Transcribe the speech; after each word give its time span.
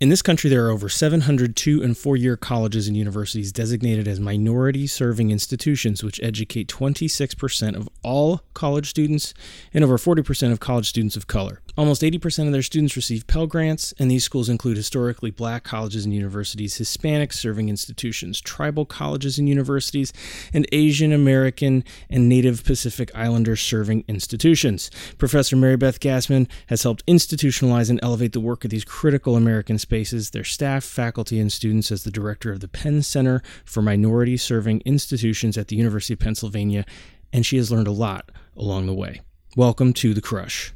In 0.00 0.08
this 0.08 0.22
country, 0.22 0.48
there 0.48 0.64
are 0.64 0.70
over 0.70 0.88
700 0.88 1.54
two 1.54 1.82
and 1.82 1.94
four 1.94 2.16
year 2.16 2.34
colleges 2.34 2.88
and 2.88 2.96
universities 2.96 3.52
designated 3.52 4.08
as 4.08 4.18
minority 4.18 4.86
serving 4.86 5.30
institutions, 5.30 6.02
which 6.02 6.18
educate 6.22 6.68
26% 6.68 7.76
of 7.76 7.86
all 8.02 8.40
college 8.54 8.88
students 8.88 9.34
and 9.74 9.84
over 9.84 9.98
40% 9.98 10.52
of 10.52 10.58
college 10.58 10.88
students 10.88 11.16
of 11.16 11.26
color. 11.26 11.60
Almost 11.76 12.00
80% 12.00 12.46
of 12.46 12.52
their 12.52 12.62
students 12.62 12.96
receive 12.96 13.26
Pell 13.26 13.46
Grants, 13.46 13.92
and 13.98 14.10
these 14.10 14.24
schools 14.24 14.48
include 14.48 14.78
historically 14.78 15.30
black 15.30 15.64
colleges 15.64 16.06
and 16.06 16.14
universities, 16.14 16.76
Hispanic 16.76 17.32
serving 17.32 17.68
institutions, 17.68 18.40
tribal 18.40 18.86
colleges 18.86 19.38
and 19.38 19.48
universities, 19.48 20.14
and 20.52 20.66
Asian 20.72 21.12
American 21.12 21.84
and 22.08 22.26
Native 22.26 22.64
Pacific 22.64 23.10
Islander 23.14 23.54
serving 23.54 24.04
institutions. 24.08 24.90
Professor 25.18 25.56
Marybeth 25.56 26.00
Gasman 26.00 26.48
has 26.66 26.84
helped 26.84 27.04
institutionalize 27.06 27.90
and 27.90 28.00
elevate 28.02 28.32
the 28.32 28.40
work 28.40 28.64
of 28.64 28.70
these 28.70 28.84
critical 28.84 29.36
American 29.36 29.78
spaces, 29.90 30.30
their 30.30 30.44
staff, 30.44 30.84
faculty, 30.84 31.40
and 31.40 31.52
students 31.52 31.90
as 31.90 32.04
the 32.04 32.12
director 32.12 32.52
of 32.52 32.60
the 32.60 32.68
Penn 32.68 33.02
Center 33.02 33.42
for 33.64 33.82
Minority 33.82 34.36
Serving 34.36 34.82
Institutions 34.84 35.58
at 35.58 35.66
the 35.66 35.74
University 35.74 36.14
of 36.14 36.20
Pennsylvania, 36.20 36.84
and 37.32 37.44
she 37.44 37.56
has 37.56 37.72
learned 37.72 37.88
a 37.88 37.90
lot 37.90 38.30
along 38.56 38.86
the 38.86 38.94
way. 38.94 39.20
Welcome 39.56 39.92
to 39.94 40.14
The 40.14 40.20
Crush. 40.20 40.72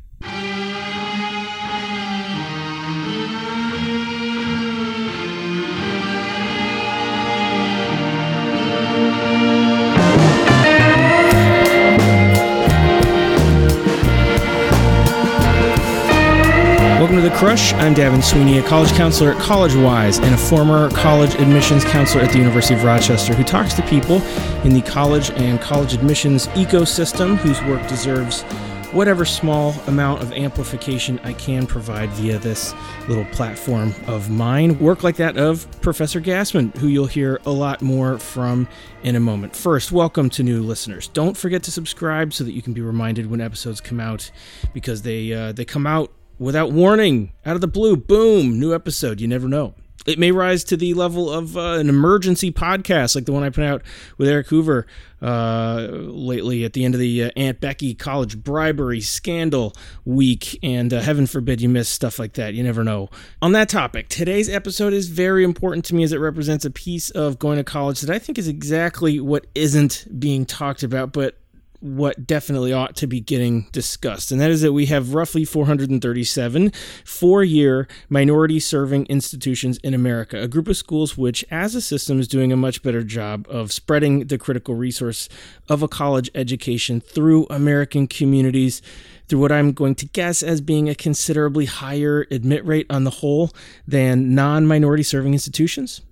Welcome 17.14 17.30
to 17.30 17.32
The 17.32 17.38
Crush. 17.38 17.72
I'm 17.74 17.94
Davin 17.94 18.24
Sweeney, 18.24 18.58
a 18.58 18.62
college 18.64 18.90
counselor 18.94 19.30
at 19.30 19.36
CollegeWise 19.36 20.20
and 20.20 20.34
a 20.34 20.36
former 20.36 20.90
college 20.90 21.32
admissions 21.36 21.84
counselor 21.84 22.24
at 22.24 22.32
the 22.32 22.38
University 22.38 22.74
of 22.74 22.82
Rochester 22.82 23.32
who 23.34 23.44
talks 23.44 23.72
to 23.74 23.82
people 23.82 24.20
in 24.64 24.74
the 24.74 24.82
college 24.82 25.30
and 25.30 25.60
college 25.60 25.94
admissions 25.94 26.48
ecosystem 26.48 27.36
whose 27.36 27.62
work 27.70 27.86
deserves 27.86 28.42
whatever 28.90 29.24
small 29.24 29.70
amount 29.86 30.22
of 30.22 30.32
amplification 30.32 31.20
I 31.22 31.34
can 31.34 31.68
provide 31.68 32.10
via 32.10 32.38
this 32.38 32.74
little 33.06 33.26
platform 33.26 33.94
of 34.08 34.28
mine. 34.28 34.76
Work 34.80 35.04
like 35.04 35.14
that 35.18 35.36
of 35.36 35.68
Professor 35.82 36.20
Gasman, 36.20 36.76
who 36.78 36.88
you'll 36.88 37.06
hear 37.06 37.40
a 37.46 37.50
lot 37.50 37.80
more 37.80 38.18
from 38.18 38.66
in 39.04 39.14
a 39.14 39.20
moment. 39.20 39.54
First, 39.54 39.92
welcome 39.92 40.30
to 40.30 40.42
new 40.42 40.64
listeners. 40.64 41.06
Don't 41.06 41.36
forget 41.36 41.62
to 41.62 41.70
subscribe 41.70 42.32
so 42.32 42.42
that 42.42 42.54
you 42.54 42.62
can 42.62 42.72
be 42.72 42.80
reminded 42.80 43.30
when 43.30 43.40
episodes 43.40 43.80
come 43.80 44.00
out 44.00 44.32
because 44.72 45.02
they 45.02 45.32
uh, 45.32 45.52
they 45.52 45.64
come 45.64 45.86
out 45.86 46.10
without 46.38 46.72
warning, 46.72 47.32
out 47.44 47.54
of 47.54 47.60
the 47.60 47.66
blue, 47.66 47.96
boom, 47.96 48.58
new 48.58 48.74
episode. 48.74 49.20
You 49.20 49.28
never 49.28 49.48
know. 49.48 49.74
It 50.06 50.18
may 50.18 50.32
rise 50.32 50.64
to 50.64 50.76
the 50.76 50.92
level 50.92 51.30
of 51.30 51.56
uh, 51.56 51.78
an 51.78 51.88
emergency 51.88 52.52
podcast 52.52 53.14
like 53.14 53.24
the 53.24 53.32
one 53.32 53.42
I 53.42 53.48
put 53.48 53.64
out 53.64 53.82
with 54.18 54.28
Eric 54.28 54.48
Hoover 54.48 54.86
uh, 55.22 55.88
lately 55.90 56.64
at 56.64 56.74
the 56.74 56.84
end 56.84 56.94
of 56.94 57.00
the 57.00 57.24
uh, 57.24 57.30
Aunt 57.36 57.58
Becky 57.58 57.94
college 57.94 58.42
bribery 58.42 59.00
scandal 59.00 59.72
week. 60.04 60.58
And 60.62 60.92
uh, 60.92 61.00
heaven 61.00 61.26
forbid 61.26 61.62
you 61.62 61.70
miss 61.70 61.88
stuff 61.88 62.18
like 62.18 62.34
that. 62.34 62.52
You 62.52 62.62
never 62.62 62.84
know. 62.84 63.08
On 63.40 63.52
that 63.52 63.70
topic, 63.70 64.10
today's 64.10 64.50
episode 64.50 64.92
is 64.92 65.08
very 65.08 65.42
important 65.42 65.86
to 65.86 65.94
me 65.94 66.02
as 66.02 66.12
it 66.12 66.18
represents 66.18 66.66
a 66.66 66.70
piece 66.70 67.08
of 67.10 67.38
going 67.38 67.56
to 67.56 67.64
college 67.64 68.02
that 68.02 68.10
I 68.10 68.18
think 68.18 68.36
is 68.36 68.48
exactly 68.48 69.20
what 69.20 69.46
isn't 69.54 70.06
being 70.18 70.44
talked 70.44 70.82
about, 70.82 71.12
but 71.12 71.38
what 71.84 72.26
definitely 72.26 72.72
ought 72.72 72.96
to 72.96 73.06
be 73.06 73.20
getting 73.20 73.66
discussed, 73.70 74.32
and 74.32 74.40
that 74.40 74.50
is 74.50 74.62
that 74.62 74.72
we 74.72 74.86
have 74.86 75.12
roughly 75.12 75.44
437 75.44 76.72
four 77.04 77.44
year 77.44 77.86
minority 78.08 78.58
serving 78.58 79.04
institutions 79.06 79.76
in 79.78 79.92
America, 79.92 80.40
a 80.40 80.48
group 80.48 80.66
of 80.66 80.78
schools 80.78 81.18
which, 81.18 81.44
as 81.50 81.74
a 81.74 81.82
system, 81.82 82.18
is 82.18 82.26
doing 82.26 82.52
a 82.52 82.56
much 82.56 82.82
better 82.82 83.02
job 83.02 83.46
of 83.50 83.70
spreading 83.70 84.28
the 84.28 84.38
critical 84.38 84.74
resource 84.74 85.28
of 85.68 85.82
a 85.82 85.88
college 85.88 86.30
education 86.34 87.02
through 87.02 87.46
American 87.50 88.06
communities. 88.06 88.80
Through 89.26 89.40
what 89.40 89.52
I'm 89.52 89.72
going 89.72 89.94
to 89.96 90.06
guess 90.06 90.42
as 90.42 90.60
being 90.60 90.90
a 90.90 90.94
considerably 90.94 91.64
higher 91.64 92.26
admit 92.30 92.62
rate 92.66 92.86
on 92.90 93.04
the 93.04 93.10
whole 93.10 93.52
than 93.86 94.34
non 94.34 94.66
minority 94.66 95.02
serving 95.02 95.32
institutions. 95.32 96.02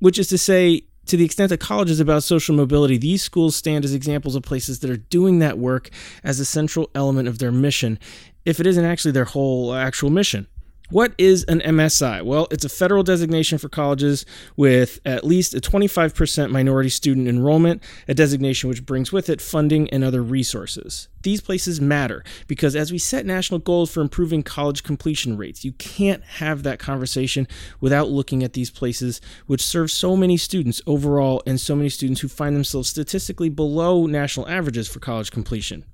Which 0.00 0.18
is 0.18 0.26
to 0.28 0.38
say, 0.38 0.82
to 1.06 1.16
the 1.16 1.24
extent 1.24 1.50
that 1.50 1.58
college 1.58 1.90
is 1.90 2.00
about 2.00 2.22
social 2.22 2.54
mobility, 2.54 2.98
these 2.98 3.22
schools 3.22 3.56
stand 3.56 3.84
as 3.84 3.94
examples 3.94 4.34
of 4.34 4.42
places 4.42 4.80
that 4.80 4.90
are 4.90 4.96
doing 4.96 5.38
that 5.38 5.58
work 5.58 5.90
as 6.22 6.40
a 6.40 6.44
central 6.44 6.90
element 6.94 7.28
of 7.28 7.38
their 7.38 7.52
mission, 7.52 7.98
if 8.44 8.60
it 8.60 8.66
isn't 8.66 8.84
actually 8.84 9.12
their 9.12 9.24
whole 9.24 9.74
actual 9.74 10.10
mission. 10.10 10.46
What 10.90 11.14
is 11.18 11.42
an 11.44 11.58
MSI? 11.60 12.22
Well, 12.22 12.46
it's 12.52 12.64
a 12.64 12.68
federal 12.68 13.02
designation 13.02 13.58
for 13.58 13.68
colleges 13.68 14.24
with 14.56 15.00
at 15.04 15.24
least 15.24 15.52
a 15.52 15.60
25% 15.60 16.50
minority 16.50 16.90
student 16.90 17.26
enrollment, 17.26 17.82
a 18.06 18.14
designation 18.14 18.68
which 18.68 18.86
brings 18.86 19.10
with 19.10 19.28
it 19.28 19.40
funding 19.40 19.90
and 19.90 20.04
other 20.04 20.22
resources. 20.22 21.08
These 21.24 21.40
places 21.40 21.80
matter 21.80 22.22
because 22.46 22.76
as 22.76 22.92
we 22.92 22.98
set 22.98 23.26
national 23.26 23.58
goals 23.58 23.90
for 23.90 24.00
improving 24.00 24.44
college 24.44 24.84
completion 24.84 25.36
rates, 25.36 25.64
you 25.64 25.72
can't 25.72 26.22
have 26.22 26.62
that 26.62 26.78
conversation 26.78 27.48
without 27.80 28.08
looking 28.08 28.44
at 28.44 28.52
these 28.52 28.70
places 28.70 29.20
which 29.46 29.66
serve 29.66 29.90
so 29.90 30.16
many 30.16 30.36
students 30.36 30.80
overall 30.86 31.42
and 31.48 31.60
so 31.60 31.74
many 31.74 31.88
students 31.88 32.20
who 32.20 32.28
find 32.28 32.54
themselves 32.54 32.88
statistically 32.88 33.48
below 33.48 34.06
national 34.06 34.48
averages 34.48 34.86
for 34.86 35.00
college 35.00 35.32
completion. 35.32 35.84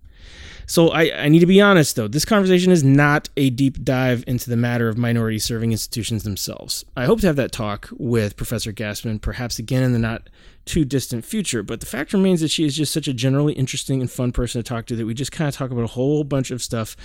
So 0.67 0.89
I, 0.89 1.25
I 1.25 1.28
need 1.28 1.41
to 1.41 1.47
be 1.47 1.61
honest 1.61 1.97
though, 1.97 2.09
this 2.09 2.25
conversation 2.25 2.73
is 2.73 2.84
not 2.84 3.28
a 3.37 3.50
deep 3.50 3.83
dive 3.84 4.25
into 4.27 4.50
the 4.50 4.56
matter 4.56 4.89
of 4.89 4.97
minority 4.97 5.39
serving 5.39 5.73
institutions 5.73 6.23
themselves. 6.23 6.84
I 6.97 7.05
hope 7.05 7.21
to 7.21 7.27
have 7.27 7.37
that 7.37 7.53
talk 7.53 7.89
with 7.93 8.37
Professor 8.37 8.73
Gasman, 8.73 9.21
perhaps 9.21 9.59
again 9.59 9.83
in 9.83 9.93
the 9.93 9.99
not 9.99 10.28
too 10.65 10.84
distant 10.84 11.25
future. 11.25 11.62
But 11.62 11.81
the 11.81 11.87
fact 11.87 12.12
remains 12.12 12.41
that 12.41 12.50
she 12.50 12.65
is 12.65 12.77
just 12.77 12.93
such 12.93 13.09
a 13.09 13.12
generally 13.12 13.53
interesting 13.55 14.00
and 14.00 14.11
fun 14.11 14.33
person 14.33 14.62
to 14.62 14.69
talk 14.69 14.87
to 14.87 14.97
that 14.97 15.06
we 15.06 15.15
just 15.15 15.33
kind 15.33 15.49
of 15.49 15.55
talk 15.55 15.71
about 15.71 15.84
a 15.84 15.89
whole 15.89 16.25
bunch 16.25 16.50
of 16.50 16.62
stuff 16.62 16.97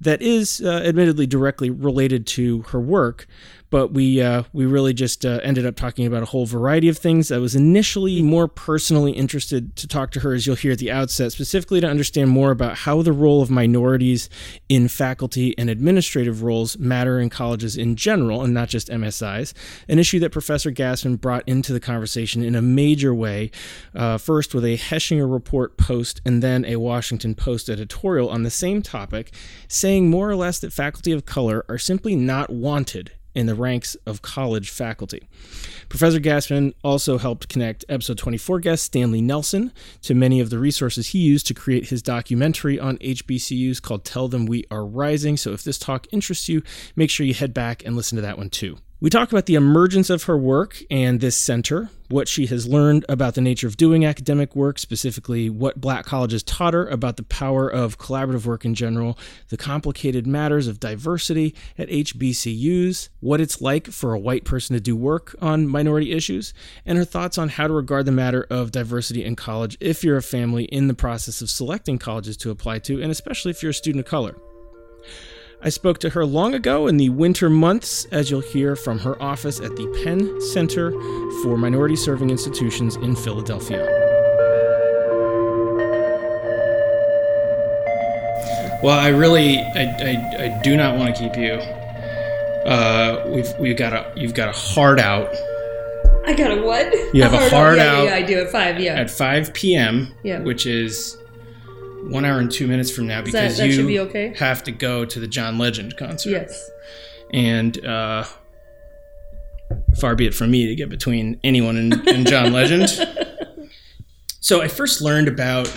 that 0.00 0.20
is 0.20 0.60
uh, 0.64 0.82
admittedly 0.84 1.26
directly 1.26 1.70
related 1.70 2.26
to 2.26 2.62
her 2.62 2.80
work. 2.80 3.26
But 3.70 3.92
we 3.92 4.20
uh, 4.20 4.44
we 4.52 4.64
really 4.64 4.94
just 4.94 5.24
uh, 5.24 5.40
ended 5.42 5.66
up 5.66 5.76
talking 5.76 6.06
about 6.06 6.22
a 6.22 6.26
whole 6.26 6.46
variety 6.46 6.88
of 6.88 6.98
things. 6.98 7.32
I 7.32 7.38
was 7.38 7.54
initially 7.54 8.22
more 8.22 8.48
personally 8.48 9.12
interested 9.12 9.74
to 9.76 9.88
talk 9.88 10.12
to 10.12 10.20
her, 10.20 10.34
as 10.34 10.46
you'll 10.46 10.56
hear 10.56 10.72
at 10.72 10.78
the 10.78 10.92
outset, 10.92 11.32
specifically 11.32 11.80
to 11.80 11.88
understand 11.88 12.30
more 12.30 12.50
about 12.50 12.78
how 12.78 13.02
the 13.02 13.12
role 13.12 13.42
of 13.42 13.50
minorities 13.50 14.28
in 14.68 14.88
faculty 14.88 15.56
and 15.58 15.68
administrative 15.68 16.42
roles 16.42 16.78
matter 16.78 17.18
in 17.18 17.28
colleges 17.28 17.76
in 17.76 17.96
general, 17.96 18.42
and 18.42 18.54
not 18.54 18.68
just 18.68 18.88
MSIs. 18.88 19.52
An 19.88 19.98
issue 19.98 20.20
that 20.20 20.30
Professor 20.30 20.70
Gasman 20.70 21.20
brought 21.20 21.42
into 21.46 21.72
the 21.72 21.80
conversation 21.80 22.42
in 22.42 22.54
a 22.54 22.62
major 22.62 23.14
way, 23.14 23.50
uh, 23.94 24.18
first 24.18 24.54
with 24.54 24.64
a 24.64 24.76
Hechinger 24.76 25.30
Report 25.30 25.76
post 25.76 26.20
and 26.24 26.42
then 26.42 26.64
a 26.64 26.76
Washington 26.76 27.34
Post 27.34 27.68
editorial 27.68 28.28
on 28.28 28.42
the 28.42 28.50
same 28.50 28.82
topic, 28.82 29.32
saying 29.68 30.08
more 30.08 30.30
or 30.30 30.36
less 30.36 30.58
that 30.60 30.72
faculty 30.72 31.12
of 31.12 31.26
color 31.26 31.64
are 31.68 31.78
simply 31.78 32.14
not 32.14 32.50
wanted 32.50 33.12
in 33.36 33.46
the 33.46 33.54
ranks 33.54 33.94
of 34.06 34.22
college 34.22 34.70
faculty. 34.70 35.28
Professor 35.88 36.18
Gasman 36.18 36.72
also 36.82 37.18
helped 37.18 37.48
connect 37.48 37.84
episode 37.88 38.18
24 38.18 38.60
guest 38.60 38.84
Stanley 38.84 39.20
Nelson 39.20 39.72
to 40.02 40.14
many 40.14 40.40
of 40.40 40.50
the 40.50 40.58
resources 40.58 41.08
he 41.08 41.18
used 41.18 41.46
to 41.46 41.54
create 41.54 41.90
his 41.90 42.02
documentary 42.02 42.80
on 42.80 42.96
HBCUs 42.98 43.80
called 43.80 44.04
Tell 44.04 44.26
Them 44.26 44.46
We 44.46 44.64
Are 44.70 44.86
Rising. 44.86 45.36
So 45.36 45.52
if 45.52 45.62
this 45.62 45.78
talk 45.78 46.06
interests 46.10 46.48
you, 46.48 46.62
make 46.96 47.10
sure 47.10 47.26
you 47.26 47.34
head 47.34 47.52
back 47.52 47.84
and 47.84 47.94
listen 47.94 48.16
to 48.16 48.22
that 48.22 48.38
one 48.38 48.50
too. 48.50 48.78
We 49.06 49.10
talk 49.10 49.30
about 49.30 49.46
the 49.46 49.54
emergence 49.54 50.10
of 50.10 50.24
her 50.24 50.36
work 50.36 50.82
and 50.90 51.20
this 51.20 51.36
center, 51.36 51.90
what 52.08 52.26
she 52.26 52.46
has 52.46 52.66
learned 52.66 53.04
about 53.08 53.36
the 53.36 53.40
nature 53.40 53.68
of 53.68 53.76
doing 53.76 54.04
academic 54.04 54.56
work, 54.56 54.80
specifically 54.80 55.48
what 55.48 55.80
black 55.80 56.04
colleges 56.04 56.42
taught 56.42 56.74
her 56.74 56.88
about 56.88 57.16
the 57.16 57.22
power 57.22 57.68
of 57.68 57.98
collaborative 57.98 58.46
work 58.46 58.64
in 58.64 58.74
general, 58.74 59.16
the 59.48 59.56
complicated 59.56 60.26
matters 60.26 60.66
of 60.66 60.80
diversity 60.80 61.54
at 61.78 61.88
HBCUs, 61.88 63.08
what 63.20 63.40
it's 63.40 63.60
like 63.60 63.86
for 63.86 64.12
a 64.12 64.18
white 64.18 64.44
person 64.44 64.74
to 64.74 64.80
do 64.80 64.96
work 64.96 65.36
on 65.40 65.68
minority 65.68 66.10
issues, 66.10 66.52
and 66.84 66.98
her 66.98 67.04
thoughts 67.04 67.38
on 67.38 67.48
how 67.48 67.68
to 67.68 67.72
regard 67.72 68.06
the 68.06 68.10
matter 68.10 68.44
of 68.50 68.72
diversity 68.72 69.24
in 69.24 69.36
college 69.36 69.76
if 69.78 70.02
you're 70.02 70.16
a 70.16 70.20
family 70.20 70.64
in 70.64 70.88
the 70.88 70.94
process 70.94 71.40
of 71.40 71.48
selecting 71.48 71.96
colleges 71.96 72.36
to 72.38 72.50
apply 72.50 72.80
to, 72.80 73.00
and 73.00 73.12
especially 73.12 73.52
if 73.52 73.62
you're 73.62 73.70
a 73.70 73.72
student 73.72 74.04
of 74.04 74.10
color. 74.10 74.34
I 75.62 75.70
spoke 75.70 75.98
to 76.00 76.10
her 76.10 76.26
long 76.26 76.54
ago 76.54 76.86
in 76.86 76.98
the 76.98 77.08
winter 77.08 77.48
months, 77.48 78.06
as 78.12 78.30
you'll 78.30 78.40
hear 78.40 78.76
from 78.76 78.98
her 79.00 79.20
office 79.22 79.58
at 79.58 79.74
the 79.74 79.86
Penn 80.04 80.40
Center 80.40 80.92
for 81.42 81.56
Minority 81.56 81.96
Serving 81.96 82.30
Institutions 82.30 82.96
in 82.96 83.16
Philadelphia. 83.16 83.84
Well, 88.82 88.98
I 88.98 89.08
really, 89.08 89.58
I, 89.58 89.96
I, 89.98 90.44
I 90.44 90.60
do 90.62 90.76
not 90.76 90.96
want 90.98 91.16
to 91.16 91.22
keep 91.22 91.36
you. 91.36 91.54
Uh, 92.70 93.24
we've 93.28 93.48
we've 93.58 93.76
got 93.76 93.92
a 93.92 94.12
you've 94.16 94.34
got 94.34 94.48
a 94.48 94.52
hard 94.52 95.00
out. 95.00 95.32
I 96.26 96.34
got 96.34 96.50
a 96.50 96.60
what? 96.62 96.92
You 97.14 97.22
have 97.22 97.32
a 97.32 97.38
hard, 97.38 97.52
a 97.52 97.56
hard 97.56 97.78
out. 97.78 97.98
out. 97.98 98.04
Yeah, 98.04 98.10
yeah, 98.10 98.16
I 98.16 98.22
do 98.22 98.40
at 98.40 98.50
five. 98.50 98.78
Yeah, 98.78 98.94
at 99.00 99.10
five 99.10 99.54
p.m. 99.54 100.12
Yeah, 100.22 100.40
which 100.40 100.66
is 100.66 101.16
one 102.10 102.24
hour 102.24 102.38
and 102.38 102.50
two 102.50 102.66
minutes 102.66 102.90
from 102.90 103.06
now 103.06 103.22
because 103.22 103.56
that, 103.56 103.62
that 103.62 103.74
you 103.74 103.86
be 103.86 104.00
okay? 104.00 104.34
have 104.38 104.62
to 104.64 104.72
go 104.72 105.04
to 105.04 105.20
the 105.20 105.26
John 105.26 105.58
Legend 105.58 105.96
concert. 105.96 106.30
Yes. 106.30 106.70
And 107.32 107.84
uh, 107.84 108.24
far 110.00 110.14
be 110.14 110.26
it 110.26 110.34
from 110.34 110.50
me 110.50 110.66
to 110.66 110.74
get 110.74 110.88
between 110.88 111.40
anyone 111.42 111.76
and, 111.76 112.08
and 112.08 112.26
John 112.26 112.52
Legend. 112.52 112.88
so 114.40 114.62
I 114.62 114.68
first 114.68 115.00
learned 115.00 115.28
about 115.28 115.72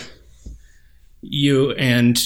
you 1.22 1.72
and 1.72 2.20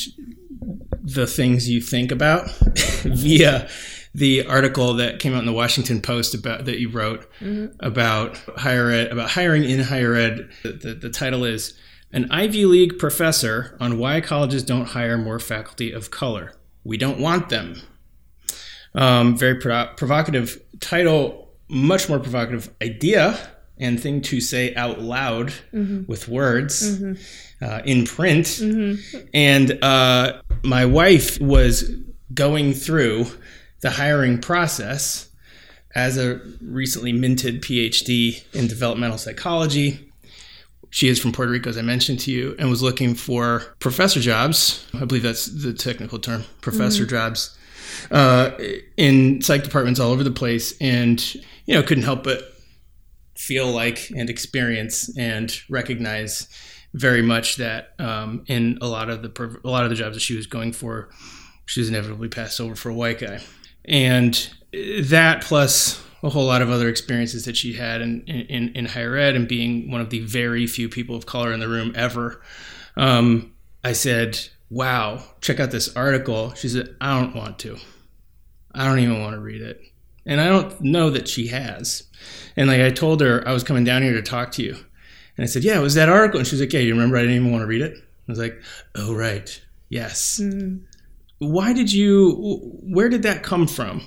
the 1.01 1.27
things 1.27 1.69
you 1.69 1.81
think 1.81 2.11
about 2.11 2.49
via 3.03 3.69
the 4.15 4.45
article 4.45 4.93
that 4.95 5.19
came 5.19 5.33
out 5.33 5.39
in 5.39 5.45
the 5.45 5.53
Washington 5.53 6.01
Post 6.01 6.33
about 6.35 6.65
that 6.65 6.79
you 6.79 6.89
wrote 6.89 7.29
mm-hmm. 7.39 7.75
about 7.79 8.37
higher 8.57 8.89
ed 8.89 9.11
about 9.11 9.31
hiring 9.31 9.63
in 9.63 9.79
higher 9.81 10.13
ed. 10.13 10.49
The, 10.61 10.71
the, 10.71 10.93
the, 10.93 11.09
title 11.09 11.43
is 11.43 11.77
"An 12.13 12.31
Ivy 12.31 12.65
League 12.65 12.97
Professor 12.97 13.75
on 13.81 13.97
Why 13.97 14.21
Colleges 14.21 14.63
Don't 14.63 14.85
Hire 14.85 15.17
More 15.17 15.39
Faculty 15.39 15.91
of 15.91 16.11
Color." 16.11 16.53
We 16.85 16.97
don't 16.97 17.19
want 17.19 17.49
them. 17.49 17.81
Um, 18.95 19.35
very 19.35 19.55
pro- 19.55 19.87
provocative 19.97 20.61
title, 20.79 21.51
much 21.67 22.07
more 22.07 22.19
provocative 22.19 22.73
idea 22.81 23.37
and 23.77 23.99
thing 23.99 24.21
to 24.21 24.39
say 24.39 24.73
out 24.75 25.01
loud 25.01 25.47
mm-hmm. 25.73 26.03
with 26.07 26.27
words 26.27 26.99
mm-hmm. 26.99 27.63
uh, 27.63 27.81
in 27.85 28.05
print. 28.05 28.45
Mm-hmm. 28.45 29.17
And 29.33 29.83
uh, 29.83 30.41
my 30.63 30.85
wife 30.85 31.39
was 31.41 31.89
going 32.33 32.73
through 32.73 33.25
the 33.81 33.89
hiring 33.89 34.39
process 34.39 35.29
as 35.95 36.17
a 36.17 36.39
recently 36.61 37.13
minted 37.13 37.61
PhD 37.61 38.43
in 38.53 38.67
developmental 38.67 39.17
psychology. 39.17 40.11
She 40.93 41.07
is 41.07 41.19
from 41.19 41.31
Puerto 41.31 41.51
Rico, 41.51 41.71
as 41.71 41.77
I 41.77 41.81
mentioned 41.81 42.19
to 42.19 42.31
you, 42.31 42.55
and 42.59 42.69
was 42.69 42.83
looking 42.83 43.15
for 43.15 43.63
professor 43.79 44.19
jobs. 44.19 44.85
I 44.93 45.05
believe 45.05 45.23
that's 45.23 45.47
the 45.47 45.73
technical 45.73 46.19
term, 46.19 46.43
professor 46.61 47.01
mm-hmm. 47.01 47.15
jobs, 47.15 47.57
uh, 48.11 48.51
in 48.95 49.41
psych 49.41 49.63
departments 49.63 49.99
all 49.99 50.11
over 50.11 50.23
the 50.23 50.29
place. 50.29 50.75
And, 50.79 51.33
you 51.65 51.73
know, 51.73 51.81
couldn't 51.81 52.03
help 52.03 52.23
but 52.23 52.43
feel 53.35 53.71
like 53.71 54.11
and 54.15 54.29
experience 54.29 55.09
and 55.17 55.59
recognize 55.67 56.47
very 56.93 57.23
much 57.23 57.55
that 57.55 57.95
um, 57.97 58.43
in 58.45 58.77
a 58.79 58.87
lot 58.87 59.09
of 59.09 59.23
the 59.23 59.59
a 59.63 59.69
lot 59.69 59.85
of 59.85 59.89
the 59.89 59.95
jobs 59.95 60.15
that 60.15 60.21
she 60.21 60.37
was 60.37 60.45
going 60.45 60.73
for, 60.73 61.09
she 61.65 61.79
was 61.79 61.89
inevitably 61.89 62.27
passed 62.27 62.61
over 62.61 62.75
for 62.75 62.89
a 62.89 62.93
white 62.93 63.17
guy 63.17 63.39
and 63.85 64.49
that 64.73 65.43
plus 65.43 66.01
a 66.23 66.29
whole 66.29 66.45
lot 66.45 66.61
of 66.61 66.69
other 66.69 66.89
experiences 66.89 67.45
that 67.45 67.57
she 67.57 67.73
had 67.73 68.01
in, 68.01 68.21
in, 68.23 68.69
in 68.69 68.85
higher 68.85 69.15
ed 69.15 69.35
and 69.35 69.47
being 69.47 69.91
one 69.91 70.01
of 70.01 70.09
the 70.09 70.21
very 70.21 70.65
few 70.65 70.89
people 70.89 71.15
of 71.15 71.25
color 71.25 71.53
in 71.53 71.59
the 71.59 71.67
room 71.67 71.91
ever. 71.95 72.41
Um, 72.95 73.53
I 73.83 73.93
said, 73.93 74.39
wow, 74.69 75.21
check 75.41 75.59
out 75.59 75.71
this 75.71 75.95
article. 75.95 76.53
She 76.53 76.69
said, 76.69 76.95
I 77.01 77.19
don't 77.19 77.35
want 77.35 77.59
to. 77.59 77.77
I 78.73 78.85
don't 78.85 78.99
even 78.99 79.21
want 79.21 79.35
to 79.35 79.41
read 79.41 79.61
it. 79.61 79.81
And 80.25 80.39
I 80.39 80.47
don't 80.47 80.79
know 80.81 81.09
that 81.09 81.27
she 81.27 81.47
has. 81.47 82.03
And 82.55 82.69
like 82.69 82.79
I 82.79 82.89
told 82.89 83.19
her, 83.21 83.45
I 83.47 83.51
was 83.51 83.63
coming 83.63 83.83
down 83.83 84.01
here 84.01 84.13
to 84.13 84.21
talk 84.21 84.51
to 84.53 84.63
you. 84.63 84.77
And 85.35 85.43
I 85.43 85.45
said, 85.45 85.63
yeah, 85.63 85.77
it 85.77 85.83
was 85.83 85.95
that 85.95 86.09
article. 86.09 86.39
And 86.39 86.47
she's 86.47 86.61
like, 86.61 86.71
yeah, 86.71 86.79
you 86.79 86.93
remember 86.93 87.17
I 87.17 87.21
didn't 87.21 87.35
even 87.35 87.51
want 87.51 87.63
to 87.63 87.67
read 87.67 87.81
it? 87.81 87.97
I 87.97 88.31
was 88.31 88.39
like, 88.39 88.61
oh, 88.95 89.13
right. 89.13 89.61
Yes. 89.89 90.39
Mm-hmm 90.41 90.85
why 91.51 91.73
did 91.73 91.91
you 91.91 92.31
where 92.83 93.09
did 93.09 93.23
that 93.23 93.43
come 93.43 93.67
from 93.67 94.01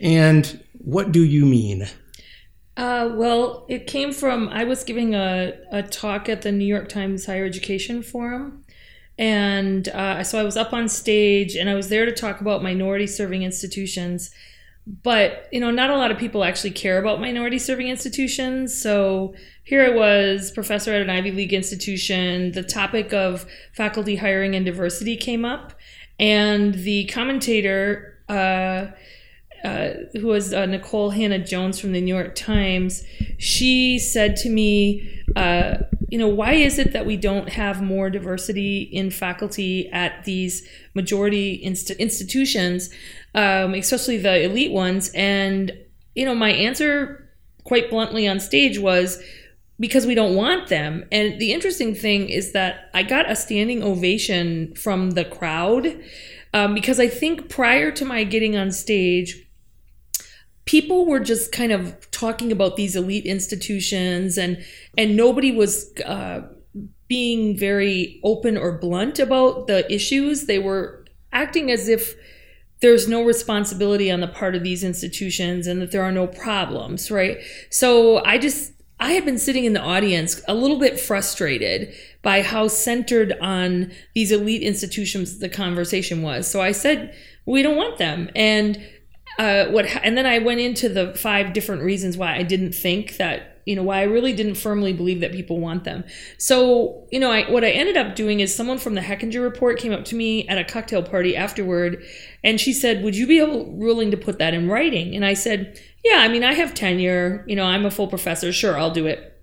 and 0.00 0.62
what 0.86 1.10
do 1.10 1.24
you 1.24 1.44
mean? 1.44 1.88
Uh, 2.76 3.10
well 3.14 3.66
it 3.68 3.86
came 3.86 4.12
from 4.12 4.48
i 4.50 4.62
was 4.62 4.84
giving 4.84 5.14
a, 5.14 5.52
a 5.72 5.82
talk 5.82 6.28
at 6.28 6.42
the 6.42 6.52
new 6.52 6.64
york 6.64 6.88
times 6.88 7.26
higher 7.26 7.44
education 7.44 8.02
forum. 8.02 8.62
And 9.18 9.88
uh, 9.88 10.22
so 10.22 10.38
i 10.38 10.44
was 10.44 10.56
up 10.56 10.72
on 10.72 10.88
stage 10.88 11.56
and 11.56 11.68
i 11.68 11.74
was 11.74 11.88
there 11.88 12.06
to 12.06 12.12
talk 12.12 12.40
about 12.40 12.62
minority 12.62 13.06
serving 13.06 13.42
institutions. 13.42 14.30
But 14.86 15.48
you 15.50 15.58
know 15.58 15.72
not 15.72 15.90
a 15.90 15.96
lot 15.96 16.12
of 16.12 16.18
people 16.18 16.44
actually 16.44 16.70
care 16.70 16.98
about 16.98 17.20
minority 17.20 17.58
serving 17.58 17.88
institutions. 17.88 18.80
So 18.80 19.34
here 19.64 19.84
i 19.84 19.88
was 19.88 20.52
professor 20.52 20.92
at 20.92 21.02
an 21.02 21.10
ivy 21.10 21.32
league 21.32 21.54
institution. 21.54 22.52
The 22.52 22.62
topic 22.62 23.12
of 23.12 23.44
faculty 23.72 24.16
hiring 24.16 24.54
and 24.54 24.64
diversity 24.64 25.16
came 25.16 25.44
up. 25.44 25.72
And 26.20 26.74
the 26.74 27.06
commentator, 27.06 28.18
uh, 28.28 28.86
uh, 29.66 29.94
who 30.20 30.28
was 30.28 30.54
uh, 30.54 30.64
Nikole 30.64 31.12
Hannah-Jones 31.14 31.80
from 31.80 31.92
the 31.92 32.00
New 32.00 32.14
York 32.14 32.34
Times, 32.36 33.02
she 33.36 33.98
said 33.98 34.36
to 34.36 34.48
me, 34.48 35.24
uh, 35.34 35.78
you 36.08 36.18
know, 36.18 36.28
why 36.28 36.52
is 36.52 36.78
it 36.78 36.92
that 36.92 37.04
we 37.04 37.16
don't 37.16 37.48
have 37.48 37.82
more 37.82 38.08
diversity 38.08 38.82
in 38.82 39.10
faculty 39.10 39.90
at 39.90 40.24
these 40.24 40.66
majority 40.94 41.54
inst- 41.62 41.90
institutions, 41.90 42.90
um, 43.34 43.74
especially 43.74 44.18
the 44.18 44.44
elite 44.44 44.70
ones? 44.70 45.10
And, 45.14 45.72
you 46.14 46.24
know, 46.24 46.34
my 46.34 46.50
answer 46.50 47.28
quite 47.64 47.90
bluntly 47.90 48.28
on 48.28 48.38
stage 48.38 48.78
was, 48.78 49.20
because 49.78 50.06
we 50.06 50.14
don't 50.14 50.36
want 50.36 50.68
them. 50.68 51.04
And 51.12 51.38
the 51.38 51.52
interesting 51.52 51.94
thing 51.94 52.30
is 52.30 52.52
that 52.52 52.88
I 52.94 53.02
got 53.02 53.30
a 53.30 53.36
standing 53.36 53.82
ovation 53.82 54.74
from 54.74 55.10
the 55.10 55.24
crowd 55.24 56.00
um, 56.54 56.72
because 56.72 56.98
I 56.98 57.08
think 57.08 57.50
prior 57.50 57.90
to 57.90 58.04
my 58.04 58.24
getting 58.24 58.56
on 58.56 58.72
stage, 58.72 59.45
people 60.66 61.06
were 61.06 61.20
just 61.20 61.52
kind 61.52 61.72
of 61.72 62.10
talking 62.10 62.52
about 62.52 62.76
these 62.76 62.94
elite 62.94 63.24
institutions 63.24 64.36
and 64.36 64.62
and 64.98 65.16
nobody 65.16 65.50
was 65.50 65.92
uh, 66.04 66.42
being 67.08 67.56
very 67.56 68.20
open 68.24 68.56
or 68.56 68.72
blunt 68.78 69.18
about 69.18 69.68
the 69.68 69.90
issues. 69.92 70.46
They 70.46 70.58
were 70.58 71.04
acting 71.32 71.70
as 71.70 71.88
if 71.88 72.14
there's 72.80 73.08
no 73.08 73.24
responsibility 73.24 74.10
on 74.10 74.20
the 74.20 74.28
part 74.28 74.54
of 74.54 74.62
these 74.62 74.84
institutions 74.84 75.66
and 75.66 75.80
that 75.80 75.92
there 75.92 76.02
are 76.02 76.12
no 76.12 76.26
problems, 76.26 77.10
right? 77.10 77.38
So 77.70 78.22
I 78.24 78.38
just 78.38 78.72
I 78.98 79.12
had 79.12 79.24
been 79.24 79.38
sitting 79.38 79.64
in 79.64 79.72
the 79.72 79.80
audience 79.80 80.40
a 80.48 80.54
little 80.54 80.78
bit 80.78 80.98
frustrated 80.98 81.94
by 82.22 82.42
how 82.42 82.66
centered 82.66 83.34
on 83.40 83.92
these 84.14 84.32
elite 84.32 84.62
institutions 84.62 85.38
the 85.38 85.48
conversation 85.48 86.22
was. 86.22 86.50
So 86.50 86.60
I 86.60 86.72
said, 86.72 87.14
we 87.44 87.62
don't 87.62 87.76
want 87.76 87.98
them. 87.98 88.30
And 88.34 88.82
uh, 89.38 89.66
what 89.66 89.86
and 90.02 90.16
then 90.16 90.26
I 90.26 90.38
went 90.38 90.60
into 90.60 90.88
the 90.88 91.14
five 91.14 91.52
different 91.52 91.82
reasons 91.82 92.16
why 92.16 92.36
I 92.36 92.42
didn't 92.42 92.72
think 92.72 93.18
that 93.18 93.60
you 93.66 93.76
know 93.76 93.82
why 93.82 93.98
I 93.98 94.04
really 94.04 94.32
didn't 94.32 94.54
firmly 94.54 94.92
believe 94.92 95.20
that 95.20 95.32
people 95.32 95.60
want 95.60 95.84
them. 95.84 96.04
So 96.38 97.06
you 97.10 97.20
know 97.20 97.30
I, 97.30 97.50
what 97.50 97.64
I 97.64 97.70
ended 97.70 97.96
up 97.96 98.16
doing 98.16 98.40
is 98.40 98.54
someone 98.54 98.78
from 98.78 98.94
the 98.94 99.02
Hechinger 99.02 99.42
report 99.42 99.78
came 99.78 99.92
up 99.92 100.04
to 100.06 100.14
me 100.14 100.48
at 100.48 100.56
a 100.56 100.64
cocktail 100.64 101.02
party 101.02 101.36
afterward, 101.36 102.02
and 102.42 102.60
she 102.60 102.72
said, 102.72 103.02
"Would 103.02 103.16
you 103.16 103.26
be 103.26 103.38
able, 103.38 103.70
willing 103.70 104.10
to 104.10 104.16
put 104.16 104.38
that 104.38 104.54
in 104.54 104.68
writing?" 104.68 105.14
And 105.14 105.24
I 105.24 105.34
said, 105.34 105.78
"Yeah, 106.02 106.18
I 106.20 106.28
mean 106.28 106.42
I 106.44 106.54
have 106.54 106.72
tenure. 106.72 107.44
You 107.46 107.56
know 107.56 107.64
I'm 107.64 107.84
a 107.84 107.90
full 107.90 108.08
professor. 108.08 108.52
Sure, 108.52 108.78
I'll 108.78 108.90
do 108.90 109.06
it." 109.06 109.34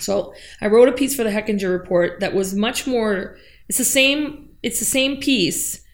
So 0.00 0.34
I 0.60 0.66
wrote 0.66 0.88
a 0.88 0.92
piece 0.92 1.14
for 1.14 1.22
the 1.22 1.30
Hechinger 1.30 1.70
report 1.70 2.20
that 2.20 2.34
was 2.34 2.54
much 2.54 2.86
more. 2.86 3.36
It's 3.68 3.78
the 3.78 3.84
same. 3.84 4.48
It's 4.64 4.80
the 4.80 4.84
same 4.84 5.18
piece, 5.20 5.84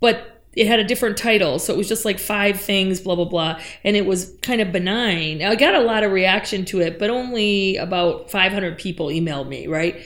but 0.00 0.35
it 0.56 0.66
had 0.66 0.80
a 0.80 0.84
different 0.84 1.16
title 1.16 1.58
so 1.58 1.72
it 1.72 1.76
was 1.76 1.88
just 1.88 2.04
like 2.04 2.18
five 2.18 2.60
things 2.60 3.00
blah 3.00 3.14
blah 3.14 3.24
blah 3.24 3.60
and 3.84 3.96
it 3.96 4.06
was 4.06 4.36
kind 4.42 4.60
of 4.60 4.72
benign. 4.72 5.42
I 5.42 5.54
got 5.54 5.74
a 5.74 5.80
lot 5.80 6.02
of 6.02 6.10
reaction 6.10 6.64
to 6.66 6.80
it 6.80 6.98
but 6.98 7.10
only 7.10 7.76
about 7.76 8.30
500 8.30 8.78
people 8.78 9.08
emailed 9.08 9.48
me 9.48 9.66
right? 9.66 9.96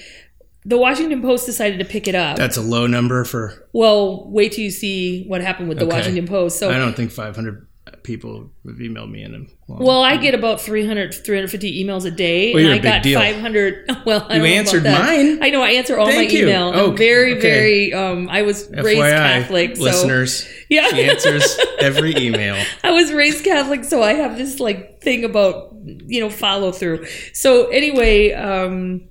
The 0.66 0.76
washington 0.76 1.22
post 1.22 1.46
decided 1.46 1.78
to 1.78 1.86
pick 1.86 2.06
it 2.06 2.14
up. 2.14 2.36
That's 2.36 2.58
a 2.58 2.62
low 2.62 2.86
number 2.86 3.24
for 3.24 3.66
well 3.72 4.28
wait 4.30 4.52
till 4.52 4.64
you 4.64 4.70
see 4.70 5.24
what 5.26 5.40
happened 5.40 5.68
with 5.68 5.78
the 5.78 5.86
okay. 5.86 5.96
washington 5.96 6.26
post 6.26 6.58
so 6.58 6.70
i 6.70 6.78
don't 6.78 6.94
think 6.94 7.10
500 7.10 7.66
people 8.10 8.50
have 8.66 8.76
emailed 8.76 9.08
me 9.08 9.22
in 9.22 9.34
a 9.36 9.72
well 9.72 10.02
i 10.02 10.16
get 10.16 10.34
about 10.34 10.60
300 10.60 11.14
350 11.14 11.84
emails 11.84 12.04
a 12.04 12.10
day 12.10 12.52
well, 12.52 12.64
and 12.64 12.72
i 12.74 12.78
got 12.78 13.04
deal. 13.04 13.20
500 13.20 13.88
well 14.04 14.26
I 14.28 14.36
you 14.36 14.44
answered 14.46 14.82
mine. 14.82 15.40
I 15.40 15.50
know 15.50 15.62
i 15.62 15.70
answer 15.70 15.96
all 15.96 16.06
Thank 16.08 16.32
my 16.32 16.36
you. 16.36 16.48
email. 16.48 16.72
Oh, 16.74 16.90
i'm 16.90 16.96
very 16.96 17.34
okay. 17.34 17.40
very 17.40 17.94
um 17.94 18.28
i 18.28 18.42
was 18.42 18.66
FYI, 18.66 18.82
raised 18.82 19.00
catholic 19.00 19.76
so 19.76 19.82
listeners 19.84 20.48
yeah. 20.68 20.88
she 20.88 21.02
answers 21.04 21.56
every 21.78 22.16
email. 22.16 22.60
I 22.84 22.90
was 22.90 23.12
raised 23.12 23.44
catholic 23.44 23.84
so 23.84 24.02
i 24.02 24.14
have 24.14 24.36
this 24.36 24.58
like 24.58 25.00
thing 25.00 25.24
about 25.24 25.72
you 25.84 26.20
know 26.20 26.30
follow 26.30 26.72
through. 26.72 27.06
So 27.32 27.68
anyway 27.68 28.32
um 28.32 29.08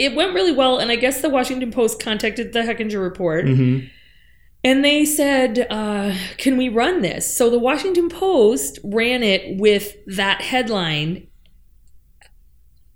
it 0.00 0.16
went 0.16 0.32
really 0.32 0.52
well 0.52 0.78
and 0.78 0.90
i 0.90 0.96
guess 0.96 1.20
the 1.20 1.28
washington 1.28 1.70
post 1.70 2.00
contacted 2.00 2.54
the 2.54 2.60
hechinger 2.60 3.02
report. 3.02 3.44
Mm-hmm 3.44 3.88
and 4.66 4.84
they 4.84 5.04
said, 5.04 5.64
uh, 5.70 6.12
Can 6.38 6.56
we 6.56 6.68
run 6.68 7.00
this? 7.00 7.36
So 7.36 7.48
the 7.48 7.58
Washington 7.58 8.08
Post 8.08 8.80
ran 8.82 9.22
it 9.22 9.60
with 9.60 9.94
that 10.06 10.40
headline. 10.40 11.28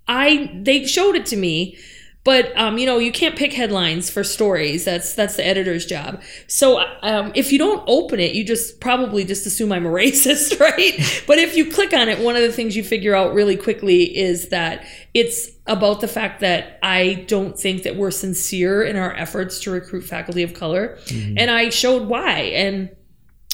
I 0.05 0.51
they 0.53 0.85
showed 0.85 1.15
it 1.15 1.25
to 1.27 1.37
me 1.37 1.77
but 2.23 2.55
um, 2.55 2.77
you 2.77 2.85
know, 2.85 2.99
you 2.99 3.11
can't 3.11 3.35
pick 3.35 3.53
headlines 3.53 4.09
for 4.09 4.23
stories. 4.23 4.85
That's 4.85 5.15
that's 5.15 5.37
the 5.37 5.45
editor's 5.45 5.85
job. 5.85 6.21
So 6.47 6.83
um, 7.01 7.31
if 7.33 7.51
you 7.51 7.57
don't 7.57 7.83
open 7.87 8.19
it, 8.19 8.35
you 8.35 8.43
just 8.43 8.79
probably 8.79 9.25
just 9.25 9.45
assume 9.47 9.71
I'm 9.71 9.85
a 9.85 9.89
racist, 9.91 10.59
right? 10.59 11.23
but 11.25 11.39
if 11.39 11.57
you 11.57 11.71
click 11.71 11.93
on 11.93 12.09
it, 12.09 12.19
one 12.19 12.35
of 12.35 12.43
the 12.43 12.51
things 12.51 12.75
you 12.75 12.83
figure 12.83 13.15
out 13.15 13.33
really 13.33 13.57
quickly 13.57 14.15
is 14.15 14.49
that 14.49 14.85
it's 15.13 15.49
about 15.65 16.01
the 16.01 16.07
fact 16.07 16.41
that 16.41 16.77
I 16.83 17.25
don't 17.27 17.57
think 17.57 17.83
that 17.83 17.95
we're 17.95 18.11
sincere 18.11 18.83
in 18.83 18.97
our 18.97 19.13
efforts 19.15 19.59
to 19.61 19.71
recruit 19.71 20.01
faculty 20.01 20.43
of 20.43 20.53
color, 20.53 20.97
mm-hmm. 21.05 21.37
and 21.37 21.49
I 21.49 21.69
showed 21.69 22.07
why. 22.07 22.39
And 22.39 22.95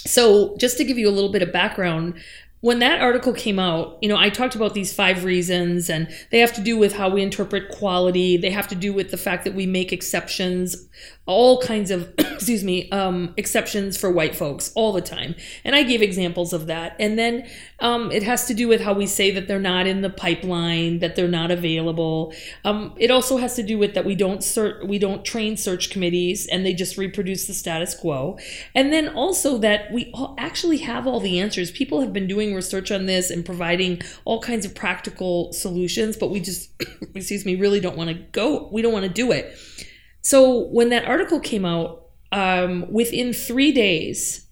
so, 0.05 0.55
just 0.57 0.77
to 0.77 0.83
give 0.83 0.97
you 0.97 1.07
a 1.07 1.11
little 1.11 1.31
bit 1.31 1.41
of 1.41 1.51
background, 1.51 2.15
when 2.61 2.79
that 2.79 3.01
article 3.01 3.33
came 3.33 3.59
out, 3.59 3.97
you 4.01 4.09
know, 4.09 4.17
I 4.17 4.29
talked 4.29 4.55
about 4.55 4.73
these 4.73 4.91
five 4.91 5.23
reasons, 5.23 5.89
and 5.89 6.07
they 6.31 6.39
have 6.39 6.53
to 6.53 6.61
do 6.61 6.75
with 6.77 6.93
how 6.93 7.07
we 7.07 7.21
interpret 7.21 7.69
quality. 7.69 8.35
They 8.35 8.49
have 8.49 8.67
to 8.69 8.75
do 8.75 8.91
with 8.91 9.11
the 9.11 9.17
fact 9.17 9.43
that 9.43 9.53
we 9.53 9.67
make 9.67 9.93
exceptions, 9.93 10.87
all 11.27 11.61
kinds 11.61 11.91
of, 11.91 12.11
excuse 12.17 12.63
me, 12.63 12.89
um, 12.89 13.33
exceptions 13.37 13.95
for 13.95 14.11
white 14.11 14.35
folks 14.35 14.71
all 14.73 14.91
the 14.91 15.01
time. 15.01 15.35
And 15.63 15.75
I 15.75 15.83
gave 15.83 16.01
examples 16.01 16.51
of 16.51 16.65
that. 16.65 16.95
And 16.99 17.17
then 17.17 17.47
um, 17.79 18.11
it 18.11 18.23
has 18.23 18.45
to 18.45 18.53
do 18.53 18.67
with 18.67 18.81
how 18.81 18.93
we 18.93 19.05
say 19.05 19.29
that 19.31 19.47
they're 19.47 19.59
not 19.59 19.85
in 19.85 20.01
the 20.01 20.09
pipeline, 20.09 20.99
that 20.99 21.15
they're 21.15 21.27
not 21.27 21.51
available. 21.51 22.33
Um, 22.65 22.93
it 22.97 23.11
also 23.11 23.37
has 23.37 23.55
to 23.55 23.63
do 23.63 23.77
with 23.77 23.93
that 23.93 24.03
we 24.03 24.15
don't 24.15 24.43
search, 24.43 24.83
we 24.83 24.97
don't 24.97 25.23
train 25.23 25.57
search 25.57 25.91
committees, 25.91 26.47
and 26.47 26.65
they 26.65 26.73
just 26.73 26.97
reproduce 26.97 27.45
the 27.45 27.53
status 27.53 27.93
quo. 27.93 28.39
And 28.73 28.91
then 28.91 29.09
also 29.09 29.59
that 29.59 29.91
we 29.91 30.11
actually 30.37 30.79
have 30.79 31.05
all 31.05 31.19
the 31.19 31.39
answers. 31.39 31.69
People 31.69 32.01
have 32.01 32.13
been 32.13 32.27
doing 32.27 32.55
research 32.55 32.91
on 32.91 33.05
this 33.05 33.29
and 33.29 33.45
providing 33.45 34.01
all 34.25 34.41
kinds 34.41 34.65
of 34.65 34.73
practical 34.73 35.53
solutions, 35.53 36.17
but 36.17 36.31
we 36.31 36.39
just, 36.39 36.71
excuse 37.15 37.45
me, 37.45 37.55
really 37.55 37.79
don't 37.79 37.97
want 37.97 38.09
to 38.09 38.15
go. 38.15 38.69
We 38.71 38.81
don't 38.81 38.93
want 38.93 39.05
to 39.05 39.09
do 39.09 39.31
it. 39.31 39.55
So 40.21 40.65
when 40.69 40.89
that 40.89 41.05
article 41.05 41.39
came 41.39 41.63
out, 41.63 42.05
um, 42.31 42.91
within 42.91 43.33
three 43.33 43.71
days, 43.71 44.46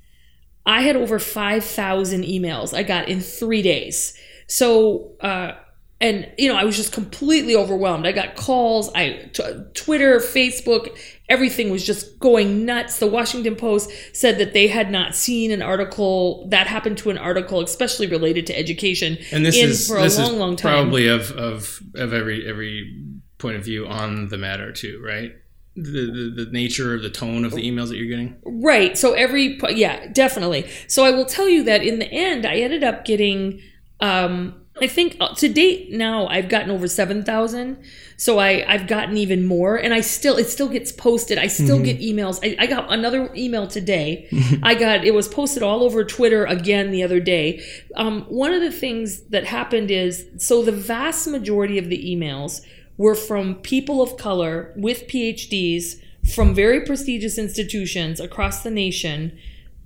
I 0.66 0.82
had 0.82 0.96
over 0.96 1.20
5,000 1.20 2.24
emails 2.24 2.74
I 2.74 2.84
got 2.84 3.08
in 3.08 3.22
three 3.22 3.62
days. 3.62 4.18
So, 4.48 5.12
uh, 5.22 5.54
and 6.02 6.30
you 6.38 6.50
know, 6.50 6.58
I 6.58 6.66
was 6.66 6.76
just 6.76 6.92
completely 6.92 7.56
overwhelmed. 7.56 8.06
I 8.06 8.12
got 8.12 8.36
calls, 8.36 8.94
I 8.94 9.30
t- 9.34 9.44
Twitter, 9.74 10.20
Facebook, 10.20 10.98
everything 11.30 11.70
was 11.70 11.86
just 11.86 12.20
going 12.20 12.66
nuts. 12.66 13.00
The 13.00 13.08
Washington 13.08 13.56
Post 13.56 13.92
said 14.14 14.38
that 14.40 14.54
they 14.54 14.68
had 14.68 14.92
not 14.92 15.16
seen 15.16 15.52
an 15.52 15.62
article 15.62 16.48
that 16.50 16.68
happened 16.68 16.98
to 17.00 17.10
an 17.10 17.18
article, 17.18 17.62
especially 17.62 18.08
related 18.08 18.46
to 18.48 18.58
education, 18.58 19.18
and 19.32 19.46
this 19.46 19.56
in 19.58 19.70
is 19.70 19.88
for 19.88 19.98
a 19.98 20.02
this 20.02 20.20
long, 20.20 20.34
is 20.34 20.38
long 20.38 20.56
time. 20.56 20.84
probably 20.84 21.08
of 21.08 21.32
of 21.32 21.82
of 21.96 22.14
every 22.14 22.48
every 22.48 23.04
point 23.38 23.56
of 23.56 23.64
view 23.64 23.88
on 23.88 24.28
the 24.28 24.38
matter 24.38 24.72
too, 24.72 25.02
right? 25.04 25.34
The, 25.76 26.32
the, 26.36 26.46
the 26.46 26.52
nature, 26.52 26.98
the 27.00 27.10
tone 27.10 27.44
of 27.44 27.52
the 27.52 27.70
emails 27.70 27.90
that 27.90 27.98
you're 27.98 28.08
getting. 28.08 28.38
Right. 28.46 28.98
So 28.98 29.12
every 29.14 29.60
yeah, 29.70 30.08
definitely. 30.08 30.70
So 30.88 31.04
I 31.04 31.12
will 31.12 31.26
tell 31.26 31.50
you 31.50 31.64
that 31.64 31.84
in 31.84 32.00
the 32.00 32.10
end, 32.12 32.46
I 32.46 32.56
ended 32.58 32.84
up 32.84 33.06
getting. 33.06 33.62
Um, 34.00 34.62
I 34.82 34.88
think 34.88 35.16
uh, 35.22 35.34
to 35.36 35.48
date 35.48 35.92
now 35.92 36.28
I've 36.28 36.50
gotten 36.50 36.70
over 36.70 36.88
seven 36.88 37.24
thousand. 37.24 37.82
So 38.18 38.40
I 38.40 38.66
I've 38.68 38.88
gotten 38.88 39.16
even 39.18 39.46
more, 39.46 39.78
and 39.78 39.94
I 39.94 40.02
still 40.02 40.38
it 40.38 40.50
still 40.50 40.68
gets 40.68 40.92
posted. 40.92 41.38
I 41.38 41.48
still 41.48 41.82
get 41.82 42.00
emails. 42.00 42.40
I, 42.44 42.56
I 42.60 42.68
got 42.68 42.92
another 42.92 43.34
email 43.36 43.68
today. 43.68 44.28
I 44.64 44.76
got 44.76 45.06
it 45.06 45.14
was 45.14 45.30
posted 45.30 45.64
all 45.64 45.84
over 45.84 46.04
Twitter 46.04 46.46
again 46.46 46.92
the 46.92 47.04
other 47.04 47.22
day. 47.22 47.64
Um, 47.96 48.24
one 48.24 48.54
of 48.54 48.62
the 48.62 48.72
things 48.72 49.22
that 49.28 49.46
happened 49.46 49.92
is 49.92 50.26
so 50.38 50.62
the 50.62 50.74
vast 50.74 51.28
majority 51.28 51.78
of 51.78 51.90
the 51.90 52.16
emails 52.16 52.62
were 52.98 53.16
from 53.16 53.56
people 53.56 54.02
of 54.02 54.18
color 54.18 54.74
with 54.76 55.08
PhDs 55.08 56.00
from 56.34 56.56
very 56.56 56.82
prestigious 56.82 57.38
institutions 57.38 58.20
across 58.20 58.64
the 58.64 58.72
nation 58.72 59.38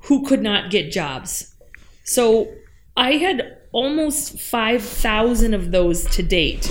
who 0.04 0.26
could 0.26 0.42
not 0.42 0.72
get 0.72 0.92
jobs. 0.92 1.54
So 2.04 2.54
I 2.96 3.14
had 3.14 3.58
almost 3.72 4.40
5,000 4.40 5.54
of 5.54 5.72
those 5.72 6.06
to 6.16 6.24
date 6.24 6.64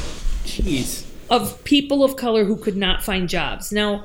Jeez. 0.45 1.05
of 1.31 1.63
people 1.65 2.03
of 2.03 2.17
color 2.17 2.45
who 2.45 2.57
could 2.57 2.77
not 2.77 3.05
find 3.05 3.29
jobs. 3.29 3.71
Now, 3.71 4.05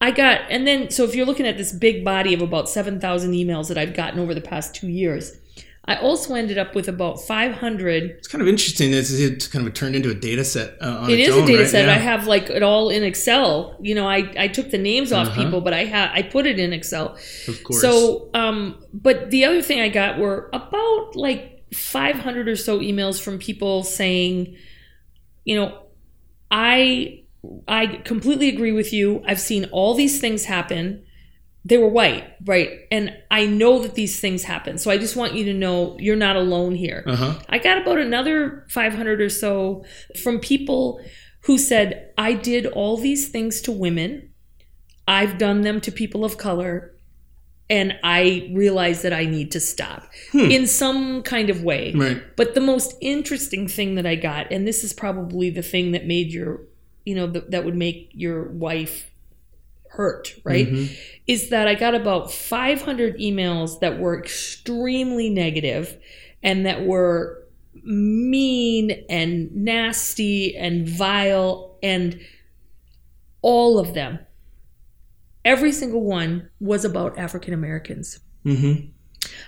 I 0.00 0.10
got, 0.10 0.42
and 0.50 0.66
then, 0.66 0.90
so 0.90 1.04
if 1.04 1.14
you're 1.14 1.26
looking 1.26 1.46
at 1.46 1.56
this 1.56 1.72
big 1.72 2.04
body 2.04 2.34
of 2.34 2.42
about 2.42 2.68
7,000 2.68 3.32
emails 3.32 3.68
that 3.68 3.78
I've 3.78 3.94
gotten 3.94 4.20
over 4.20 4.34
the 4.34 4.40
past 4.40 4.74
two 4.74 4.88
years, 4.88 5.36
I 5.86 5.96
also 5.96 6.34
ended 6.34 6.56
up 6.56 6.74
with 6.74 6.88
about 6.88 7.20
500 7.20 8.02
It's 8.04 8.26
kind 8.28 8.40
of 8.40 8.48
interesting 8.48 8.90
that 8.92 9.10
it's 9.10 9.46
kind 9.48 9.66
of 9.66 9.74
turned 9.74 9.94
into 9.94 10.10
a 10.10 10.14
data 10.14 10.42
set. 10.44 10.78
Uh, 10.80 11.00
on 11.02 11.10
It 11.10 11.20
its 11.20 11.28
is 11.28 11.36
a 11.36 11.46
data 11.46 11.58
right? 11.62 11.68
set. 11.70 11.84
Yeah. 11.86 11.92
I 11.92 11.98
have 11.98 12.26
like 12.26 12.48
it 12.48 12.62
all 12.62 12.88
in 12.88 13.02
Excel. 13.02 13.76
You 13.82 13.94
know, 13.94 14.08
I, 14.08 14.32
I 14.38 14.48
took 14.48 14.70
the 14.70 14.78
names 14.78 15.12
off 15.12 15.28
Uh-huh. 15.28 15.42
people, 15.44 15.60
but 15.60 15.74
I 15.74 15.84
ha- 15.84 16.10
I 16.14 16.22
put 16.22 16.46
it 16.46 16.58
in 16.58 16.72
Excel. 16.72 17.18
Of 17.48 17.62
course. 17.64 17.82
So, 17.82 18.30
um, 18.32 18.82
but 18.94 19.30
the 19.30 19.44
other 19.44 19.60
thing 19.60 19.80
I 19.80 19.88
got 19.90 20.18
were 20.18 20.48
about 20.54 21.16
like 21.16 21.64
500 21.74 22.48
or 22.48 22.56
so 22.56 22.78
emails 22.80 23.20
from 23.20 23.38
people 23.38 23.82
saying, 23.84 24.56
you 25.44 25.56
know, 25.56 25.82
I 26.50 27.24
I 27.68 27.86
completely 28.04 28.48
agree 28.48 28.72
with 28.72 28.90
you. 28.94 29.22
I've 29.26 29.40
seen 29.40 29.66
all 29.66 29.92
these 29.94 30.18
things 30.18 30.44
happen. 30.46 31.04
They 31.66 31.78
were 31.78 31.88
white, 31.88 32.24
right? 32.44 32.80
And 32.90 33.16
I 33.30 33.46
know 33.46 33.80
that 33.80 33.94
these 33.94 34.20
things 34.20 34.44
happen. 34.44 34.76
So 34.76 34.90
I 34.90 34.98
just 34.98 35.16
want 35.16 35.32
you 35.32 35.44
to 35.46 35.54
know 35.54 35.96
you're 35.98 36.14
not 36.14 36.36
alone 36.36 36.74
here. 36.74 37.02
Uh-huh. 37.06 37.38
I 37.48 37.58
got 37.58 37.78
about 37.78 37.98
another 37.98 38.66
500 38.68 39.20
or 39.20 39.30
so 39.30 39.84
from 40.22 40.40
people 40.40 41.00
who 41.44 41.56
said, 41.56 42.10
I 42.18 42.34
did 42.34 42.66
all 42.66 42.98
these 42.98 43.28
things 43.28 43.62
to 43.62 43.72
women. 43.72 44.30
I've 45.08 45.38
done 45.38 45.62
them 45.62 45.80
to 45.82 45.92
people 45.92 46.24
of 46.24 46.36
color. 46.36 46.90
And 47.70 47.98
I 48.04 48.50
realize 48.52 49.00
that 49.02 49.14
I 49.14 49.24
need 49.24 49.50
to 49.52 49.60
stop 49.60 50.10
in 50.34 50.66
some 50.66 51.22
kind 51.22 51.48
of 51.48 51.62
way. 51.62 51.94
Right. 51.94 52.22
But 52.36 52.54
the 52.54 52.60
most 52.60 52.94
interesting 53.00 53.68
thing 53.68 53.94
that 53.94 54.04
I 54.04 54.16
got, 54.16 54.52
and 54.52 54.68
this 54.68 54.84
is 54.84 54.92
probably 54.92 55.48
the 55.48 55.62
thing 55.62 55.92
that 55.92 56.06
made 56.06 56.30
your, 56.30 56.60
you 57.06 57.14
know, 57.14 57.30
th- 57.30 57.46
that 57.48 57.64
would 57.64 57.74
make 57.74 58.10
your 58.12 58.50
wife 58.50 59.10
hurt, 59.96 60.34
right? 60.44 60.68
Is 61.26 61.50
that 61.50 61.68
I 61.68 61.74
got 61.74 61.94
about 61.94 62.32
500 62.32 63.18
emails 63.18 63.80
that 63.80 63.98
were 63.98 64.18
extremely 64.18 65.30
negative 65.30 65.98
and 66.42 66.66
that 66.66 66.84
were 66.84 67.42
mean 67.82 69.04
and 69.08 69.54
nasty 69.54 70.56
and 70.56 70.88
vile 70.88 71.76
and 71.82 72.18
all 73.42 73.78
of 73.78 73.92
them 73.92 74.18
every 75.44 75.70
single 75.70 76.00
one 76.00 76.48
was 76.60 76.84
about 76.84 77.18
african 77.18 77.52
americans 77.52 78.20
Mm-hmm. 78.44 78.88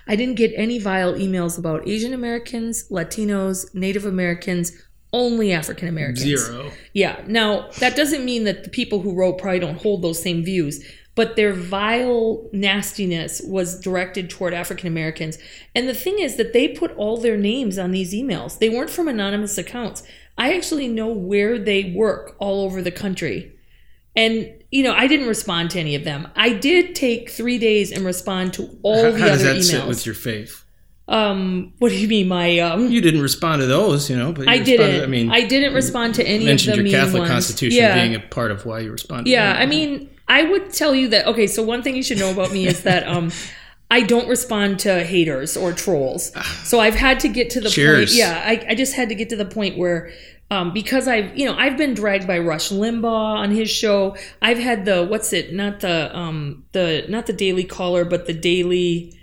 I 0.07 0.15
didn't 0.15 0.35
get 0.35 0.51
any 0.55 0.79
vile 0.79 1.13
emails 1.13 1.57
about 1.57 1.87
Asian 1.87 2.13
Americans, 2.13 2.89
Latinos, 2.89 3.73
Native 3.75 4.05
Americans, 4.05 4.71
only 5.17 5.51
African 5.51 5.87
Americans. 5.87 6.21
Zero. 6.21 6.71
Yeah. 6.93 7.21
Now, 7.27 7.69
that 7.79 7.95
doesn't 7.95 8.23
mean 8.23 8.43
that 8.45 8.63
the 8.63 8.69
people 8.69 9.01
who 9.01 9.13
wrote 9.13 9.37
probably 9.39 9.59
don't 9.59 9.81
hold 9.81 10.01
those 10.01 10.21
same 10.21 10.43
views, 10.43 10.85
but 11.15 11.35
their 11.35 11.53
vile 11.53 12.47
nastiness 12.53 13.41
was 13.43 13.79
directed 13.79 14.29
toward 14.29 14.53
African 14.53 14.87
Americans. 14.87 15.37
And 15.73 15.89
the 15.89 15.93
thing 15.95 16.19
is 16.19 16.35
that 16.35 16.53
they 16.53 16.67
put 16.67 16.95
all 16.95 17.17
their 17.17 17.37
names 17.37 17.77
on 17.79 17.91
these 17.91 18.13
emails. 18.13 18.59
They 18.59 18.69
weren't 18.69 18.91
from 18.91 19.07
anonymous 19.07 19.57
accounts. 19.57 20.03
I 20.37 20.55
actually 20.55 20.87
know 20.87 21.07
where 21.07 21.57
they 21.57 21.91
work 21.95 22.35
all 22.39 22.63
over 22.63 22.81
the 22.83 22.91
country. 22.91 23.53
And, 24.15 24.51
you 24.71 24.83
know, 24.83 24.93
I 24.93 25.07
didn't 25.07 25.27
respond 25.27 25.71
to 25.71 25.79
any 25.79 25.95
of 25.95 26.03
them. 26.03 26.27
I 26.35 26.53
did 26.53 26.95
take 26.95 27.29
three 27.29 27.57
days 27.57 27.91
and 27.91 28.05
respond 28.05 28.53
to 28.53 28.77
all 28.83 29.03
How, 29.03 29.11
the 29.11 29.19
how 29.19 29.27
does 29.27 29.41
other 29.43 29.53
that 29.53 29.59
emails. 29.61 29.71
sit 29.71 29.87
with 29.87 30.05
your 30.05 30.15
faith? 30.15 30.63
Um, 31.09 31.73
what 31.79 31.89
do 31.89 31.97
you 31.97 32.07
mean, 32.07 32.27
my 32.27 32.59
um? 32.59 32.89
You 32.89 32.99
didn't 32.99 33.21
respond 33.21 33.61
to 33.61 33.65
those, 33.65 34.09
you 34.09 34.17
know, 34.17 34.33
but 34.33 34.45
you 34.45 34.51
I 34.51 34.59
didn't. 34.59 35.03
I 35.03 35.07
mean, 35.07 35.31
I 35.31 35.45
didn't 35.45 35.73
respond 35.73 36.15
to 36.15 36.23
any 36.27 36.43
of 36.43 36.47
mentioned 36.47 36.79
the 36.79 36.89
your 36.89 36.99
Catholic 36.99 37.21
ones. 37.21 37.31
Constitution 37.31 37.81
yeah. 37.81 37.95
being 37.95 38.15
a 38.15 38.19
part 38.19 38.51
of 38.51 38.65
why 38.65 38.79
you 38.79 38.91
responded. 38.91 39.29
Yeah, 39.29 39.55
I 39.57 39.65
mean, 39.65 40.09
I 40.27 40.43
would 40.43 40.73
tell 40.73 40.93
you 40.93 41.07
that. 41.09 41.25
Okay, 41.27 41.47
so 41.47 41.63
one 41.63 41.81
thing 41.81 41.95
you 41.95 42.03
should 42.03 42.19
know 42.19 42.31
about 42.31 42.51
me 42.51 42.67
is 42.67 42.83
that 42.83 43.07
um, 43.07 43.31
I 43.91 44.01
don't 44.01 44.27
respond 44.27 44.79
to 44.79 45.05
haters 45.05 45.55
or 45.55 45.71
trolls. 45.71 46.33
So 46.65 46.81
I've 46.81 46.95
had 46.95 47.21
to 47.21 47.29
get 47.29 47.51
to 47.51 47.61
the 47.61 47.69
Cheers. 47.69 48.11
point. 48.11 48.19
Yeah, 48.19 48.43
I, 48.45 48.71
I 48.71 48.75
just 48.75 48.93
had 48.93 49.07
to 49.07 49.15
get 49.15 49.29
to 49.29 49.35
the 49.35 49.45
point 49.45 49.77
where. 49.77 50.11
Um, 50.49 50.71
because 50.71 51.09
I've, 51.09 51.37
you 51.37 51.45
know, 51.45 51.57
I've 51.57 51.75
been 51.75 51.93
dragged 51.93 52.25
by 52.25 52.39
Rush 52.39 52.69
Limbaugh 52.69 53.03
on 53.03 53.51
his 53.51 53.69
show. 53.69 54.15
I've 54.41 54.59
had 54.59 54.85
the 54.85 55.03
what's 55.03 55.33
it? 55.33 55.53
Not 55.53 55.81
the 55.81 56.17
um 56.17 56.63
the 56.71 57.05
not 57.09 57.25
the 57.25 57.33
Daily 57.33 57.65
Caller, 57.65 58.05
but 58.05 58.27
the 58.27 58.33
Daily 58.33 59.16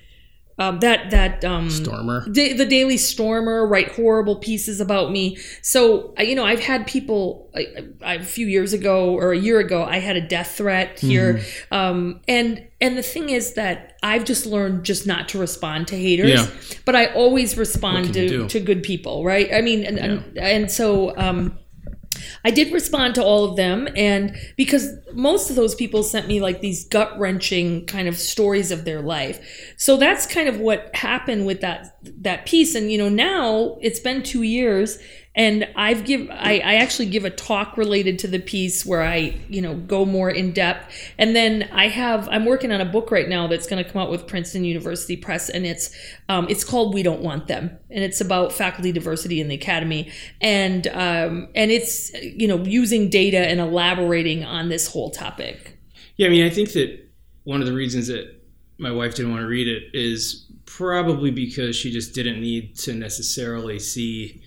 um 0.58 0.78
that 0.80 1.10
that 1.10 1.44
um 1.44 1.70
Stormer. 1.70 2.28
Da- 2.30 2.52
the 2.52 2.64
Daily 2.66 2.96
Stormer 2.96 3.66
write 3.66 3.92
horrible 3.92 4.36
pieces 4.36 4.80
about 4.80 5.10
me. 5.10 5.36
So 5.62 6.14
you 6.18 6.34
know, 6.34 6.44
I've 6.44 6.60
had 6.60 6.86
people 6.86 7.50
I, 7.54 7.66
I, 8.02 8.14
a 8.14 8.24
few 8.24 8.46
years 8.46 8.72
ago 8.72 9.14
or 9.14 9.32
a 9.32 9.38
year 9.38 9.58
ago. 9.60 9.84
I 9.84 9.98
had 9.98 10.16
a 10.16 10.20
death 10.20 10.52
threat 10.56 10.98
here, 11.00 11.34
Mm-hmm. 11.34 11.74
um, 11.74 12.20
and 12.28 12.66
and 12.80 12.96
the 12.98 13.02
thing 13.02 13.30
is 13.30 13.54
that 13.54 13.96
I've 14.02 14.24
just 14.24 14.44
learned 14.46 14.84
just 14.84 15.06
not 15.06 15.28
to 15.30 15.38
respond 15.38 15.88
to 15.88 15.96
haters. 15.96 16.30
Yeah. 16.30 16.46
But 16.84 16.94
I 16.96 17.06
always 17.06 17.56
respond 17.56 18.12
to 18.14 18.46
to 18.48 18.60
good 18.60 18.82
people, 18.82 19.24
right? 19.24 19.52
I 19.52 19.60
mean, 19.60 19.84
and 19.84 19.98
and, 19.98 20.38
and 20.38 20.70
so. 20.70 21.16
Um, 21.16 21.58
I 22.44 22.50
did 22.50 22.72
respond 22.72 23.14
to 23.16 23.24
all 23.24 23.44
of 23.44 23.56
them, 23.56 23.88
and 23.96 24.36
because 24.56 24.90
most 25.12 25.50
of 25.50 25.56
those 25.56 25.74
people 25.74 26.02
sent 26.02 26.28
me 26.28 26.40
like 26.40 26.60
these 26.60 26.84
gut 26.88 27.18
wrenching 27.18 27.86
kind 27.86 28.08
of 28.08 28.16
stories 28.16 28.70
of 28.70 28.84
their 28.84 29.00
life, 29.00 29.74
so 29.76 29.96
that's 29.96 30.26
kind 30.26 30.48
of 30.48 30.58
what 30.58 30.94
happened 30.94 31.46
with 31.46 31.60
that 31.60 31.96
that 32.02 32.46
piece. 32.46 32.74
And 32.74 32.90
you 32.90 32.98
know, 32.98 33.08
now 33.08 33.78
it's 33.80 34.00
been 34.00 34.22
two 34.22 34.42
years, 34.42 34.98
and 35.36 35.68
I've 35.74 36.04
give 36.04 36.28
I, 36.30 36.60
I 36.64 36.74
actually 36.76 37.06
give 37.06 37.24
a 37.24 37.30
talk 37.30 37.76
related 37.76 38.18
to 38.20 38.28
the 38.28 38.38
piece 38.38 38.86
where 38.86 39.02
I 39.02 39.40
you 39.48 39.60
know 39.60 39.74
go 39.74 40.04
more 40.04 40.30
in 40.30 40.52
depth, 40.52 40.94
and 41.18 41.34
then 41.34 41.68
I 41.72 41.88
have 41.88 42.28
I'm 42.30 42.44
working 42.44 42.70
on 42.70 42.80
a 42.80 42.84
book 42.84 43.10
right 43.10 43.28
now 43.28 43.46
that's 43.46 43.66
going 43.66 43.82
to 43.82 43.90
come 43.90 44.00
out 44.00 44.10
with 44.10 44.26
Princeton 44.26 44.64
University 44.64 45.16
Press, 45.16 45.48
and 45.48 45.66
it's 45.66 45.94
um, 46.28 46.46
it's 46.48 46.62
called 46.62 46.94
We 46.94 47.02
Don't 47.02 47.22
Want 47.22 47.48
Them, 47.48 47.76
and 47.90 48.04
it's 48.04 48.20
about 48.20 48.52
faculty 48.52 48.92
diversity 48.92 49.40
in 49.40 49.48
the 49.48 49.56
academy, 49.56 50.12
and 50.40 50.86
um, 50.88 51.48
and 51.54 51.70
it's 51.70 52.12
you 52.14 52.46
know 52.46 52.58
using 52.58 53.10
data 53.10 53.38
and 53.38 53.60
elaborating 53.60 54.44
on 54.44 54.68
this 54.68 54.86
whole 54.86 55.10
topic. 55.10 55.78
Yeah, 56.16 56.28
I 56.28 56.30
mean, 56.30 56.46
I 56.46 56.50
think 56.50 56.72
that 56.72 57.10
one 57.42 57.60
of 57.60 57.66
the 57.66 57.74
reasons 57.74 58.06
that 58.06 58.40
my 58.78 58.92
wife 58.92 59.16
didn't 59.16 59.32
want 59.32 59.42
to 59.42 59.48
read 59.48 59.66
it 59.66 59.82
is 59.92 60.46
probably 60.64 61.30
because 61.30 61.76
she 61.76 61.90
just 61.90 62.14
didn't 62.14 62.40
need 62.40 62.76
to 62.76 62.94
necessarily 62.94 63.78
see 63.78 64.42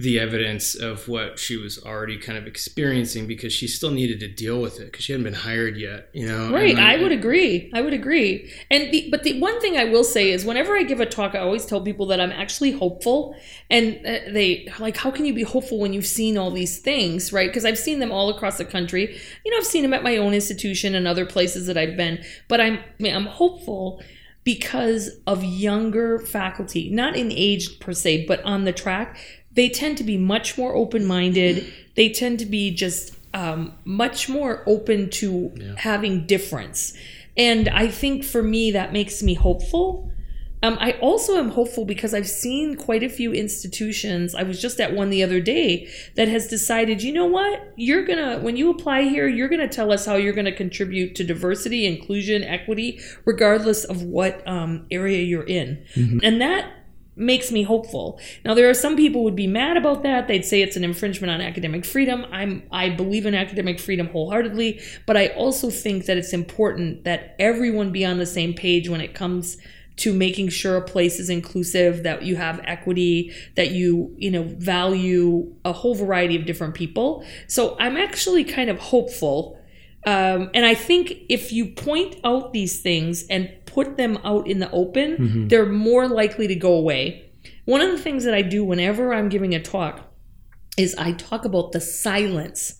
the 0.00 0.18
evidence 0.18 0.74
of 0.74 1.08
what 1.08 1.38
she 1.38 1.56
was 1.56 1.82
already 1.84 2.16
kind 2.16 2.38
of 2.38 2.46
experiencing 2.46 3.26
because 3.26 3.52
she 3.52 3.68
still 3.68 3.90
needed 3.90 4.18
to 4.20 4.28
deal 4.28 4.60
with 4.60 4.80
it 4.80 4.86
because 4.86 5.04
she 5.04 5.12
hadn't 5.12 5.24
been 5.24 5.34
hired 5.34 5.76
yet 5.76 6.08
you 6.12 6.26
know? 6.26 6.50
Right 6.50 6.76
I, 6.76 6.94
I 6.94 7.02
would 7.02 7.12
agree 7.12 7.70
i 7.74 7.80
would 7.80 7.92
agree. 7.92 8.50
And 8.70 8.92
the, 8.92 9.08
but 9.10 9.24
the 9.24 9.38
one 9.40 9.60
thing 9.60 9.76
i 9.76 9.84
will 9.84 10.04
say 10.04 10.30
is 10.30 10.44
whenever 10.44 10.76
i 10.76 10.82
give 10.82 11.00
a 11.00 11.06
talk 11.06 11.34
i 11.34 11.38
always 11.38 11.66
tell 11.66 11.80
people 11.80 12.06
that 12.06 12.20
i'm 12.20 12.32
actually 12.32 12.72
hopeful 12.72 13.34
and 13.68 13.96
uh, 14.06 14.30
they 14.32 14.72
like 14.78 14.96
how 14.96 15.10
can 15.10 15.24
you 15.24 15.34
be 15.34 15.42
hopeful 15.42 15.78
when 15.78 15.92
you've 15.92 16.06
seen 16.06 16.38
all 16.38 16.50
these 16.50 16.78
things 16.78 17.32
right? 17.32 17.48
Because 17.48 17.64
i've 17.64 17.78
seen 17.78 17.98
them 17.98 18.10
all 18.10 18.30
across 18.30 18.58
the 18.58 18.64
country. 18.64 19.18
You 19.44 19.50
know 19.50 19.58
i've 19.58 19.66
seen 19.66 19.82
them 19.82 19.92
at 19.92 20.02
my 20.02 20.16
own 20.16 20.32
institution 20.32 20.94
and 20.94 21.06
other 21.06 21.26
places 21.26 21.66
that 21.66 21.76
i've 21.76 21.96
been 21.96 22.24
but 22.48 22.60
i'm 22.60 22.78
i'm 23.04 23.26
hopeful 23.26 24.02
because 24.42 25.10
of 25.26 25.44
younger 25.44 26.18
faculty, 26.18 26.90
not 26.90 27.14
in 27.14 27.30
age 27.30 27.78
per 27.78 27.92
se, 27.92 28.24
but 28.26 28.42
on 28.42 28.64
the 28.64 28.72
track 28.72 29.18
they 29.60 29.68
tend 29.68 29.98
to 29.98 30.04
be 30.04 30.16
much 30.16 30.56
more 30.56 30.74
open 30.74 31.04
minded. 31.04 31.70
They 31.94 32.08
tend 32.08 32.38
to 32.38 32.46
be 32.46 32.70
just 32.70 33.14
um, 33.34 33.74
much 33.84 34.26
more 34.26 34.62
open 34.64 35.10
to 35.10 35.52
yeah. 35.54 35.74
having 35.76 36.24
difference. 36.24 36.96
And 37.36 37.68
I 37.68 37.88
think 37.88 38.24
for 38.24 38.42
me, 38.42 38.70
that 38.70 38.94
makes 38.94 39.22
me 39.22 39.34
hopeful. 39.34 40.10
Um, 40.62 40.78
I 40.80 40.92
also 40.92 41.36
am 41.36 41.50
hopeful 41.50 41.84
because 41.84 42.14
I've 42.14 42.26
seen 42.26 42.74
quite 42.74 43.02
a 43.02 43.10
few 43.10 43.34
institutions. 43.34 44.34
I 44.34 44.44
was 44.44 44.62
just 44.62 44.80
at 44.80 44.94
one 44.94 45.10
the 45.10 45.22
other 45.22 45.40
day 45.40 45.90
that 46.14 46.28
has 46.28 46.48
decided, 46.48 47.02
you 47.02 47.12
know 47.12 47.26
what? 47.26 47.74
You're 47.76 48.06
going 48.06 48.18
to, 48.18 48.38
when 48.42 48.56
you 48.56 48.70
apply 48.70 49.02
here, 49.02 49.28
you're 49.28 49.48
going 49.48 49.60
to 49.60 49.68
tell 49.68 49.92
us 49.92 50.06
how 50.06 50.16
you're 50.16 50.32
going 50.32 50.46
to 50.46 50.56
contribute 50.56 51.14
to 51.16 51.24
diversity, 51.24 51.84
inclusion, 51.84 52.44
equity, 52.44 52.98
regardless 53.26 53.84
of 53.84 54.02
what 54.04 54.42
um, 54.48 54.86
area 54.90 55.22
you're 55.22 55.44
in. 55.44 55.84
Mm-hmm. 55.94 56.20
And 56.22 56.40
that 56.40 56.79
makes 57.16 57.50
me 57.50 57.62
hopeful. 57.62 58.18
Now 58.44 58.54
there 58.54 58.68
are 58.68 58.74
some 58.74 58.96
people 58.96 59.24
would 59.24 59.36
be 59.36 59.46
mad 59.46 59.76
about 59.76 60.02
that. 60.02 60.28
They'd 60.28 60.44
say 60.44 60.62
it's 60.62 60.76
an 60.76 60.84
infringement 60.84 61.30
on 61.30 61.40
academic 61.40 61.84
freedom. 61.84 62.24
I'm 62.30 62.62
I 62.72 62.90
believe 62.90 63.26
in 63.26 63.34
academic 63.34 63.78
freedom 63.80 64.08
wholeheartedly, 64.08 64.80
but 65.06 65.16
I 65.16 65.28
also 65.28 65.70
think 65.70 66.06
that 66.06 66.16
it's 66.16 66.32
important 66.32 67.04
that 67.04 67.36
everyone 67.38 67.92
be 67.92 68.04
on 68.04 68.18
the 68.18 68.26
same 68.26 68.54
page 68.54 68.88
when 68.88 69.00
it 69.00 69.14
comes 69.14 69.56
to 69.96 70.14
making 70.14 70.48
sure 70.48 70.76
a 70.76 70.82
place 70.82 71.20
is 71.20 71.28
inclusive, 71.28 72.04
that 72.04 72.22
you 72.22 72.34
have 72.36 72.58
equity, 72.64 73.34
that 73.56 73.72
you, 73.72 74.14
you 74.16 74.30
know, 74.30 74.44
value 74.44 75.52
a 75.66 75.72
whole 75.74 75.94
variety 75.94 76.36
of 76.36 76.46
different 76.46 76.74
people. 76.74 77.22
So 77.48 77.76
I'm 77.78 77.98
actually 77.98 78.44
kind 78.44 78.70
of 78.70 78.78
hopeful 78.78 79.60
um, 80.06 80.50
and 80.54 80.64
I 80.64 80.74
think 80.74 81.12
if 81.28 81.52
you 81.52 81.66
point 81.66 82.16
out 82.24 82.52
these 82.52 82.80
things 82.80 83.26
and 83.28 83.52
put 83.72 83.96
them 83.96 84.18
out 84.24 84.48
in 84.48 84.58
the 84.58 84.70
open, 84.70 85.16
mm-hmm. 85.16 85.48
they're 85.48 85.66
more 85.66 86.08
likely 86.08 86.46
to 86.48 86.54
go 86.54 86.74
away. 86.74 87.30
One 87.64 87.80
of 87.80 87.90
the 87.90 87.98
things 87.98 88.24
that 88.24 88.34
I 88.34 88.42
do 88.42 88.64
whenever 88.64 89.14
I'm 89.14 89.28
giving 89.28 89.54
a 89.54 89.62
talk 89.62 90.12
is 90.76 90.94
I 90.96 91.12
talk 91.12 91.44
about 91.44 91.72
the 91.72 91.80
silence. 91.80 92.74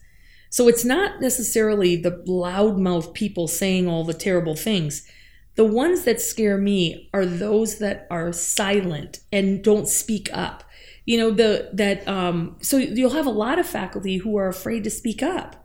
So 0.51 0.69
it's 0.69 0.85
not 0.85 1.21
necessarily 1.21 1.97
the 1.97 2.23
loudmouth 2.27 3.15
people 3.15 3.47
saying 3.47 3.89
all 3.89 4.05
the 4.05 4.15
terrible 4.15 4.57
things. 4.57 5.07
The 5.55 5.65
ones 5.65 6.05
that 6.05 6.21
scare 6.21 6.59
me 6.59 7.09
are 7.13 7.27
those 7.27 7.79
that 7.79 8.07
are 8.11 8.33
silent 8.33 9.21
and 9.33 9.63
don't 9.63 9.89
speak 9.89 10.29
up. 10.33 10.65
You 11.05 11.19
know, 11.19 11.31
the 11.31 11.71
that 11.73 12.07
um 12.09 12.57
so 12.61 12.77
you'll 12.77 13.11
have 13.11 13.27
a 13.27 13.31
lot 13.31 13.59
of 13.59 13.67
faculty 13.67 14.19
who 14.19 14.37
are 14.37 14.49
afraid 14.49 14.85
to 14.85 14.91
speak 14.91 15.23
up 15.23 15.60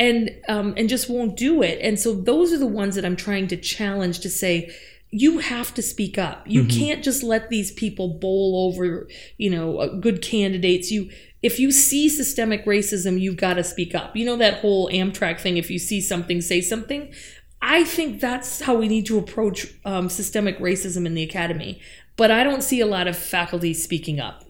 and 0.00 0.30
um, 0.48 0.74
and 0.76 0.88
just 0.88 1.10
won't 1.10 1.36
do 1.36 1.62
it. 1.62 1.78
And 1.82 1.98
so 1.98 2.14
those 2.14 2.52
are 2.52 2.58
the 2.58 2.66
ones 2.66 2.94
that 2.94 3.04
I'm 3.04 3.16
trying 3.16 3.48
to 3.48 3.56
challenge 3.56 4.20
to 4.20 4.30
say 4.30 4.70
you 5.10 5.38
have 5.38 5.72
to 5.74 5.82
speak 5.82 6.18
up. 6.18 6.44
You 6.46 6.62
mm-hmm. 6.62 6.78
can't 6.78 7.04
just 7.04 7.22
let 7.22 7.48
these 7.48 7.72
people 7.72 8.18
bowl 8.18 8.68
over, 8.68 9.08
you 9.38 9.50
know, 9.50 9.78
uh, 9.78 9.94
good 9.94 10.22
candidates. 10.22 10.90
You 10.90 11.10
if 11.42 11.58
you 11.58 11.70
see 11.70 12.08
systemic 12.08 12.64
racism, 12.66 13.20
you've 13.20 13.36
got 13.36 13.54
to 13.54 13.64
speak 13.64 13.94
up. 13.94 14.16
You 14.16 14.26
know 14.26 14.36
that 14.36 14.60
whole 14.60 14.90
Amtrak 14.90 15.40
thing 15.40 15.56
if 15.56 15.70
you 15.70 15.78
see 15.78 16.00
something, 16.00 16.40
say 16.40 16.60
something. 16.60 17.12
I 17.60 17.84
think 17.84 18.20
that's 18.20 18.60
how 18.60 18.76
we 18.76 18.86
need 18.86 19.06
to 19.06 19.18
approach 19.18 19.66
um, 19.84 20.08
systemic 20.08 20.58
racism 20.58 21.06
in 21.06 21.14
the 21.14 21.22
academy. 21.22 21.80
But 22.16 22.30
I 22.30 22.44
don't 22.44 22.62
see 22.62 22.80
a 22.80 22.86
lot 22.86 23.08
of 23.08 23.16
faculty 23.16 23.74
speaking 23.74 24.20
up. 24.20 24.44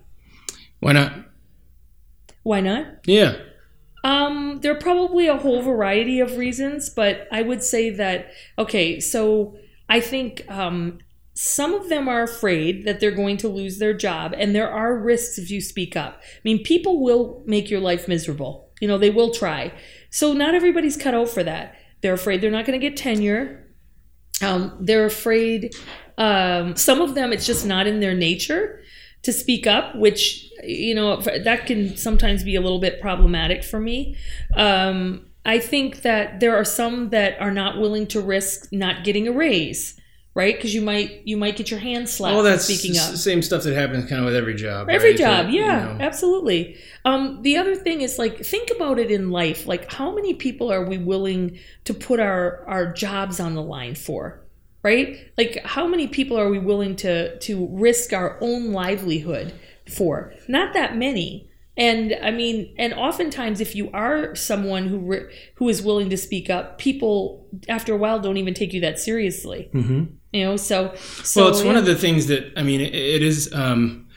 Why 0.80 0.92
not? 0.92 1.12
Why 2.42 2.60
not? 2.60 2.86
Yeah. 3.06 3.36
Um, 4.04 4.60
there 4.60 4.72
are 4.72 4.78
probably 4.78 5.26
a 5.26 5.36
whole 5.36 5.62
variety 5.62 6.20
of 6.20 6.36
reasons, 6.36 6.88
but 6.88 7.26
I 7.32 7.42
would 7.42 7.62
say 7.62 7.90
that 7.90 8.30
okay, 8.58 9.00
so 9.00 9.56
I 9.88 10.00
think 10.00 10.48
um, 10.48 10.98
some 11.34 11.74
of 11.74 11.88
them 11.88 12.08
are 12.08 12.22
afraid 12.22 12.84
that 12.84 13.00
they're 13.00 13.10
going 13.10 13.36
to 13.38 13.48
lose 13.48 13.78
their 13.78 13.94
job, 13.94 14.34
and 14.36 14.54
there 14.54 14.70
are 14.70 14.96
risks 14.96 15.38
if 15.38 15.50
you 15.50 15.60
speak 15.60 15.96
up. 15.96 16.20
I 16.22 16.40
mean, 16.44 16.62
people 16.62 17.02
will 17.02 17.42
make 17.46 17.70
your 17.70 17.80
life 17.80 18.08
miserable. 18.08 18.70
You 18.80 18.88
know, 18.88 18.98
they 18.98 19.10
will 19.10 19.32
try. 19.32 19.72
So 20.10 20.32
not 20.32 20.54
everybody's 20.54 20.96
cut 20.96 21.14
out 21.14 21.28
for 21.28 21.42
that. 21.42 21.74
They're 22.00 22.14
afraid 22.14 22.40
they're 22.40 22.50
not 22.50 22.64
going 22.64 22.78
to 22.80 22.86
get 22.88 22.96
tenure. 22.96 23.66
Um, 24.40 24.76
they're 24.80 25.06
afraid. 25.06 25.74
Um, 26.16 26.76
some 26.76 27.00
of 27.00 27.14
them, 27.14 27.32
it's 27.32 27.46
just 27.46 27.66
not 27.66 27.88
in 27.88 27.98
their 27.98 28.14
nature 28.14 28.80
to 29.22 29.32
speak 29.32 29.66
up, 29.66 29.96
which 29.96 30.50
you 30.62 30.94
know 30.94 31.20
that 31.20 31.66
can 31.66 31.96
sometimes 31.96 32.44
be 32.44 32.56
a 32.56 32.60
little 32.60 32.78
bit 32.78 33.00
problematic 33.00 33.64
for 33.64 33.80
me. 33.80 34.16
Um, 34.54 35.26
I 35.44 35.58
think 35.58 36.02
that 36.02 36.40
there 36.40 36.56
are 36.56 36.64
some 36.64 37.10
that 37.10 37.40
are 37.40 37.50
not 37.50 37.78
willing 37.78 38.06
to 38.08 38.20
risk 38.20 38.68
not 38.70 39.04
getting 39.04 39.26
a 39.26 39.32
raise, 39.32 39.98
right? 40.34 40.54
Because 40.54 40.74
you 40.74 40.82
might 40.82 41.22
you 41.26 41.36
might 41.36 41.56
get 41.56 41.70
your 41.70 41.80
hand 41.80 42.08
slapped. 42.08 42.34
Well, 42.34 42.44
that's 42.44 42.64
speaking 42.64 42.98
up. 42.98 43.16
Same 43.16 43.42
stuff 43.42 43.62
that 43.62 43.74
happens 43.74 44.08
kind 44.08 44.20
of 44.20 44.26
with 44.26 44.36
every 44.36 44.54
job. 44.54 44.90
Every 44.90 45.10
right? 45.10 45.18
job, 45.18 45.46
that, 45.46 45.52
yeah, 45.52 45.92
you 45.92 45.98
know. 45.98 46.04
absolutely. 46.04 46.76
Um, 47.04 47.42
the 47.42 47.56
other 47.56 47.74
thing 47.74 48.02
is 48.02 48.18
like 48.18 48.44
think 48.44 48.70
about 48.74 48.98
it 48.98 49.10
in 49.10 49.30
life. 49.30 49.66
Like 49.66 49.90
how 49.90 50.14
many 50.14 50.34
people 50.34 50.70
are 50.70 50.84
we 50.84 50.98
willing 50.98 51.58
to 51.84 51.94
put 51.94 52.20
our 52.20 52.64
our 52.66 52.92
jobs 52.92 53.40
on 53.40 53.54
the 53.54 53.62
line 53.62 53.94
for? 53.94 54.44
Right? 54.82 55.16
Like 55.36 55.60
how 55.64 55.86
many 55.86 56.06
people 56.06 56.38
are 56.38 56.48
we 56.48 56.58
willing 56.58 56.96
to 56.96 57.38
to 57.38 57.68
risk 57.70 58.12
our 58.12 58.38
own 58.40 58.72
livelihood 58.72 59.54
for? 59.88 60.32
Not 60.48 60.74
that 60.74 60.96
many. 60.96 61.50
And 61.76 62.16
I 62.22 62.32
mean, 62.32 62.74
and 62.76 62.92
oftentimes, 62.92 63.60
if 63.60 63.76
you 63.76 63.88
are 63.92 64.34
someone 64.34 64.88
who 64.88 64.98
re- 64.98 65.32
who 65.54 65.68
is 65.68 65.80
willing 65.80 66.10
to 66.10 66.16
speak 66.16 66.50
up, 66.50 66.78
people 66.78 67.46
after 67.68 67.94
a 67.94 67.96
while 67.96 68.18
don't 68.18 68.36
even 68.36 68.52
take 68.52 68.72
you 68.72 68.80
that 68.80 68.98
seriously. 68.98 69.70
Mm-hmm. 69.72 70.04
You 70.32 70.44
know, 70.44 70.56
so, 70.56 70.94
so 70.96 71.42
well, 71.42 71.50
it's 71.50 71.60
yeah. 71.60 71.66
one 71.68 71.76
of 71.76 71.86
the 71.86 71.94
things 71.94 72.26
that 72.26 72.52
I 72.56 72.62
mean, 72.62 72.80
it, 72.80 72.94
it 72.94 73.22
is. 73.22 73.52
Um, 73.54 74.08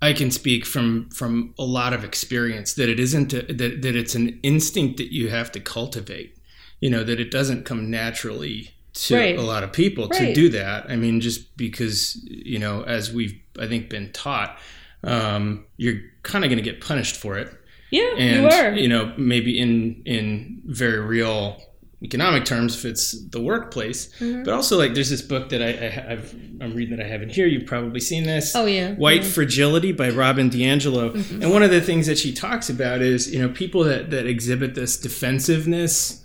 I 0.00 0.12
can 0.12 0.30
speak 0.30 0.64
from 0.64 1.10
from 1.10 1.52
a 1.58 1.64
lot 1.64 1.92
of 1.92 2.04
experience 2.04 2.74
that 2.74 2.88
it 2.88 3.00
isn't 3.00 3.32
a, 3.32 3.42
that 3.42 3.82
that 3.82 3.96
it's 3.96 4.14
an 4.14 4.38
instinct 4.44 4.98
that 4.98 5.12
you 5.12 5.30
have 5.30 5.50
to 5.52 5.60
cultivate. 5.60 6.38
You 6.80 6.90
know 6.90 7.02
that 7.02 7.18
it 7.18 7.32
doesn't 7.32 7.64
come 7.64 7.90
naturally 7.90 8.75
to 9.04 9.16
right. 9.16 9.38
a 9.38 9.42
lot 9.42 9.62
of 9.62 9.72
people 9.72 10.08
right. 10.08 10.18
to 10.18 10.34
do 10.34 10.48
that. 10.50 10.90
I 10.90 10.96
mean, 10.96 11.20
just 11.20 11.56
because 11.56 12.16
you 12.24 12.58
know, 12.58 12.82
as 12.82 13.12
we've 13.12 13.38
I 13.58 13.66
think 13.66 13.90
been 13.90 14.12
taught, 14.12 14.58
um, 15.04 15.66
you're 15.76 16.00
kind 16.22 16.44
of 16.44 16.50
going 16.50 16.62
to 16.62 16.68
get 16.70 16.80
punished 16.80 17.16
for 17.16 17.36
it. 17.36 17.52
Yeah, 17.90 18.14
and, 18.16 18.42
you 18.42 18.48
are. 18.48 18.72
You 18.72 18.88
know, 18.88 19.12
maybe 19.16 19.58
in 19.58 20.02
in 20.04 20.62
very 20.66 21.00
real 21.00 21.60
economic 22.02 22.44
terms 22.44 22.76
if 22.76 22.84
it's 22.84 23.26
the 23.30 23.40
workplace 23.40 24.08
mm-hmm. 24.20 24.42
but 24.42 24.52
also 24.52 24.76
like 24.76 24.92
there's 24.92 25.08
this 25.08 25.22
book 25.22 25.48
that 25.48 25.62
I, 25.62 26.12
I 26.12 26.18
i'm 26.62 26.74
reading 26.74 26.94
that 26.94 27.04
i 27.04 27.08
have 27.08 27.22
in 27.22 27.30
here 27.30 27.46
you've 27.46 27.64
probably 27.64 28.00
seen 28.00 28.24
this 28.24 28.54
oh 28.54 28.66
yeah 28.66 28.92
white 28.92 29.22
mm-hmm. 29.22 29.30
fragility 29.30 29.92
by 29.92 30.10
robin 30.10 30.50
diangelo 30.50 31.12
mm-hmm. 31.12 31.42
and 31.42 31.50
one 31.50 31.62
of 31.62 31.70
the 31.70 31.80
things 31.80 32.06
that 32.06 32.18
she 32.18 32.34
talks 32.34 32.68
about 32.68 33.00
is 33.00 33.32
you 33.32 33.40
know 33.40 33.48
people 33.48 33.82
that 33.82 34.10
that 34.10 34.26
exhibit 34.26 34.74
this 34.74 34.98
defensiveness 34.98 36.22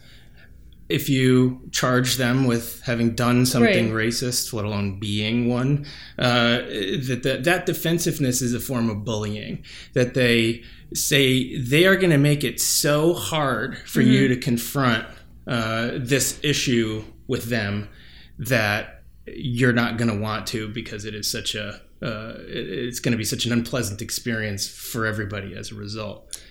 if 0.92 1.10
you 1.10 1.62
charge 1.72 2.18
them 2.18 2.46
with 2.46 2.82
having 2.82 3.16
done 3.16 3.46
something 3.46 3.94
right. 3.94 4.08
racist, 4.08 4.54
let 4.54 4.66
alone 4.66 5.00
being 5.00 5.48
one, 5.48 5.86
uh, 6.20 6.58
that, 6.58 7.22
that 7.24 7.44
that 7.44 7.66
defensiveness 7.66 8.42
is 8.42 8.54
a 8.54 8.60
form 8.60 8.90
of 8.90 9.04
bullying. 9.04 9.64
That 9.94 10.14
they 10.14 10.64
say 10.94 11.58
they 11.58 11.86
are 11.86 11.96
going 11.96 12.12
to 12.12 12.18
make 12.18 12.44
it 12.44 12.60
so 12.60 13.14
hard 13.14 13.78
for 13.80 14.02
mm-hmm. 14.02 14.12
you 14.12 14.28
to 14.30 14.38
confront 14.38 15.06
uh, 15.48 15.92
this 15.96 16.40
issue 16.44 17.04
with 17.28 17.46
them 17.46 17.90
that 18.38 19.04
you're 19.28 19.74
not 19.74 19.98
going 19.98 20.10
to 20.10 20.20
want 20.20 20.48
to 20.48 20.68
because 20.68 21.06
it 21.06 21.16
is 21.16 21.32
such 21.32 21.56
a 21.56 21.82
uh, 22.02 22.34
it's 22.48 23.00
going 23.00 23.12
to 23.12 23.18
be 23.18 23.24
such 23.24 23.46
an 23.46 23.52
unpleasant 23.52 24.02
experience 24.02 24.68
for 24.68 25.06
everybody 25.06 25.56
as 25.56 25.72
a 25.72 25.76
result. 25.76 26.42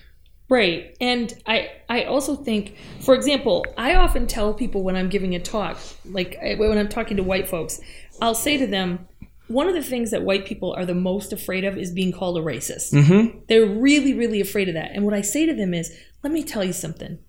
Right. 0.51 0.97
And 0.99 1.33
I 1.47 1.69
I 1.87 2.03
also 2.03 2.35
think, 2.35 2.75
for 2.99 3.15
example, 3.15 3.65
I 3.77 3.95
often 3.95 4.27
tell 4.27 4.53
people 4.53 4.83
when 4.83 4.97
I'm 4.97 5.07
giving 5.07 5.33
a 5.33 5.39
talk, 5.39 5.77
like 6.03 6.37
when 6.41 6.77
I'm 6.77 6.89
talking 6.89 7.15
to 7.15 7.23
white 7.23 7.47
folks, 7.47 7.79
I'll 8.21 8.35
say 8.35 8.57
to 8.57 8.67
them, 8.67 9.07
one 9.47 9.69
of 9.69 9.75
the 9.75 9.81
things 9.81 10.11
that 10.11 10.23
white 10.23 10.45
people 10.45 10.73
are 10.73 10.85
the 10.85 10.93
most 10.93 11.31
afraid 11.31 11.63
of 11.63 11.77
is 11.77 11.93
being 11.93 12.11
called 12.11 12.37
a 12.37 12.41
racist. 12.41 12.93
Mm-hmm. 12.93 13.39
They're 13.47 13.65
really, 13.65 14.13
really 14.13 14.41
afraid 14.41 14.67
of 14.67 14.75
that. 14.75 14.91
And 14.93 15.05
what 15.05 15.13
I 15.13 15.21
say 15.21 15.45
to 15.45 15.53
them 15.53 15.73
is, 15.73 15.97
let 16.21 16.33
me 16.33 16.43
tell 16.43 16.65
you 16.65 16.73
something. 16.73 17.19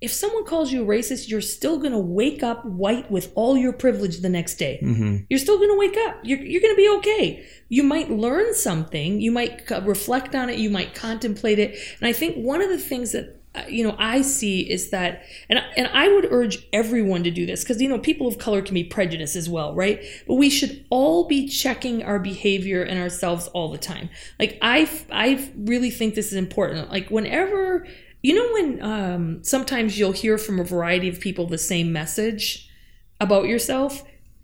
If 0.00 0.12
someone 0.12 0.44
calls 0.44 0.72
you 0.72 0.82
a 0.82 0.86
racist, 0.86 1.28
you're 1.28 1.42
still 1.42 1.78
going 1.78 1.92
to 1.92 1.98
wake 1.98 2.42
up 2.42 2.64
white 2.64 3.10
with 3.10 3.32
all 3.34 3.56
your 3.56 3.72
privilege 3.72 4.20
the 4.20 4.30
next 4.30 4.54
day. 4.54 4.80
Mm-hmm. 4.82 5.24
You're 5.28 5.38
still 5.38 5.58
going 5.58 5.70
to 5.70 5.78
wake 5.78 5.96
up. 6.08 6.20
You're, 6.22 6.38
you're 6.38 6.62
going 6.62 6.74
to 6.74 6.76
be 6.76 6.88
okay. 6.98 7.46
You 7.68 7.82
might 7.82 8.10
learn 8.10 8.54
something. 8.54 9.20
You 9.20 9.30
might 9.30 9.70
reflect 9.82 10.34
on 10.34 10.48
it. 10.48 10.58
You 10.58 10.70
might 10.70 10.94
contemplate 10.94 11.58
it. 11.58 11.78
And 12.00 12.08
I 12.08 12.12
think 12.12 12.36
one 12.36 12.62
of 12.62 12.70
the 12.70 12.78
things 12.78 13.12
that 13.12 13.40
uh, 13.52 13.62
you 13.68 13.82
know 13.82 13.96
I 13.98 14.22
see 14.22 14.60
is 14.60 14.90
that 14.90 15.24
and 15.48 15.60
and 15.76 15.88
I 15.88 16.06
would 16.06 16.26
urge 16.30 16.68
everyone 16.72 17.24
to 17.24 17.32
do 17.32 17.46
this 17.46 17.64
because 17.64 17.82
you 17.82 17.88
know 17.88 17.98
people 17.98 18.28
of 18.28 18.38
color 18.38 18.62
can 18.62 18.74
be 18.74 18.84
prejudiced 18.84 19.34
as 19.34 19.48
well 19.48 19.74
right 19.74 20.00
but 20.28 20.34
we 20.34 20.48
should 20.48 20.86
all 20.88 21.26
be 21.26 21.48
checking 21.48 22.04
our 22.04 22.20
behavior 22.20 22.84
and 22.84 23.00
ourselves 23.00 23.48
all 23.48 23.72
the 23.72 23.78
time 23.78 24.08
like 24.38 24.56
I 24.62 24.88
I 25.10 25.50
really 25.56 25.90
think 25.90 26.14
this 26.14 26.28
is 26.28 26.34
important 26.34 26.90
like 26.90 27.10
whenever 27.10 27.88
you 28.22 28.34
know 28.34 28.52
when 28.52 28.82
um, 28.82 29.44
sometimes 29.44 29.98
you'll 29.98 30.12
hear 30.12 30.38
from 30.38 30.60
a 30.60 30.64
variety 30.64 31.08
of 31.08 31.20
people 31.20 31.46
the 31.46 31.58
same 31.58 31.92
message 31.92 32.68
about 33.20 33.46
yourself 33.46 34.02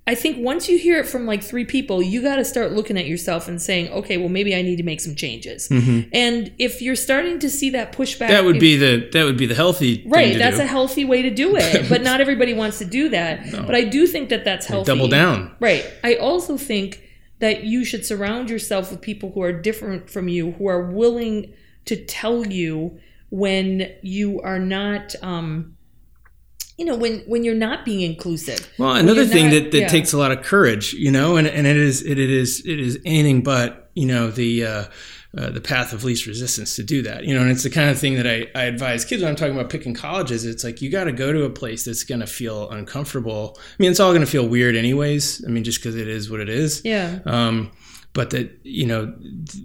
I 0.09 0.15
think 0.15 0.39
once 0.39 0.69
you 0.69 0.79
hear 0.79 1.01
it 1.01 1.09
from 1.09 1.27
like 1.27 1.43
three 1.43 1.65
people, 1.65 2.01
you 2.01 2.23
got 2.23 2.37
to 2.37 2.45
start 2.45 2.71
looking 2.71 2.97
at 2.97 3.07
yourself 3.07 3.49
and 3.49 3.61
saying, 3.61 3.89
okay, 3.91 4.17
well, 4.19 4.29
maybe 4.29 4.55
I 4.55 4.63
need 4.63 4.77
to 4.77 4.85
make 4.85 5.01
some 5.01 5.17
changes. 5.17 5.69
Mm-hmm. 5.69 6.09
And 6.13 6.53
if 6.59 6.81
you're 6.81 6.95
starting 6.95 7.41
to 7.41 7.51
see 7.51 7.71
that 7.71 7.91
pushback, 7.91 8.29
That 8.29 8.45
would 8.45 8.57
if- 8.57 8.61
be 8.61 8.77
the 8.77 9.09
that 9.13 9.25
would 9.25 9.37
be 9.37 9.47
the 9.47 9.57
healthy 9.57 10.05
right. 10.07 10.27
Thing 10.29 10.33
to 10.35 10.39
That's 10.39 10.59
do. 10.59 10.63
a 10.63 10.67
healthy 10.67 11.05
way 11.05 11.23
to 11.23 11.31
do 11.31 11.57
it, 11.57 11.89
but 11.89 12.03
not 12.03 12.21
everybody 12.21 12.55
wants 12.55 12.79
to 12.79 12.85
do 12.85 13.09
that. 13.09 13.51
But 13.51 13.75
I 13.75 13.83
do 13.83 14.07
think 14.07 14.29
that 14.29 14.45
that's 14.45 14.67
healthy. 14.67 14.93
double 14.93 15.09
down. 15.09 15.57
Right. 15.59 15.85
I 16.05 16.15
also 16.15 16.57
think 16.57 17.03
that 17.41 17.65
you 17.65 17.85
should 17.85 18.07
surround 18.07 18.49
yourself 18.49 18.93
with 18.93 19.01
people 19.01 19.33
who 19.33 19.43
are 19.43 19.53
different 19.53 20.09
from 20.09 20.29
you, 20.29 20.53
who 20.53 20.69
are 20.69 20.83
willing 20.83 21.53
to 21.87 21.97
tell 21.97 22.47
you 22.47 23.01
when 23.31 23.91
you 24.03 24.41
are 24.43 24.59
not. 24.59 25.15
Um, 25.23 25.73
you 26.79 26.85
know 26.85 26.95
when 26.95 27.21
when 27.21 27.43
you're 27.43 27.55
not 27.55 27.87
being 27.87 28.03
inclusive 28.03 28.71
Well, 28.79 28.97
another 28.97 29.25
thing 29.25 29.47
not- 29.47 29.53
that, 29.55 29.71
that 29.73 29.81
yeah. 29.81 29.89
takes 29.89 30.13
a 30.13 30.19
lot 30.19 30.31
of 30.31 30.43
courage, 30.43 30.93
you 30.93 31.11
know, 31.11 31.37
and, 31.39 31.47
and 31.47 31.67
it 31.67 31.77
is 31.79 32.03
it, 32.03 32.19
it 32.19 32.29
is 32.29 32.61
it 32.67 32.79
is 32.79 32.99
anything 33.07 33.43
but 33.43 33.91
you 33.95 34.05
know 34.07 34.31
the 34.31 34.67
uh, 34.67 34.85
uh, 35.39 35.49
the 35.49 35.61
path 35.63 35.95
of 35.95 36.05
least 36.05 36.27
resistance 36.27 36.77
to 36.77 36.83
do 36.83 37.01
that, 37.01 37.25
you 37.25 37.35
know, 37.35 37.41
and 37.41 37.51
it's 37.51 37.63
the 37.63 37.71
kind 37.71 37.89
of 37.89 37.99
thing 37.99 38.17
that 38.17 38.27
I, 38.27 38.49
I 38.55 38.65
advise 38.65 39.07
kids 39.07 39.23
when 39.23 39.31
I'm 39.31 39.37
talking 39.37 39.55
about 39.55 39.71
picking 39.71 39.95
colleges. 39.95 40.45
It's 40.45 40.65
like 40.65 40.83
you 40.83 40.91
got 40.91 41.05
to 41.05 41.13
go 41.13 41.33
to 41.33 41.45
a 41.45 41.51
place 41.51 41.87
that's 41.87 42.05
going 42.05 42.21
to 42.21 42.27
feel 42.27 42.69
uncomfortable. 42.69 43.57
I 43.59 43.63
mean, 43.79 43.91
it's 43.91 44.01
all 44.01 44.11
going 44.13 44.25
to 44.25 44.31
feel 44.31 44.47
weird 44.47 44.77
anyways. 44.77 45.47
I 45.47 45.49
mean, 45.51 45.65
just 45.65 45.79
because 45.79 45.97
it 45.97 46.09
is 46.09 46.31
what 46.31 46.41
it 46.41 46.51
is. 46.51 46.83
yeah 46.85 47.21
Um, 47.25 47.71
but 48.17 48.31
that 48.31 48.59
you 48.63 48.87
know 48.87 49.15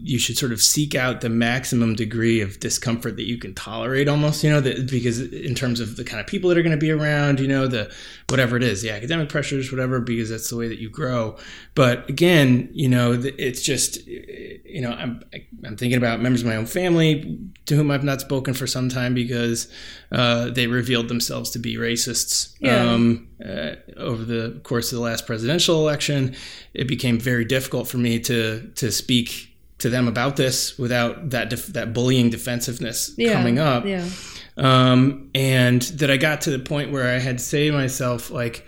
you 0.03 0.19
should 0.19 0.37
sort 0.37 0.51
of 0.51 0.61
seek 0.61 0.93
out 0.93 1.21
the 1.21 1.29
maximum 1.29 1.95
degree 1.95 2.41
of 2.41 2.59
discomfort 2.59 3.15
that 3.15 3.23
you 3.23 3.37
can 3.37 3.53
tolerate 3.53 4.09
almost 4.09 4.43
you 4.43 4.49
know 4.49 4.59
that 4.59 4.91
because 4.91 5.21
in 5.31 5.55
terms 5.55 5.79
of 5.79 5.95
the 5.95 6.03
kind 6.03 6.19
of 6.19 6.27
people 6.27 6.49
that 6.49 6.57
are 6.57 6.61
going 6.61 6.77
to 6.77 6.77
be 6.77 6.91
around 6.91 7.39
you 7.39 7.47
know 7.47 7.65
the 7.65 7.89
whatever 8.27 8.57
it 8.57 8.63
is 8.63 8.81
the 8.81 8.89
academic 8.89 9.29
pressures 9.29 9.71
whatever 9.71 10.01
because 10.01 10.29
that's 10.29 10.49
the 10.49 10.57
way 10.57 10.67
that 10.67 10.79
you 10.79 10.89
grow. 10.89 11.37
But 11.75 12.09
again 12.09 12.69
you 12.73 12.89
know 12.89 13.13
it's 13.23 13.61
just 13.61 14.05
you 14.05 14.81
know 14.81 14.91
i'm 14.91 15.23
i'm 15.63 15.77
thinking 15.77 15.97
about 15.97 16.19
members 16.19 16.41
of 16.41 16.47
my 16.47 16.57
own 16.57 16.65
family 16.65 17.39
to 17.67 17.75
whom 17.77 17.89
i've 17.89 18.03
not 18.03 18.19
spoken 18.19 18.53
for 18.53 18.67
some 18.67 18.89
time 18.89 19.13
because 19.13 19.71
uh, 20.11 20.49
they 20.49 20.67
revealed 20.67 21.07
themselves 21.07 21.49
to 21.51 21.59
be 21.59 21.75
racists 21.77 22.53
Yeah. 22.59 22.93
um, 22.93 23.27
uh, 23.43 23.75
over 23.97 24.23
the 24.25 24.59
course 24.63 24.91
of 24.91 24.97
the 24.97 25.03
last 25.03 25.25
presidential 25.25 25.79
election, 25.79 26.35
it 26.73 26.87
became 26.87 27.19
very 27.19 27.45
difficult 27.45 27.87
for 27.87 27.97
me 27.97 28.19
to 28.19 28.69
to 28.75 28.91
speak 28.91 29.47
to 29.77 29.89
them 29.89 30.07
about 30.07 30.35
this 30.35 30.77
without 30.77 31.29
that 31.31 31.49
def- 31.49 31.73
that 31.73 31.93
bullying 31.93 32.29
defensiveness 32.29 33.13
yeah 33.17 33.33
coming 33.33 33.57
up. 33.59 33.85
yeah 33.85 34.05
Um, 34.57 35.29
and 35.33 35.81
that 35.99 36.11
I 36.11 36.17
got 36.17 36.41
to 36.41 36.51
the 36.51 36.59
point 36.59 36.91
where 36.91 37.07
I 37.15 37.19
had 37.19 37.37
to 37.37 37.43
say 37.43 37.67
to 37.67 37.71
myself, 37.73 38.29
like, 38.29 38.65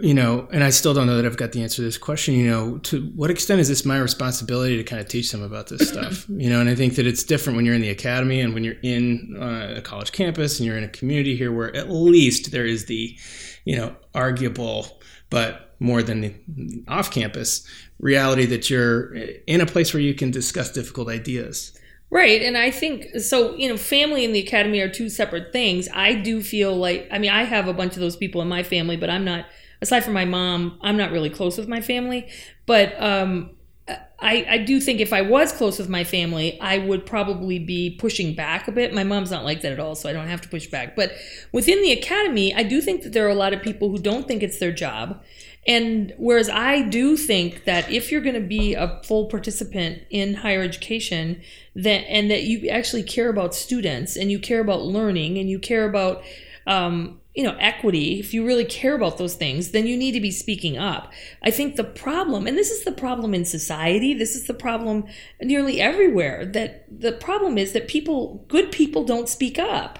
you 0.00 0.14
know, 0.14 0.48
and 0.52 0.64
I 0.64 0.70
still 0.70 0.94
don't 0.94 1.06
know 1.06 1.16
that 1.16 1.26
I've 1.26 1.36
got 1.36 1.52
the 1.52 1.62
answer 1.62 1.76
to 1.76 1.82
this 1.82 1.98
question. 1.98 2.34
You 2.34 2.50
know, 2.50 2.78
to 2.78 3.02
what 3.14 3.30
extent 3.30 3.60
is 3.60 3.68
this 3.68 3.84
my 3.84 3.98
responsibility 3.98 4.76
to 4.76 4.84
kind 4.84 5.00
of 5.00 5.08
teach 5.08 5.30
them 5.30 5.42
about 5.42 5.68
this 5.68 5.88
stuff? 5.88 6.26
You 6.42 6.50
know, 6.50 6.60
and 6.60 6.68
I 6.68 6.74
think 6.74 6.96
that 6.96 7.06
it's 7.06 7.22
different 7.22 7.56
when 7.56 7.64
you're 7.64 7.74
in 7.74 7.82
the 7.82 7.90
academy 7.90 8.40
and 8.40 8.52
when 8.52 8.64
you're 8.64 8.80
in 8.82 9.36
uh, 9.40 9.74
a 9.76 9.80
college 9.80 10.12
campus 10.12 10.58
and 10.58 10.66
you're 10.66 10.76
in 10.76 10.82
a 10.82 10.88
community 10.88 11.36
here 11.36 11.52
where 11.52 11.74
at 11.76 11.90
least 11.90 12.50
there 12.50 12.66
is 12.66 12.86
the, 12.86 13.16
you 13.64 13.76
know, 13.76 13.94
arguable 14.14 14.86
but 15.30 15.74
more 15.78 16.02
than 16.02 16.20
the 16.20 16.84
off-campus 16.88 17.66
reality 17.98 18.44
that 18.46 18.68
you're 18.68 19.14
in 19.46 19.60
a 19.60 19.66
place 19.66 19.94
where 19.94 20.02
you 20.02 20.14
can 20.14 20.30
discuss 20.30 20.70
difficult 20.70 21.08
ideas. 21.08 21.72
Right. 22.10 22.42
And 22.42 22.58
I 22.58 22.70
think 22.70 23.18
so, 23.20 23.54
you 23.54 23.66
know, 23.66 23.78
family 23.78 24.26
and 24.26 24.34
the 24.34 24.40
academy 24.40 24.80
are 24.80 24.90
two 24.90 25.08
separate 25.08 25.50
things. 25.50 25.88
I 25.94 26.12
do 26.12 26.42
feel 26.42 26.76
like, 26.76 27.08
I 27.10 27.18
mean, 27.18 27.30
I 27.30 27.44
have 27.44 27.68
a 27.68 27.72
bunch 27.72 27.94
of 27.94 28.00
those 28.00 28.16
people 28.16 28.42
in 28.42 28.48
my 28.48 28.62
family, 28.62 28.98
but 28.98 29.08
I'm 29.08 29.24
not, 29.24 29.46
aside 29.82 30.04
from 30.04 30.14
my 30.14 30.24
mom, 30.24 30.78
I'm 30.80 30.96
not 30.96 31.10
really 31.10 31.28
close 31.28 31.58
with 31.58 31.68
my 31.68 31.82
family. 31.82 32.28
But 32.64 33.00
um, 33.02 33.50
I, 33.88 34.46
I 34.48 34.58
do 34.58 34.80
think 34.80 35.00
if 35.00 35.12
I 35.12 35.22
was 35.22 35.52
close 35.52 35.78
with 35.78 35.88
my 35.88 36.04
family, 36.04 36.58
I 36.60 36.78
would 36.78 37.04
probably 37.04 37.58
be 37.58 37.90
pushing 37.90 38.34
back 38.34 38.68
a 38.68 38.72
bit. 38.72 38.94
My 38.94 39.02
mom's 39.02 39.32
not 39.32 39.44
like 39.44 39.62
that 39.62 39.72
at 39.72 39.80
all, 39.80 39.96
so 39.96 40.08
I 40.08 40.12
don't 40.12 40.28
have 40.28 40.40
to 40.42 40.48
push 40.48 40.68
back. 40.68 40.94
But 40.94 41.12
within 41.50 41.82
the 41.82 41.90
academy, 41.90 42.54
I 42.54 42.62
do 42.62 42.80
think 42.80 43.02
that 43.02 43.12
there 43.12 43.26
are 43.26 43.30
a 43.30 43.34
lot 43.34 43.52
of 43.52 43.60
people 43.60 43.90
who 43.90 43.98
don't 43.98 44.28
think 44.28 44.42
it's 44.42 44.58
their 44.58 44.72
job. 44.72 45.20
And 45.66 46.14
whereas 46.18 46.48
I 46.48 46.82
do 46.82 47.16
think 47.16 47.64
that 47.64 47.90
if 47.90 48.10
you're 48.10 48.20
going 48.20 48.40
to 48.40 48.40
be 48.40 48.74
a 48.74 49.00
full 49.04 49.26
participant 49.26 50.02
in 50.10 50.34
higher 50.34 50.62
education, 50.62 51.40
that 51.74 52.04
and 52.08 52.30
that 52.30 52.44
you 52.44 52.68
actually 52.68 53.02
care 53.02 53.28
about 53.28 53.54
students 53.54 54.16
and 54.16 54.30
you 54.30 54.38
care 54.38 54.60
about 54.60 54.82
learning 54.82 55.38
and 55.38 55.50
you 55.50 55.58
care 55.58 55.88
about 55.88 56.22
um, 56.66 57.20
you 57.34 57.42
know 57.42 57.56
equity 57.58 58.20
if 58.20 58.34
you 58.34 58.44
really 58.46 58.64
care 58.64 58.94
about 58.94 59.16
those 59.16 59.34
things 59.34 59.70
then 59.70 59.86
you 59.86 59.96
need 59.96 60.12
to 60.12 60.20
be 60.20 60.30
speaking 60.30 60.76
up. 60.78 61.12
I 61.42 61.50
think 61.50 61.76
the 61.76 61.84
problem 61.84 62.46
and 62.46 62.56
this 62.56 62.70
is 62.70 62.84
the 62.84 62.92
problem 62.92 63.34
in 63.34 63.44
society 63.44 64.14
this 64.14 64.34
is 64.34 64.46
the 64.46 64.54
problem 64.54 65.04
nearly 65.40 65.80
everywhere 65.80 66.44
that 66.46 66.86
the 66.90 67.12
problem 67.12 67.58
is 67.58 67.72
that 67.72 67.88
people 67.88 68.44
good 68.48 68.70
people 68.70 69.04
don't 69.04 69.28
speak 69.28 69.58
up 69.58 69.98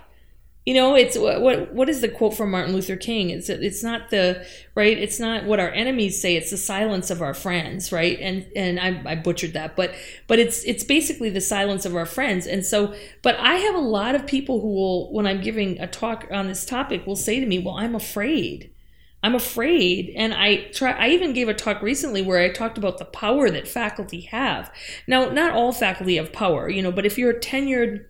you 0.65 0.75
know 0.75 0.95
it's 0.95 1.19
what 1.19 1.73
what, 1.73 1.89
is 1.89 2.01
the 2.01 2.09
quote 2.09 2.35
from 2.35 2.51
martin 2.51 2.75
luther 2.75 2.97
king? 2.97 3.31
It's 3.31 3.49
it's 3.49 3.83
not 3.83 4.11
the 4.11 4.47
right? 4.75 4.97
It's 4.97 5.19
not 5.19 5.45
what 5.45 5.59
our 5.59 5.71
enemies 5.71 6.21
say 6.21 6.37
it's 6.37 6.51
the 6.51 6.57
silence 6.57 7.11
of 7.11 7.21
our 7.21 7.35
friends 7.35 7.91
right? 7.91 8.19
And 8.21 8.47
and 8.55 8.79
i, 8.79 9.03
I 9.13 9.15
butchered 9.17 9.55
that 9.55 9.75
but 9.75 9.95
but 10.29 10.39
it's 10.39 10.63
it's 10.65 10.85
basically 10.85 11.31
the 11.31 11.41
silence 11.41 11.85
of 11.85 11.97
our 11.97 12.07
friends. 12.07 12.47
And 12.47 12.65
so 12.65 12.95
but 13.23 13.37
i 13.39 13.55
have 13.57 13.75
a 13.75 13.79
lot 13.79 14.15
of 14.15 14.27
people 14.27 14.61
who 14.61 14.69
will 14.69 15.13
when 15.13 15.27
i'm 15.27 15.41
giving 15.41 15.81
a 15.81 15.87
talk 15.87 16.29
on 16.31 16.47
this 16.47 16.65
topic 16.65 17.07
will 17.07 17.17
say 17.17 17.41
to 17.41 17.47
me 17.47 17.59
well 17.59 17.77
i'm 17.77 17.95
afraid. 17.95 18.73
I'm 19.25 19.37
afraid, 19.37 20.13
and 20.17 20.35
I 20.35 20.65
try. 20.73 20.93
I 20.93 21.11
even 21.11 21.33
gave 21.33 21.49
a 21.49 21.55
talk 21.55 21.81
recently 21.81 22.23
where 22.23 22.41
I 22.41 22.49
talked 22.49 22.77
about 22.77 22.99
the 22.99 23.05
power 23.05 23.51
that 23.51 23.69
faculty 23.69 24.23
have. 24.23 24.73
Now, 25.07 25.31
not 25.31 25.53
all 25.53 25.71
faculty 25.71 26.17
have 26.17 26.33
power, 26.33 26.69
you 26.69 26.83
know, 26.83 26.91
but 26.91 27.07
if 27.07 27.17
you're 27.17 27.31
a 27.31 27.39
tenured 27.39 28.07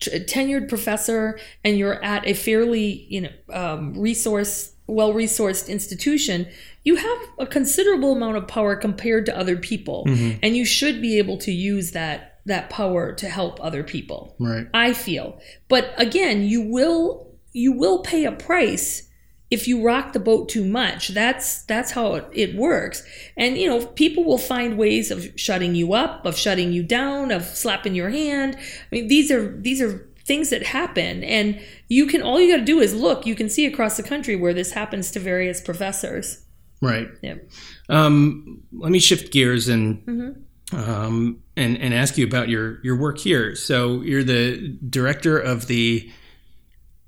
t- 0.00 0.10
tenured 0.20 0.68
professor 0.68 1.38
and 1.64 1.76
you're 1.78 2.02
at 2.04 2.26
a 2.26 2.34
fairly 2.34 3.06
you 3.08 3.20
know 3.22 3.30
um, 3.52 3.94
resource 3.98 4.72
well 4.86 5.12
resourced 5.12 5.68
institution 5.68 6.46
you 6.84 6.96
have 6.96 7.18
a 7.38 7.46
considerable 7.46 8.12
amount 8.12 8.36
of 8.36 8.48
power 8.48 8.74
compared 8.74 9.26
to 9.26 9.36
other 9.36 9.56
people. 9.56 10.04
And 10.42 10.56
you 10.56 10.64
should 10.64 11.02
be 11.02 11.18
able 11.18 11.36
to 11.38 11.52
use 11.52 11.90
that 11.90 12.40
that 12.46 12.70
power 12.70 13.12
to 13.12 13.28
help 13.28 13.62
other 13.62 13.82
people 13.82 14.34
Right. 14.38 14.66
i 14.72 14.94
feel. 14.94 15.38
But 15.68 15.92
again 15.98 16.44
you 16.44 16.62
will 16.62 17.26
you 17.52 17.72
will 17.72 17.98
pay 18.02 18.24
a 18.24 18.32
price 18.32 19.07
if 19.50 19.66
you 19.66 19.82
rock 19.82 20.12
the 20.12 20.20
boat 20.20 20.48
too 20.48 20.64
much 20.64 21.08
that's 21.08 21.62
that's 21.62 21.92
how 21.92 22.14
it, 22.14 22.24
it 22.32 22.54
works 22.54 23.02
and 23.36 23.56
you 23.56 23.66
know 23.68 23.86
people 23.86 24.24
will 24.24 24.38
find 24.38 24.76
ways 24.76 25.10
of 25.10 25.26
shutting 25.36 25.74
you 25.74 25.92
up 25.94 26.24
of 26.26 26.36
shutting 26.36 26.72
you 26.72 26.82
down 26.82 27.30
of 27.30 27.42
slapping 27.44 27.94
your 27.94 28.10
hand 28.10 28.56
i 28.56 28.60
mean 28.90 29.08
these 29.08 29.30
are 29.30 29.56
these 29.60 29.80
are 29.80 30.06
things 30.24 30.50
that 30.50 30.62
happen 30.62 31.24
and 31.24 31.58
you 31.88 32.06
can 32.06 32.20
all 32.20 32.38
you 32.38 32.52
got 32.52 32.58
to 32.58 32.64
do 32.64 32.80
is 32.80 32.94
look 32.94 33.24
you 33.24 33.34
can 33.34 33.48
see 33.48 33.64
across 33.64 33.96
the 33.96 34.02
country 34.02 34.36
where 34.36 34.52
this 34.52 34.72
happens 34.72 35.10
to 35.10 35.18
various 35.18 35.60
professors 35.60 36.44
Right. 36.82 37.08
yeah 37.22 37.36
Um, 37.88 38.60
let 38.72 38.92
me 38.92 38.98
shift 39.00 39.32
gears 39.32 39.68
and 39.68 40.04
Mhm. 40.06 40.36
um, 40.72 41.38
and 41.56 41.76
and 41.78 41.94
ask 41.94 42.18
you 42.18 42.26
about 42.26 42.48
your 42.48 42.78
your 42.84 42.96
work 42.96 43.18
here. 43.18 43.56
So 43.56 44.02
you're 44.02 44.22
the 44.22 44.76
director 44.88 45.38
of 45.38 45.66
the 45.66 46.08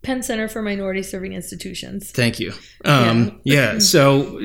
Penn 0.03 0.23
Center 0.23 0.49
for 0.49 0.63
Minority 0.63 1.03
Serving 1.03 1.35
Institutions. 1.35 2.11
Thank 2.11 2.41
you. 2.41 2.53
Um, 2.85 3.41
yeah. 3.45 3.73
yeah. 3.75 3.79
So, 3.91 4.39
uh, 4.39 4.41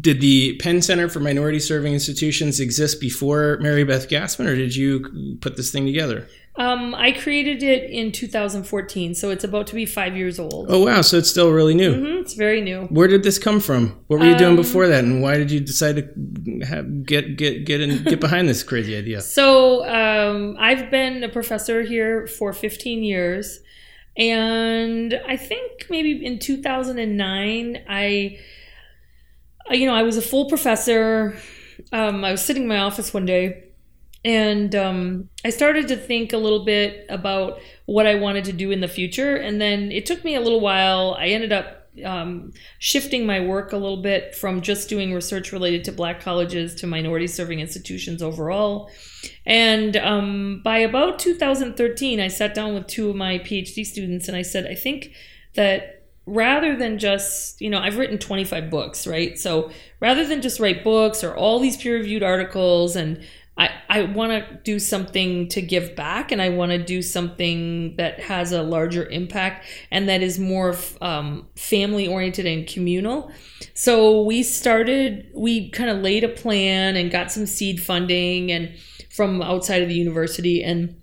did 0.00 0.20
the 0.20 0.56
Penn 0.58 0.80
Center 0.80 1.08
for 1.08 1.20
Minority 1.20 1.58
Serving 1.58 1.92
Institutions 1.92 2.60
exist 2.60 3.00
before 3.00 3.58
Marybeth 3.58 4.08
Gasman, 4.08 4.46
or 4.46 4.56
did 4.56 4.76
you 4.76 5.36
put 5.40 5.56
this 5.56 5.70
thing 5.70 5.86
together? 5.86 6.28
Um, 6.56 6.94
I 6.94 7.12
created 7.12 7.62
it 7.62 7.90
in 7.90 8.12
2014, 8.12 9.14
so 9.14 9.30
it's 9.30 9.44
about 9.44 9.66
to 9.68 9.74
be 9.74 9.86
five 9.86 10.16
years 10.16 10.38
old. 10.38 10.66
Oh 10.68 10.84
wow! 10.84 11.00
So 11.00 11.16
it's 11.16 11.30
still 11.30 11.52
really 11.52 11.74
new. 11.74 11.94
Mm-hmm, 11.94 12.22
it's 12.22 12.34
very 12.34 12.60
new. 12.60 12.82
Where 12.90 13.08
did 13.08 13.22
this 13.22 13.38
come 13.38 13.60
from? 13.60 13.98
What 14.08 14.18
were 14.20 14.26
you 14.26 14.32
um, 14.32 14.38
doing 14.38 14.56
before 14.56 14.86
that, 14.88 15.04
and 15.04 15.22
why 15.22 15.36
did 15.36 15.50
you 15.50 15.60
decide 15.60 15.96
to 15.96 16.66
have, 16.66 17.06
get 17.06 17.36
get 17.36 17.64
get 17.64 17.80
in, 17.80 18.02
get 18.04 18.20
behind 18.20 18.48
this 18.48 18.62
crazy 18.62 18.96
idea? 18.96 19.20
So 19.40 19.86
um, 19.88 20.56
I've 20.58 20.90
been 20.90 21.24
a 21.24 21.28
professor 21.28 21.82
here 21.82 22.26
for 22.26 22.52
15 22.52 23.04
years. 23.04 23.60
And 24.20 25.20
I 25.26 25.36
think 25.36 25.86
maybe 25.90 26.24
in 26.24 26.38
2009, 26.38 27.84
I, 27.88 28.38
you 29.70 29.86
know, 29.86 29.94
I 29.94 30.02
was 30.02 30.16
a 30.16 30.22
full 30.22 30.46
professor. 30.48 31.36
Um, 31.92 32.24
I 32.24 32.30
was 32.30 32.44
sitting 32.44 32.64
in 32.64 32.68
my 32.68 32.78
office 32.78 33.14
one 33.14 33.24
day 33.24 33.64
and 34.24 34.74
um, 34.74 35.30
I 35.44 35.50
started 35.50 35.88
to 35.88 35.96
think 35.96 36.32
a 36.32 36.38
little 36.38 36.64
bit 36.64 37.06
about 37.08 37.60
what 37.86 38.06
I 38.06 38.16
wanted 38.16 38.44
to 38.44 38.52
do 38.52 38.70
in 38.70 38.80
the 38.80 38.88
future. 38.88 39.36
And 39.36 39.60
then 39.60 39.90
it 39.90 40.04
took 40.04 40.22
me 40.24 40.34
a 40.34 40.40
little 40.40 40.60
while. 40.60 41.16
I 41.18 41.28
ended 41.28 41.52
up 41.52 41.79
um, 42.04 42.52
shifting 42.78 43.26
my 43.26 43.40
work 43.40 43.72
a 43.72 43.76
little 43.76 44.02
bit 44.02 44.34
from 44.34 44.60
just 44.60 44.88
doing 44.88 45.12
research 45.12 45.52
related 45.52 45.84
to 45.84 45.92
black 45.92 46.20
colleges 46.20 46.74
to 46.76 46.86
minority 46.86 47.26
serving 47.26 47.60
institutions 47.60 48.22
overall. 48.22 48.90
And 49.46 49.96
um, 49.96 50.60
by 50.64 50.78
about 50.78 51.18
2013, 51.18 52.20
I 52.20 52.28
sat 52.28 52.54
down 52.54 52.74
with 52.74 52.86
two 52.86 53.10
of 53.10 53.16
my 53.16 53.38
PhD 53.38 53.84
students 53.84 54.28
and 54.28 54.36
I 54.36 54.42
said, 54.42 54.66
I 54.66 54.74
think 54.74 55.12
that 55.54 56.00
rather 56.26 56.76
than 56.76 56.98
just, 56.98 57.60
you 57.60 57.68
know, 57.68 57.80
I've 57.80 57.98
written 57.98 58.18
25 58.18 58.70
books, 58.70 59.06
right? 59.06 59.38
So 59.38 59.70
rather 59.98 60.26
than 60.26 60.42
just 60.42 60.60
write 60.60 60.84
books 60.84 61.24
or 61.24 61.34
all 61.34 61.58
these 61.58 61.76
peer 61.76 61.94
reviewed 61.96 62.22
articles 62.22 62.94
and 62.94 63.24
I, 63.60 63.70
I 63.90 64.02
want 64.04 64.32
to 64.32 64.58
do 64.64 64.78
something 64.78 65.46
to 65.48 65.60
give 65.60 65.94
back 65.94 66.32
and 66.32 66.40
I 66.40 66.48
want 66.48 66.72
to 66.72 66.78
do 66.82 67.02
something 67.02 67.94
that 67.96 68.18
has 68.18 68.52
a 68.52 68.62
larger 68.62 69.06
impact 69.10 69.66
and 69.90 70.08
that 70.08 70.22
is 70.22 70.38
more 70.38 70.74
um, 71.02 71.46
family 71.56 72.08
oriented 72.08 72.46
and 72.46 72.66
communal. 72.66 73.30
So 73.74 74.22
we 74.22 74.42
started, 74.44 75.30
we 75.34 75.68
kind 75.70 75.90
of 75.90 75.98
laid 75.98 76.24
a 76.24 76.28
plan 76.28 76.96
and 76.96 77.10
got 77.10 77.30
some 77.30 77.44
seed 77.44 77.82
funding 77.82 78.50
and 78.50 78.74
from 79.10 79.42
outside 79.42 79.82
of 79.82 79.88
the 79.88 79.94
university 79.94 80.62
and 80.62 80.99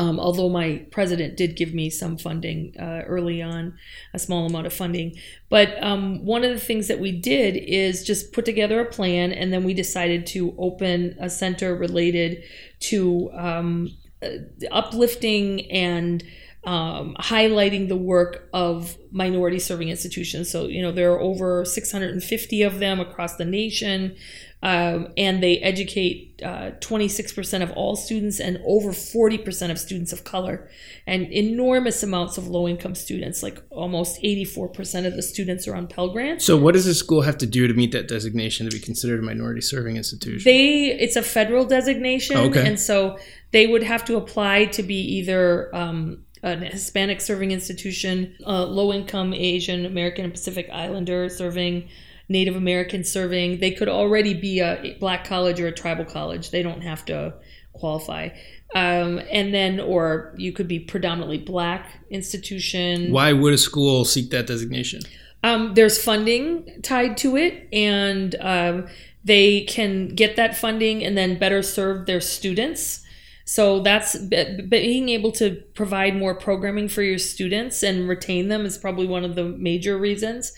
um, 0.00 0.18
although 0.18 0.48
my 0.48 0.82
president 0.90 1.36
did 1.36 1.56
give 1.56 1.74
me 1.74 1.90
some 1.90 2.16
funding 2.16 2.74
uh, 2.80 3.02
early 3.06 3.42
on, 3.42 3.74
a 4.14 4.18
small 4.18 4.46
amount 4.46 4.66
of 4.66 4.72
funding. 4.72 5.14
But 5.50 5.76
um, 5.82 6.24
one 6.24 6.42
of 6.42 6.54
the 6.54 6.58
things 6.58 6.88
that 6.88 7.00
we 7.00 7.12
did 7.12 7.54
is 7.54 8.02
just 8.02 8.32
put 8.32 8.46
together 8.46 8.80
a 8.80 8.86
plan, 8.86 9.30
and 9.30 9.52
then 9.52 9.62
we 9.62 9.74
decided 9.74 10.26
to 10.28 10.54
open 10.56 11.16
a 11.20 11.28
center 11.28 11.76
related 11.76 12.42
to 12.88 13.30
um, 13.34 13.90
uh, 14.22 14.28
uplifting 14.70 15.70
and 15.70 16.24
um, 16.64 17.14
highlighting 17.20 17.88
the 17.88 17.96
work 17.96 18.48
of 18.54 18.96
minority 19.10 19.58
serving 19.58 19.90
institutions. 19.90 20.50
So, 20.50 20.66
you 20.66 20.80
know, 20.80 20.92
there 20.92 21.12
are 21.12 21.20
over 21.20 21.66
650 21.66 22.62
of 22.62 22.78
them 22.78 23.00
across 23.00 23.36
the 23.36 23.44
nation 23.44 24.16
um, 24.62 25.08
and 25.16 25.42
they 25.42 25.58
educate 25.58 26.40
uh, 26.44 26.72
26% 26.80 27.62
of 27.62 27.70
all 27.72 27.96
students 27.96 28.40
and 28.40 28.60
over 28.66 28.90
40% 28.90 29.70
of 29.70 29.78
students 29.78 30.12
of 30.12 30.24
color 30.24 30.68
and 31.06 31.32
enormous 31.32 32.02
amounts 32.02 32.36
of 32.36 32.48
low 32.48 32.68
income 32.68 32.94
students 32.94 33.42
like 33.42 33.62
almost 33.70 34.20
84% 34.22 35.06
of 35.06 35.16
the 35.16 35.22
students 35.22 35.66
are 35.66 35.74
on 35.74 35.86
pell 35.86 36.10
grants 36.10 36.44
so 36.44 36.56
what 36.56 36.74
does 36.74 36.84
the 36.84 36.94
school 36.94 37.22
have 37.22 37.38
to 37.38 37.46
do 37.46 37.66
to 37.66 37.74
meet 37.74 37.92
that 37.92 38.08
designation 38.08 38.68
to 38.68 38.74
be 38.74 38.82
considered 38.82 39.20
a 39.20 39.22
minority 39.22 39.60
serving 39.60 39.96
institution 39.96 40.44
they 40.44 40.86
it's 40.86 41.16
a 41.16 41.22
federal 41.22 41.64
designation 41.64 42.36
okay. 42.36 42.66
and 42.66 42.78
so 42.78 43.18
they 43.52 43.66
would 43.66 43.82
have 43.82 44.04
to 44.04 44.16
apply 44.16 44.66
to 44.66 44.82
be 44.82 44.96
either 44.96 45.74
um, 45.74 46.24
an 46.42 46.62
Hispanic 46.62 47.20
serving 47.20 47.50
institution, 47.50 48.34
uh, 48.46 48.64
low 48.64 48.92
income 48.92 49.34
Asian, 49.34 49.84
American, 49.84 50.24
and 50.24 50.32
Pacific 50.32 50.70
Islander 50.72 51.28
serving 51.28 51.88
Native 52.30 52.54
American 52.54 53.04
serving. 53.04 53.58
They 53.58 53.72
could 53.72 53.88
already 53.88 54.32
be 54.32 54.60
a 54.60 54.96
black 55.00 55.26
college 55.26 55.60
or 55.60 55.66
a 55.66 55.72
tribal 55.72 56.04
college. 56.06 56.50
They 56.50 56.62
don't 56.62 56.80
have 56.80 57.04
to 57.06 57.34
qualify. 57.72 58.28
Um, 58.74 59.20
and 59.30 59.52
then, 59.52 59.80
or 59.80 60.32
you 60.38 60.52
could 60.52 60.68
be 60.68 60.78
predominantly 60.78 61.38
black 61.38 61.98
institution. 62.08 63.12
Why 63.12 63.32
would 63.32 63.52
a 63.52 63.58
school 63.58 64.04
seek 64.04 64.30
that 64.30 64.46
designation? 64.46 65.02
Um, 65.42 65.74
there's 65.74 66.02
funding 66.02 66.80
tied 66.82 67.16
to 67.18 67.36
it, 67.36 67.68
and 67.72 68.36
um, 68.40 68.86
they 69.24 69.62
can 69.62 70.14
get 70.14 70.36
that 70.36 70.56
funding 70.56 71.02
and 71.02 71.18
then 71.18 71.36
better 71.38 71.62
serve 71.62 72.06
their 72.06 72.20
students. 72.20 73.04
So 73.44 73.80
that's 73.80 74.16
being 74.16 75.08
able 75.08 75.32
to 75.32 75.56
provide 75.74 76.14
more 76.14 76.36
programming 76.36 76.88
for 76.88 77.02
your 77.02 77.18
students 77.18 77.82
and 77.82 78.08
retain 78.08 78.46
them 78.46 78.64
is 78.64 78.78
probably 78.78 79.08
one 79.08 79.24
of 79.24 79.34
the 79.34 79.42
major 79.42 79.98
reasons. 79.98 80.52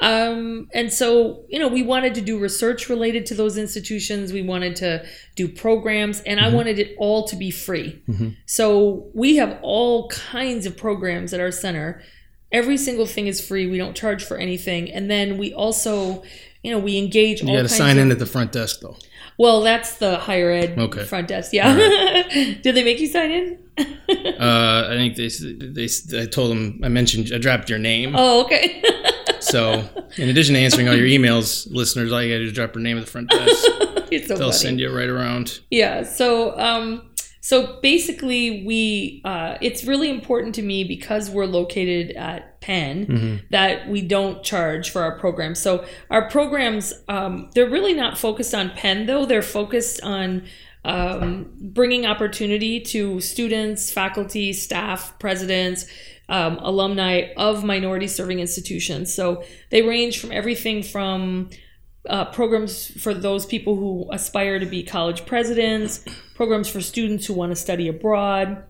Um, 0.00 0.68
and 0.74 0.92
so, 0.92 1.44
you 1.48 1.58
know, 1.58 1.68
we 1.68 1.82
wanted 1.82 2.14
to 2.16 2.20
do 2.20 2.38
research 2.38 2.88
related 2.88 3.26
to 3.26 3.34
those 3.34 3.56
institutions. 3.56 4.32
We 4.32 4.42
wanted 4.42 4.76
to 4.76 5.06
do 5.36 5.48
programs, 5.48 6.20
and 6.20 6.40
mm-hmm. 6.40 6.52
I 6.52 6.56
wanted 6.56 6.78
it 6.78 6.96
all 6.98 7.24
to 7.28 7.36
be 7.36 7.50
free. 7.50 8.02
Mm-hmm. 8.08 8.30
So 8.46 9.08
we 9.14 9.36
have 9.36 9.58
all 9.62 10.08
kinds 10.08 10.66
of 10.66 10.76
programs 10.76 11.32
at 11.32 11.40
our 11.40 11.52
center. 11.52 12.02
Every 12.52 12.76
single 12.76 13.06
thing 13.06 13.26
is 13.26 13.44
free. 13.44 13.66
We 13.68 13.78
don't 13.78 13.96
charge 13.96 14.24
for 14.24 14.36
anything. 14.36 14.90
And 14.90 15.10
then 15.10 15.38
we 15.38 15.52
also, 15.52 16.22
you 16.62 16.70
know, 16.70 16.78
we 16.78 16.98
engage. 16.98 17.42
You 17.42 17.48
got 17.48 17.62
to 17.62 17.68
sign 17.68 17.98
in 17.98 18.10
at 18.10 18.18
the 18.18 18.26
front 18.26 18.52
desk, 18.52 18.80
though. 18.80 18.96
Well, 19.36 19.62
that's 19.62 19.96
the 19.96 20.16
higher 20.16 20.50
ed 20.50 20.78
okay. 20.78 21.04
front 21.04 21.28
desk. 21.28 21.52
Yeah. 21.52 21.74
Right. 21.76 22.62
Did 22.62 22.76
they 22.76 22.84
make 22.84 23.00
you 23.00 23.08
sign 23.08 23.30
in? 23.32 23.58
uh, 23.78 24.88
I 24.90 24.94
think 24.94 25.16
they, 25.16 25.28
they, 25.28 25.88
I 26.22 26.26
told 26.26 26.52
them, 26.52 26.80
I 26.84 26.88
mentioned, 26.88 27.30
I 27.34 27.38
dropped 27.38 27.68
your 27.68 27.80
name. 27.80 28.14
Oh, 28.16 28.44
okay. 28.44 28.80
So, 29.44 29.88
in 30.16 30.28
addition 30.28 30.54
to 30.54 30.60
answering 30.60 30.88
all 30.88 30.96
your 30.96 31.06
emails, 31.06 31.70
listeners, 31.70 32.12
all 32.12 32.22
you 32.22 32.32
got 32.32 32.38
to 32.38 32.44
do 32.44 32.46
is 32.46 32.52
drop 32.52 32.74
your 32.74 32.82
name 32.82 32.96
at 32.96 33.04
the 33.04 33.10
front 33.10 33.30
desk. 33.30 33.62
so 33.64 34.08
They'll 34.10 34.36
funny. 34.38 34.52
send 34.52 34.80
you 34.80 34.94
right 34.94 35.08
around. 35.08 35.60
Yeah. 35.70 36.02
So, 36.04 36.58
um, 36.58 37.10
so 37.44 37.78
basically, 37.82 38.64
we 38.64 39.20
uh, 39.24 39.58
it's 39.60 39.84
really 39.84 40.08
important 40.08 40.54
to 40.54 40.62
me 40.62 40.82
because 40.82 41.28
we're 41.28 41.44
located 41.44 42.16
at 42.16 42.58
Penn 42.62 43.06
mm-hmm. 43.06 43.36
that 43.50 43.86
we 43.86 44.00
don't 44.00 44.42
charge 44.42 44.88
for 44.88 45.02
our 45.02 45.18
programs. 45.18 45.60
So 45.60 45.84
our 46.10 46.30
programs 46.30 46.94
um, 47.06 47.50
they're 47.54 47.68
really 47.68 47.92
not 47.92 48.16
focused 48.16 48.54
on 48.54 48.70
Penn 48.70 49.04
though; 49.04 49.26
they're 49.26 49.42
focused 49.42 50.02
on 50.02 50.46
um, 50.86 51.50
bringing 51.60 52.06
opportunity 52.06 52.80
to 52.80 53.20
students, 53.20 53.90
faculty, 53.90 54.54
staff, 54.54 55.18
presidents, 55.18 55.84
um, 56.28 56.58
alumni 56.58 57.32
of 57.36 57.64
minority 57.64 58.06
serving 58.06 58.40
institutions. 58.40 59.12
So 59.12 59.44
they 59.70 59.82
range 59.82 60.18
from 60.18 60.32
everything 60.32 60.82
from 60.82 61.50
uh, 62.08 62.26
programs 62.26 62.88
for 63.00 63.14
those 63.14 63.46
people 63.46 63.76
who 63.76 64.08
aspire 64.12 64.58
to 64.58 64.66
be 64.66 64.82
college 64.82 65.24
presidents, 65.26 66.04
programs 66.34 66.68
for 66.68 66.80
students 66.80 67.26
who 67.26 67.34
want 67.34 67.50
to 67.52 67.56
study 67.56 67.88
abroad, 67.88 68.64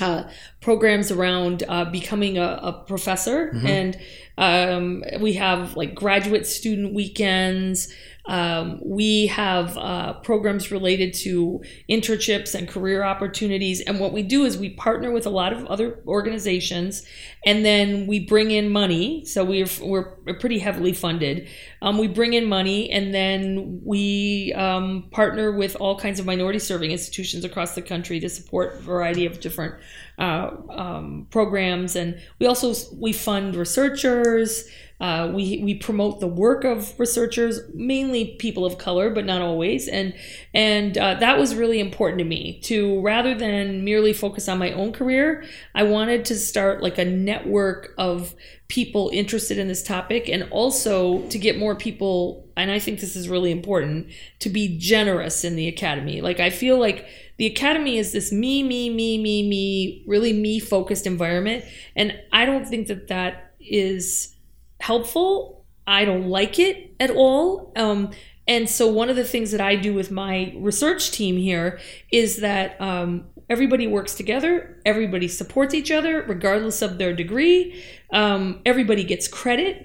uh, 0.00 0.24
programs 0.60 1.10
around 1.10 1.64
uh, 1.68 1.84
becoming 1.84 2.38
a, 2.38 2.60
a 2.62 2.84
professor, 2.86 3.48
mm-hmm. 3.48 3.66
and 3.66 3.98
um, 4.36 5.02
we 5.20 5.32
have 5.32 5.76
like 5.76 5.94
graduate 5.94 6.46
student 6.46 6.94
weekends. 6.94 7.92
Um, 8.28 8.78
we 8.84 9.26
have 9.28 9.76
uh, 9.78 10.12
programs 10.20 10.70
related 10.70 11.14
to 11.14 11.62
internships 11.88 12.54
and 12.54 12.68
career 12.68 13.02
opportunities. 13.02 13.80
And 13.80 13.98
what 13.98 14.12
we 14.12 14.22
do 14.22 14.44
is 14.44 14.58
we 14.58 14.70
partner 14.70 15.10
with 15.10 15.26
a 15.26 15.30
lot 15.30 15.52
of 15.52 15.64
other 15.66 16.02
organizations 16.06 17.04
and 17.46 17.64
then 17.64 18.06
we 18.06 18.20
bring 18.20 18.50
in 18.50 18.70
money. 18.70 19.24
So 19.24 19.44
we're, 19.44 19.66
we're 19.80 20.38
pretty 20.38 20.58
heavily 20.58 20.92
funded. 20.92 21.48
Um, 21.80 21.96
we 21.96 22.06
bring 22.06 22.34
in 22.34 22.44
money 22.44 22.90
and 22.90 23.14
then 23.14 23.80
we 23.82 24.52
um, 24.54 25.08
partner 25.10 25.50
with 25.50 25.76
all 25.76 25.98
kinds 25.98 26.20
of 26.20 26.26
minority 26.26 26.58
serving 26.58 26.90
institutions 26.90 27.44
across 27.44 27.74
the 27.74 27.82
country 27.82 28.20
to 28.20 28.28
support 28.28 28.74
a 28.74 28.80
variety 28.80 29.24
of 29.24 29.40
different 29.40 29.74
uh, 30.18 30.50
um, 30.70 31.26
programs. 31.30 31.96
And 31.96 32.20
we 32.38 32.46
also 32.46 32.74
we 32.94 33.12
fund 33.14 33.56
researchers 33.56 34.68
Uh, 35.00 35.30
we 35.32 35.60
we 35.62 35.74
promote 35.74 36.18
the 36.18 36.26
work 36.26 36.64
of 36.64 36.98
researchers, 36.98 37.60
mainly 37.72 38.36
people 38.38 38.64
of 38.64 38.78
color, 38.78 39.10
but 39.10 39.24
not 39.24 39.40
always. 39.40 39.86
And 39.86 40.12
and 40.52 40.98
uh, 40.98 41.14
that 41.14 41.38
was 41.38 41.54
really 41.54 41.78
important 41.78 42.18
to 42.18 42.24
me. 42.24 42.60
To 42.64 43.00
rather 43.00 43.32
than 43.34 43.84
merely 43.84 44.12
focus 44.12 44.48
on 44.48 44.58
my 44.58 44.72
own 44.72 44.92
career, 44.92 45.44
I 45.72 45.84
wanted 45.84 46.24
to 46.26 46.36
start 46.36 46.82
like 46.82 46.98
a 46.98 47.04
network 47.04 47.94
of 47.96 48.34
people 48.66 49.08
interested 49.12 49.56
in 49.56 49.68
this 49.68 49.84
topic, 49.84 50.28
and 50.28 50.48
also 50.50 51.22
to 51.28 51.38
get 51.38 51.58
more 51.58 51.76
people. 51.76 52.48
And 52.56 52.72
I 52.72 52.80
think 52.80 52.98
this 52.98 53.14
is 53.14 53.28
really 53.28 53.52
important 53.52 54.08
to 54.40 54.48
be 54.48 54.78
generous 54.78 55.44
in 55.44 55.54
the 55.54 55.68
academy. 55.68 56.20
Like 56.20 56.40
I 56.40 56.50
feel 56.50 56.76
like 56.76 57.06
the 57.36 57.46
academy 57.46 57.98
is 57.98 58.10
this 58.10 58.32
me 58.32 58.64
me 58.64 58.90
me 58.90 59.16
me 59.16 59.48
me 59.48 60.02
really 60.08 60.32
me 60.32 60.58
focused 60.58 61.06
environment 61.06 61.64
and 61.94 62.18
i 62.32 62.44
don't 62.44 62.66
think 62.66 62.88
that 62.88 63.06
that 63.06 63.54
is 63.60 64.34
helpful. 64.80 65.64
I 65.86 66.04
don't 66.04 66.28
like 66.28 66.58
it 66.58 66.94
at 67.00 67.10
all. 67.10 67.72
Um, 67.76 68.10
and 68.48 68.68
so 68.68 68.88
one 68.88 69.10
of 69.10 69.16
the 69.16 69.24
things 69.24 69.50
that 69.50 69.60
i 69.60 69.76
do 69.76 69.92
with 69.92 70.10
my 70.10 70.54
research 70.56 71.10
team 71.10 71.36
here 71.36 71.78
is 72.10 72.38
that 72.38 72.80
um, 72.80 73.26
everybody 73.50 73.86
works 73.86 74.14
together 74.14 74.80
everybody 74.86 75.28
supports 75.28 75.74
each 75.74 75.90
other 75.90 76.22
regardless 76.22 76.82
of 76.82 76.98
their 76.98 77.12
degree. 77.12 77.84
Um, 78.10 78.62
everybody 78.64 79.04
gets 79.04 79.28
credit. 79.28 79.84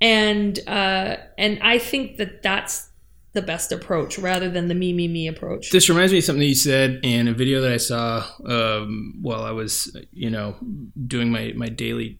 And 0.00 0.58
uh, 0.68 1.16
and 1.38 1.58
i 1.62 1.78
think 1.78 2.18
that 2.18 2.42
that's 2.42 2.90
the 3.34 3.42
best 3.42 3.72
approach 3.72 4.18
rather 4.18 4.48
than 4.48 4.68
the 4.68 4.74
me 4.74 4.92
me 4.92 5.08
me 5.08 5.26
approach. 5.28 5.70
This 5.70 5.88
reminds 5.88 6.12
me 6.12 6.18
of 6.18 6.24
something 6.24 6.46
you 6.46 6.54
said 6.54 7.00
in 7.02 7.28
a 7.28 7.34
video 7.34 7.60
that 7.60 7.72
I 7.72 7.76
saw 7.76 8.24
um, 8.46 9.18
while 9.20 9.42
I 9.42 9.50
was, 9.50 9.96
you 10.12 10.30
know, 10.30 10.56
doing 11.06 11.30
my 11.30 11.52
my 11.56 11.68
daily 11.68 12.18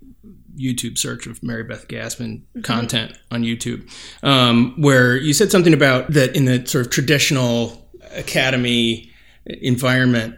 YouTube 0.56 0.98
search 0.98 1.26
of 1.26 1.40
Marybeth 1.40 1.86
Gasman 1.86 2.40
mm-hmm. 2.40 2.60
content 2.62 3.18
on 3.30 3.42
YouTube, 3.42 3.90
um, 4.22 4.74
where 4.80 5.16
you 5.16 5.32
said 5.32 5.50
something 5.50 5.72
about 5.72 6.12
that 6.12 6.36
in 6.36 6.44
the 6.44 6.66
sort 6.66 6.86
of 6.86 6.92
traditional 6.92 7.88
academy 8.12 9.10
environment, 9.46 10.36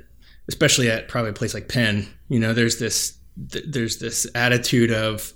especially 0.49 0.91
at 0.91 1.09
probably 1.09 1.31
a 1.31 1.35
place 1.35 1.55
like 1.55 1.69
Penn, 1.69 2.07
you 2.29 2.39
know, 2.39 2.53
there's 2.53 2.79
this 2.79 3.19
there's 3.37 3.99
this 3.99 4.27
attitude 4.35 4.91
of 4.91 5.33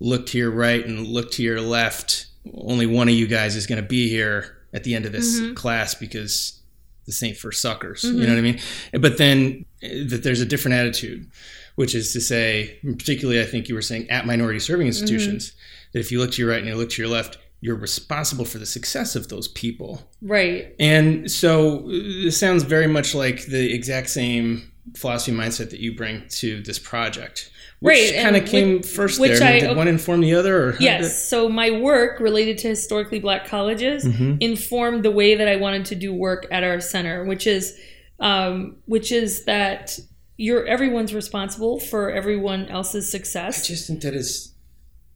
look 0.00 0.26
to 0.26 0.38
your 0.38 0.50
right 0.50 0.84
and 0.84 1.06
look 1.06 1.32
to 1.32 1.42
your 1.42 1.60
left. 1.60 2.26
Only 2.54 2.86
one 2.86 3.08
of 3.08 3.14
you 3.14 3.26
guys 3.26 3.56
is 3.56 3.66
going 3.66 3.80
to 3.80 3.88
be 3.88 4.08
here 4.08 4.58
at 4.74 4.84
the 4.84 4.94
end 4.94 5.06
of 5.06 5.12
this 5.12 5.40
mm-hmm. 5.40 5.54
class 5.54 5.94
because 5.94 6.60
this 7.06 7.22
ain't 7.22 7.38
for 7.38 7.52
suckers. 7.52 8.02
Mm-hmm. 8.02 8.18
You 8.18 8.26
know 8.26 8.32
what 8.32 8.38
I 8.38 8.42
mean? 8.42 8.60
But 8.92 9.18
then 9.18 9.64
eh, 9.82 10.04
that 10.08 10.22
there's 10.22 10.40
a 10.40 10.46
different 10.46 10.74
attitude, 10.74 11.30
which 11.76 11.94
is 11.94 12.12
to 12.12 12.20
say, 12.20 12.78
particularly, 12.82 13.40
I 13.40 13.44
think 13.44 13.68
you 13.68 13.74
were 13.74 13.82
saying 13.82 14.10
at 14.10 14.26
minority 14.26 14.58
serving 14.58 14.86
institutions, 14.86 15.50
mm-hmm. 15.50 15.90
that 15.92 16.00
if 16.00 16.12
you 16.12 16.18
look 16.18 16.32
to 16.32 16.42
your 16.42 16.50
right 16.50 16.58
and 16.58 16.68
you 16.68 16.74
look 16.74 16.90
to 16.90 17.02
your 17.02 17.10
left, 17.10 17.38
you're 17.60 17.76
responsible 17.76 18.44
for 18.44 18.58
the 18.58 18.66
success 18.66 19.16
of 19.16 19.28
those 19.28 19.48
people. 19.48 20.02
Right. 20.20 20.74
And 20.78 21.30
so 21.30 21.78
this 21.88 22.38
sounds 22.38 22.62
very 22.62 22.86
much 22.86 23.14
like 23.14 23.46
the 23.46 23.72
exact 23.72 24.10
same 24.10 24.70
philosophy 24.96 25.34
mindset 25.34 25.70
that 25.70 25.80
you 25.80 25.96
bring 25.96 26.28
to 26.28 26.62
this 26.62 26.78
project. 26.78 27.50
Which 27.84 28.14
right, 28.14 28.22
kind 28.22 28.34
of 28.34 28.46
came 28.46 28.76
which, 28.78 28.86
first 28.86 29.20
which 29.20 29.40
there. 29.40 29.56
I, 29.56 29.60
did 29.60 29.76
one 29.76 29.88
inform 29.88 30.22
the 30.22 30.34
other? 30.34 30.70
Or 30.70 30.76
yes. 30.80 31.02
Did... 31.02 31.10
So 31.10 31.50
my 31.50 31.70
work 31.70 32.18
related 32.18 32.56
to 32.58 32.68
historically 32.68 33.18
black 33.18 33.46
colleges 33.46 34.06
mm-hmm. 34.06 34.36
informed 34.40 35.04
the 35.04 35.10
way 35.10 35.34
that 35.34 35.48
I 35.48 35.56
wanted 35.56 35.84
to 35.86 35.94
do 35.94 36.14
work 36.14 36.46
at 36.50 36.64
our 36.64 36.80
center, 36.80 37.24
which 37.26 37.46
is, 37.46 37.78
um, 38.20 38.76
which 38.86 39.12
is 39.12 39.44
that 39.44 39.98
you're 40.38 40.64
everyone's 40.64 41.12
responsible 41.12 41.78
for 41.78 42.10
everyone 42.10 42.68
else's 42.68 43.10
success. 43.10 43.64
I 43.64 43.66
just 43.66 43.86
think 43.86 44.00
that 44.00 44.14
is 44.14 44.54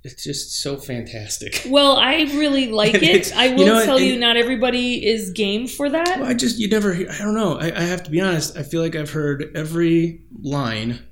it's 0.05 0.23
just 0.23 0.61
so 0.61 0.77
fantastic. 0.77 1.63
Well, 1.71 1.97
I 1.97 2.25
really 2.35 2.69
like 2.71 2.97
it. 2.97 3.35
I 3.35 3.49
will 3.49 3.61
you 3.61 3.65
know, 3.65 3.85
tell 3.87 3.99
you, 3.99 4.19
not 4.19 4.37
everybody 4.37 5.07
is 5.07 5.31
game 5.31 5.67
for 5.67 5.89
that. 5.89 6.21
Well, 6.21 6.29
I 6.29 6.35
just 6.35 6.59
you 6.59 6.69
never. 6.69 6.93
I 6.93 7.19
don't 7.19 7.35
know. 7.35 7.59
I, 7.59 7.75
I, 7.75 7.81
have 7.81 8.03
to 8.03 8.11
be 8.11 8.21
honest. 8.21 8.59
I 8.59 8.63
feel 8.63 8.83
like 8.83 8.95
I've 8.95 9.11
heard 9.11 9.53
every 9.55 10.21
line 10.43 11.08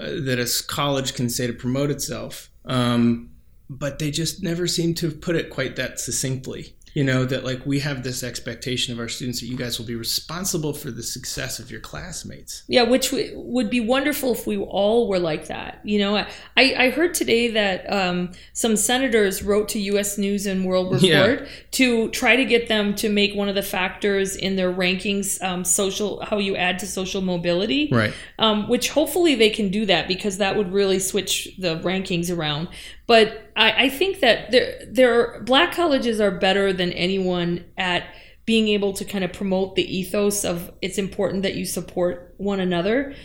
that 0.00 0.38
a 0.38 0.66
college 0.66 1.14
can 1.14 1.28
say 1.28 1.46
to 1.46 1.52
promote 1.52 1.90
itself, 1.90 2.50
um, 2.64 3.30
but 3.68 3.98
they 3.98 4.10
just 4.10 4.42
never 4.42 4.66
seem 4.66 4.94
to 4.94 5.06
have 5.06 5.20
put 5.20 5.36
it 5.36 5.50
quite 5.50 5.76
that 5.76 6.00
succinctly 6.00 6.74
you 6.94 7.04
know 7.04 7.24
that 7.24 7.44
like 7.44 7.64
we 7.66 7.80
have 7.80 8.02
this 8.02 8.22
expectation 8.22 8.92
of 8.92 9.00
our 9.00 9.08
students 9.08 9.40
that 9.40 9.46
you 9.46 9.56
guys 9.56 9.78
will 9.78 9.86
be 9.86 9.96
responsible 9.96 10.72
for 10.72 10.90
the 10.90 11.02
success 11.02 11.58
of 11.58 11.70
your 11.70 11.80
classmates. 11.80 12.62
Yeah 12.68 12.82
which 12.82 13.10
w- 13.10 13.32
would 13.36 13.70
be 13.70 13.80
wonderful 13.80 14.32
if 14.32 14.46
we 14.46 14.56
all 14.56 15.08
were 15.08 15.18
like 15.18 15.48
that 15.48 15.80
you 15.84 15.98
know? 15.98 16.16
I, 16.16 16.26
I 16.56 16.90
heard 16.90 17.14
today 17.14 17.48
that 17.48 17.90
um, 17.92 18.32
some 18.52 18.76
senators 18.76 19.42
wrote 19.42 19.68
to 19.70 19.80
us 19.98 20.18
news 20.18 20.46
and 20.46 20.64
world 20.64 20.92
report 20.92 21.42
yeah. 21.42 21.46
to 21.72 22.08
try 22.10 22.36
to 22.36 22.44
get 22.44 22.68
them 22.68 22.94
to 22.96 23.08
make 23.08 23.34
one 23.34 23.48
of 23.48 23.54
the 23.54 23.62
factors 23.62 24.36
in 24.36 24.56
their 24.56 24.72
rankings 24.72 25.42
um, 25.42 25.64
social 25.64 26.24
how 26.24 26.38
you 26.38 26.56
add 26.56 26.78
to 26.80 26.86
social 26.86 27.22
mobility. 27.22 27.88
Right. 27.90 28.12
Um, 28.38 28.68
which 28.68 28.90
hopefully 28.90 29.34
they 29.34 29.50
can 29.50 29.70
do 29.70 29.86
that 29.86 30.08
because 30.08 30.38
that 30.38 30.56
would 30.56 30.72
really 30.72 30.98
switch 30.98 31.48
the 31.58 31.78
rankings 31.80 32.34
around 32.34 32.68
but 33.10 33.50
I, 33.56 33.86
I 33.86 33.88
think 33.88 34.20
that 34.20 34.52
there, 34.52 34.84
there, 34.86 35.40
black 35.40 35.74
colleges 35.74 36.20
are 36.20 36.30
better 36.30 36.72
than 36.72 36.92
anyone 36.92 37.64
at 37.76 38.04
being 38.46 38.68
able 38.68 38.92
to 38.92 39.04
kind 39.04 39.24
of 39.24 39.32
promote 39.32 39.74
the 39.74 39.82
ethos 39.82 40.44
of 40.44 40.70
it's 40.80 40.96
important 40.96 41.42
that 41.42 41.56
you 41.56 41.64
support 41.64 42.36
one 42.36 42.60
another. 42.60 43.16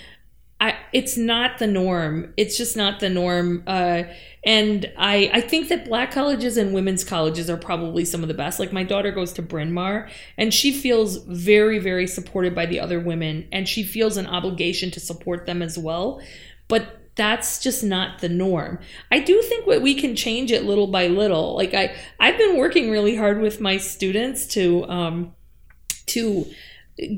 I, 0.60 0.74
it's 0.92 1.18
not 1.18 1.60
the 1.60 1.68
norm. 1.68 2.34
It's 2.36 2.58
just 2.58 2.76
not 2.76 3.00
the 3.00 3.10
norm. 3.10 3.62
Uh, 3.68 4.06
and 4.44 4.92
I, 4.98 5.30
I 5.32 5.42
think 5.42 5.70
that 5.70 5.86
black 5.86 6.10
colleges 6.10 6.58
and 6.58 6.74
women's 6.74 7.04
colleges 7.04 7.48
are 7.48 7.56
probably 7.56 8.06
some 8.06 8.24
of 8.24 8.28
the 8.28 8.34
best. 8.34 8.60
Like 8.60 8.74
my 8.74 8.84
daughter 8.84 9.12
goes 9.12 9.34
to 9.34 9.44
Bryn 9.44 9.72
Mawr 9.72 10.10
and 10.36 10.52
she 10.52 10.74
feels 10.74 11.18
very, 11.26 11.78
very 11.78 12.08
supported 12.08 12.56
by 12.56 12.66
the 12.66 12.80
other 12.80 13.00
women 13.00 13.48
and 13.52 13.70
she 13.70 13.84
feels 13.84 14.18
an 14.18 14.26
obligation 14.26 14.90
to 14.90 15.00
support 15.00 15.46
them 15.46 15.62
as 15.62 15.78
well. 15.78 16.24
But 16.68 17.05
that's 17.16 17.60
just 17.60 17.84
not 17.84 18.20
the 18.20 18.30
norm. 18.30 18.80
I 19.12 19.20
do 19.20 19.42
think 19.42 19.66
what 19.66 19.82
we 19.82 19.96
can 19.96 20.16
change 20.16 20.52
it 20.52 20.66
little 20.66 20.88
by 20.88 21.08
little. 21.08 21.56
Like 21.56 21.74
I 21.74 21.96
I've 22.20 22.38
been 22.38 22.58
working 22.58 22.92
really 22.92 23.16
hard 23.16 23.40
with 23.40 23.62
my 23.62 23.78
students 23.78 24.48
to 24.48 24.86
um 24.90 25.34
to 26.08 26.46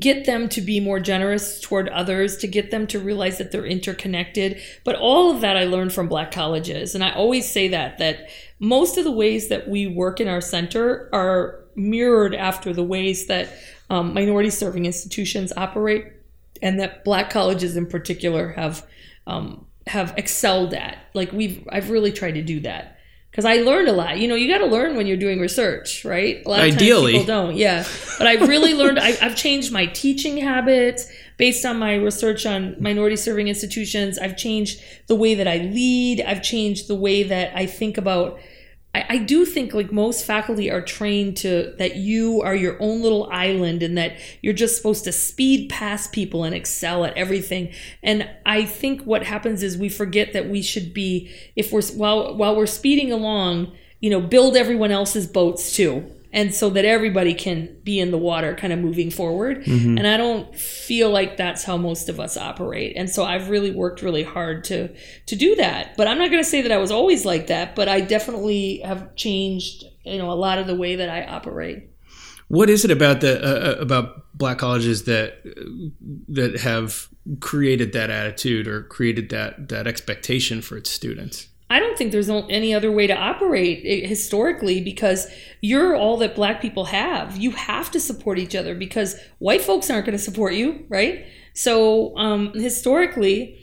get 0.00 0.24
them 0.26 0.48
to 0.48 0.60
be 0.60 0.80
more 0.80 0.98
generous 0.98 1.60
toward 1.60 1.88
others, 1.90 2.36
to 2.38 2.48
get 2.48 2.70
them 2.70 2.86
to 2.88 2.98
realize 2.98 3.38
that 3.38 3.52
they're 3.52 3.64
interconnected. 3.64 4.60
But 4.84 4.96
all 4.96 5.32
of 5.32 5.40
that 5.40 5.56
I 5.56 5.64
learned 5.64 5.92
from 5.92 6.08
black 6.08 6.32
colleges. 6.32 6.94
And 6.94 7.04
I 7.04 7.12
always 7.12 7.48
say 7.50 7.68
that 7.68 7.98
that 7.98 8.28
most 8.58 8.98
of 8.98 9.04
the 9.04 9.12
ways 9.12 9.48
that 9.48 9.68
we 9.68 9.86
work 9.86 10.20
in 10.20 10.28
our 10.28 10.40
center 10.40 11.08
are 11.12 11.64
mirrored 11.76 12.34
after 12.34 12.72
the 12.72 12.82
ways 12.82 13.26
that 13.26 13.48
um, 13.88 14.14
minority 14.14 14.50
serving 14.50 14.84
institutions 14.84 15.52
operate 15.56 16.12
and 16.60 16.80
that 16.80 17.04
black 17.04 17.30
colleges 17.30 17.76
in 17.76 17.86
particular 17.86 18.50
have 18.50 18.84
um, 19.28 19.67
have 19.88 20.14
excelled 20.16 20.74
at. 20.74 20.98
Like 21.14 21.32
we've 21.32 21.66
I've 21.70 21.90
really 21.90 22.12
tried 22.12 22.32
to 22.32 22.42
do 22.42 22.60
that 22.60 22.98
because 23.30 23.44
I 23.44 23.62
learned 23.62 23.88
a 23.88 23.92
lot. 23.92 24.18
You 24.18 24.28
know, 24.28 24.34
you 24.34 24.48
got 24.48 24.58
to 24.58 24.66
learn 24.66 24.96
when 24.96 25.06
you're 25.06 25.16
doing 25.16 25.38
research, 25.38 26.04
right? 26.04 26.42
A 26.44 26.48
lot 26.48 26.60
of 26.60 26.64
Ideally, 26.64 27.12
people 27.12 27.26
don't. 27.26 27.56
Yeah, 27.56 27.84
but 28.18 28.26
I've 28.26 28.48
really 28.48 28.74
learned. 28.74 28.98
I, 28.98 29.16
I've 29.22 29.36
changed 29.36 29.72
my 29.72 29.86
teaching 29.86 30.38
habits 30.38 31.10
based 31.36 31.64
on 31.64 31.78
my 31.78 31.94
research 31.94 32.46
on 32.46 32.76
minority 32.80 33.16
serving 33.16 33.48
institutions. 33.48 34.18
I've 34.18 34.36
changed 34.36 34.82
the 35.06 35.14
way 35.14 35.34
that 35.34 35.46
I 35.46 35.58
lead. 35.58 36.20
I've 36.20 36.42
changed 36.42 36.88
the 36.88 36.96
way 36.96 37.22
that 37.22 37.56
I 37.56 37.66
think 37.66 37.96
about 37.96 38.40
I, 38.98 39.06
I 39.08 39.18
do 39.18 39.44
think 39.44 39.74
like 39.74 39.92
most 39.92 40.24
faculty 40.24 40.70
are 40.70 40.82
trained 40.82 41.36
to 41.38 41.74
that 41.78 41.96
you 41.96 42.42
are 42.42 42.54
your 42.54 42.76
own 42.80 43.02
little 43.02 43.28
island 43.30 43.82
and 43.82 43.96
that 43.96 44.18
you're 44.42 44.52
just 44.52 44.76
supposed 44.76 45.04
to 45.04 45.12
speed 45.12 45.70
past 45.70 46.12
people 46.12 46.44
and 46.44 46.54
excel 46.54 47.04
at 47.04 47.16
everything. 47.16 47.72
And 48.02 48.28
I 48.44 48.64
think 48.64 49.02
what 49.02 49.24
happens 49.24 49.62
is 49.62 49.78
we 49.78 49.88
forget 49.88 50.32
that 50.32 50.48
we 50.48 50.62
should 50.62 50.92
be 50.92 51.30
if 51.54 51.72
we're 51.72 51.82
while 51.82 52.36
while 52.36 52.56
we're 52.56 52.66
speeding 52.66 53.12
along, 53.12 53.72
you 54.00 54.10
know, 54.10 54.20
build 54.20 54.56
everyone 54.56 54.90
else's 54.90 55.26
boats 55.26 55.74
too 55.74 56.10
and 56.32 56.54
so 56.54 56.68
that 56.70 56.84
everybody 56.84 57.34
can 57.34 57.76
be 57.84 57.98
in 57.98 58.10
the 58.10 58.18
water 58.18 58.54
kind 58.54 58.72
of 58.72 58.78
moving 58.78 59.10
forward. 59.10 59.64
Mm-hmm. 59.64 59.98
and 59.98 60.06
i 60.06 60.16
don't 60.16 60.54
feel 60.56 61.10
like 61.10 61.36
that's 61.36 61.64
how 61.64 61.76
most 61.76 62.08
of 62.08 62.20
us 62.20 62.36
operate. 62.36 62.96
And 62.96 63.08
so 63.08 63.24
i've 63.24 63.48
really 63.48 63.70
worked 63.70 64.02
really 64.02 64.22
hard 64.22 64.64
to 64.64 64.94
to 65.26 65.36
do 65.36 65.54
that. 65.56 65.96
But 65.96 66.06
i'm 66.06 66.18
not 66.18 66.30
going 66.30 66.42
to 66.42 66.48
say 66.48 66.62
that 66.62 66.72
i 66.72 66.78
was 66.78 66.90
always 66.90 67.24
like 67.24 67.48
that 67.48 67.74
but 67.74 67.88
i 67.88 68.00
definitely 68.00 68.78
have 68.84 69.14
changed 69.14 69.84
you 70.04 70.18
know 70.18 70.30
a 70.30 70.34
lot 70.34 70.58
of 70.58 70.66
the 70.66 70.76
way 70.76 70.96
that 70.96 71.08
i 71.08 71.24
operate. 71.24 71.90
What 72.48 72.70
is 72.70 72.84
it 72.84 72.90
about 72.90 73.20
the 73.20 73.42
uh, 73.42 73.70
uh 73.70 73.80
about 73.80 74.34
black 74.34 74.58
colleges 74.58 75.04
that 75.04 75.42
that 76.28 76.60
have 76.60 77.08
created 77.40 77.92
that 77.92 78.10
attitude 78.10 78.66
or 78.66 78.84
created 78.84 79.28
that 79.30 79.68
that 79.68 79.86
expectation 79.86 80.62
for 80.62 80.76
its 80.76 80.90
students 80.90 81.47
I 81.70 81.80
don't 81.80 81.98
think 81.98 82.12
there's 82.12 82.30
any 82.30 82.72
other 82.72 82.90
way 82.90 83.06
to 83.06 83.14
operate 83.14 84.06
historically 84.06 84.80
because 84.80 85.26
you're 85.60 85.94
all 85.94 86.16
that 86.18 86.34
black 86.34 86.62
people 86.62 86.86
have. 86.86 87.36
You 87.36 87.50
have 87.50 87.90
to 87.90 88.00
support 88.00 88.38
each 88.38 88.54
other 88.54 88.74
because 88.74 89.20
white 89.38 89.60
folks 89.60 89.90
aren't 89.90 90.06
going 90.06 90.16
to 90.16 90.22
support 90.22 90.54
you, 90.54 90.86
right? 90.88 91.26
So 91.52 92.16
um, 92.16 92.52
historically, 92.54 93.58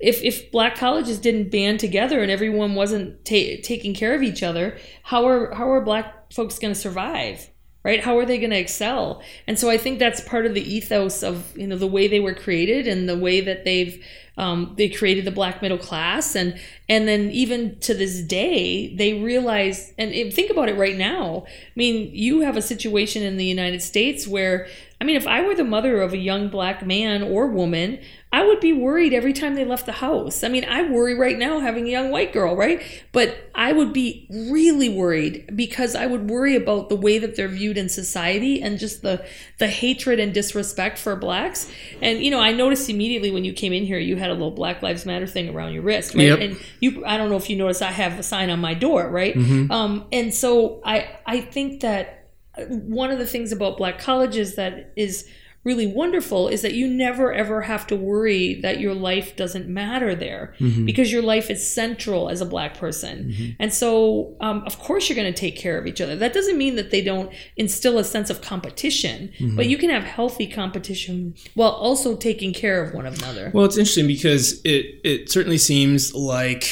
if 0.00 0.22
if 0.22 0.50
black 0.50 0.76
colleges 0.76 1.18
didn't 1.18 1.50
band 1.50 1.78
together 1.78 2.22
and 2.22 2.30
everyone 2.30 2.74
wasn't 2.74 3.24
ta- 3.24 3.60
taking 3.62 3.94
care 3.94 4.14
of 4.14 4.22
each 4.22 4.42
other, 4.42 4.78
how 5.02 5.26
are 5.26 5.54
how 5.54 5.70
are 5.70 5.80
black 5.80 6.32
folks 6.32 6.58
going 6.58 6.72
to 6.72 6.78
survive? 6.78 7.50
Right? 7.84 8.00
How 8.00 8.16
are 8.18 8.24
they 8.24 8.38
going 8.38 8.50
to 8.50 8.58
excel? 8.58 9.22
And 9.48 9.58
so 9.58 9.68
I 9.68 9.76
think 9.76 9.98
that's 9.98 10.20
part 10.20 10.46
of 10.46 10.54
the 10.54 10.62
ethos 10.62 11.22
of 11.24 11.56
you 11.56 11.66
know 11.66 11.76
the 11.76 11.86
way 11.86 12.06
they 12.06 12.20
were 12.20 12.34
created 12.34 12.86
and 12.86 13.08
the 13.08 13.18
way 13.18 13.40
that 13.40 13.64
they've 13.64 14.04
um, 14.38 14.74
they 14.78 14.88
created 14.88 15.24
the 15.24 15.30
black 15.30 15.60
middle 15.60 15.78
class 15.78 16.34
and 16.34 16.58
and 16.88 17.06
then 17.06 17.30
even 17.30 17.78
to 17.80 17.92
this 17.92 18.22
day 18.22 18.94
they 18.94 19.20
realize 19.20 19.92
and 19.98 20.32
think 20.32 20.50
about 20.50 20.70
it 20.70 20.76
right 20.78 20.96
now 20.96 21.44
i 21.46 21.50
mean 21.76 22.10
you 22.14 22.40
have 22.40 22.56
a 22.56 22.62
situation 22.62 23.22
in 23.22 23.36
the 23.36 23.44
united 23.44 23.82
states 23.82 24.26
where 24.26 24.68
I 25.02 25.04
mean, 25.04 25.16
if 25.16 25.26
I 25.26 25.42
were 25.42 25.56
the 25.56 25.64
mother 25.64 26.00
of 26.00 26.12
a 26.12 26.16
young 26.16 26.48
black 26.48 26.86
man 26.86 27.24
or 27.24 27.48
woman, 27.48 27.98
I 28.32 28.46
would 28.46 28.60
be 28.60 28.72
worried 28.72 29.12
every 29.12 29.34
time 29.34 29.54
they 29.56 29.64
left 29.64 29.84
the 29.84 29.92
house. 29.92 30.42
I 30.42 30.48
mean, 30.48 30.64
I 30.64 30.90
worry 30.90 31.14
right 31.14 31.36
now 31.36 31.60
having 31.60 31.86
a 31.86 31.90
young 31.90 32.10
white 32.10 32.32
girl, 32.32 32.56
right? 32.56 32.82
But 33.12 33.50
I 33.54 33.72
would 33.72 33.92
be 33.92 34.26
really 34.30 34.88
worried 34.88 35.54
because 35.54 35.94
I 35.94 36.06
would 36.06 36.30
worry 36.30 36.56
about 36.56 36.88
the 36.88 36.96
way 36.96 37.18
that 37.18 37.36
they're 37.36 37.46
viewed 37.48 37.76
in 37.76 37.90
society 37.90 38.62
and 38.62 38.78
just 38.78 39.02
the 39.02 39.22
the 39.58 39.68
hatred 39.68 40.18
and 40.18 40.32
disrespect 40.32 40.98
for 40.98 41.14
blacks. 41.14 41.70
And 42.00 42.24
you 42.24 42.30
know, 42.30 42.40
I 42.40 42.52
noticed 42.52 42.88
immediately 42.88 43.30
when 43.30 43.44
you 43.44 43.52
came 43.52 43.74
in 43.74 43.84
here, 43.84 43.98
you 43.98 44.16
had 44.16 44.30
a 44.30 44.34
little 44.34 44.50
Black 44.50 44.82
Lives 44.82 45.04
Matter 45.04 45.26
thing 45.26 45.54
around 45.54 45.74
your 45.74 45.82
wrist, 45.82 46.14
right? 46.14 46.28
Yep. 46.28 46.40
And 46.40 46.60
you, 46.80 47.04
I 47.04 47.18
don't 47.18 47.28
know 47.28 47.36
if 47.36 47.50
you 47.50 47.56
noticed, 47.56 47.82
I 47.82 47.92
have 47.92 48.18
a 48.18 48.22
sign 48.22 48.48
on 48.48 48.60
my 48.60 48.72
door, 48.72 49.10
right? 49.10 49.34
Mm-hmm. 49.34 49.70
Um, 49.70 50.06
and 50.10 50.32
so 50.32 50.80
I 50.86 51.18
I 51.26 51.42
think 51.42 51.82
that 51.82 52.30
one 52.68 53.10
of 53.10 53.18
the 53.18 53.26
things 53.26 53.52
about 53.52 53.76
black 53.76 53.98
colleges 53.98 54.56
that 54.56 54.92
is 54.96 55.28
really 55.64 55.86
wonderful 55.86 56.48
is 56.48 56.62
that 56.62 56.74
you 56.74 56.86
never 56.88 57.32
ever 57.32 57.62
have 57.62 57.86
to 57.86 57.94
worry 57.96 58.60
that 58.62 58.80
your 58.80 58.94
life 58.94 59.36
doesn't 59.36 59.68
matter 59.68 60.14
there 60.14 60.54
Mm-hmm. 60.60 60.84
because 60.86 61.12
your 61.12 61.22
life 61.22 61.50
is 61.50 61.60
central 61.74 62.28
as 62.28 62.40
a 62.40 62.44
black 62.46 62.76
person 62.76 63.56
and 63.58 63.72
so 63.72 64.34
um, 64.40 64.62
of 64.66 64.78
course 64.78 65.08
you're 65.08 65.16
going 65.16 65.32
to 65.32 65.38
take 65.40 65.56
care 65.56 65.78
of 65.78 65.86
each 65.86 66.00
other 66.00 66.16
that 66.16 66.32
doesn't 66.32 66.58
mean 66.58 66.76
that 66.76 66.90
they 66.90 67.00
don't 67.02 67.32
instill 67.56 67.98
a 67.98 68.04
sense 68.04 68.28
of 68.30 68.40
competition 68.42 69.30
Mm-hmm. 69.38 69.56
but 69.56 69.66
you 69.68 69.78
can 69.78 69.90
have 69.90 70.04
healthy 70.04 70.46
competition 70.46 71.34
while 71.54 71.70
also 71.70 72.16
taking 72.16 72.52
care 72.52 72.82
of 72.82 72.92
one 72.94 73.06
another 73.06 73.50
Well, 73.54 73.64
it's 73.64 73.76
interesting 73.76 74.06
because 74.06 74.60
it 74.64 75.00
it 75.04 75.30
certainly 75.30 75.58
seems 75.58 76.14
like 76.14 76.64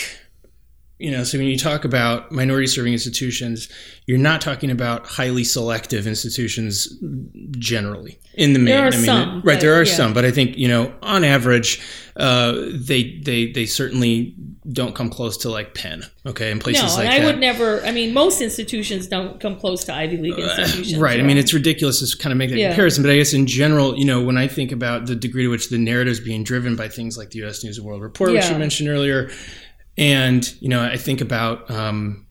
you 1.01 1.11
know, 1.11 1.24
so 1.24 1.38
when 1.38 1.46
you 1.46 1.57
talk 1.59 1.84
about 1.84 2.30
minority 2.30 2.66
serving 2.66 2.92
institutions, 2.92 3.68
you're 4.07 4.18
not 4.18 4.40
talking 4.40 4.70
about 4.70 5.07
highly 5.07 5.44
selective 5.44 6.07
institutions 6.07 6.88
generally 7.59 8.18
in 8.34 8.53
the 8.53 8.59
main. 8.59 8.66
There 8.74 8.84
are 8.84 8.88
I 8.88 8.96
mean, 8.96 9.05
some, 9.05 9.34
right? 9.36 9.44
but 9.44 9.61
There 9.61 9.74
are 9.74 9.84
yeah. 9.84 9.92
some, 9.94 10.14
but 10.14 10.24
I 10.24 10.30
think 10.30 10.57
you 10.57 10.68
know, 10.68 10.92
on 11.03 11.24
average, 11.24 11.80
uh, 12.16 12.53
they 12.72 13.18
they 13.24 13.51
they 13.53 13.66
certainly 13.66 14.34
don't 14.70 14.94
come 14.94 15.11
close 15.11 15.36
to 15.38 15.48
like 15.51 15.74
Penn, 15.74 16.03
okay, 16.26 16.51
and 16.53 16.61
places 16.61 16.82
no 16.82 16.88
like 16.96 17.07
and 17.07 17.14
i 17.14 17.18
that. 17.20 17.26
would 17.26 17.38
never 17.40 17.80
i 17.84 17.90
mean 17.90 18.12
most 18.12 18.40
institutions 18.42 19.07
don't 19.07 19.40
come 19.40 19.57
close 19.59 19.84
to 19.84 19.94
ivy 19.94 20.18
league 20.18 20.38
institutions 20.38 20.96
Right. 20.98 21.18
I 21.18 21.22
mean, 21.22 21.38
it's 21.38 21.55
ridiculous 21.55 21.98
to 22.09 22.18
kind 22.18 22.30
of 22.32 22.36
make 22.36 22.51
that 22.51 22.59
Yeah. 22.59 22.68
comparison, 22.68 23.03
but 23.03 23.11
I 23.11 23.16
guess 23.16 23.32
in 23.32 23.46
general, 23.46 23.98
you 23.98 24.05
know, 24.05 24.20
when 24.22 24.36
I 24.36 24.46
think 24.48 24.70
about 24.70 25.07
the 25.07 25.16
degree 25.16 25.44
to 25.44 25.48
which 25.48 25.70
the 25.70 25.78
narrative 25.78 26.12
is 26.12 26.20
being 26.20 26.44
driven 26.44 26.76
by 26.76 26.88
things 26.88 27.16
like 27.16 27.30
the 27.30 27.38
U.S. 27.40 27.64
News 27.64 27.78
and 27.78 27.86
World 27.86 28.03
Report, 28.03 28.32
which 28.32 28.48
you 28.51 28.59
mentioned 28.59 28.88
earlier, 28.90 29.30
and 29.99 30.55
you 30.61 30.68
know, 30.68 30.82
I 30.82 30.97
think 30.97 31.20
about, 31.20 31.70
um, 31.70 32.26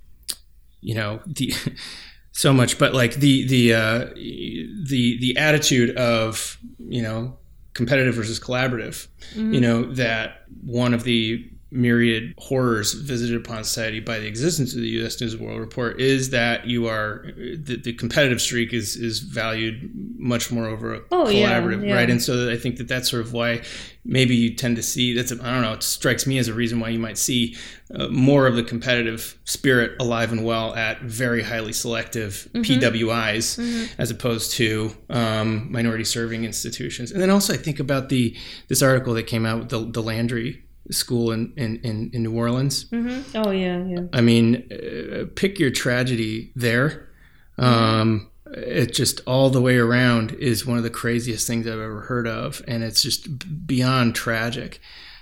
you 0.82 0.95
know, 0.95 1.22
the 1.26 1.53
so 2.32 2.53
much, 2.53 2.78
but 2.80 2.93
like 2.93 3.16
the 3.16 3.47
the 3.47 3.74
uh, 3.74 4.05
the 4.16 5.18
the 5.20 5.36
attitude 5.38 5.95
of 5.97 6.57
you 6.78 7.01
know 7.01 7.38
competitive 7.74 8.16
versus 8.16 8.39
collaborative, 8.39 9.07
Mm-hmm. 9.36 9.53
you 9.53 9.62
know, 9.62 9.93
that 9.93 10.43
one 10.64 10.93
of 10.93 11.03
the 11.03 11.47
myriad 11.72 12.34
horrors 12.39 12.93
visited 12.93 13.36
upon 13.36 13.63
society 13.63 13.99
by 13.99 14.17
the 14.20 14.26
existence 14.28 14.74
of 14.74 14.82
the 14.82 14.88
U.S. 14.99 15.20
News 15.22 15.34
and 15.36 15.45
World 15.45 15.59
Report 15.59 15.99
is 16.01 16.32
that 16.32 16.65
you 16.65 16.88
are 16.88 17.26
the, 17.38 17.80
the 17.84 17.93
competitive 17.93 18.41
streak 18.41 18.74
is 18.74 18.95
is 18.95 19.20
valued 19.20 19.91
much 20.17 20.51
more 20.51 20.65
over 20.67 20.95
a 20.95 21.01
Oh, 21.11 21.26
collaborative, 21.26 21.88
yeah. 21.88 21.93
right? 21.95 22.09
And 22.09 22.22
so 22.22 22.51
I 22.51 22.57
think 22.57 22.78
that 22.78 22.88
that's 22.88 23.09
sort 23.09 23.22
of 23.22 23.34
why 23.34 23.61
maybe 24.03 24.36
you 24.36 24.55
tend 24.55 24.76
to 24.78 24.84
see 24.84 25.13
that's 25.13 25.32
I 25.32 25.36
I 25.36 25.51
don't 25.53 25.61
know. 25.61 25.74
It 25.74 25.84
strikes 25.84 26.26
me 26.26 26.38
as 26.39 26.47
a 26.47 26.53
reason 26.53 26.80
why 26.80 26.89
you 26.89 26.99
might 26.99 27.17
see 27.17 27.55
uh, 27.93 28.07
more 28.07 28.47
of 28.47 28.55
the 28.55 28.63
competitive 28.63 29.38
spirit 29.45 29.91
alive 29.99 30.32
and 30.32 30.43
well 30.45 30.76
at 30.76 31.01
very 31.01 31.43
highly 31.43 31.74
selective 31.74 32.47
Mm-hmm. 32.53 32.80
PWIs 32.80 33.93
as 33.97 34.09
opposed 34.11 34.51
to 34.53 34.95
um, 35.09 35.72
minority 35.72 36.03
serving 36.03 36.43
institutions. 36.45 37.11
And 37.11 37.22
then 37.22 37.30
also 37.30 37.53
I 37.53 37.57
think 37.57 37.80
about 37.80 38.09
the 38.09 38.36
this 38.70 38.82
article 38.82 39.13
that 39.15 39.24
came 39.28 39.45
out 39.45 39.59
with 39.59 39.70
the, 39.70 39.80
the 39.86 40.01
Landry 40.01 40.63
School 40.91 41.31
in, 41.31 41.53
in, 41.55 41.77
in, 41.83 42.09
in 42.13 42.23
New 42.23 42.35
Orleans. 42.35 42.85
Mhm. 42.85 43.23
oh 43.35 43.51
yeah 43.51 43.83
yeah 43.85 44.03
I 44.13 44.21
mean, 44.21 44.67
uh, 44.71 45.25
pick 45.35 45.59
your 45.59 45.69
tragedy 45.71 46.51
there. 46.55 47.09
Um, 47.57 48.29
it 48.51 48.93
just 48.93 49.21
all 49.27 49.49
the 49.49 49.61
way 49.61 49.77
around 49.77 50.31
is 50.31 50.65
one 50.65 50.77
of 50.77 50.83
the 50.83 50.89
craziest 50.89 51.45
things 51.45 51.67
I've 51.67 51.73
ever 51.73 52.01
heard 52.01 52.27
of, 52.27 52.63
and 52.67 52.83
it's 52.83 53.03
just 53.03 53.67
beyond 53.67 54.15
tragic. 54.15 54.79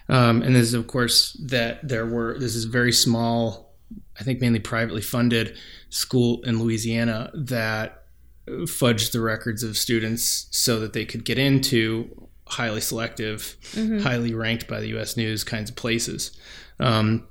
Um, 0.09 0.41
and 0.41 0.55
this 0.55 0.67
is, 0.67 0.73
of 0.73 0.87
course, 0.87 1.33
that 1.45 1.85
there 1.85 2.05
were 2.05 2.37
this 2.39 2.55
is 2.55 2.63
very 2.65 2.93
small, 2.93 3.73
I 4.19 4.23
think 4.23 4.39
mainly 4.39 4.59
privately 4.59 5.01
funded 5.01 5.57
school 5.89 6.41
in 6.43 6.61
Louisiana 6.61 7.31
that 7.33 8.03
fudged 8.47 9.11
the 9.11 9.19
records 9.19 9.61
of 9.63 9.77
students 9.77 10.47
so 10.51 10.79
that 10.79 10.93
they 10.93 11.03
could 11.03 11.25
get 11.25 11.37
into 11.37 12.26
highly 12.49 12.81
selective, 12.81 13.55
highly 14.01 14.33
ranked 14.33 14.67
by 14.67 14.79
the 14.79 14.87
U.S. 14.89 15.17
News 15.17 15.43
kinds 15.43 15.69
of 15.69 15.75
places. 15.75 16.37
Um, 16.79 17.27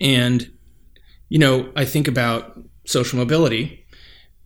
and 0.00 0.50
you 1.28 1.38
know, 1.38 1.70
I 1.76 1.84
think 1.84 2.08
about 2.08 2.58
social 2.86 3.18
mobility, 3.18 3.86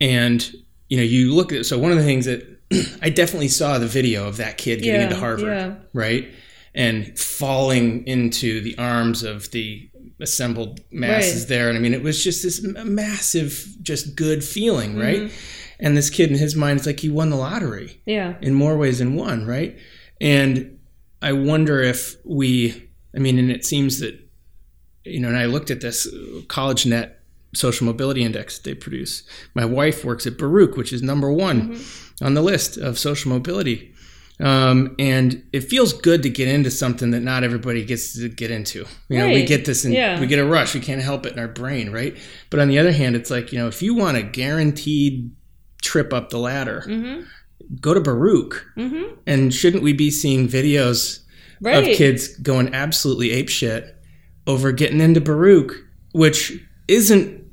and 0.01 0.45
you 0.89 0.97
know, 0.97 1.03
you 1.03 1.33
look 1.33 1.51
at 1.53 1.65
so 1.65 1.77
one 1.79 1.91
of 1.91 1.97
the 1.97 2.03
things 2.03 2.25
that 2.25 2.43
I 3.01 3.09
definitely 3.09 3.47
saw 3.49 3.77
the 3.79 3.87
video 3.87 4.27
of 4.27 4.37
that 4.37 4.57
kid 4.57 4.81
getting 4.81 5.01
Yeah, 5.01 5.07
into 5.07 5.15
Harvard, 5.15 5.47
yeah. 5.47 5.75
right, 5.93 6.33
and 6.75 7.17
falling 7.17 8.05
into 8.07 8.61
the 8.61 8.77
arms 8.77 9.23
of 9.23 9.51
the 9.51 9.89
assembled 10.19 10.79
masses 10.91 11.41
Right. 11.43 11.49
there, 11.49 11.69
and 11.69 11.77
I 11.77 11.81
mean, 11.81 11.93
it 11.93 12.03
was 12.03 12.23
just 12.23 12.43
this 12.43 12.61
massive, 12.63 13.65
just 13.81 14.15
good 14.15 14.43
feeling, 14.43 14.97
right? 14.97 15.21
Mm-hmm. 15.21 15.35
And 15.79 15.97
this 15.97 16.09
kid 16.09 16.29
in 16.29 16.37
his 16.37 16.55
mind, 16.55 16.77
it's 16.77 16.87
like 16.87 16.99
he 17.01 17.09
won 17.09 17.29
the 17.29 17.35
lottery 17.35 18.01
yeah 18.05 18.35
in 18.41 18.53
more 18.53 18.77
ways 18.77 18.99
than 18.99 19.15
one, 19.15 19.45
right? 19.45 19.77
And 20.23 20.79
I 21.21 21.33
wonder 21.33 21.81
if 21.81 22.15
we, 22.25 22.89
I 23.15 23.19
mean, 23.19 23.37
and 23.37 23.51
it 23.51 23.65
seems 23.65 23.99
that, 23.99 24.19
you 25.03 25.19
know, 25.19 25.27
and 25.27 25.37
I 25.37 25.45
looked 25.45 25.69
at 25.69 25.81
this 25.81 26.07
CollegeNET 26.47 27.11
social 27.53 27.85
mobility 27.85 28.23
index 28.23 28.57
that 28.57 28.63
they 28.63 28.73
produce. 28.73 29.23
My 29.53 29.65
wife 29.65 30.03
works 30.03 30.25
at 30.25 30.37
Baruch, 30.37 30.75
which 30.77 30.91
is 30.93 31.03
number 31.03 31.31
one 31.31 31.79
on 32.21 32.33
the 32.33 32.41
list 32.41 32.77
of 32.77 32.97
social 32.97 33.29
mobility. 33.31 33.93
Um, 34.39 34.95
and 34.97 35.43
it 35.53 35.61
feels 35.61 35.93
good 35.93 36.23
to 36.23 36.29
get 36.29 36.47
into 36.47 36.71
something 36.71 37.11
that 37.11 37.19
not 37.19 37.43
everybody 37.43 37.85
gets 37.85 38.15
to 38.17 38.27
get 38.29 38.49
into. 38.49 38.85
You 39.07 39.19
know, 39.19 39.27
we 39.27 39.45
get 39.45 39.65
this, 39.65 39.85
and 39.85 39.93
Yeah. 39.93 40.19
we 40.19 40.25
get 40.25 40.39
a 40.39 40.45
rush. 40.45 40.73
We 40.73 40.79
can't 40.79 41.01
help 41.01 41.25
it 41.27 41.33
in 41.33 41.39
our 41.39 41.47
brain, 41.47 41.91
right? 41.91 42.17
But 42.49 42.59
on 42.59 42.67
the 42.67 42.79
other 42.79 42.91
hand, 42.91 43.15
it's 43.15 43.29
like 43.29 43.51
you 43.53 43.59
know, 43.59 43.67
if 43.67 43.83
you 43.83 43.93
want 43.93 44.17
a 44.17 44.23
guaranteed 44.23 45.31
trip 45.83 46.11
up 46.13 46.29
the 46.29 46.39
ladder, 46.39 46.83
Mm-hmm. 46.87 47.23
Go 47.81 47.93
to 47.93 48.01
Baruch. 48.01 48.65
Mhm. 48.77 49.17
And 49.25 49.53
shouldn't 49.53 49.83
we 49.83 49.93
be 49.93 50.11
seeing 50.11 50.47
videos 50.47 51.19
right 51.61 51.89
of 51.89 51.97
kids 51.97 52.27
going 52.37 52.73
absolutely 52.73 53.29
apeshit 53.29 53.91
over 54.47 54.71
getting 54.71 54.99
into 55.01 55.21
Baruch, 55.21 55.73
which 56.11 56.53
isn't 56.87 57.43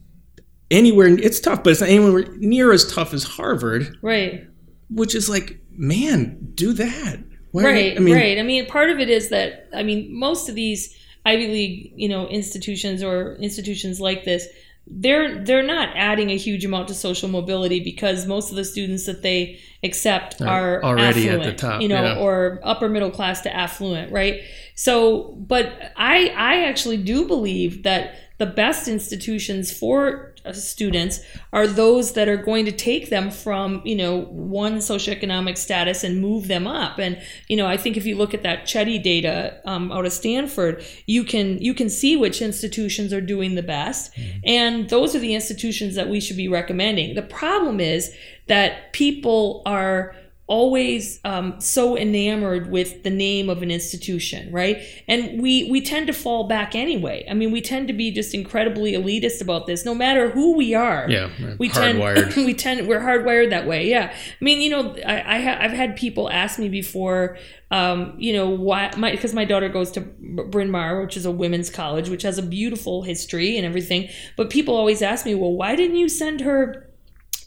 anywhere. 0.70 1.08
It's 1.08 1.40
tough, 1.40 1.62
but 1.64 1.70
it's 1.70 1.80
not 1.80 1.90
anywhere 1.90 2.26
near 2.38 2.72
as 2.72 2.84
tough 2.90 3.14
as 3.14 3.24
Harvard, 3.24 3.96
right 4.02 4.46
which 4.92 5.14
is 5.14 5.28
like, 5.28 5.60
man, 5.70 6.36
do 6.54 6.72
that. 6.72 7.20
Why 7.52 7.64
right 7.64 7.96
I 7.96 8.00
mean, 8.00 8.14
right 8.14 8.38
i 8.38 8.42
mean 8.44 8.66
part 8.66 8.90
of 8.90 9.00
it 9.00 9.10
is 9.10 9.30
that 9.30 9.68
i 9.74 9.82
mean 9.82 10.16
most 10.16 10.48
of 10.48 10.54
these 10.54 10.94
ivy 11.26 11.48
league 11.48 11.92
you 11.96 12.08
know 12.08 12.28
institutions 12.28 13.02
or 13.02 13.34
institutions 13.40 14.00
like 14.00 14.24
this 14.24 14.46
they're 14.90 15.42
they're 15.44 15.62
not 15.62 15.90
adding 15.94 16.30
a 16.30 16.36
huge 16.36 16.64
amount 16.64 16.88
to 16.88 16.94
social 16.94 17.28
mobility 17.28 17.78
because 17.80 18.26
most 18.26 18.50
of 18.50 18.56
the 18.56 18.64
students 18.64 19.06
that 19.06 19.22
they 19.22 19.60
accept 19.84 20.42
Are 20.42 20.82
are 20.82 20.84
already 20.84 21.28
at 21.28 21.36
affluent, 21.36 21.56
the 21.56 21.62
top, 21.68 21.80
you 21.80 21.88
know 21.88 22.02
yeah. 22.02 22.18
or 22.18 22.58
upper 22.64 22.88
middle 22.88 23.10
class 23.10 23.40
to 23.42 23.54
affluent 23.54 24.12
right 24.12 24.42
so 24.74 25.34
but 25.38 25.92
i 25.96 26.28
i 26.30 26.64
actually 26.64 26.96
do 26.96 27.26
believe 27.26 27.84
that 27.84 28.16
the 28.38 28.46
best 28.46 28.88
institutions 28.88 29.70
for 29.70 30.29
students 30.52 31.20
are 31.52 31.66
those 31.66 32.12
that 32.12 32.28
are 32.28 32.36
going 32.36 32.64
to 32.64 32.72
take 32.72 33.10
them 33.10 33.30
from 33.30 33.82
you 33.84 33.96
know 33.96 34.22
one 34.22 34.78
socioeconomic 34.78 35.56
status 35.56 36.04
and 36.04 36.20
move 36.20 36.48
them 36.48 36.66
up. 36.66 36.98
And 36.98 37.20
you 37.48 37.56
know 37.56 37.66
i 37.66 37.76
think 37.76 37.96
if 37.96 38.06
you 38.06 38.16
look 38.16 38.34
at 38.34 38.42
that 38.42 38.64
chetty 38.64 39.02
data 39.02 39.60
um, 39.64 39.92
out 39.92 40.06
of 40.06 40.12
stanford 40.12 40.84
you 41.06 41.24
can 41.24 41.58
you 41.58 41.74
can 41.74 41.88
see 41.88 42.16
which 42.16 42.42
institutions 42.42 43.12
are 43.12 43.20
doing 43.20 43.54
the 43.54 43.62
best. 43.62 44.12
And 44.44 44.88
those 44.88 45.14
are 45.14 45.18
the 45.18 45.34
institutions 45.34 45.94
that 45.94 46.08
we 46.08 46.20
should 46.20 46.36
be 46.36 46.48
recommending. 46.48 47.14
The 47.14 47.22
problem 47.22 47.80
is 47.80 48.14
that 48.46 48.92
people 48.92 49.62
are 49.66 50.14
always 50.50 51.20
um, 51.24 51.60
so 51.60 51.96
enamored 51.96 52.70
with 52.72 53.04
the 53.04 53.10
name 53.10 53.48
of 53.48 53.62
an 53.62 53.70
institution, 53.70 54.50
right? 54.52 54.82
And 55.06 55.40
we 55.40 55.70
we 55.70 55.80
tend 55.80 56.08
to 56.08 56.12
fall 56.12 56.48
back 56.48 56.74
anyway. 56.74 57.24
I 57.30 57.34
mean, 57.34 57.52
we 57.52 57.60
tend 57.60 57.86
to 57.86 57.94
be 57.94 58.10
just 58.10 58.34
incredibly 58.34 58.92
elitist 58.92 59.40
about 59.40 59.68
this, 59.68 59.84
no 59.84 59.94
matter 59.94 60.28
who 60.28 60.56
we 60.56 60.74
are. 60.74 61.06
Yeah, 61.08 61.30
we 61.58 61.70
hardwired. 61.70 62.34
tend 62.34 62.46
we 62.46 62.52
tend 62.52 62.88
we're 62.88 63.00
hardwired 63.00 63.50
that 63.50 63.66
way. 63.66 63.88
Yeah, 63.88 64.12
I 64.12 64.44
mean, 64.44 64.60
you 64.60 64.70
know, 64.70 64.96
I, 65.06 65.36
I 65.36 65.40
ha- 65.40 65.58
I've 65.60 65.70
had 65.70 65.94
people 65.96 66.28
ask 66.28 66.58
me 66.58 66.68
before, 66.68 67.38
um, 67.70 68.14
you 68.18 68.32
know, 68.32 68.50
why 68.50 68.90
my 68.96 69.12
because 69.12 69.32
my 69.32 69.44
daughter 69.44 69.68
goes 69.68 69.92
to 69.92 70.00
Bryn 70.00 70.70
Mawr, 70.70 71.00
which 71.02 71.16
is 71.16 71.24
a 71.24 71.30
women's 71.30 71.70
college, 71.70 72.08
which 72.08 72.22
has 72.22 72.38
a 72.38 72.42
beautiful 72.42 73.02
history 73.02 73.56
and 73.56 73.64
everything. 73.64 74.08
But 74.36 74.50
people 74.50 74.74
always 74.74 75.00
ask 75.00 75.24
me, 75.24 75.36
well, 75.36 75.52
why 75.52 75.76
didn't 75.76 75.96
you 75.96 76.08
send 76.08 76.40
her? 76.40 76.89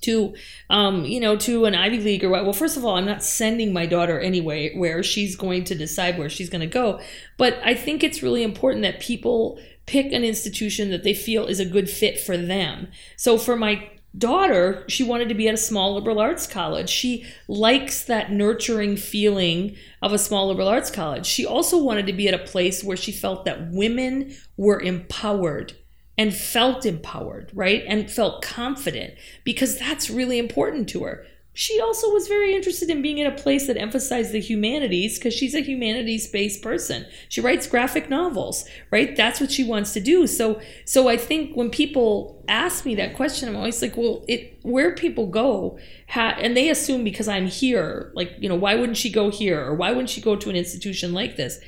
To 0.03 0.33
um, 0.69 1.05
you 1.05 1.19
know 1.19 1.35
to 1.37 1.65
an 1.65 1.75
ivy 1.75 1.99
league 1.99 2.23
or 2.23 2.29
what. 2.29 2.43
Well 2.43 2.53
first 2.53 2.77
of 2.77 2.85
all 2.85 2.95
i'm 2.95 3.05
not 3.05 3.23
sending 3.23 3.73
my 3.73 3.85
daughter 3.85 4.19
anyway 4.19 4.75
where 4.75 5.03
she's 5.03 5.35
going 5.35 5.63
to 5.65 5.75
decide 5.75 6.17
where 6.17 6.29
she's 6.29 6.49
going 6.49 6.61
to 6.61 6.67
go. 6.67 6.99
But 7.37 7.59
i 7.63 7.73
think 7.73 8.03
it's 8.03 8.23
really 8.23 8.43
important 8.43 8.83
that 8.83 8.99
people 8.99 9.59
pick 9.85 10.11
an 10.13 10.23
institution 10.23 10.91
that 10.91 11.03
they 11.03 11.13
feel 11.13 11.45
is 11.45 11.59
a 11.59 11.65
good 11.65 11.89
fit 11.89 12.19
for 12.19 12.37
them. 12.37 12.87
So 13.17 13.37
for 13.37 13.55
my 13.55 13.89
daughter 14.15 14.85
she 14.87 15.03
wanted 15.03 15.27
to 15.27 15.33
be 15.33 15.47
at 15.47 15.55
a 15.55 15.57
small 15.57 15.95
liberal 15.95 16.19
arts 16.19 16.45
college. 16.45 16.89
She 16.89 17.25
likes 17.47 18.03
that 18.05 18.31
nurturing 18.31 18.95
feeling 18.95 19.75
of 20.01 20.13
a 20.13 20.19
small 20.19 20.47
liberal 20.47 20.67
arts 20.67 20.91
college. 20.91 21.25
She 21.25 21.45
also 21.45 21.81
wanted 21.81 22.05
to 22.07 22.13
be 22.13 22.27
at 22.27 22.33
a 22.33 22.45
place 22.45 22.83
where 22.83 22.97
she 22.97 23.11
felt 23.11 23.45
that 23.45 23.71
women 23.71 24.35
were 24.55 24.79
empowered 24.79 25.73
and 26.17 26.33
felt 26.33 26.85
empowered, 26.85 27.51
right? 27.53 27.83
And 27.87 28.09
felt 28.09 28.43
confident 28.43 29.15
because 29.43 29.79
that's 29.79 30.09
really 30.09 30.37
important 30.37 30.87
to 30.89 31.03
her. 31.03 31.25
She 31.55 31.79
also 31.79 32.11
was 32.11 32.27
very 32.27 32.55
interested 32.55 32.89
in 32.89 33.03
being 33.03 33.19
in 33.19 33.27
a 33.27 33.31
place 33.31 33.67
that 33.67 33.77
emphasized 33.77 34.31
the 34.31 34.39
humanities 34.39 35.19
because 35.19 35.35
she's 35.35 35.53
a 35.53 35.59
humanities 35.59 36.27
based 36.27 36.63
person. 36.63 37.05
She 37.29 37.41
writes 37.41 37.67
graphic 37.67 38.09
novels, 38.09 38.67
right? 38.89 39.15
That's 39.15 39.39
what 39.39 39.51
she 39.51 39.63
wants 39.63 39.93
to 39.93 39.99
do. 39.99 40.25
So 40.25 40.59
so 40.85 41.07
I 41.07 41.15
think 41.15 41.55
when 41.55 41.69
people 41.69 42.43
ask 42.47 42.85
me 42.85 42.95
that 42.95 43.15
question, 43.15 43.47
I'm 43.47 43.55
always 43.55 43.83
like, 43.83 43.95
well, 43.95 44.25
it 44.27 44.57
where 44.63 44.95
people 44.95 45.27
go, 45.27 45.77
ha- 46.09 46.37
and 46.39 46.57
they 46.57 46.69
assume 46.69 47.03
because 47.03 47.27
I'm 47.27 47.45
here, 47.45 48.11
like, 48.15 48.33
you 48.39 48.49
know, 48.49 48.55
why 48.55 48.73
wouldn't 48.73 48.97
she 48.97 49.11
go 49.11 49.29
here 49.29 49.63
or 49.63 49.75
why 49.75 49.91
wouldn't 49.91 50.09
she 50.09 50.21
go 50.21 50.35
to 50.35 50.49
an 50.49 50.55
institution 50.55 51.13
like 51.13 51.35
this? 51.35 51.59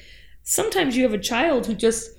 Sometimes 0.42 0.98
you 0.98 1.04
have 1.04 1.14
a 1.14 1.20
child 1.20 1.68
who 1.68 1.76
just 1.76 2.10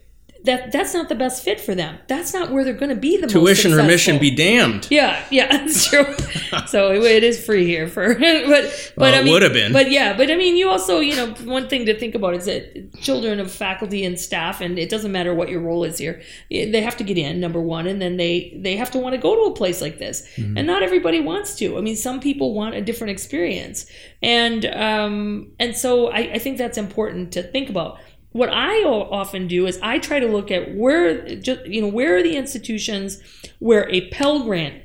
that 0.47 0.71
that's 0.71 0.95
not 0.95 1.09
the 1.09 1.15
best 1.15 1.43
fit 1.43 1.61
for 1.61 1.75
them. 1.75 1.99
That's 2.07 2.33
not 2.33 2.53
where 2.53 2.65
they're 2.65 2.73
going 2.73 2.95
to 2.95 3.01
be 3.01 3.17
the 3.17 3.27
tuition 3.27 3.73
most 3.73 3.79
remission 3.79 4.19
be 4.19 4.31
damned. 4.31 4.87
Yeah, 4.91 5.23
yeah, 5.31 5.49
that's 5.51 5.89
true. 5.89 6.07
so 6.67 6.93
it, 6.93 7.03
it 7.03 7.25
is 7.25 7.45
free 7.45 7.67
here 7.67 7.89
for, 7.89 8.15
but 8.19 8.47
but 8.49 8.93
well, 8.97 9.15
I 9.15 9.23
mean, 9.23 9.33
would 9.33 9.43
have 9.43 9.53
been. 9.53 9.73
But 9.73 9.91
yeah, 9.91 10.17
but 10.17 10.31
I 10.31 10.37
mean, 10.37 10.57
you 10.57 10.69
also 10.69 11.01
you 11.01 11.17
know 11.17 11.33
one 11.45 11.69
thing 11.69 11.87
to 11.87 11.99
think 11.99 12.15
about 12.15 12.35
is 12.35 12.45
that 12.47 13.01
children 13.01 13.41
of 13.41 13.51
faculty 13.51 14.05
and 14.05 14.19
staff, 14.19 14.61
and 14.61 14.79
it 14.79 14.89
doesn't 14.89 15.11
matter 15.11 15.35
what 15.35 15.49
your 15.49 15.61
role 15.61 15.83
is 15.83 15.99
here, 15.99 16.23
they 16.49 16.81
have 16.81 16.97
to 16.99 17.05
get 17.05 17.19
in 17.19 17.41
number 17.41 17.61
one, 17.61 17.87
and 17.87 18.01
then 18.01 18.17
they 18.17 18.59
they 18.63 18.77
have 18.77 18.93
to 18.93 18.99
want 18.99 19.15
to 19.15 19.21
go 19.21 19.35
to 19.35 19.53
a 19.53 19.55
place 19.55 19.81
like 19.81 19.99
this, 19.99 20.29
mm-hmm. 20.37 20.57
and 20.57 20.67
not 20.67 20.83
everybody 20.83 21.21
wants 21.21 21.57
to. 21.57 21.77
I 21.77 21.81
mean, 21.81 21.97
some 21.97 22.21
people 22.21 22.55
want 22.55 22.77
a 22.77 22.81
different 22.81 23.11
experience, 23.11 23.87
and 24.23 24.65
um 24.67 25.51
and 25.59 25.77
so 25.77 26.07
I, 26.09 26.35
I 26.35 26.39
think 26.39 26.57
that's 26.57 26.79
important 26.79 27.33
to 27.33 27.43
think 27.43 27.69
about 27.69 27.99
what 28.37 28.51
I 28.51 28.83
often 28.85 29.49
do 29.49 29.67
is 29.67 29.79
I 29.83 29.99
try 29.99 30.21
to 30.21 30.27
look 30.27 30.51
at 30.51 30.75
where 30.75 31.37
just 31.37 31.67
you 31.67 31.81
know 31.81 31.89
where 31.89 32.17
are 32.17 32.23
the 32.23 32.37
institutions 32.37 33.21
where 33.59 33.89
a 33.91 34.09
Pell 34.11 34.45
Grant 34.45 34.83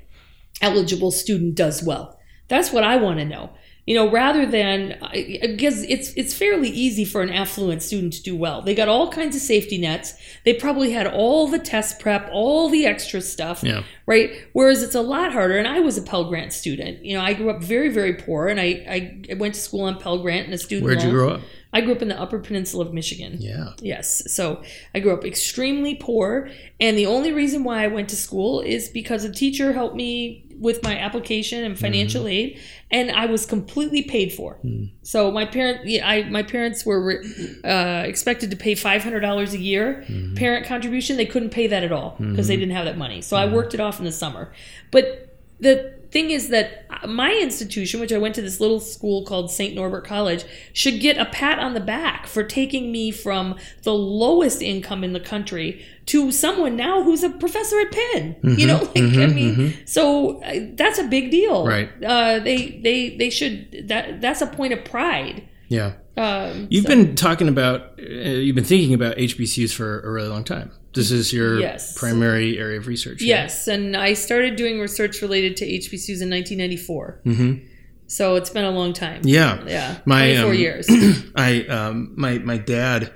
eligible 0.61 1.11
student 1.11 1.55
does 1.55 1.83
well. 1.83 2.17
That's 2.47 2.71
what 2.71 2.83
I 2.83 2.97
want 2.97 3.19
to 3.19 3.25
know. 3.25 3.51
You 3.87 3.95
know, 3.95 4.11
rather 4.11 4.45
than 4.45 4.99
because 5.11 5.83
it's 5.83 6.13
it's 6.13 6.35
fairly 6.35 6.69
easy 6.69 7.03
for 7.03 7.23
an 7.23 7.31
affluent 7.31 7.81
student 7.81 8.13
to 8.13 8.21
do 8.21 8.35
well. 8.35 8.61
They 8.61 8.75
got 8.75 8.87
all 8.87 9.11
kinds 9.11 9.35
of 9.35 9.41
safety 9.41 9.79
nets. 9.79 10.13
They 10.45 10.53
probably 10.53 10.91
had 10.91 11.07
all 11.07 11.47
the 11.47 11.57
test 11.57 11.99
prep, 11.99 12.29
all 12.31 12.69
the 12.69 12.85
extra 12.85 13.21
stuff, 13.21 13.63
yeah. 13.63 13.83
right? 14.05 14.31
Whereas 14.53 14.83
it's 14.83 14.93
a 14.93 15.01
lot 15.01 15.33
harder. 15.33 15.57
And 15.57 15.67
I 15.67 15.79
was 15.79 15.97
a 15.97 16.03
Pell 16.03 16.25
Grant 16.25 16.53
student. 16.53 17.03
You 17.03 17.17
know, 17.17 17.23
I 17.23 17.33
grew 17.33 17.49
up 17.49 17.63
very 17.63 17.89
very 17.89 18.13
poor, 18.13 18.47
and 18.47 18.61
I 18.61 19.23
I 19.29 19.33
went 19.33 19.55
to 19.55 19.59
school 19.59 19.81
on 19.81 19.99
Pell 19.99 20.19
Grant 20.19 20.45
and 20.45 20.53
a 20.53 20.59
student. 20.59 20.85
Where'd 20.85 20.99
loan. 20.99 21.07
you 21.07 21.13
grow 21.13 21.29
up? 21.31 21.41
I 21.73 21.81
grew 21.81 21.93
up 21.93 22.01
in 22.01 22.09
the 22.09 22.19
Upper 22.19 22.39
Peninsula 22.39 22.85
of 22.85 22.93
Michigan. 22.93 23.37
Yeah. 23.39 23.73
Yes. 23.79 24.33
So 24.33 24.61
I 24.93 24.99
grew 24.99 25.13
up 25.13 25.23
extremely 25.23 25.95
poor. 25.95 26.49
And 26.79 26.97
the 26.97 27.05
only 27.05 27.31
reason 27.31 27.63
why 27.63 27.83
I 27.83 27.87
went 27.87 28.09
to 28.09 28.15
school 28.15 28.61
is 28.61 28.89
because 28.89 29.23
a 29.23 29.31
teacher 29.31 29.71
helped 29.73 29.95
me 29.95 30.45
with 30.59 30.83
my 30.83 30.95
application 30.95 31.63
and 31.63 31.77
financial 31.77 32.21
mm-hmm. 32.21 32.29
aid, 32.29 32.59
and 32.91 33.09
I 33.09 33.25
was 33.25 33.47
completely 33.47 34.03
paid 34.03 34.31
for. 34.31 34.59
Mm. 34.63 34.91
So 35.01 35.31
my 35.31 35.43
parent, 35.43 35.89
I 36.03 36.29
my 36.29 36.43
parents 36.43 36.85
were 36.85 37.23
uh, 37.63 38.03
expected 38.05 38.51
to 38.51 38.57
pay 38.57 38.75
five 38.75 39.03
hundred 39.03 39.21
dollars 39.21 39.55
a 39.55 39.57
year 39.57 40.05
mm-hmm. 40.07 40.35
parent 40.35 40.67
contribution. 40.67 41.17
They 41.17 41.25
couldn't 41.25 41.49
pay 41.49 41.65
that 41.65 41.83
at 41.83 41.91
all 41.91 42.11
because 42.11 42.31
mm-hmm. 42.31 42.47
they 42.47 42.57
didn't 42.57 42.75
have 42.75 42.85
that 42.85 42.97
money. 42.97 43.21
So 43.21 43.35
I 43.35 43.45
mm-hmm. 43.45 43.55
worked 43.55 43.73
it 43.73 43.79
off 43.79 43.97
in 43.97 44.05
the 44.05 44.11
summer. 44.11 44.53
But 44.91 45.35
the 45.59 45.95
thing 46.11 46.31
is 46.31 46.49
that 46.49 46.85
my 47.07 47.31
institution, 47.41 47.99
which 47.99 48.11
I 48.11 48.17
went 48.17 48.35
to 48.35 48.41
this 48.41 48.59
little 48.59 48.79
school 48.79 49.25
called 49.25 49.49
St. 49.49 49.73
Norbert 49.73 50.05
College, 50.05 50.45
should 50.73 50.99
get 50.99 51.17
a 51.17 51.25
pat 51.25 51.57
on 51.57 51.73
the 51.73 51.79
back 51.79 52.27
for 52.27 52.43
taking 52.43 52.91
me 52.91 53.11
from 53.11 53.55
the 53.83 53.93
lowest 53.93 54.61
income 54.61 55.03
in 55.03 55.13
the 55.13 55.19
country 55.19 55.83
to 56.07 56.31
someone 56.31 56.75
now 56.75 57.03
who's 57.03 57.23
a 57.23 57.29
professor 57.29 57.79
at 57.79 57.91
Penn. 57.91 58.35
Mm-hmm, 58.35 58.59
you 58.59 58.67
know, 58.67 58.77
like, 58.79 58.93
mm-hmm, 58.93 59.21
I 59.21 59.27
mean, 59.27 59.55
mm-hmm. 59.55 59.85
so 59.85 60.41
uh, 60.43 60.67
that's 60.73 60.99
a 60.99 61.05
big 61.05 61.31
deal. 61.31 61.65
Right. 61.65 61.89
Uh, 62.03 62.39
they 62.39 62.79
they 62.83 63.15
they 63.15 63.29
should 63.29 63.87
that 63.87 64.21
that's 64.21 64.41
a 64.41 64.47
point 64.47 64.73
of 64.73 64.83
pride. 64.83 65.47
Yeah. 65.69 65.93
Um, 66.17 66.67
you've 66.69 66.83
so. 66.83 66.89
been 66.89 67.15
talking 67.15 67.47
about, 67.47 67.99
uh, 67.99 68.03
you've 68.03 68.55
been 68.55 68.63
thinking 68.63 68.93
about 68.93 69.17
HBCUs 69.17 69.73
for 69.73 70.01
a 70.01 70.11
really 70.11 70.27
long 70.27 70.43
time. 70.43 70.71
This 70.93 71.11
is 71.11 71.31
your 71.31 71.59
yes. 71.59 71.97
primary 71.97 72.57
area 72.57 72.77
of 72.77 72.87
research. 72.87 73.21
Right? 73.21 73.27
Yes, 73.27 73.67
and 73.67 73.95
I 73.95 74.13
started 74.13 74.57
doing 74.57 74.79
research 74.79 75.21
related 75.21 75.55
to 75.57 75.65
HBCUs 75.65 76.21
in 76.21 76.29
1994. 76.29 77.21
Mm-hmm. 77.25 77.67
So 78.07 78.35
it's 78.35 78.49
been 78.49 78.65
a 78.65 78.71
long 78.71 78.91
time. 78.91 79.21
Yeah, 79.23 79.63
yeah, 79.65 79.99
my 80.03 80.35
four 80.35 80.51
um, 80.51 80.57
years. 80.57 80.85
I 81.35 81.65
um, 81.67 82.11
my 82.17 82.39
my 82.39 82.57
dad 82.57 83.13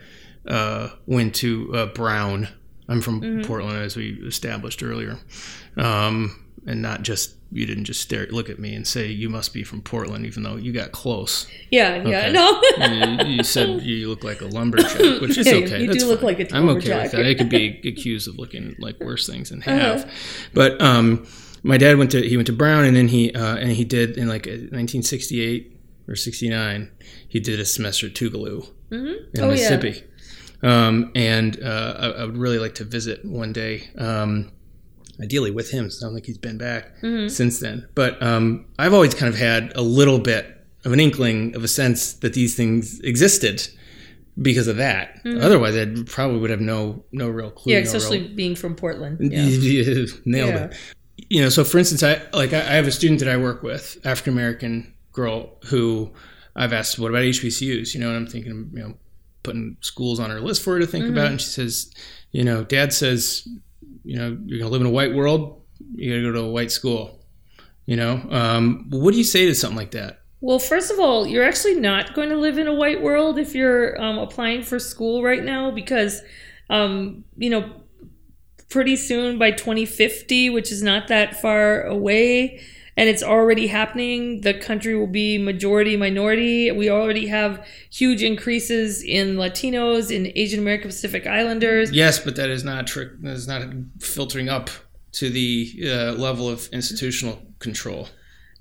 uh, 0.47 0.89
went 1.05 1.35
to 1.35 1.75
uh, 1.75 1.85
Brown. 1.87 2.47
I'm 2.87 3.01
from 3.01 3.19
mm-hmm. 3.19 3.41
Portland, 3.41 3.77
as 3.77 3.97
we 3.97 4.13
established 4.25 4.81
earlier, 4.81 5.19
um, 5.75 6.45
and 6.65 6.81
not 6.81 7.01
just 7.01 7.35
you 7.51 7.65
didn't 7.65 7.85
just 7.85 8.01
stare 8.01 8.25
look 8.27 8.49
at 8.49 8.59
me 8.59 8.75
and 8.75 8.85
say 8.85 9.07
you 9.07 9.29
must 9.29 9.53
be 9.53 9.63
from 9.63 9.81
Portland, 9.81 10.25
even 10.25 10.43
though 10.43 10.55
you 10.55 10.73
got 10.73 10.91
close. 10.91 11.47
Yeah, 11.69 12.01
okay. 12.01 12.09
yeah, 12.09 12.31
no. 12.31 13.23
you, 13.25 13.35
you, 13.35 13.43
said 13.43 13.81
you 13.81 14.09
look 14.09 14.23
like 14.23 14.41
a 14.41 14.45
lumberjack, 14.45 15.21
which 15.21 15.37
is 15.37 15.47
okay. 15.47 15.81
You 15.81 15.87
That's 15.87 16.03
do 16.03 16.09
look 16.09 16.21
fine. 16.21 16.35
like 16.35 16.51
a 16.51 16.55
I'm 16.55 16.69
okay 16.69 17.03
with 17.03 17.11
that. 17.11 17.25
I 17.25 17.33
could 17.33 17.49
be 17.49 17.79
accused 17.85 18.27
of 18.27 18.37
looking 18.37 18.75
like 18.79 18.99
worse 18.99 19.27
things 19.27 19.51
and 19.51 19.63
have, 19.63 20.01
uh-huh. 20.01 20.11
but 20.53 20.81
um, 20.81 21.27
my 21.63 21.77
dad 21.77 21.97
went 21.97 22.11
to 22.11 22.21
he 22.21 22.37
went 22.37 22.47
to 22.47 22.53
Brown 22.53 22.85
and 22.85 22.95
then 22.95 23.07
he 23.07 23.33
uh, 23.33 23.55
and 23.55 23.71
he 23.71 23.83
did 23.83 24.17
in 24.17 24.27
like 24.27 24.45
1968 24.45 25.79
or 26.07 26.15
69 26.15 26.91
he 27.27 27.39
did 27.39 27.59
a 27.59 27.65
semester 27.65 28.07
at 28.07 28.13
Tougaloo 28.13 28.69
mm-hmm. 28.89 29.35
in 29.35 29.43
oh, 29.43 29.49
Mississippi. 29.49 30.03
Yeah. 30.63 30.87
Um, 30.87 31.11
and 31.15 31.61
uh, 31.61 31.95
I, 31.97 32.07
I, 32.21 32.25
would 32.25 32.37
really 32.37 32.59
like 32.59 32.75
to 32.75 32.85
visit 32.85 33.23
one 33.23 33.53
day. 33.53 33.89
Um, 33.97 34.51
ideally 35.21 35.51
with 35.51 35.71
him. 35.71 35.89
Sounds 35.89 36.13
like 36.13 36.25
he's 36.25 36.37
been 36.37 36.57
back 36.57 36.97
mm-hmm. 37.01 37.27
since 37.27 37.59
then. 37.59 37.87
But 37.95 38.21
um, 38.21 38.65
I've 38.79 38.93
always 38.93 39.13
kind 39.13 39.33
of 39.33 39.39
had 39.39 39.71
a 39.75 39.81
little 39.81 40.19
bit 40.19 40.51
of 40.83 40.93
an 40.93 40.99
inkling 40.99 41.55
of 41.55 41.63
a 41.63 41.67
sense 41.67 42.13
that 42.13 42.33
these 42.33 42.55
things 42.55 42.99
existed 43.01 43.67
because 44.41 44.67
of 44.67 44.77
that. 44.77 45.23
Mm-hmm. 45.23 45.41
Otherwise, 45.41 45.75
I 45.75 45.87
probably 46.05 46.39
would 46.39 46.49
have 46.49 46.61
no 46.61 47.03
no 47.11 47.29
real 47.29 47.51
clue. 47.51 47.73
Yeah, 47.73 47.79
especially 47.79 48.19
no 48.19 48.27
real... 48.27 48.35
being 48.35 48.55
from 48.55 48.75
Portland. 48.75 49.19
Yeah. 49.31 50.05
Nailed 50.25 50.49
yeah. 50.49 50.65
it. 50.65 50.77
You 51.29 51.41
know, 51.41 51.49
so 51.49 51.63
for 51.63 51.77
instance, 51.77 52.03
I 52.03 52.21
like 52.33 52.53
I 52.53 52.61
have 52.61 52.87
a 52.87 52.91
student 52.91 53.19
that 53.19 53.29
I 53.29 53.37
work 53.37 53.63
with, 53.63 53.97
African 54.05 54.33
American 54.33 54.93
girl, 55.11 55.57
who 55.65 56.11
I've 56.55 56.73
asked, 56.73 56.99
"What 56.99 57.09
about 57.09 57.23
HBCUs?" 57.23 57.93
You 57.93 58.01
know, 58.01 58.09
and 58.09 58.17
I'm 58.17 58.27
thinking, 58.27 58.69
you 58.73 58.79
know, 58.79 58.93
putting 59.43 59.77
schools 59.81 60.19
on 60.19 60.29
her 60.29 60.41
list 60.41 60.61
for 60.61 60.73
her 60.73 60.79
to 60.79 60.87
think 60.87 61.05
mm-hmm. 61.05 61.13
about, 61.13 61.27
and 61.27 61.41
she 61.41 61.47
says, 61.47 61.91
"You 62.31 62.43
know, 62.43 62.63
Dad 62.63 62.93
says 62.93 63.47
you 64.05 64.17
know, 64.17 64.37
you're 64.45 64.59
going 64.59 64.69
to 64.69 64.73
live 64.73 64.81
in 64.81 64.87
a 64.87 64.91
white 64.91 65.13
world, 65.13 65.61
you 65.95 66.11
got 66.11 66.17
to 66.17 66.21
go 66.21 66.31
to 66.31 66.47
a 66.47 66.51
white 66.51 66.71
school. 66.71 67.19
You 67.85 67.97
know, 67.97 68.25
um, 68.29 68.87
what 68.89 69.11
do 69.11 69.17
you 69.17 69.23
say 69.23 69.45
to 69.45 69.55
something 69.55 69.77
like 69.77 69.91
that? 69.91 70.21
Well, 70.41 70.59
first 70.59 70.91
of 70.91 70.99
all, 70.99 71.25
you're 71.25 71.43
actually 71.43 71.75
not 71.75 72.13
going 72.13 72.29
to 72.29 72.37
live 72.37 72.57
in 72.57 72.67
a 72.67 72.73
white 72.73 73.01
world 73.01 73.39
if 73.39 73.55
you're 73.55 73.99
um, 74.01 74.17
applying 74.17 74.63
for 74.63 74.79
school 74.79 75.23
right 75.23 75.43
now 75.43 75.71
because, 75.71 76.21
um, 76.69 77.23
you 77.37 77.49
know, 77.49 77.71
pretty 78.69 78.95
soon 78.95 79.37
by 79.37 79.51
2050, 79.51 80.49
which 80.49 80.71
is 80.71 80.83
not 80.83 81.07
that 81.07 81.39
far 81.41 81.83
away, 81.83 82.61
and 82.97 83.09
it's 83.09 83.23
already 83.23 83.67
happening. 83.67 84.41
The 84.41 84.53
country 84.53 84.95
will 84.95 85.07
be 85.07 85.37
majority 85.37 85.97
minority. 85.97 86.71
We 86.71 86.89
already 86.89 87.27
have 87.27 87.65
huge 87.89 88.23
increases 88.23 89.03
in 89.03 89.35
Latinos, 89.35 90.15
in 90.15 90.31
Asian 90.35 90.59
American 90.59 90.89
Pacific 90.89 91.27
Islanders. 91.27 91.91
Yes, 91.91 92.19
but 92.19 92.35
that 92.37 92.49
is 92.49 92.63
not 92.63 92.87
trick. 92.87 93.21
That 93.21 93.33
is 93.33 93.47
not 93.47 93.63
filtering 93.99 94.49
up 94.49 94.69
to 95.13 95.29
the 95.29 95.73
uh, 95.83 96.11
level 96.13 96.49
of 96.49 96.67
institutional 96.71 97.41
control. 97.59 98.09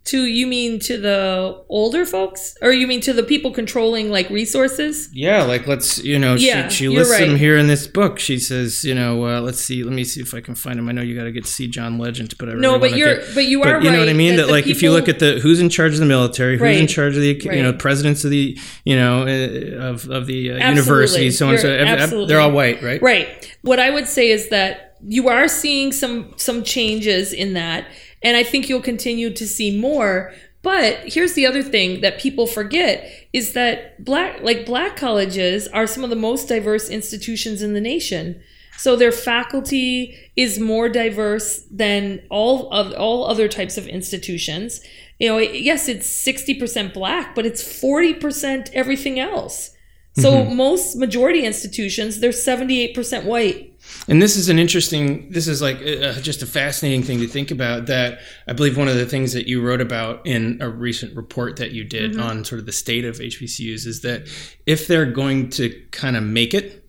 To 0.09 0.27
you 0.27 0.47
mean 0.47 0.81
to 0.81 0.99
the 0.99 1.65
older 1.71 2.05
folks, 2.05 2.59
or 2.61 2.73
you 2.73 2.87
mean 2.87 3.01
to 3.01 3.15
the 3.15 3.23
people 3.23 3.51
controlling 3.53 4.11
like 4.11 4.29
resources? 4.29 5.09
Yeah, 5.15 5.45
like 5.45 5.67
let's 5.67 5.97
you 6.05 6.19
know 6.19 6.35
Yeah, 6.35 6.69
she, 6.69 6.77
she 6.85 6.89
lists 6.91 7.19
them 7.19 7.37
here 7.37 7.57
in 7.57 7.69
this 7.69 7.87
book. 7.87 8.19
She 8.19 8.39
says 8.39 8.85
you 8.85 8.95
know 8.95 9.25
uh, 9.27 9.41
let's 9.41 9.61
see 9.61 9.83
let 9.83 9.95
me 9.95 10.05
see 10.05 10.21
if 10.21 10.35
I 10.35 10.43
can 10.43 10.55
find 10.55 10.79
them. 10.79 10.91
I 10.91 10.93
know 10.93 11.01
you 11.01 11.17
got 11.17 11.25
to 11.25 11.33
get 11.33 11.45
to 11.45 11.51
see 11.51 11.69
John 11.69 11.97
Legend, 11.99 12.35
but 12.39 12.49
I 12.51 12.53
really 12.53 12.61
No, 12.63 12.79
but 12.79 12.95
you're 12.95 13.17
get- 13.17 13.35
but 13.35 13.47
you 13.47 13.61
but 13.61 13.69
are 13.69 13.81
you 13.81 13.91
know 13.91 13.99
what 14.01 14.11
I 14.11 14.13
mean. 14.13 14.37
That, 14.37 14.47
the 14.49 14.53
like 14.53 14.67
if 14.67 14.83
you 14.83 14.93
look 14.93 15.09
at 15.09 15.21
the 15.21 15.41
who's 15.41 15.59
in 15.61 15.71
charge 15.71 15.95
of 15.95 16.01
the 16.01 16.07
military, 16.07 16.59
who's 16.59 16.77
in 16.77 16.87
charge 16.87 17.17
of 17.17 17.23
the 17.23 17.41
you 17.43 17.63
know 17.63 17.73
presidents 17.73 18.25
of 18.25 18.31
the 18.31 18.59
you 18.85 18.97
know 18.97 19.23
uh, 19.23 19.87
of 19.89 20.11
of 20.11 20.27
the 20.27 20.53
uh, 20.53 20.69
universities, 20.69 21.39
so 21.39 21.47
on 21.47 21.53
and 21.55 21.63
so 21.63 21.69
You're 21.69 21.79
ev- 21.79 21.89
ev- 21.89 21.99
absolutely 22.01 22.29
they're 22.29 22.41
all 22.41 22.53
white, 22.53 22.83
right? 22.83 23.01
Right. 23.01 23.57
What 23.63 23.81
I 23.81 23.89
would 23.89 24.07
say 24.07 24.31
is 24.31 24.51
that 24.51 24.99
you 25.07 25.29
are 25.29 25.49
seeing 25.49 25.93
some 25.93 26.35
some 26.37 26.63
changes 26.63 27.33
in 27.33 27.55
that, 27.55 27.87
and 28.25 28.37
I 28.37 28.43
think 28.43 28.69
you'll 28.69 28.81
continue 28.81 29.31
to 29.33 29.47
see 29.47 29.79
more. 29.79 30.33
But 30.63 31.01
here's 31.05 31.35
the 31.35 31.47
other 31.47 31.63
thing 31.63 32.01
that 32.01 32.19
people 32.19 32.47
forget 32.47 33.09
is 33.35 33.53
that 33.53 34.03
black 34.03 34.41
like 34.43 34.65
black 34.65 34.97
colleges 34.97 35.69
are 35.69 35.87
some 35.87 36.03
of 36.03 36.11
the 36.11 36.17
most 36.17 36.49
diverse 36.49 36.89
institutions 36.89 37.61
in 37.63 37.75
the 37.75 37.81
nation. 37.83 38.41
So 38.79 38.97
their 38.97 39.13
faculty 39.13 40.17
is 40.37 40.59
more 40.59 40.89
diverse 40.89 41.65
than 41.71 42.23
all 42.31 42.73
of 42.73 42.93
all 42.95 43.27
other 43.27 43.47
types 43.47 43.77
of 43.77 43.87
institutions. 43.87 44.81
You 45.21 45.29
know, 45.29 45.39
yes, 45.39 45.89
it's 45.89 46.09
60% 46.09 46.93
black, 46.93 47.37
but 47.37 47.47
it's 47.47 47.63
40% 47.63 48.71
everything 48.73 49.21
else. 49.21 49.71
So 50.17 50.33
mm-hmm. 50.33 50.57
most 50.57 50.97
majority 50.97 51.45
institutions, 51.45 52.21
they're 52.21 52.31
78% 52.31 53.25
white. 53.25 53.74
And 54.07 54.21
this 54.21 54.37
is 54.37 54.49
an 54.49 54.59
interesting. 54.59 55.31
This 55.31 55.49
is 55.49 55.63
like 55.63 55.77
uh, 55.79 56.13
just 56.21 56.43
a 56.43 56.47
fascinating 56.47 57.03
thing 57.03 57.21
to 57.21 57.27
think 57.27 57.51
about. 57.51 57.87
That 57.87 58.19
I 58.47 58.53
believe 58.53 58.77
one 58.77 58.89
of 58.89 58.97
the 58.97 59.07
things 59.07 59.33
that 59.33 59.47
you 59.47 59.63
wrote 59.63 59.81
about 59.81 60.27
in 60.27 60.59
a 60.61 60.69
recent 60.69 61.17
report 61.17 61.57
that 61.57 61.71
you 61.73 61.85
did 61.85 62.19
on 62.19 62.45
sort 62.45 62.59
of 62.59 62.67
the 62.67 62.73
state 62.73 63.05
of 63.05 63.17
HBCUs 63.17 63.87
is 63.87 64.03
that 64.03 64.29
if 64.67 64.87
they're 64.87 65.07
going 65.11 65.49
to 65.51 65.71
kind 65.91 66.17
of 66.17 66.23
make 66.23 66.53
it, 66.53 66.87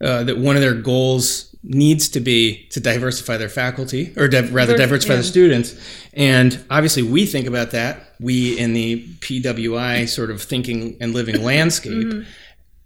uh, 0.00 0.22
that 0.24 0.38
one 0.38 0.54
of 0.56 0.62
their 0.62 0.74
goals 0.74 1.54
needs 1.64 2.08
to 2.08 2.20
be 2.20 2.66
to 2.70 2.80
diversify 2.80 3.36
their 3.36 3.48
faculty, 3.48 4.12
or 4.16 4.28
div- 4.28 4.52
rather 4.52 4.72
Diver- 4.76 4.84
diversify 4.86 5.14
yeah. 5.14 5.18
the 5.18 5.24
students. 5.24 5.74
And 6.12 6.64
obviously, 6.70 7.02
we 7.02 7.26
think 7.26 7.46
about 7.46 7.70
that. 7.72 8.14
We 8.20 8.58
in 8.58 8.72
the 8.72 9.04
PWI 9.20 10.08
sort 10.08 10.30
of 10.30 10.40
thinking 10.42 10.96
and 11.00 11.12
living 11.12 11.42
landscape 11.52 11.92
Mm-hmm. 11.92 12.28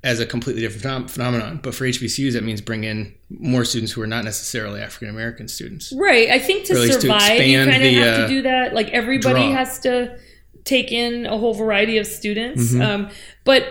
As 0.06 0.20
a 0.20 0.24
completely 0.24 0.62
different 0.62 0.84
phenom- 0.84 1.10
phenomenon. 1.10 1.58
But 1.60 1.74
for 1.74 1.84
HBCUs, 1.84 2.34
that 2.34 2.44
means 2.44 2.60
bring 2.60 2.84
in 2.84 3.12
more 3.28 3.64
students 3.64 3.92
who 3.92 4.00
are 4.02 4.06
not 4.06 4.24
necessarily 4.24 4.80
African 4.80 5.08
American 5.08 5.48
students. 5.48 5.92
Right. 5.92 6.30
I 6.30 6.38
think 6.38 6.64
to 6.66 6.74
least 6.74 7.00
to 7.00 7.00
survive, 7.00 7.40
you 7.44 7.58
kind 7.58 7.82
of 7.82 7.92
have 7.92 8.14
uh, 8.14 8.22
to 8.22 8.28
do 8.28 8.42
that. 8.42 8.72
Like 8.72 8.88
everybody 8.90 9.48
draw. 9.48 9.52
has 9.52 9.80
to 9.80 10.16
take 10.64 10.92
in 10.92 11.26
a 11.26 11.36
whole 11.36 11.54
variety 11.54 11.98
of 11.98 12.06
students. 12.06 12.72
Mm-hmm. 12.72 12.82
Um, 12.82 13.10
but 13.42 13.66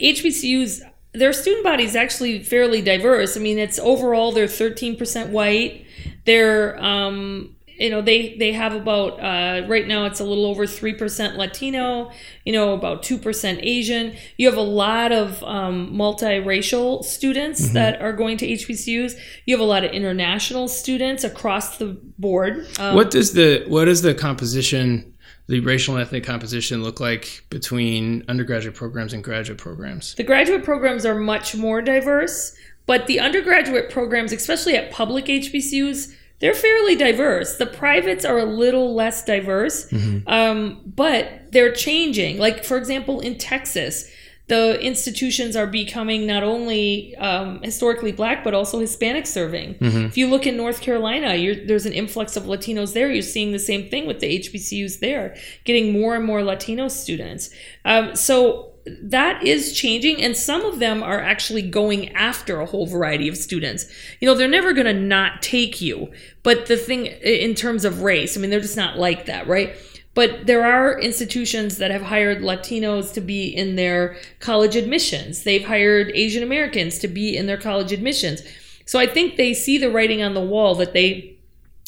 HBCUs, 0.00 0.80
their 1.12 1.32
student 1.32 1.62
body 1.62 1.84
is 1.84 1.94
actually 1.94 2.42
fairly 2.42 2.82
diverse. 2.82 3.36
I 3.36 3.40
mean, 3.40 3.58
it's 3.58 3.78
overall 3.78 4.32
they're 4.32 4.46
13% 4.46 5.30
white. 5.30 5.86
They're, 6.24 6.82
um, 6.82 7.55
you 7.78 7.90
know, 7.90 8.02
they 8.02 8.36
they 8.38 8.52
have 8.52 8.74
about 8.74 9.20
uh, 9.20 9.66
right 9.66 9.86
now 9.86 10.06
it's 10.06 10.20
a 10.20 10.24
little 10.24 10.46
over 10.46 10.66
three 10.66 10.94
percent 10.94 11.36
Latino. 11.36 12.10
You 12.44 12.52
know, 12.52 12.72
about 12.74 13.02
two 13.02 13.18
percent 13.18 13.60
Asian. 13.62 14.16
You 14.36 14.48
have 14.48 14.56
a 14.58 14.62
lot 14.62 15.12
of 15.12 15.42
um, 15.44 15.92
multiracial 15.92 17.04
students 17.04 17.46
Mm-hmm. 17.66 17.74
that 17.74 18.00
are 18.02 18.12
going 18.12 18.36
to 18.38 18.46
HBCUs. 18.46 19.18
You 19.46 19.54
have 19.54 19.60
a 19.60 19.68
lot 19.68 19.84
of 19.84 19.92
international 19.92 20.68
students 20.68 21.24
across 21.24 21.78
the 21.78 21.98
board. 22.18 22.66
Um, 22.78 22.94
what 22.94 23.10
does 23.10 23.32
the 23.32 23.64
what 23.68 23.86
does 23.86 24.02
the 24.02 24.14
composition, 24.14 25.14
the 25.46 25.60
racial 25.60 25.94
and 25.94 26.02
ethnic 26.02 26.24
composition, 26.24 26.82
look 26.82 27.00
like 27.00 27.44
between 27.50 28.24
undergraduate 28.28 28.74
programs 28.74 29.12
and 29.12 29.22
graduate 29.24 29.58
programs? 29.58 30.14
The 30.14 30.24
graduate 30.24 30.64
programs 30.64 31.04
are 31.06 31.14
much 31.14 31.54
more 31.54 31.82
diverse, 31.82 32.54
but 32.86 33.06
the 33.06 33.20
undergraduate 33.20 33.90
programs, 33.90 34.32
especially 34.32 34.76
at 34.76 34.90
public 34.90 35.26
HBCUs, 35.26 36.12
they're 36.40 36.54
fairly 36.54 36.96
diverse. 36.96 37.56
The 37.56 37.66
privates 37.66 38.24
are 38.24 38.38
a 38.38 38.44
little 38.44 38.94
less 38.94 39.24
diverse, 39.24 39.88
um, 40.26 40.80
but 40.84 41.50
they're 41.52 41.72
changing. 41.72 42.38
Like, 42.38 42.64
for 42.64 42.76
example, 42.76 43.20
in 43.20 43.38
Texas, 43.38 44.10
the 44.48 44.78
institutions 44.80 45.56
are 45.56 45.66
becoming 45.66 46.24
not 46.26 46.44
only 46.44 47.16
um, 47.16 47.60
historically 47.62 48.12
black, 48.12 48.44
but 48.44 48.54
also 48.54 48.78
Hispanic 48.78 49.26
serving. 49.26 49.76
If 50.06 50.16
you 50.16 50.28
look 50.28 50.46
in 50.46 50.56
North 50.56 50.80
Carolina, 50.82 51.34
you're, 51.34 51.56
there's 51.66 51.84
an 51.86 51.92
influx 51.92 52.36
of 52.36 52.44
Latinos 52.44 52.92
there. 52.92 53.10
You're 53.10 53.22
seeing 53.22 53.50
the 53.50 53.58
same 53.58 53.88
thing 53.88 54.06
with 54.06 54.20
the 54.20 54.38
HBCUs 54.38 55.00
there, 55.00 55.34
getting 55.64 55.92
more 55.92 56.14
and 56.14 56.24
more 56.24 56.44
Latino 56.44 56.86
students. 56.88 57.50
Um, 57.84 58.14
so 58.14 58.75
that 59.02 59.42
is 59.42 59.72
changing 59.72 60.22
and 60.22 60.36
some 60.36 60.64
of 60.64 60.78
them 60.78 61.02
are 61.02 61.20
actually 61.20 61.62
going 61.62 62.12
after 62.14 62.60
a 62.60 62.66
whole 62.66 62.86
variety 62.86 63.28
of 63.28 63.36
students. 63.36 63.86
You 64.20 64.28
know 64.28 64.34
they're 64.34 64.48
never 64.48 64.72
going 64.72 64.86
to 64.86 64.94
not 64.94 65.42
take 65.42 65.80
you 65.80 66.12
but 66.42 66.66
the 66.66 66.76
thing 66.76 67.06
in 67.06 67.54
terms 67.54 67.84
of 67.84 68.02
race 68.02 68.36
i 68.36 68.40
mean 68.40 68.50
they're 68.50 68.60
just 68.60 68.76
not 68.76 68.98
like 68.98 69.26
that 69.26 69.46
right? 69.46 69.74
But 70.14 70.46
there 70.46 70.64
are 70.64 70.98
institutions 70.98 71.76
that 71.76 71.90
have 71.90 72.00
hired 72.00 72.38
latinos 72.38 73.12
to 73.12 73.20
be 73.20 73.48
in 73.48 73.76
their 73.76 74.16
college 74.40 74.74
admissions. 74.74 75.42
They've 75.42 75.64
hired 75.64 76.10
asian 76.14 76.42
americans 76.42 76.98
to 77.00 77.08
be 77.08 77.36
in 77.36 77.46
their 77.46 77.58
college 77.58 77.92
admissions. 77.92 78.42
So 78.84 78.98
i 78.98 79.06
think 79.06 79.36
they 79.36 79.52
see 79.52 79.78
the 79.78 79.90
writing 79.90 80.22
on 80.22 80.34
the 80.34 80.40
wall 80.40 80.74
that 80.76 80.92
they 80.92 81.36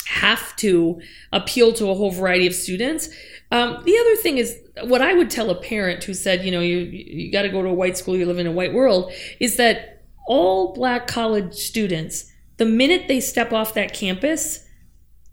have 0.09 0.57
to 0.57 1.01
appeal 1.33 1.73
to 1.75 1.91
a 1.91 1.95
whole 1.95 2.11
variety 2.11 2.47
of 2.47 2.55
students. 2.55 3.09
Um, 3.51 3.83
the 3.85 3.97
other 3.99 4.17
thing 4.17 4.39
is 4.39 4.59
what 4.85 5.03
I 5.03 5.15
would 5.15 5.31
tell 5.31 5.51
a 5.51 5.55
parent 5.55 6.05
who 6.05 6.15
said, 6.15 6.45
you 6.45 6.51
know, 6.51 6.61
you 6.61 6.79
you 6.79 7.33
got 7.33 7.43
to 7.43 7.49
go 7.49 7.63
to 7.63 7.69
a 7.69 7.75
white 7.75 7.97
school, 7.97 8.17
you 8.17 8.27
live 8.27 8.39
in 8.39 8.47
a 8.47 8.53
white 8.53 8.73
world, 8.73 9.13
is 9.41 9.57
that 9.57 10.03
all 10.27 10.75
black 10.75 11.07
college 11.07 11.55
students, 11.55 12.31
the 12.59 12.67
minute 12.67 13.09
they 13.09 13.21
step 13.21 13.53
off 13.53 13.75
that 13.75 13.95
campus, 13.95 14.65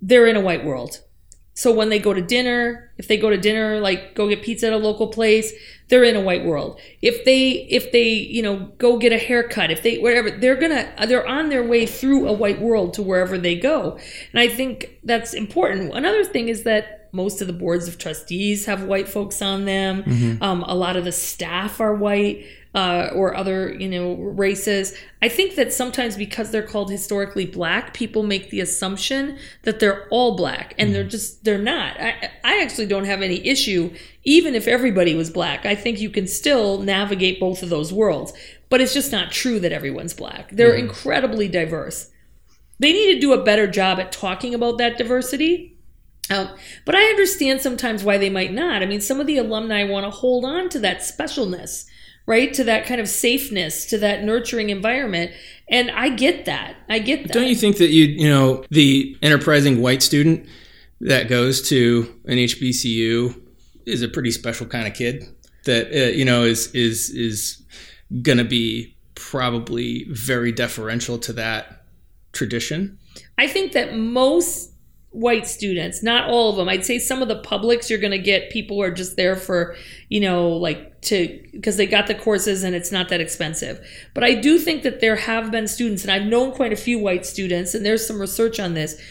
they're 0.02 0.28
in 0.28 0.36
a 0.36 0.42
white 0.42 0.66
world. 0.66 1.02
So 1.58 1.74
when 1.74 1.88
they 1.88 2.00
go 2.00 2.14
to 2.14 2.22
dinner, 2.22 2.92
if 2.98 3.08
they 3.08 3.16
go 3.16 3.30
to 3.30 3.38
dinner, 3.38 3.80
like 3.80 4.14
go 4.14 4.28
get 4.28 4.44
pizza 4.44 4.68
at 4.68 4.74
a 4.74 4.78
local 4.78 5.08
place, 5.08 5.54
they're 5.88 6.04
in 6.04 6.18
a 6.18 6.22
white 6.22 6.44
world. 6.44 6.80
If 7.02 7.24
they 7.24 7.52
if 7.70 7.94
they 7.94 8.10
you 8.10 8.42
know 8.44 8.72
go 8.78 8.98
get 8.98 9.14
a 9.14 9.18
haircut, 9.18 9.72
if 9.72 9.82
they 9.82 9.98
whatever, 10.00 10.32
they're 10.32 10.58
gonna 10.58 10.94
they're 11.08 11.26
on 11.26 11.48
their 11.50 11.64
way 11.64 11.86
through 11.86 12.28
a 12.28 12.34
white 12.34 12.60
world 12.62 12.94
to 12.96 13.02
wherever 13.02 13.38
they 13.38 13.56
go, 13.56 13.98
and 14.34 14.40
I 14.40 14.50
think 14.50 15.00
that's 15.04 15.34
important. 15.34 15.96
Another 15.96 16.26
thing 16.26 16.50
is 16.50 16.64
that 16.64 17.05
most 17.16 17.42
of 17.42 17.48
the 17.48 17.54
boards 17.54 17.88
of 17.88 17.98
trustees 17.98 18.66
have 18.66 18.84
white 18.84 19.08
folks 19.08 19.42
on 19.42 19.66
them. 19.66 20.04
Um, 20.42 20.64
a 20.64 20.76
lot 20.76 20.98
of 20.98 21.06
the 21.06 21.12
staff 21.12 21.80
are 21.80 21.96
white 21.96 22.46
uh, 22.76 23.10
or 23.16 23.34
other 23.36 23.74
you 23.74 23.88
know 23.88 24.16
races. 24.16 24.96
I 25.22 25.30
think 25.30 25.56
that 25.56 25.72
sometimes 25.72 26.18
because 26.18 26.52
they're 26.52 26.62
called 26.62 26.92
historically 26.92 27.46
black, 27.46 27.94
people 27.94 28.22
make 28.22 28.50
the 28.50 28.60
assumption 28.60 29.38
that 29.64 29.80
they're 29.80 30.08
all 30.10 30.36
black, 30.36 30.76
and 30.78 30.94
they're 30.94 31.06
just 31.06 31.46
they're 31.46 31.58
not. 31.58 32.00
I, 32.00 32.32
I 32.44 32.62
actually 32.62 32.88
don't 32.88 33.06
have 33.06 33.22
any 33.22 33.46
issue, 33.48 33.94
even 34.26 34.56
if 34.56 34.68
everybody 34.68 35.16
was 35.16 35.30
black. 35.30 35.66
I 35.66 35.74
think 35.74 36.02
you 36.02 36.10
can 36.10 36.28
still 36.28 36.80
navigate 36.82 37.40
both 37.40 37.64
of 37.64 37.70
those 37.70 37.94
worlds, 37.94 38.34
but 38.70 38.82
it's 38.82 38.94
just 38.94 39.12
not 39.12 39.32
true 39.32 39.60
that 39.62 39.72
everyone's 39.72 40.14
black. 40.14 40.52
They're 40.52 40.76
incredibly 40.76 41.48
diverse. 41.48 42.12
They 42.80 42.92
need 42.92 43.14
to 43.14 43.20
do 43.22 43.32
a 43.32 43.44
better 43.44 43.68
job 43.68 44.00
at 44.00 44.12
talking 44.12 44.54
about 44.54 44.78
that 44.80 44.98
diversity. 44.98 45.75
Um, 46.30 46.50
but 46.86 46.96
I 46.96 47.04
understand 47.04 47.62
sometimes 47.62 48.04
why 48.04 48.18
they 48.18 48.30
might 48.30 48.52
not. 48.52 48.82
I 48.82 48.86
mean, 48.86 49.02
some 49.02 49.20
of 49.20 49.28
the 49.28 49.38
alumni 49.38 49.84
want 49.84 50.06
to 50.06 50.10
hold 50.10 50.44
on 50.44 50.70
to 50.70 50.80
that 50.80 51.00
specialness, 51.00 51.86
right? 52.26 52.54
To 52.54 52.64
that 52.64 52.86
kind 52.86 53.00
of 53.00 53.08
safeness, 53.08 53.86
to 53.88 53.98
that 54.00 54.24
nurturing 54.24 54.70
environment. 54.70 55.32
And 55.70 55.92
I 55.92 56.10
get 56.10 56.46
that. 56.46 56.78
I 56.90 57.00
get 57.00 57.28
that. 57.28 57.34
Don't 57.34 57.48
you 57.48 57.56
think 57.56 57.78
that 57.78 57.90
you 57.90 58.06
you 58.06 58.28
know 58.28 58.64
the 58.72 59.16
enterprising 59.22 59.82
white 59.82 60.02
student 60.02 60.48
that 61.02 61.28
goes 61.28 61.68
to 61.70 62.14
an 62.26 62.38
HBCU 62.38 63.40
is 63.86 64.02
a 64.02 64.08
pretty 64.08 64.32
special 64.32 64.66
kind 64.66 64.88
of 64.88 64.94
kid 64.94 65.26
that 65.66 65.92
uh, 65.92 66.12
you 66.12 66.26
know 66.26 66.44
is 66.44 66.68
is 66.74 67.10
is 67.12 67.64
going 68.22 68.38
to 68.38 68.44
be 68.44 68.96
probably 69.16 70.06
very 70.10 70.52
deferential 70.52 71.18
to 71.20 71.34
that 71.34 71.84
tradition. 72.32 72.98
I 73.38 73.48
think 73.48 73.74
that 73.74 73.96
most 73.96 74.72
white 75.16 75.48
students, 75.48 76.04
not 76.04 76.30
all 76.30 76.50
of 76.50 76.58
them, 76.58 76.70
I'd 76.70 76.86
say 76.86 77.00
some 77.00 77.22
of 77.22 77.28
the 77.28 77.40
publics 77.40 77.90
you're 77.90 78.00
going 78.00 78.12
to 78.12 78.18
get 78.18 78.50
people 78.50 78.78
who 78.78 78.84
are 78.84 78.92
just 78.92 79.16
there 79.16 79.36
for, 79.36 79.76
you 80.10 80.20
know, 80.20 80.50
like 80.50 81.02
to 81.02 81.42
because 81.52 81.78
they 81.78 81.88
got 81.88 82.08
the 82.08 82.16
courses 82.16 82.64
and 82.64 82.76
it's 82.76 82.92
not 82.92 83.10
that 83.10 83.22
expensive. 83.22 83.80
But 84.14 84.24
I 84.24 84.36
do 84.36 84.58
think 84.60 84.84
that 84.84 85.00
there 85.00 85.16
have 85.16 85.52
been 85.52 85.68
students 85.68 86.04
and 86.04 86.12
I've 86.12 86.28
known 86.28 86.52
quite 86.52 86.74
a 86.74 86.78
few 86.78 87.00
white 87.00 87.26
students 87.26 87.74
and 87.74 87.86
there's 87.86 88.06
some 88.06 88.20
research 88.20 88.60
on 88.60 88.74
this. 88.74 89.02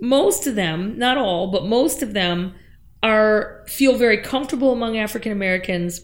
Most 0.00 0.46
of 0.46 0.54
them, 0.54 0.98
not 0.98 1.16
all, 1.16 1.50
but 1.50 1.64
most 1.64 2.02
of 2.02 2.12
them 2.12 2.54
are 3.02 3.64
feel 3.66 3.96
very 3.96 4.18
comfortable 4.18 4.72
among 4.72 4.98
African 4.98 5.32
Americans 5.32 6.02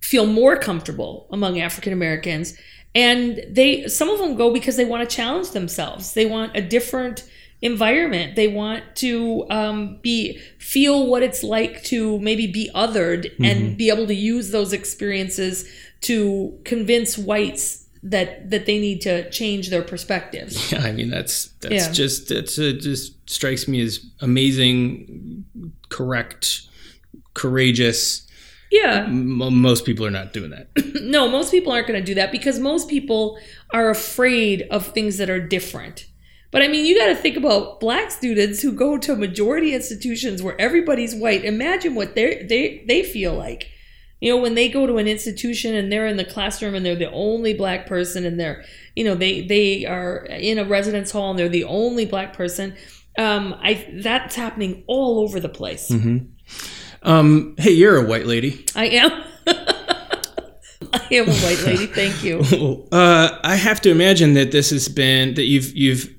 feel 0.00 0.26
more 0.26 0.56
comfortable 0.56 1.28
among 1.32 1.60
African 1.60 1.92
Americans. 1.92 2.58
And 2.94 3.40
they 3.48 3.86
some 3.86 4.10
of 4.10 4.18
them 4.18 4.36
go 4.36 4.52
because 4.52 4.76
they 4.76 4.84
want 4.84 5.08
to 5.08 5.16
challenge 5.16 5.50
themselves. 5.52 6.12
They 6.12 6.26
want 6.26 6.56
a 6.56 6.60
different 6.60 7.24
environment. 7.62 8.36
They 8.36 8.48
want 8.48 8.82
to 8.96 9.46
um, 9.50 9.98
be 10.02 10.38
feel 10.58 11.06
what 11.06 11.22
it's 11.22 11.42
like 11.42 11.82
to 11.84 12.18
maybe 12.18 12.46
be 12.46 12.70
othered 12.74 13.22
Mm-hmm. 13.32 13.44
and 13.44 13.76
be 13.78 13.88
able 13.88 14.06
to 14.08 14.14
use 14.14 14.50
those 14.50 14.72
experiences 14.72 15.64
to 16.02 16.58
convince 16.64 17.16
whites 17.16 17.86
that 18.02 18.50
that 18.50 18.66
they 18.66 18.78
need 18.80 19.00
to 19.02 19.30
change 19.30 19.70
their 19.70 19.82
perspectives. 19.82 20.52
Yeah, 20.72 20.80
I 20.82 20.92
mean 20.92 21.08
that's 21.10 21.48
that's 21.60 21.74
Yeah. 21.86 21.92
just 21.92 22.28
that's 22.28 22.58
uh, 22.58 22.72
just 22.78 23.30
strikes 23.30 23.68
me 23.68 23.80
as 23.80 24.04
amazing, 24.20 25.44
correct, 25.88 26.62
courageous. 27.34 28.26
Yeah. 28.70 29.04
M- 29.04 29.36
most 29.60 29.84
people 29.84 30.04
are 30.06 30.10
not 30.10 30.32
doing 30.32 30.50
that. 30.50 30.68
No, 31.02 31.28
most 31.28 31.50
people 31.50 31.72
aren't 31.72 31.86
going 31.88 32.00
to 32.00 32.04
do 32.06 32.14
that 32.14 32.32
because 32.32 32.58
most 32.58 32.88
people 32.88 33.38
are 33.74 33.90
afraid 33.90 34.62
of 34.70 34.86
things 34.86 35.18
that 35.18 35.28
are 35.28 35.40
different. 35.40 36.06
But 36.52 36.62
I 36.62 36.68
mean, 36.68 36.84
you 36.84 36.96
got 36.96 37.06
to 37.06 37.16
think 37.16 37.36
about 37.36 37.80
black 37.80 38.10
students 38.10 38.60
who 38.60 38.72
go 38.72 38.98
to 38.98 39.16
majority 39.16 39.74
institutions 39.74 40.42
where 40.42 40.60
everybody's 40.60 41.14
white. 41.14 41.44
Imagine 41.44 41.94
what 41.94 42.14
they 42.14 42.46
they 42.48 42.84
they 42.86 43.02
feel 43.02 43.34
like. 43.34 43.70
You 44.20 44.30
know, 44.30 44.40
when 44.40 44.54
they 44.54 44.68
go 44.68 44.86
to 44.86 44.98
an 44.98 45.08
institution 45.08 45.74
and 45.74 45.90
they're 45.90 46.06
in 46.06 46.18
the 46.18 46.24
classroom 46.24 46.76
and 46.76 46.86
they're 46.86 46.94
the 46.94 47.10
only 47.10 47.54
black 47.54 47.86
person 47.86 48.24
and 48.24 48.38
they're, 48.38 48.64
you 48.94 49.02
know, 49.02 49.16
they 49.16 49.44
they 49.46 49.84
are 49.86 50.26
in 50.26 50.58
a 50.58 50.64
residence 50.64 51.10
hall 51.10 51.30
and 51.30 51.38
they're 51.38 51.48
the 51.48 51.64
only 51.64 52.04
black 52.04 52.34
person. 52.34 52.76
Um, 53.18 53.56
I 53.60 53.84
that's 54.02 54.36
happening 54.36 54.84
all 54.86 55.20
over 55.20 55.40
the 55.40 55.48
place. 55.48 55.88
Hmm. 55.88 56.18
Um, 57.02 57.54
hey, 57.58 57.72
you're 57.72 57.96
a 57.96 58.06
white 58.06 58.26
lady. 58.26 58.64
I 58.76 58.86
am. 58.88 59.10
I 60.94 61.06
am 61.10 61.28
a 61.28 61.32
white 61.32 61.62
lady. 61.64 61.86
Thank 61.86 62.22
you. 62.22 62.86
Uh, 62.92 63.38
I 63.42 63.56
have 63.56 63.80
to 63.80 63.90
imagine 63.90 64.34
that 64.34 64.52
this 64.52 64.68
has 64.68 64.86
been 64.86 65.34
that 65.34 65.44
you've 65.44 65.74
you've 65.74 66.14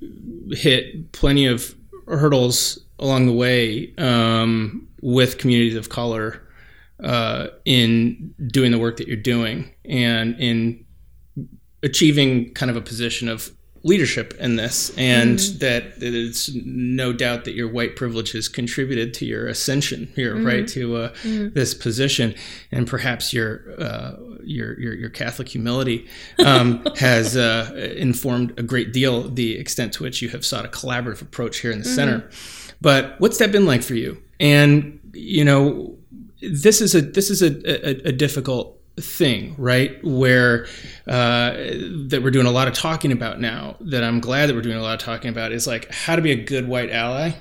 hit 0.53 1.11
plenty 1.11 1.45
of 1.45 1.75
hurdles 2.07 2.79
along 2.99 3.27
the 3.27 3.33
way 3.33 3.93
um, 3.97 4.87
with 5.01 5.37
communities 5.37 5.75
of 5.75 5.89
color 5.89 6.41
uh, 7.03 7.47
in 7.65 8.33
doing 8.47 8.71
the 8.71 8.79
work 8.79 8.97
that 8.97 9.07
you're 9.07 9.17
doing 9.17 9.73
and 9.85 10.35
in 10.39 10.85
achieving 11.81 12.53
kind 12.53 12.71
of 12.71 12.77
a 12.77 12.81
position 12.81 13.27
of 13.27 13.51
leadership 13.83 14.33
in 14.39 14.55
this. 14.55 14.91
And 14.97 15.39
that 15.59 15.95
it's 15.97 16.53
no 16.53 17.11
doubt 17.11 17.43
that 17.45 17.53
your 17.53 17.67
white 17.67 17.95
privilege 17.95 18.31
has 18.31 18.47
contributed 18.47 19.13
to 19.15 19.25
your 19.25 19.47
ascension 19.47 20.11
here 20.15 20.41
right 20.41 20.67
to 20.69 20.95
uh, 20.95 21.13
this 21.23 21.73
position. 21.73 22.33
And 22.71 22.87
perhaps 22.87 23.33
your 23.33 23.73
uh, 23.77 24.13
your, 24.45 24.79
your 24.79 24.93
your 24.93 25.09
Catholic 25.09 25.49
humility 25.49 26.07
um, 26.45 26.85
has 26.97 27.35
uh, 27.35 27.71
informed 27.95 28.57
a 28.59 28.63
great 28.63 28.93
deal 28.93 29.29
the 29.29 29.57
extent 29.57 29.93
to 29.93 30.03
which 30.03 30.21
you 30.21 30.29
have 30.29 30.45
sought 30.45 30.65
a 30.65 30.69
collaborative 30.69 31.21
approach 31.21 31.59
here 31.59 31.71
in 31.71 31.79
the 31.79 31.85
center. 31.85 32.29
But 32.81 33.15
what's 33.19 33.37
that 33.37 33.51
been 33.51 33.65
like 33.65 33.81
for 33.81 33.95
you? 33.95 34.21
And 34.39 34.99
you 35.13 35.45
know 35.45 35.97
this 36.41 36.81
is 36.81 36.95
a 36.95 37.01
this 37.01 37.29
is 37.29 37.41
a, 37.41 37.47
a, 37.47 38.09
a 38.09 38.11
difficult 38.11 38.79
thing 38.97 39.55
right? 39.57 40.03
Where 40.03 40.65
uh, 41.07 41.53
that 42.07 42.21
we're 42.23 42.31
doing 42.31 42.45
a 42.45 42.51
lot 42.51 42.67
of 42.67 42.73
talking 42.73 43.11
about 43.11 43.39
now 43.39 43.75
that 43.81 44.03
i'm 44.03 44.19
glad 44.19 44.47
that 44.47 44.55
we're 44.55 44.61
doing 44.61 44.77
a 44.77 44.81
lot 44.81 44.93
of 44.93 44.99
talking 44.99 45.29
about 45.29 45.51
is 45.51 45.67
like 45.67 45.91
how 45.91 46.15
to 46.15 46.21
be 46.21 46.31
a 46.31 46.35
good 46.35 46.67
white 46.67 46.89
ally 46.89 47.31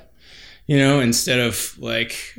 you 0.66 0.78
know 0.78 1.00
instead 1.00 1.40
of 1.40 1.76
like 1.78 2.38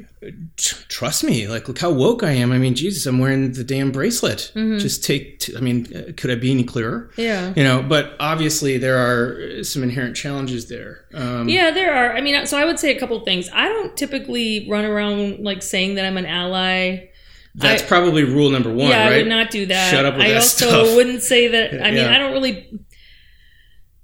trust 0.58 1.24
me 1.26 1.48
like 1.48 1.68
look 1.68 1.78
how 1.80 1.92
woke 1.92 2.24
i 2.24 2.32
am 2.32 2.52
i 2.54 2.58
mean 2.58 2.74
jesus 2.74 3.06
i'm 3.06 3.20
wearing 3.20 3.52
the 3.52 3.64
damn 3.66 3.92
bracelet 3.92 4.50
just 4.56 5.04
take 5.04 5.40
t- 5.40 5.56
i 5.58 5.60
mean 5.60 5.86
uh, 5.96 6.12
could 6.16 6.32
i 6.32 6.36
be 6.36 6.50
any 6.50 6.64
clearer 6.64 7.12
Yeah. 7.18 7.54
you 7.56 7.64
know 7.64 7.84
but 7.84 8.16
obviously 8.22 8.78
there 8.78 8.98
are 8.98 9.64
some 9.64 9.84
inherent 9.84 10.16
challenges 10.16 10.70
there 10.70 11.06
um, 11.14 11.50
Yeah, 11.50 11.70
there 11.72 11.94
are. 11.94 12.16
I 12.16 12.22
mean, 12.22 12.46
so 12.48 12.58
I 12.58 12.66
would 12.66 12.80
say 12.80 12.96
a 12.96 13.00
couple 13.00 13.20
things. 13.20 13.48
I 13.54 13.68
don't 13.68 13.96
typically 13.96 14.68
run 14.68 14.84
around 14.86 15.40
like 15.44 15.62
saying 15.62 15.94
that 15.96 16.06
I'm 16.06 16.18
an 16.18 16.26
ally. 16.26 17.10
that's 17.54 17.84
I- 17.84 17.86
probably 17.86 18.24
rule 18.24 18.50
number 18.50 18.70
one 18.74 18.90
yeah, 18.90 19.04
right 19.04 19.14
I 19.14 19.18
would 19.18 19.28
not 19.28 19.52
do 19.52 19.68
that. 19.68 19.92
Shut 19.92 20.06
up 20.06 20.16
with 20.16 20.24
I 20.26 20.30
that 20.30 20.36
also 20.38 20.70
stuff. 20.70 20.96
wouldn't 20.96 21.22
say 21.22 21.50
that. 21.50 21.74
I 21.86 21.92
mean, 21.92 21.98
Yeah. 22.06 22.16
I 22.16 22.18
don't 22.18 22.32
really. 22.32 22.80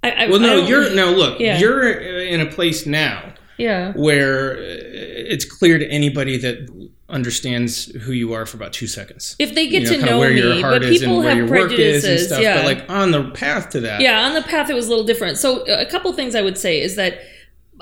I, 0.02 0.10
I, 0.12 0.26
well 0.28 0.38
no 0.40 0.66
you're 0.66 0.94
no 0.94 1.10
look 1.12 1.40
Yeah. 1.40 1.58
you're 1.58 1.82
in 1.82 2.40
a 2.40 2.46
place 2.46 2.86
now 2.86 3.29
Yeah. 3.60 3.92
where 3.92 4.56
it's 4.58 5.44
clear 5.44 5.78
to 5.78 5.86
anybody 5.90 6.36
that 6.38 6.68
understands 7.08 7.86
who 8.02 8.12
you 8.12 8.32
are 8.32 8.46
for 8.46 8.56
about 8.56 8.72
two 8.72 8.86
seconds. 8.86 9.36
If 9.38 9.54
they 9.54 9.66
get 9.68 9.82
You 9.82 9.98
to 9.98 10.06
know 10.06 10.18
where 10.18 10.30
your 10.32 10.54
me, 10.54 10.60
heart 10.60 10.74
but 10.82 10.82
is 10.84 11.02
and 11.02 11.10
people 11.10 11.18
where 11.18 11.28
have 11.30 11.38
your 11.38 11.48
work 11.48 11.72
is 11.72 12.04
and 12.04 12.20
stuff, 12.20 12.40
yeah. 12.40 12.56
but 12.56 12.64
like 12.64 12.88
on 12.88 13.10
the 13.10 13.30
path 13.32 13.70
to 13.70 13.80
that. 13.80 14.00
yeah, 14.00 14.20
on 14.26 14.34
the 14.34 14.42
path 14.42 14.70
it 14.70 14.74
was 14.74 14.86
a 14.86 14.90
little 14.90 15.04
different. 15.04 15.36
So 15.38 15.60
uh, 15.66 15.84
a 15.86 15.90
couple 15.90 16.12
things 16.12 16.34
I 16.34 16.42
would 16.42 16.56
say 16.58 16.80
is 16.80 16.96
that 16.96 17.20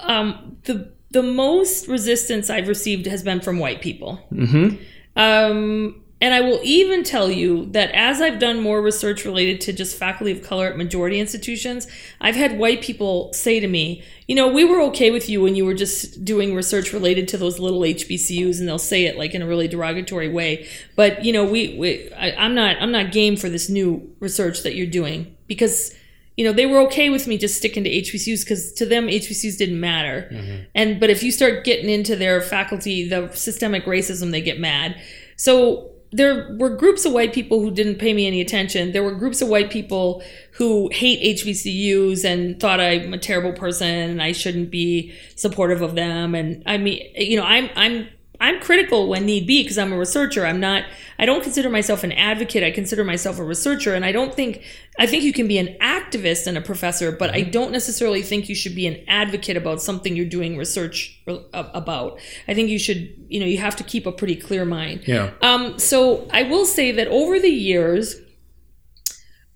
um, 0.01 0.57
the 0.64 0.91
the 1.11 1.22
most 1.22 1.89
resistance 1.89 2.51
I've 2.51 2.68
received 2.68 3.07
has 3.07 3.22
been 3.22 3.41
from 3.41 3.59
white 3.59 3.81
people. 3.81 4.16
hmm 4.31 4.68
Um, 5.16 6.03
and 6.21 6.35
I 6.35 6.41
will 6.41 6.59
even 6.64 7.05
tell 7.05 7.31
you 7.31 7.66
that 7.66 7.93
as 7.93 8.21
I've 8.21 8.41
done 8.41 8.61
more 8.61 8.83
research 8.83 9.25
related 9.25 9.61
to 9.62 9.73
just 9.73 9.97
faculty 9.97 10.33
of 10.33 10.43
color 10.43 10.66
at 10.66 10.77
majority 10.77 11.21
institutions, 11.21 11.87
I've 12.21 12.35
had 12.35 12.59
white 12.59 12.83
people 12.83 13.33
say 13.33 13.61
to 13.61 13.69
me, 13.69 14.03
you 14.27 14.35
know, 14.35 14.49
we 14.49 14.64
were 14.64 14.81
okay 14.83 15.12
with 15.12 15.29
you 15.29 15.41
when 15.41 15.55
you 15.55 15.64
were 15.64 15.75
just 15.75 16.25
doing 16.25 16.57
research 16.57 16.93
related 16.93 17.29
to 17.29 17.39
those 17.39 17.61
little 17.61 17.81
HBCUs, 17.81 18.59
and 18.59 18.69
they'll 18.69 18.81
say 18.81 19.05
it 19.05 19.16
like 19.16 19.33
in 19.33 19.43
a 19.43 19.47
really 19.47 19.69
derogatory 19.69 20.29
way. 20.29 20.66
But 20.97 21.25
you 21.25 21.33
know, 21.33 21.45
we, 21.45 21.77
we 21.79 22.12
I, 22.12 22.33
I'm 22.33 22.55
not 22.55 22.77
I'm 22.81 22.91
not 22.91 23.12
game 23.12 23.37
for 23.37 23.49
this 23.49 23.69
new 23.69 24.12
research 24.19 24.64
that 24.64 24.75
you're 24.75 24.89
doing 24.89 25.37
because 25.47 25.95
you 26.37 26.45
know 26.45 26.53
they 26.53 26.66
were 26.66 26.81
okay 26.81 27.11
with 27.11 27.29
me 27.29 27.39
just 27.39 27.57
sticking 27.57 27.85
to 27.85 27.91
HBCUs 27.91 28.45
because 28.45 28.73
to 28.73 28.85
them 28.85 29.07
HBCUs 29.07 29.57
didn't 29.57 29.79
matter. 29.79 30.29
Mm-hmm. 30.33 30.62
And 30.75 30.99
but 30.99 31.11
if 31.11 31.23
you 31.23 31.31
start 31.31 31.64
getting 31.64 31.89
into 31.89 32.16
their 32.16 32.41
faculty, 32.41 33.09
the 33.09 33.31
systemic 33.35 33.85
racism, 33.85 34.33
they 34.33 34.43
get 34.43 34.59
mad. 34.59 35.01
So 35.37 35.93
there 36.11 36.56
were 36.59 36.70
groups 36.70 37.04
of 37.04 37.12
white 37.12 37.32
people 37.32 37.61
who 37.61 37.70
didn't 37.70 37.96
pay 37.96 38.14
me 38.14 38.26
any 38.26 38.40
attention. 38.40 38.92
There 38.92 39.02
were 39.02 39.14
groups 39.14 39.42
of 39.42 39.48
white 39.48 39.70
people 39.70 40.22
who 40.52 40.88
hate 40.92 41.38
HBCUs 41.38 42.24
and 42.24 42.59
thought 42.59 42.80
I'm 42.80 43.12
a 43.12 43.18
terrible 43.18 43.52
person 43.52 43.88
and 43.88 44.22
I 44.22 44.32
shouldn't 44.32 44.70
be 44.70 45.14
supportive 45.36 45.82
of 45.82 45.94
them. 45.94 46.34
And 46.34 46.62
I 46.64 46.78
mean, 46.78 47.02
you 47.14 47.36
know, 47.36 47.44
I'm 47.44 47.68
I'm 47.76 48.09
I'm 48.41 48.61
critical 48.61 49.09
when 49.09 49.26
need 49.26 49.47
be 49.47 49.62
because 49.62 49.78
I'm 49.78 49.93
a 49.93 49.99
researcher. 49.99 50.47
I'm 50.47 50.61
not. 50.61 50.84
I 51.18 51.26
don't 51.26 51.43
consider 51.43 51.68
myself 51.68 52.05
an 52.05 52.12
advocate. 52.12 52.62
I 52.62 52.70
consider 52.70 53.03
myself 53.03 53.39
a 53.39 53.45
researcher, 53.45 53.95
and 53.95 54.05
I 54.05 54.12
don't 54.12 54.34
think. 54.34 54.62
I 54.99 55.07
think 55.07 55.24
you 55.24 55.32
can 55.32 55.49
be 55.49 55.59
an 55.59 55.76
activist 55.80 56.47
and 56.47 56.57
a 56.57 56.61
professor, 56.61 57.11
but 57.11 57.34
I 57.34 57.43
don't 57.43 57.72
necessarily 57.72 58.22
think 58.22 58.49
you 58.49 58.55
should 58.55 58.74
be 58.74 58.86
an 58.86 59.03
advocate 59.09 59.57
about 59.57 59.82
something 59.82 60.14
you're 60.14 60.26
doing 60.26 60.57
research 60.57 61.20
about. 61.53 62.20
I 62.47 62.55
think 62.55 62.68
you 62.68 62.78
should. 62.78 63.12
You 63.28 63.41
know, 63.41 63.47
you 63.47 63.59
have 63.59 63.76
to 63.76 63.84
keep 63.84 64.07
a 64.07 64.12
pretty 64.12 64.36
clear 64.36 64.64
mind. 64.64 65.07
Yeah. 65.07 65.32
Um, 65.43 65.78
so 65.78 66.28
I 66.32 66.45
will 66.45 66.66
say 66.66 66.93
that 66.93 67.09
over 67.09 67.41
the 67.41 67.51
years, 67.51 68.20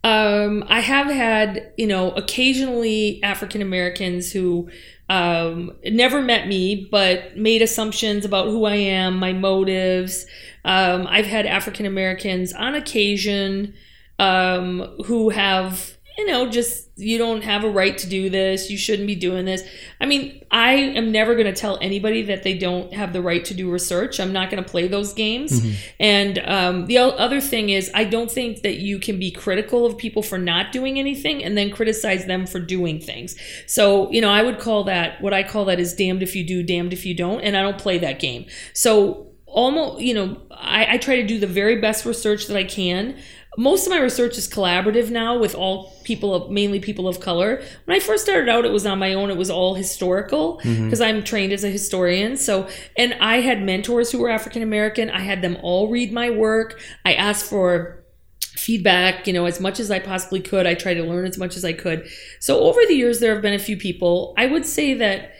um, 0.04 0.64
I 0.66 0.80
have 0.80 1.06
had, 1.06 1.72
you 1.76 1.86
know, 1.86 2.10
occasionally 2.10 3.22
African 3.22 3.62
Americans 3.62 4.32
who 4.32 4.68
um, 5.08 5.72
never 5.84 6.22
met 6.22 6.46
me, 6.46 6.88
but 6.90 7.36
made 7.36 7.62
assumptions 7.62 8.24
about 8.24 8.46
who 8.46 8.64
I 8.64 8.76
am, 8.76 9.18
my 9.18 9.32
motives. 9.32 10.26
Um, 10.64 11.06
I've 11.08 11.26
had 11.26 11.46
African 11.46 11.86
Americans 11.86 12.52
on 12.52 12.74
occasion 12.74 13.74
um, 14.18 14.80
who 15.06 15.30
have, 15.30 15.96
you 16.22 16.28
know, 16.28 16.48
just 16.48 16.88
you 16.94 17.18
don't 17.18 17.42
have 17.42 17.64
a 17.64 17.68
right 17.68 17.98
to 17.98 18.08
do 18.08 18.30
this. 18.30 18.70
You 18.70 18.78
shouldn't 18.78 19.08
be 19.08 19.16
doing 19.16 19.44
this. 19.44 19.64
I 20.00 20.06
mean, 20.06 20.44
I 20.52 20.74
am 20.74 21.10
never 21.10 21.34
going 21.34 21.52
to 21.52 21.52
tell 21.52 21.76
anybody 21.82 22.22
that 22.22 22.44
they 22.44 22.56
don't 22.56 22.94
have 22.94 23.12
the 23.12 23.20
right 23.20 23.44
to 23.46 23.54
do 23.54 23.68
research. 23.68 24.20
I'm 24.20 24.32
not 24.32 24.48
going 24.48 24.62
to 24.62 24.70
play 24.70 24.86
those 24.86 25.12
games. 25.12 25.66
And 25.98 26.38
um, 26.38 26.86
the 26.86 26.98
other 26.98 27.40
thing 27.40 27.70
is, 27.70 27.90
I 27.92 28.04
don't 28.04 28.30
think 28.30 28.62
that 28.62 28.76
you 28.76 29.00
can 29.00 29.18
be 29.18 29.32
critical 29.32 29.84
of 29.84 29.98
people 29.98 30.22
for 30.22 30.38
not 30.38 30.70
doing 30.70 30.96
anything 30.96 31.42
and 31.42 31.58
then 31.58 31.72
criticize 31.72 32.26
them 32.26 32.46
for 32.46 32.60
doing 32.60 33.00
things. 33.00 33.34
So, 33.66 34.08
you 34.12 34.20
know, 34.20 34.30
I 34.30 34.42
would 34.42 34.60
call 34.60 34.84
that 34.84 35.20
what 35.20 35.34
I 35.34 35.42
call 35.42 35.64
that 35.64 35.80
is 35.80 35.94
damned 35.94 36.22
if 36.22 36.36
you 36.36 36.44
do, 36.44 36.62
damned 36.62 36.92
if 36.92 37.04
you 37.04 37.16
don't. 37.16 37.40
And 37.40 37.56
I 37.56 37.62
don't 37.62 37.78
play 37.78 37.98
that 37.98 38.20
game. 38.20 38.46
So, 38.74 39.26
almost, 39.46 40.02
you 40.02 40.14
know, 40.14 40.40
I, 40.52 40.94
I 40.94 40.98
try 40.98 41.16
to 41.16 41.26
do 41.26 41.40
the 41.40 41.48
very 41.48 41.80
best 41.80 42.06
research 42.06 42.46
that 42.46 42.56
I 42.56 42.62
can 42.62 43.18
most 43.58 43.86
of 43.86 43.90
my 43.90 43.98
research 43.98 44.38
is 44.38 44.48
collaborative 44.48 45.10
now 45.10 45.38
with 45.38 45.54
all 45.54 45.92
people 46.04 46.34
of 46.34 46.50
mainly 46.50 46.80
people 46.80 47.06
of 47.06 47.20
color. 47.20 47.62
When 47.84 47.96
i 47.96 48.00
first 48.00 48.24
started 48.24 48.48
out 48.48 48.64
it 48.64 48.72
was 48.72 48.86
on 48.86 48.98
my 48.98 49.12
own. 49.12 49.30
It 49.30 49.36
was 49.36 49.50
all 49.50 49.74
historical 49.74 50.58
because 50.64 51.00
i'm 51.00 51.22
trained 51.22 51.52
as 51.52 51.62
a 51.62 51.68
historian. 51.68 52.36
So 52.36 52.68
and 52.96 53.14
i 53.20 53.40
had 53.40 53.62
mentors 53.62 54.10
who 54.10 54.18
were 54.18 54.30
african 54.30 54.62
american 54.62 55.10
i 55.10 55.20
had 55.20 55.42
them 55.42 55.58
all 55.62 55.90
read 55.90 56.12
my 56.12 56.30
work. 56.30 56.80
I 57.04 57.12
asked 57.14 57.44
for 57.44 57.98
feedback 58.40 59.26
you 59.26 59.32
know 59.32 59.46
as 59.46 59.60
much 59.60 59.78
as 59.80 59.90
i 59.90 59.98
possibly 59.98 60.40
could. 60.40 60.66
I 60.66 60.74
tried 60.74 60.94
to 60.94 61.02
learn 61.04 61.26
as 61.26 61.36
much 61.36 61.56
as 61.56 61.64
i 61.64 61.72
could. 61.74 62.08
So 62.40 62.60
over 62.60 62.80
the 62.88 62.94
years 62.94 63.20
there 63.20 63.34
have 63.34 63.42
been 63.42 63.54
a 63.54 63.58
few 63.58 63.76
people. 63.76 64.34
I 64.38 64.46
would 64.46 64.64
say 64.64 64.94
that 64.94 65.32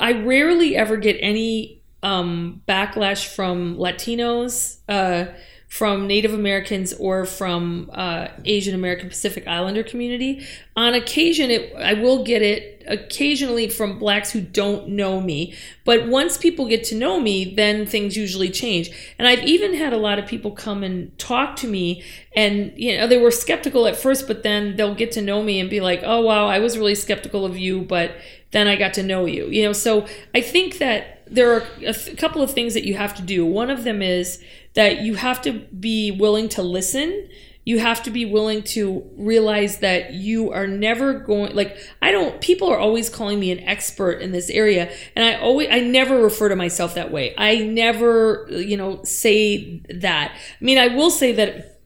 i 0.00 0.12
rarely 0.12 0.76
ever 0.76 0.96
get 0.96 1.16
any 1.20 1.82
um, 2.02 2.62
backlash 2.68 3.26
from 3.26 3.76
latinos 3.76 4.78
uh, 4.88 5.32
from 5.68 6.06
Native 6.06 6.32
Americans 6.32 6.94
or 6.94 7.26
from 7.26 7.90
uh, 7.92 8.28
Asian 8.46 8.74
American 8.74 9.08
Pacific 9.08 9.46
Islander 9.46 9.82
community. 9.82 10.44
On 10.76 10.94
occasion, 10.94 11.50
it, 11.50 11.74
I 11.76 11.92
will 11.92 12.24
get 12.24 12.40
it 12.40 12.82
occasionally 12.86 13.68
from 13.68 13.98
blacks 13.98 14.30
who 14.30 14.40
don't 14.40 14.88
know 14.88 15.20
me. 15.20 15.54
But 15.84 16.08
once 16.08 16.38
people 16.38 16.66
get 16.66 16.84
to 16.84 16.94
know 16.94 17.20
me, 17.20 17.54
then 17.54 17.84
things 17.84 18.16
usually 18.16 18.48
change. 18.48 18.90
And 19.18 19.28
I've 19.28 19.44
even 19.44 19.74
had 19.74 19.92
a 19.92 19.98
lot 19.98 20.18
of 20.18 20.26
people 20.26 20.52
come 20.52 20.82
and 20.82 21.16
talk 21.18 21.54
to 21.56 21.66
me, 21.66 22.02
and 22.34 22.72
you 22.74 22.96
know 22.96 23.06
they 23.06 23.18
were 23.18 23.30
skeptical 23.30 23.86
at 23.86 23.96
first, 23.96 24.26
but 24.26 24.42
then 24.42 24.76
they'll 24.76 24.94
get 24.94 25.12
to 25.12 25.22
know 25.22 25.42
me 25.42 25.60
and 25.60 25.68
be 25.68 25.80
like, 25.80 26.00
"Oh 26.02 26.22
wow, 26.22 26.46
I 26.46 26.60
was 26.60 26.78
really 26.78 26.94
skeptical 26.94 27.44
of 27.44 27.56
you, 27.56 27.82
but." 27.82 28.12
then 28.50 28.66
I 28.66 28.76
got 28.76 28.94
to 28.94 29.02
know 29.02 29.26
you. 29.26 29.46
You 29.48 29.64
know, 29.64 29.72
so 29.72 30.06
I 30.34 30.40
think 30.40 30.78
that 30.78 31.22
there 31.26 31.52
are 31.52 31.66
a 31.84 31.94
couple 32.16 32.42
of 32.42 32.50
things 32.50 32.74
that 32.74 32.84
you 32.84 32.94
have 32.94 33.14
to 33.16 33.22
do. 33.22 33.44
One 33.44 33.70
of 33.70 33.84
them 33.84 34.00
is 34.02 34.42
that 34.78 35.00
you 35.00 35.16
have 35.16 35.42
to 35.42 35.52
be 35.52 36.12
willing 36.12 36.48
to 36.48 36.62
listen. 36.62 37.28
You 37.64 37.80
have 37.80 38.00
to 38.04 38.12
be 38.12 38.24
willing 38.24 38.62
to 38.74 39.10
realize 39.16 39.78
that 39.78 40.12
you 40.12 40.52
are 40.52 40.68
never 40.68 41.14
going 41.14 41.56
like 41.56 41.76
I 42.00 42.12
don't 42.12 42.40
people 42.40 42.68
are 42.68 42.78
always 42.78 43.10
calling 43.10 43.40
me 43.40 43.50
an 43.50 43.58
expert 43.58 44.22
in 44.22 44.30
this 44.30 44.48
area 44.50 44.88
and 45.16 45.24
I 45.24 45.40
always 45.40 45.66
I 45.68 45.80
never 45.80 46.22
refer 46.22 46.48
to 46.48 46.54
myself 46.54 46.94
that 46.94 47.10
way. 47.10 47.34
I 47.36 47.56
never, 47.56 48.46
you 48.50 48.76
know, 48.76 49.02
say 49.02 49.82
that. 49.92 50.30
I 50.32 50.64
mean, 50.64 50.78
I 50.78 50.86
will 50.94 51.10
say 51.10 51.32
that 51.32 51.80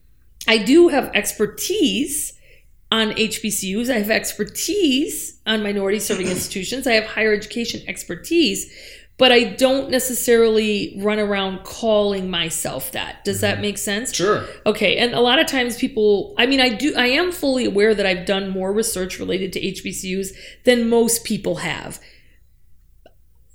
I 0.47 0.59
do 0.59 0.89
have 0.89 1.05
expertise 1.15 2.39
on 2.91 3.09
HBCUs. 3.13 3.89
I 3.89 3.97
have 3.97 4.11
expertise 4.11 5.39
on 5.47 5.63
minority 5.63 5.97
serving 5.97 6.27
institutions. 6.37 6.85
I 6.85 6.93
have 6.93 7.05
higher 7.05 7.33
education 7.33 7.81
expertise, 7.87 8.71
but 9.17 9.31
I 9.31 9.43
don't 9.43 9.89
necessarily 9.89 10.97
run 10.99 11.19
around 11.19 11.63
calling 11.63 12.29
myself 12.29 12.91
that. 12.93 13.23
Does 13.23 13.41
that 13.41 13.55
mm-hmm. 13.55 13.61
make 13.61 13.77
sense? 13.77 14.13
Sure. 14.13 14.45
Okay. 14.65 14.97
And 14.97 15.13
a 15.13 15.19
lot 15.19 15.39
of 15.39 15.47
times 15.47 15.77
people, 15.77 16.33
I 16.37 16.45
mean, 16.45 16.59
I 16.59 16.69
do, 16.69 16.95
I 16.95 17.07
am 17.07 17.31
fully 17.31 17.65
aware 17.65 17.93
that 17.93 18.05
I've 18.05 18.25
done 18.25 18.49
more 18.49 18.73
research 18.73 19.19
related 19.19 19.53
to 19.53 19.61
HBCUs 19.61 20.29
than 20.63 20.89
most 20.89 21.23
people 21.23 21.57
have. 21.57 21.99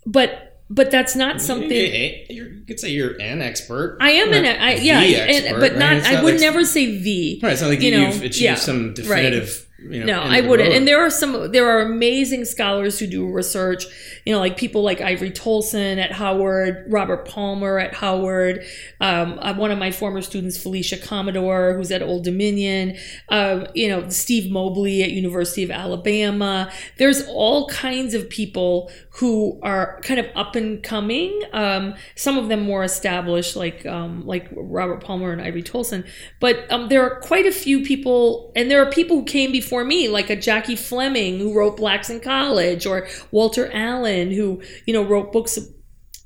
But 0.06 0.44
but 0.70 0.90
that's 0.90 1.16
not 1.16 1.40
something 1.40 1.70
you, 1.70 2.62
could 2.66 2.78
say 2.78 2.90
you're 2.90 3.18
an 3.22 3.40
expert. 3.40 3.96
I 4.02 4.10
am 4.10 4.34
an 4.34 4.44
I, 4.44 4.74
yeah, 4.74 5.00
and, 5.00 5.58
but 5.58 5.78
not. 5.78 6.04
I 6.04 6.22
would 6.22 6.34
like, 6.34 6.40
never 6.42 6.62
say 6.62 6.98
the. 6.98 7.40
Right, 7.42 7.52
it's 7.52 7.62
not 7.62 7.68
like 7.68 7.80
you 7.80 7.90
know, 7.90 8.06
you've 8.06 8.16
achieved 8.16 8.36
yeah, 8.38 8.54
some 8.54 8.92
definitive. 8.92 9.48
Right 9.48 9.67
you 9.78 10.04
know, 10.04 10.06
no, 10.06 10.20
I 10.22 10.40
wouldn't. 10.40 10.72
And 10.72 10.88
there 10.88 11.00
are 11.00 11.10
some, 11.10 11.52
there 11.52 11.70
are 11.70 11.82
amazing 11.82 12.44
scholars 12.46 12.98
who 12.98 13.06
do 13.06 13.30
research, 13.30 13.84
you 14.26 14.32
know, 14.32 14.40
like 14.40 14.56
people 14.56 14.82
like 14.82 15.00
Ivory 15.00 15.30
Toldson 15.30 15.98
at 15.98 16.10
Howard, 16.10 16.84
Robert 16.88 17.28
Palmer 17.28 17.78
at 17.78 17.94
Howard, 17.94 18.64
um, 19.00 19.38
uh, 19.40 19.54
one 19.54 19.70
of 19.70 19.78
my 19.78 19.92
former 19.92 20.20
students, 20.20 20.60
Felicia 20.60 20.96
Commodore, 20.96 21.74
who's 21.74 21.92
at 21.92 22.02
Old 22.02 22.24
Dominion, 22.24 22.96
uh, 23.28 23.66
you 23.72 23.88
know, 23.88 24.08
Steve 24.08 24.50
Mobley 24.50 25.04
at 25.04 25.12
University 25.12 25.62
of 25.62 25.70
Alabama. 25.70 26.72
There's 26.96 27.24
all 27.28 27.68
kinds 27.68 28.14
of 28.14 28.28
people 28.28 28.90
who 29.10 29.60
are 29.62 30.00
kind 30.02 30.18
of 30.18 30.26
up 30.34 30.56
and 30.56 30.82
coming. 30.82 31.40
Um, 31.52 31.94
some 32.16 32.36
of 32.36 32.48
them 32.48 32.62
more 32.62 32.82
established, 32.82 33.54
like 33.54 33.86
um, 33.86 34.26
like 34.26 34.48
Robert 34.52 35.02
Palmer 35.02 35.32
and 35.32 35.40
Ivory 35.40 35.62
Toldson. 35.62 36.06
But 36.40 36.70
um, 36.70 36.88
there 36.88 37.02
are 37.02 37.20
quite 37.20 37.46
a 37.46 37.52
few 37.52 37.84
people, 37.84 38.52
and 38.56 38.70
there 38.70 38.80
are 38.82 38.90
people 38.90 39.18
who 39.18 39.24
came 39.24 39.52
before 39.52 39.67
before 39.68 39.84
me, 39.84 40.08
like 40.08 40.30
a 40.30 40.36
Jackie 40.36 40.76
Fleming 40.76 41.38
who 41.38 41.54
wrote 41.54 41.76
Blacks 41.76 42.08
in 42.08 42.20
College, 42.20 42.86
or 42.86 43.06
Walter 43.30 43.70
Allen 43.70 44.30
who 44.30 44.62
you 44.86 44.94
know 44.94 45.04
wrote 45.04 45.30
books 45.30 45.58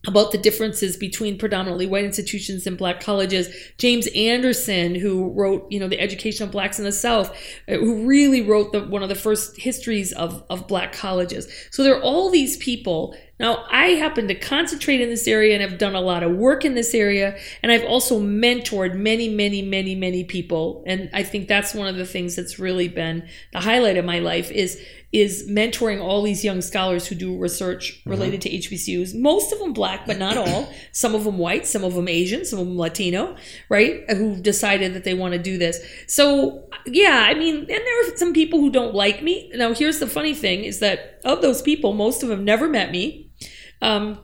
about 0.06 0.30
the 0.30 0.38
differences 0.38 0.96
between 0.96 1.38
predominantly 1.38 1.86
white 1.86 2.04
institutions 2.04 2.68
and 2.68 2.78
black 2.78 3.00
colleges. 3.00 3.48
James 3.78 4.06
Anderson, 4.14 4.94
who 4.94 5.32
wrote, 5.32 5.66
you 5.70 5.78
know, 5.78 5.88
the 5.88 6.00
education 6.00 6.44
of 6.44 6.50
blacks 6.52 6.78
in 6.78 6.84
the 6.84 6.92
South, 6.92 7.30
uh, 7.68 7.74
who 7.74 8.04
really 8.06 8.42
wrote 8.42 8.72
the, 8.72 8.84
one 8.84 9.02
of 9.02 9.08
the 9.08 9.14
first 9.14 9.60
histories 9.60 10.12
of, 10.12 10.44
of 10.50 10.66
black 10.66 10.92
colleges. 10.92 11.48
So 11.70 11.82
there 11.82 11.96
are 11.96 12.02
all 12.02 12.30
these 12.30 12.56
people. 12.56 13.16
Now, 13.38 13.64
I 13.70 13.88
happen 13.88 14.28
to 14.28 14.34
concentrate 14.34 15.00
in 15.00 15.08
this 15.08 15.26
area 15.26 15.54
and 15.54 15.68
have 15.68 15.78
done 15.78 15.94
a 15.94 16.00
lot 16.00 16.22
of 16.22 16.32
work 16.32 16.64
in 16.64 16.74
this 16.74 16.94
area. 16.94 17.36
And 17.62 17.72
I've 17.72 17.84
also 17.84 18.20
mentored 18.20 18.94
many, 18.94 19.28
many, 19.28 19.62
many, 19.62 19.94
many 19.94 20.22
people. 20.22 20.84
And 20.86 21.10
I 21.12 21.22
think 21.22 21.48
that's 21.48 21.74
one 21.74 21.88
of 21.88 21.96
the 21.96 22.06
things 22.06 22.36
that's 22.36 22.58
really 22.58 22.88
been 22.88 23.28
the 23.52 23.60
highlight 23.60 23.96
of 23.96 24.04
my 24.04 24.20
life 24.20 24.50
is 24.50 24.80
is 25.12 25.46
mentoring 25.46 26.02
all 26.02 26.22
these 26.22 26.42
young 26.42 26.62
scholars 26.62 27.06
who 27.06 27.14
do 27.14 27.36
research 27.36 27.98
mm-hmm. 28.00 28.10
related 28.10 28.40
mm-hmm. 28.40 28.68
to 28.68 28.76
HBCUs. 28.76 29.14
Most 29.14 29.52
of 29.52 29.58
them 29.58 29.74
black, 29.74 30.06
but 30.06 30.18
not 30.18 30.38
all. 30.38 30.72
some 30.92 31.14
of 31.14 31.24
them 31.24 31.36
white, 31.36 31.66
some 31.66 31.84
of 31.84 31.94
them 31.94 32.08
Asian, 32.08 32.46
some 32.46 32.58
of 32.58 32.66
them 32.66 32.78
Latino, 32.78 33.36
right? 33.68 34.10
Who've 34.10 34.42
decided 34.42 34.94
that 34.94 35.04
they 35.04 35.12
want 35.12 35.34
to 35.34 35.38
do 35.38 35.58
this. 35.58 35.80
So 36.06 36.66
yeah, 36.86 37.26
I 37.28 37.34
mean, 37.34 37.56
and 37.56 37.68
there 37.68 38.00
are 38.00 38.16
some 38.16 38.32
people 38.32 38.60
who 38.60 38.70
don't 38.70 38.94
like 38.94 39.22
me. 39.22 39.50
Now, 39.54 39.74
here's 39.74 39.98
the 39.98 40.06
funny 40.06 40.34
thing: 40.34 40.64
is 40.64 40.78
that 40.78 41.20
of 41.24 41.42
those 41.42 41.60
people, 41.60 41.92
most 41.92 42.22
of 42.22 42.28
them 42.28 42.44
never 42.44 42.68
met 42.68 42.90
me. 42.90 43.31
Um, 43.82 44.20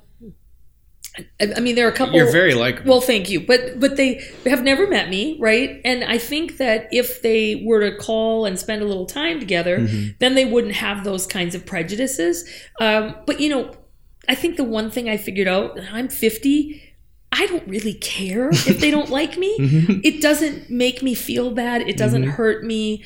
I 1.41 1.61
mean, 1.61 1.75
there 1.75 1.87
are 1.87 1.91
a 1.91 1.95
couple. 1.95 2.15
You're 2.15 2.31
very 2.31 2.55
likable. 2.55 2.91
Well, 2.91 3.01
thank 3.01 3.29
you, 3.29 3.41
but 3.41 3.81
but 3.81 3.97
they 3.97 4.25
have 4.47 4.63
never 4.63 4.87
met 4.87 5.09
me, 5.09 5.37
right? 5.41 5.81
And 5.85 6.05
I 6.05 6.19
think 6.19 6.59
that 6.59 6.89
if 6.93 7.23
they 7.23 7.63
were 7.67 7.91
to 7.91 7.97
call 7.97 8.45
and 8.45 8.59
spend 8.59 8.83
a 8.83 8.85
little 8.85 9.07
time 9.07 9.41
together, 9.41 9.79
mm-hmm. 9.79 10.11
then 10.21 10.35
they 10.35 10.45
wouldn't 10.45 10.75
have 10.75 11.05
those 11.05 11.27
kinds 11.27 11.55
of 11.55 11.67
prejudices. 11.67 12.49
Um, 12.81 13.17
but 13.27 13.41
you 13.41 13.49
know, 13.49 13.75
I 14.29 14.35
think 14.35 14.57
the 14.57 14.65
one 14.65 14.91
thing 14.91 15.09
I 15.09 15.17
figured 15.17 15.49
out: 15.49 15.79
I'm 15.93 16.09
50. 16.09 16.85
I 17.31 17.47
don't 17.47 17.67
really 17.69 17.95
care 17.95 18.49
if 18.51 18.81
they 18.81 18.91
don't 18.91 19.11
like 19.11 19.37
me. 19.37 19.57
Mm-hmm. 19.69 20.01
It 20.03 20.23
doesn't 20.23 20.71
make 20.71 21.03
me 21.03 21.15
feel 21.15 21.51
bad. 21.51 21.83
It 21.83 21.97
doesn't 21.97 22.23
mm-hmm. 22.23 22.31
hurt 22.31 22.65
me. 22.65 23.05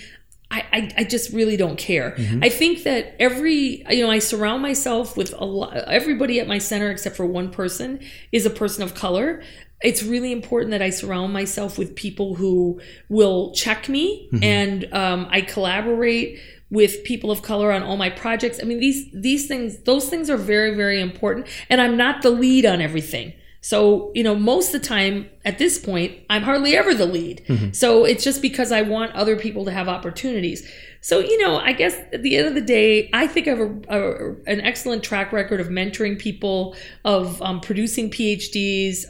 I, 0.53 0.65
I, 0.73 0.91
I, 0.99 1.05
just 1.05 1.33
really 1.33 1.57
don't 1.57 1.79
care. 1.79 2.11
Mm-hmm. 2.13 2.45
I 2.45 2.51
think 2.51 2.83
that 2.83 3.17
every, 3.19 3.85
you 3.89 4.05
know, 4.05 4.11
I 4.11 4.19
surround 4.19 4.61
myself 4.61 5.17
with 5.17 5.33
a 5.39 5.45
lot, 5.47 5.75
everybody 5.89 6.41
at 6.41 6.47
my 6.47 6.59
center 6.59 6.91
except 6.91 7.17
for 7.17 7.25
one 7.25 7.51
person 7.51 8.01
is 8.33 8.45
a 8.45 8.51
person 8.51 8.83
of 8.83 8.95
color. 8.95 9.43
It's 9.81 10.03
really 10.03 10.31
important 10.31 10.73
that 10.73 10.83
I 10.83 10.91
surround 10.91 11.33
myself 11.33 11.79
with 11.79 11.97
people 11.97 12.35
who 12.35 12.81
will 13.09 13.53
check 13.53 13.89
me 13.89 14.29
mm-hmm. 14.31 14.45
and 14.45 14.93
um, 14.93 15.27
I 15.31 15.41
collaborate 15.41 16.39
with 16.71 17.03
people 17.05 17.31
of 17.31 17.43
color 17.43 17.73
on 17.73 17.83
all 17.83 17.97
my 17.97 18.11
projects. 18.11 18.61
I 18.61 18.65
mean, 18.65 18.79
these, 18.79 19.11
these 19.13 19.49
things, 19.49 19.79
those 19.85 20.09
things 20.09 20.29
are 20.29 20.37
very, 20.37 20.75
very 20.75 21.01
important. 21.01 21.47
And 21.71 21.81
I'm 21.81 21.97
not 21.97 22.23
the 22.23 22.31
lead 22.31 22.67
on 22.67 22.81
everything. 22.81 23.33
So, 23.63 24.11
you 24.13 24.25
know, 24.25 24.35
most 24.35 24.75
of 24.75 24.83
the 24.83 24.87
time 24.87 25.31
at 25.45 25.59
this 25.59 25.79
point, 25.79 26.19
I'm 26.29 26.43
hardly 26.43 26.77
ever 26.77 26.95
the 26.95 27.07
lead. 27.07 27.45
Mm-hmm. 27.47 27.73
So 27.73 28.05
it's 28.05 28.25
just 28.25 28.43
because 28.43 28.73
I 28.73 28.83
want 28.83 29.13
other 29.13 29.37
people 29.37 29.65
to 29.67 29.71
have 29.71 29.89
opportunities. 29.89 30.69
So, 31.01 31.21
you 31.21 31.41
know, 31.41 31.59
I 31.59 31.73
guess 31.73 31.97
at 32.13 32.23
the 32.23 32.37
end 32.37 32.49
of 32.49 32.55
the 32.55 32.61
day, 32.61 33.09
I 33.13 33.29
think 33.29 33.47
I 33.47 33.51
have 33.51 33.61
a, 33.61 33.81
a, 33.89 34.31
an 34.47 34.61
excellent 34.63 35.05
track 35.05 35.33
record 35.33 35.61
of 35.61 35.69
mentoring 35.69 36.19
people, 36.19 36.75
of 37.05 37.41
um, 37.41 37.61
producing 37.61 38.11
PhDs, 38.11 39.05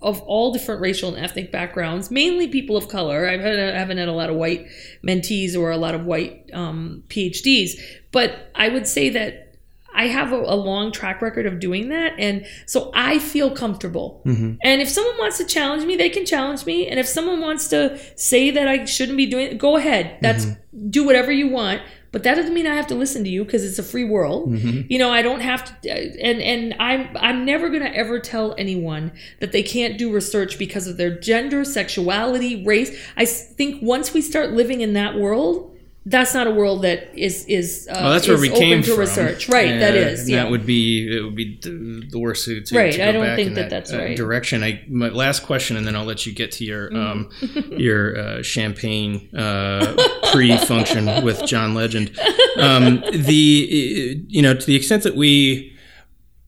of 0.00 0.20
all 0.22 0.50
different 0.50 0.80
racial 0.80 1.14
and 1.14 1.22
ethnic 1.22 1.52
backgrounds, 1.52 2.10
mainly 2.10 2.48
people 2.48 2.78
of 2.78 2.88
color. 2.88 3.28
I 3.28 3.36
haven't 3.36 3.98
had 3.98 4.08
a 4.08 4.12
lot 4.12 4.30
of 4.30 4.36
white 4.36 4.66
mentees 5.06 5.54
or 5.54 5.70
a 5.70 5.76
lot 5.76 5.94
of 5.94 6.06
white 6.06 6.48
um, 6.54 7.04
PhDs, 7.08 7.78
but 8.12 8.50
I 8.54 8.70
would 8.70 8.86
say 8.86 9.10
that 9.10 9.49
I 9.94 10.06
have 10.06 10.32
a, 10.32 10.36
a, 10.36 10.54
long 10.54 10.92
track 10.92 11.20
record 11.20 11.46
of 11.46 11.58
doing 11.58 11.88
that. 11.88 12.14
And 12.18 12.46
so 12.66 12.90
I 12.94 13.18
feel 13.18 13.50
comfortable. 13.50 14.22
Mm-hmm. 14.24 14.54
And 14.62 14.80
if 14.80 14.88
someone 14.88 15.18
wants 15.18 15.38
to 15.38 15.44
challenge 15.44 15.84
me, 15.84 15.96
they 15.96 16.08
can 16.08 16.24
challenge 16.24 16.64
me. 16.64 16.86
And 16.86 17.00
if 17.00 17.06
someone 17.06 17.40
wants 17.40 17.68
to 17.68 17.98
say 18.16 18.50
that 18.50 18.68
I 18.68 18.84
shouldn't 18.84 19.16
be 19.16 19.26
doing 19.26 19.46
it, 19.46 19.58
go 19.58 19.76
ahead. 19.76 20.18
That's 20.20 20.46
mm-hmm. 20.46 20.90
do 20.90 21.04
whatever 21.04 21.32
you 21.32 21.48
want. 21.48 21.82
But 22.12 22.24
that 22.24 22.34
doesn't 22.34 22.52
mean 22.52 22.66
I 22.66 22.74
have 22.74 22.88
to 22.88 22.94
listen 22.94 23.22
to 23.24 23.30
you 23.30 23.44
because 23.44 23.64
it's 23.64 23.78
a 23.78 23.84
free 23.84 24.04
world. 24.04 24.50
Mm-hmm. 24.50 24.82
You 24.88 24.98
know, 24.98 25.10
I 25.10 25.22
don't 25.22 25.40
have 25.40 25.80
to 25.82 25.90
and 25.90 26.40
and 26.42 26.74
I'm 26.80 27.16
I'm 27.16 27.44
never 27.44 27.68
going 27.68 27.82
to 27.82 27.94
ever 27.94 28.18
tell 28.18 28.54
anyone 28.58 29.12
that 29.38 29.52
they 29.52 29.62
can't 29.62 29.96
do 29.96 30.12
research 30.12 30.58
because 30.58 30.88
of 30.88 30.96
their 30.96 31.16
gender, 31.18 31.64
sexuality, 31.64 32.64
race. 32.64 32.96
I 33.16 33.26
think 33.26 33.82
once 33.82 34.12
we 34.12 34.22
start 34.22 34.50
living 34.50 34.80
in 34.80 34.94
that 34.94 35.16
world, 35.16 35.76
that's 36.06 36.32
not 36.32 36.46
a 36.46 36.50
world 36.50 36.82
that 36.82 37.14
is 37.14 37.44
is 37.44 37.86
uh, 37.90 37.98
well, 38.00 38.12
that's 38.12 38.26
where 38.26 38.38
we 38.38 38.48
came 38.48 38.82
to 38.82 38.90
from. 38.90 39.00
research, 39.00 39.48
right? 39.50 39.78
That 39.78 39.94
is. 39.94 40.28
Yeah. 40.28 40.42
That 40.42 40.50
would 40.50 40.64
be 40.64 41.14
it 41.14 41.22
would 41.22 41.36
be 41.36 41.58
the 41.60 42.18
worst 42.18 42.46
to, 42.46 42.62
to 42.62 42.76
right. 42.76 42.92
To 42.94 43.08
I 43.08 43.12
don't 43.12 43.36
think 43.36 43.54
that, 43.54 43.62
that, 43.62 43.70
that's 43.70 43.92
uh, 43.92 43.98
right. 43.98 44.16
Direction. 44.16 44.64
I 44.64 44.82
my 44.88 45.08
last 45.08 45.42
question, 45.42 45.76
and 45.76 45.86
then 45.86 45.94
I'll 45.94 46.06
let 46.06 46.24
you 46.24 46.32
get 46.32 46.52
to 46.52 46.64
your 46.64 46.90
mm-hmm. 46.90 47.60
um, 47.68 47.72
your 47.78 48.18
uh, 48.18 48.42
champagne 48.42 49.28
uh, 49.36 49.94
pre-function 50.32 51.22
with 51.24 51.44
John 51.44 51.74
Legend. 51.74 52.18
Um, 52.56 53.02
the 53.12 54.24
you 54.26 54.40
know 54.40 54.54
to 54.54 54.66
the 54.66 54.76
extent 54.76 55.02
that 55.02 55.16
we 55.16 55.76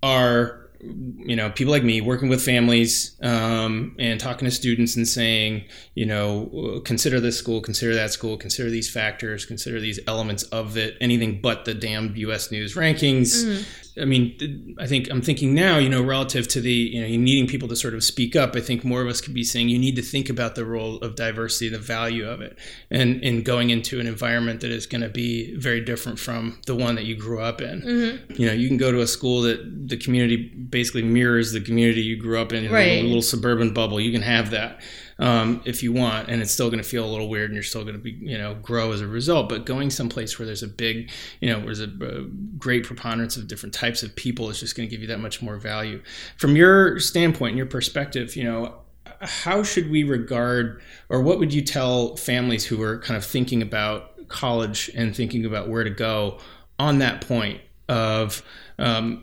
are 0.03 0.62
you 0.83 1.37
know 1.37 1.49
people 1.51 1.71
like 1.71 1.85
me 1.85 2.01
working 2.01 2.29
with 2.29 2.43
families 2.43 3.17
um, 3.23 3.95
and 4.01 4.19
talking 4.19 4.47
to 4.47 4.51
students 4.51 4.97
and 4.97 5.07
saying 5.07 5.65
you 5.95 6.05
know 6.05 6.81
consider 6.85 7.21
this 7.21 7.39
school 7.39 7.61
consider 7.61 7.95
that 7.95 8.11
school 8.11 8.37
consider 8.37 8.69
these 8.69 8.91
factors 8.91 9.45
consider 9.47 9.79
these 9.79 10.01
elements 10.09 10.43
of 10.45 10.77
it 10.77 10.97
anything 11.01 11.41
but 11.41 11.65
the 11.65 11.75
damn 11.75 12.13
us 12.17 12.51
news 12.51 12.75
rankings 12.75 13.45
mm. 13.45 13.82
I 14.01 14.07
mean, 14.07 14.77
I 14.79 14.87
think 14.87 15.11
I'm 15.11 15.21
thinking 15.21 15.55
now, 15.55 15.77
you 15.77 15.89
know, 15.89 16.03
relative 16.03 16.49
to 16.49 16.61
the, 16.61 16.73
you 16.73 17.01
know, 17.01 17.07
needing 17.09 17.47
people 17.47 17.69
to 17.69 17.77
sort 17.77 17.93
of 17.95 18.03
speak 18.03 18.35
up. 18.35 18.57
I 18.57 18.61
think 18.61 18.85
more 18.85 19.03
of 19.03 19.09
us 19.09 19.21
could 19.21 19.35
be 19.35 19.45
saying 19.45 19.69
you 19.69 19.79
need 19.79 19.97
to 19.97 20.03
think 20.03 20.31
about 20.31 20.55
the 20.55 20.65
role 20.65 20.97
of 20.99 21.15
diversity, 21.15 21.69
the 21.69 21.79
value 21.79 22.27
of 22.27 22.41
it, 22.41 22.59
and 22.91 23.23
in 23.23 23.43
going 23.43 23.71
into 23.71 24.01
an 24.01 24.07
environment 24.07 24.63
that 24.63 24.71
is 24.71 24.87
going 24.87 25.03
to 25.03 25.11
be 25.11 25.55
very 25.57 25.81
different 25.81 26.19
from 26.19 26.59
the 26.67 26.75
one 26.75 26.95
that 26.95 27.05
you 27.05 27.17
grew 27.17 27.41
up 27.41 27.61
in. 27.61 27.83
Mm-hmm. 27.83 28.33
You 28.41 28.47
know, 28.47 28.53
you 28.55 28.69
can 28.69 28.79
go 28.79 28.93
to 28.93 29.01
a 29.01 29.07
school 29.07 29.43
that 29.43 29.89
the 29.89 29.99
community 29.99 30.37
basically 30.37 31.03
mirrors 31.03 31.53
the 31.53 31.61
community 31.61 32.01
you 32.01 32.17
grew 32.17 32.41
up 32.41 32.53
in, 32.53 32.65
in 32.65 32.73
right. 32.73 32.87
a 32.87 33.03
little 33.03 33.23
suburban 33.23 33.75
bubble. 33.75 34.01
You 34.01 34.13
can 34.13 34.23
have 34.23 34.51
that 34.53 34.81
um, 35.23 35.63
if 35.65 35.85
you 35.85 35.93
want, 35.93 36.29
and 36.29 36.43
it's 36.43 36.51
still 36.51 36.69
going 36.69 36.83
to 36.83 36.89
feel 36.89 37.05
a 37.05 37.11
little 37.11 37.29
weird, 37.29 37.51
and 37.51 37.55
you're 37.55 37.63
still 37.63 37.85
going 37.85 37.95
to 37.95 38.01
be, 38.01 38.11
you 38.11 38.37
know, 38.37 38.57
grow 38.57 38.91
as 38.91 39.01
a 39.01 39.07
result. 39.07 39.49
But 39.49 39.65
going 39.65 39.89
someplace 39.89 40.37
where 40.37 40.47
there's 40.47 40.65
a 40.65 40.69
big, 40.69 41.13
you 41.41 41.49
know, 41.49 41.61
there's 41.61 41.81
a, 41.81 41.85
a 41.85 42.25
great 42.59 42.85
preponderance 42.85 43.37
of 43.37 43.47
different 43.47 43.73
types 43.73 44.03
of 44.03 44.17
people 44.17 44.51
is 44.51 44.59
just 44.59 44.77
going 44.77 44.89
to 44.89 44.91
give 44.91 45.01
you 45.01 45.07
that 45.07 45.21
much 45.21 45.41
more 45.41 45.59
value. 45.59 46.03
From 46.39 46.57
your 46.57 46.99
standpoint, 46.99 47.51
and 47.51 47.57
your 47.57 47.69
perspective, 47.69 48.35
you 48.35 48.43
know, 48.43 48.75
how 49.21 49.63
should 49.63 49.89
we 49.93 50.03
regard, 50.03 50.83
or 51.09 51.23
what 51.23 51.39
would 51.39 51.55
you 51.55 51.63
tell 51.63 52.17
families 52.17 52.65
who 52.65 52.83
are 52.83 52.99
kind 52.99 53.17
of 53.17 53.25
thinking 53.25 53.63
about 53.63 54.29
college 54.29 54.91
and 54.97 55.15
thinking 55.15 55.45
about 55.45 55.69
where 55.69 55.85
to 55.85 55.91
go 55.91 56.39
on 56.81 56.99
that 56.99 57.21
point 57.21 57.61
of 57.89 58.43
um, 58.81 59.23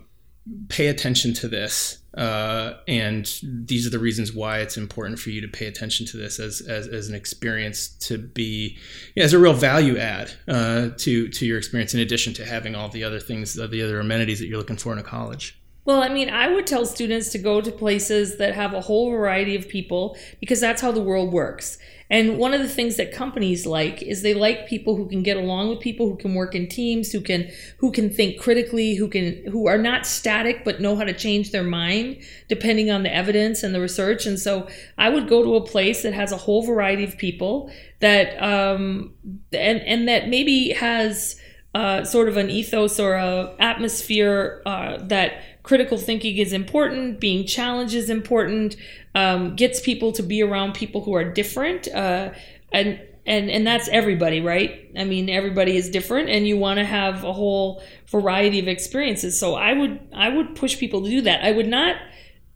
pay 0.70 0.88
attention 0.88 1.34
to 1.34 1.50
this 1.50 1.99
uh, 2.16 2.74
and 2.88 3.40
these 3.44 3.86
are 3.86 3.90
the 3.90 4.00
reasons 4.00 4.34
why 4.34 4.60
it's 4.60 4.78
important 4.78 5.20
for 5.20 5.30
you 5.30 5.42
to 5.42 5.48
pay 5.48 5.68
attention 5.68 6.06
to 6.08 6.18
this 6.18 6.40
as, 6.40 6.62
as, 6.62 6.88
as 6.88 7.08
an 7.08 7.16
experience 7.16 7.90
to 7.90 8.18
be 8.18 8.78
yeah, 9.16 9.24
as 9.24 9.34
a 9.34 9.40
real 9.40 9.54
value 9.54 9.98
add 9.98 10.32
uh, 10.48 10.90
to 10.98 11.28
to 11.30 11.46
your 11.46 11.58
experience 11.58 11.94
in 11.94 12.00
addition 12.00 12.34
to 12.34 12.46
having 12.46 12.76
all 12.76 12.90
the 12.90 13.04
other 13.04 13.20
things 13.20 13.54
the 13.54 13.82
other 13.82 14.00
amenities 14.00 14.40
that 14.40 14.48
you're 14.48 14.58
looking 14.58 14.78
for 14.78 14.92
in 14.92 15.00
a 15.00 15.04
college 15.04 15.60
well, 15.86 16.04
I 16.04 16.10
mean, 16.10 16.30
I 16.30 16.54
would 16.54 16.68
tell 16.68 16.86
students 16.86 17.30
to 17.30 17.40
go 17.40 17.62
to 17.62 17.72
places 17.72 18.38
that 18.38 18.54
have 18.54 18.76
a 18.76 18.82
whole 18.82 19.10
variety 19.10 19.56
of 19.56 19.68
people 19.68 20.18
because 20.40 20.60
that's 20.60 20.84
how 20.84 20.92
the 20.92 21.02
world 21.02 21.34
works. 21.34 21.80
And 22.10 22.40
one 22.40 22.54
of 22.54 22.62
the 22.62 22.68
things 22.68 22.98
that 22.98 23.12
companies 23.12 23.68
like 23.68 24.02
is 24.02 24.24
they 24.24 24.34
like 24.34 24.68
people 24.68 24.96
who 24.96 25.08
can 25.08 25.22
get 25.22 25.38
along 25.38 25.70
with 25.70 25.80
people, 25.80 26.10
who 26.10 26.18
can 26.18 26.34
work 26.34 26.56
in 26.56 26.68
teams, 26.68 27.12
who 27.12 27.22
can 27.22 27.52
who 27.78 27.92
can 27.92 28.10
think 28.10 28.40
critically, 28.40 28.96
who 28.96 29.08
can 29.08 29.44
who 29.52 29.68
are 29.68 29.78
not 29.78 30.08
static 30.08 30.66
but 30.66 30.82
know 30.82 30.96
how 30.96 31.04
to 31.04 31.14
change 31.14 31.52
their 31.52 31.64
mind 31.64 32.18
depending 32.48 32.90
on 32.90 33.04
the 33.04 33.14
evidence 33.14 33.62
and 33.62 33.76
the 33.76 33.82
research. 33.82 34.26
And 34.26 34.40
so 34.40 34.68
I 34.98 35.10
would 35.10 35.30
go 35.30 35.44
to 35.44 35.56
a 35.56 35.66
place 35.66 36.02
that 36.02 36.14
has 36.14 36.32
a 36.32 36.38
whole 36.38 36.66
variety 36.66 37.04
of 37.04 37.18
people 37.18 37.72
that 38.00 38.42
um 38.42 39.14
and 39.52 39.82
and 39.82 40.08
that 40.08 40.30
maybe 40.30 40.70
has 40.70 41.40
uh, 41.76 42.04
sort 42.04 42.28
of 42.28 42.36
an 42.38 42.50
ethos 42.50 43.00
or 43.00 43.14
a 43.14 43.54
atmosphere 43.60 44.64
uh, 44.66 44.98
that 45.04 45.44
critical 45.62 46.00
thinking 46.00 46.38
is 46.38 46.52
important, 46.52 47.20
being 47.20 47.46
challenged 47.46 47.94
is 47.94 48.10
important, 48.10 48.76
um, 49.16 49.56
gets 49.56 49.80
people 49.80 50.12
to 50.14 50.24
be 50.24 50.42
around 50.42 50.74
people 50.74 51.04
who 51.04 51.16
are 51.16 51.24
different, 51.24 51.88
uh, 51.88 52.32
and 52.72 53.00
and 53.26 53.50
and 53.50 53.66
that's 53.66 53.88
everybody, 53.90 54.42
right? 54.42 54.92
I 54.98 55.04
mean, 55.04 55.30
everybody 55.30 55.76
is 55.78 55.90
different, 55.90 56.30
and 56.30 56.48
you 56.48 56.58
want 56.58 56.80
to 56.80 56.86
have 56.86 57.24
a 57.24 57.34
whole 57.34 57.84
variety 58.08 58.60
of 58.60 58.68
experiences. 58.68 59.40
So 59.40 59.56
I 59.56 59.74
would 59.74 60.00
I 60.14 60.30
would 60.30 60.56
push 60.56 60.78
people 60.78 61.04
to 61.04 61.10
do 61.10 61.22
that. 61.22 61.44
I 61.44 61.52
would 61.52 61.68
not 61.68 61.96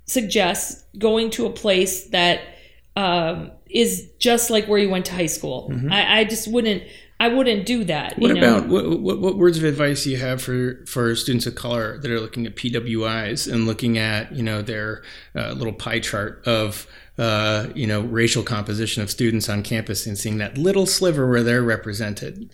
suggest 0.06 0.86
going 0.98 1.30
to 1.32 1.46
a 1.46 1.50
place 1.50 2.08
that 2.08 2.42
um, 2.96 3.52
is 3.70 4.10
just 4.20 4.50
like 4.50 4.68
where 4.68 4.80
you 4.80 4.90
went 4.90 5.06
to 5.06 5.14
high 5.14 5.28
school. 5.28 5.70
Mm-hmm. 5.72 5.92
I, 5.92 6.20
I 6.20 6.24
just 6.24 6.48
wouldn't 6.52 6.84
I 7.24 7.30
wouldn't 7.30 7.66
do 7.66 7.86
that. 7.86 8.20
What 8.20 8.38
about 8.38 8.68
what, 8.68 9.00
what, 9.00 9.20
what, 9.22 9.38
words 9.38 9.58
of 9.58 9.64
advice 9.64 10.04
do 10.04 10.10
you 10.10 10.18
have 10.18 10.42
for 10.42 10.84
for 10.86 11.16
students 11.16 11.46
of 11.46 11.56
color 11.56 11.98
that 12.00 12.12
are 12.12 12.20
looking 12.20 12.46
at 12.46 12.58
PWIs 12.58 13.50
and 13.50 13.66
looking 13.66 13.98
at 13.98 14.34
you 14.34 14.44
know 14.44 14.62
their 14.62 15.04
uh, 15.34 15.54
little 15.54 15.72
pie 15.72 16.00
chart 16.00 16.46
of 16.46 16.86
uh, 17.18 17.68
you 17.74 17.88
know 17.88 18.02
racial 18.02 18.44
composition 18.44 19.02
of 19.02 19.10
students 19.10 19.48
on 19.48 19.64
campus 19.64 20.06
and 20.06 20.18
seeing 20.18 20.38
that 20.40 20.58
little 20.58 20.86
sliver 20.86 21.26
where 21.30 21.44
they're 21.44 21.64
represented? 21.64 22.54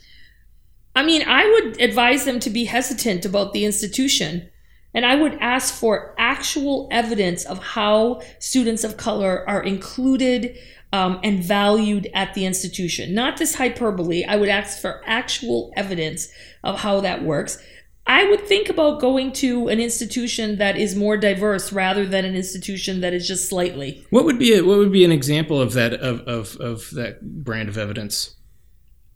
I 0.96 1.04
mean, 1.04 1.24
I 1.26 1.50
would 1.50 1.82
advise 1.82 2.26
them 2.26 2.40
to 2.42 2.52
be 2.52 2.66
hesitant 2.66 3.26
about 3.26 3.54
the 3.54 3.66
institution. 3.66 4.52
And 4.94 5.06
I 5.06 5.16
would 5.16 5.36
ask 5.36 5.74
for 5.74 6.16
actual 6.18 6.88
evidence 6.92 7.46
of 7.46 7.60
how 7.60 8.22
students 8.40 8.84
of 8.84 8.98
color 8.98 9.48
are 9.48 9.64
included 9.64 10.58
um, 10.92 11.20
and 11.24 11.44
valued 11.44 12.08
at 12.14 12.34
the 12.34 12.46
institution. 12.46 13.14
Not 13.14 13.38
this 13.38 13.56
hyperbole. 13.56 14.24
I 14.26 14.36
would 14.36 14.50
ask 14.50 14.80
for 14.80 15.02
actual 15.06 15.72
evidence 15.76 16.30
of 16.64 16.80
how 16.80 17.02
that 17.02 17.24
works. 17.24 17.58
I 18.08 18.28
would 18.28 18.42
think 18.42 18.70
about 18.70 19.00
going 19.00 19.34
to 19.34 19.68
an 19.68 19.80
institution 19.80 20.58
that 20.58 20.76
is 20.78 20.96
more 20.96 21.16
diverse 21.16 21.72
rather 21.72 22.08
than 22.08 22.26
an 22.26 22.36
institution 22.36 23.02
that 23.02 23.14
is 23.14 23.28
just 23.28 23.48
slightly. 23.48 24.04
What 24.10 24.26
would 24.26 24.40
be 24.40 24.56
a, 24.56 24.64
what 24.64 24.80
would 24.80 24.92
be 24.92 25.06
an 25.06 25.12
example 25.12 25.62
of 25.62 25.74
that 25.74 25.94
of, 25.94 26.22
of, 26.22 26.56
of 26.58 26.90
that 26.92 27.44
brand 27.44 27.70
of 27.70 27.78
evidence? 27.78 28.36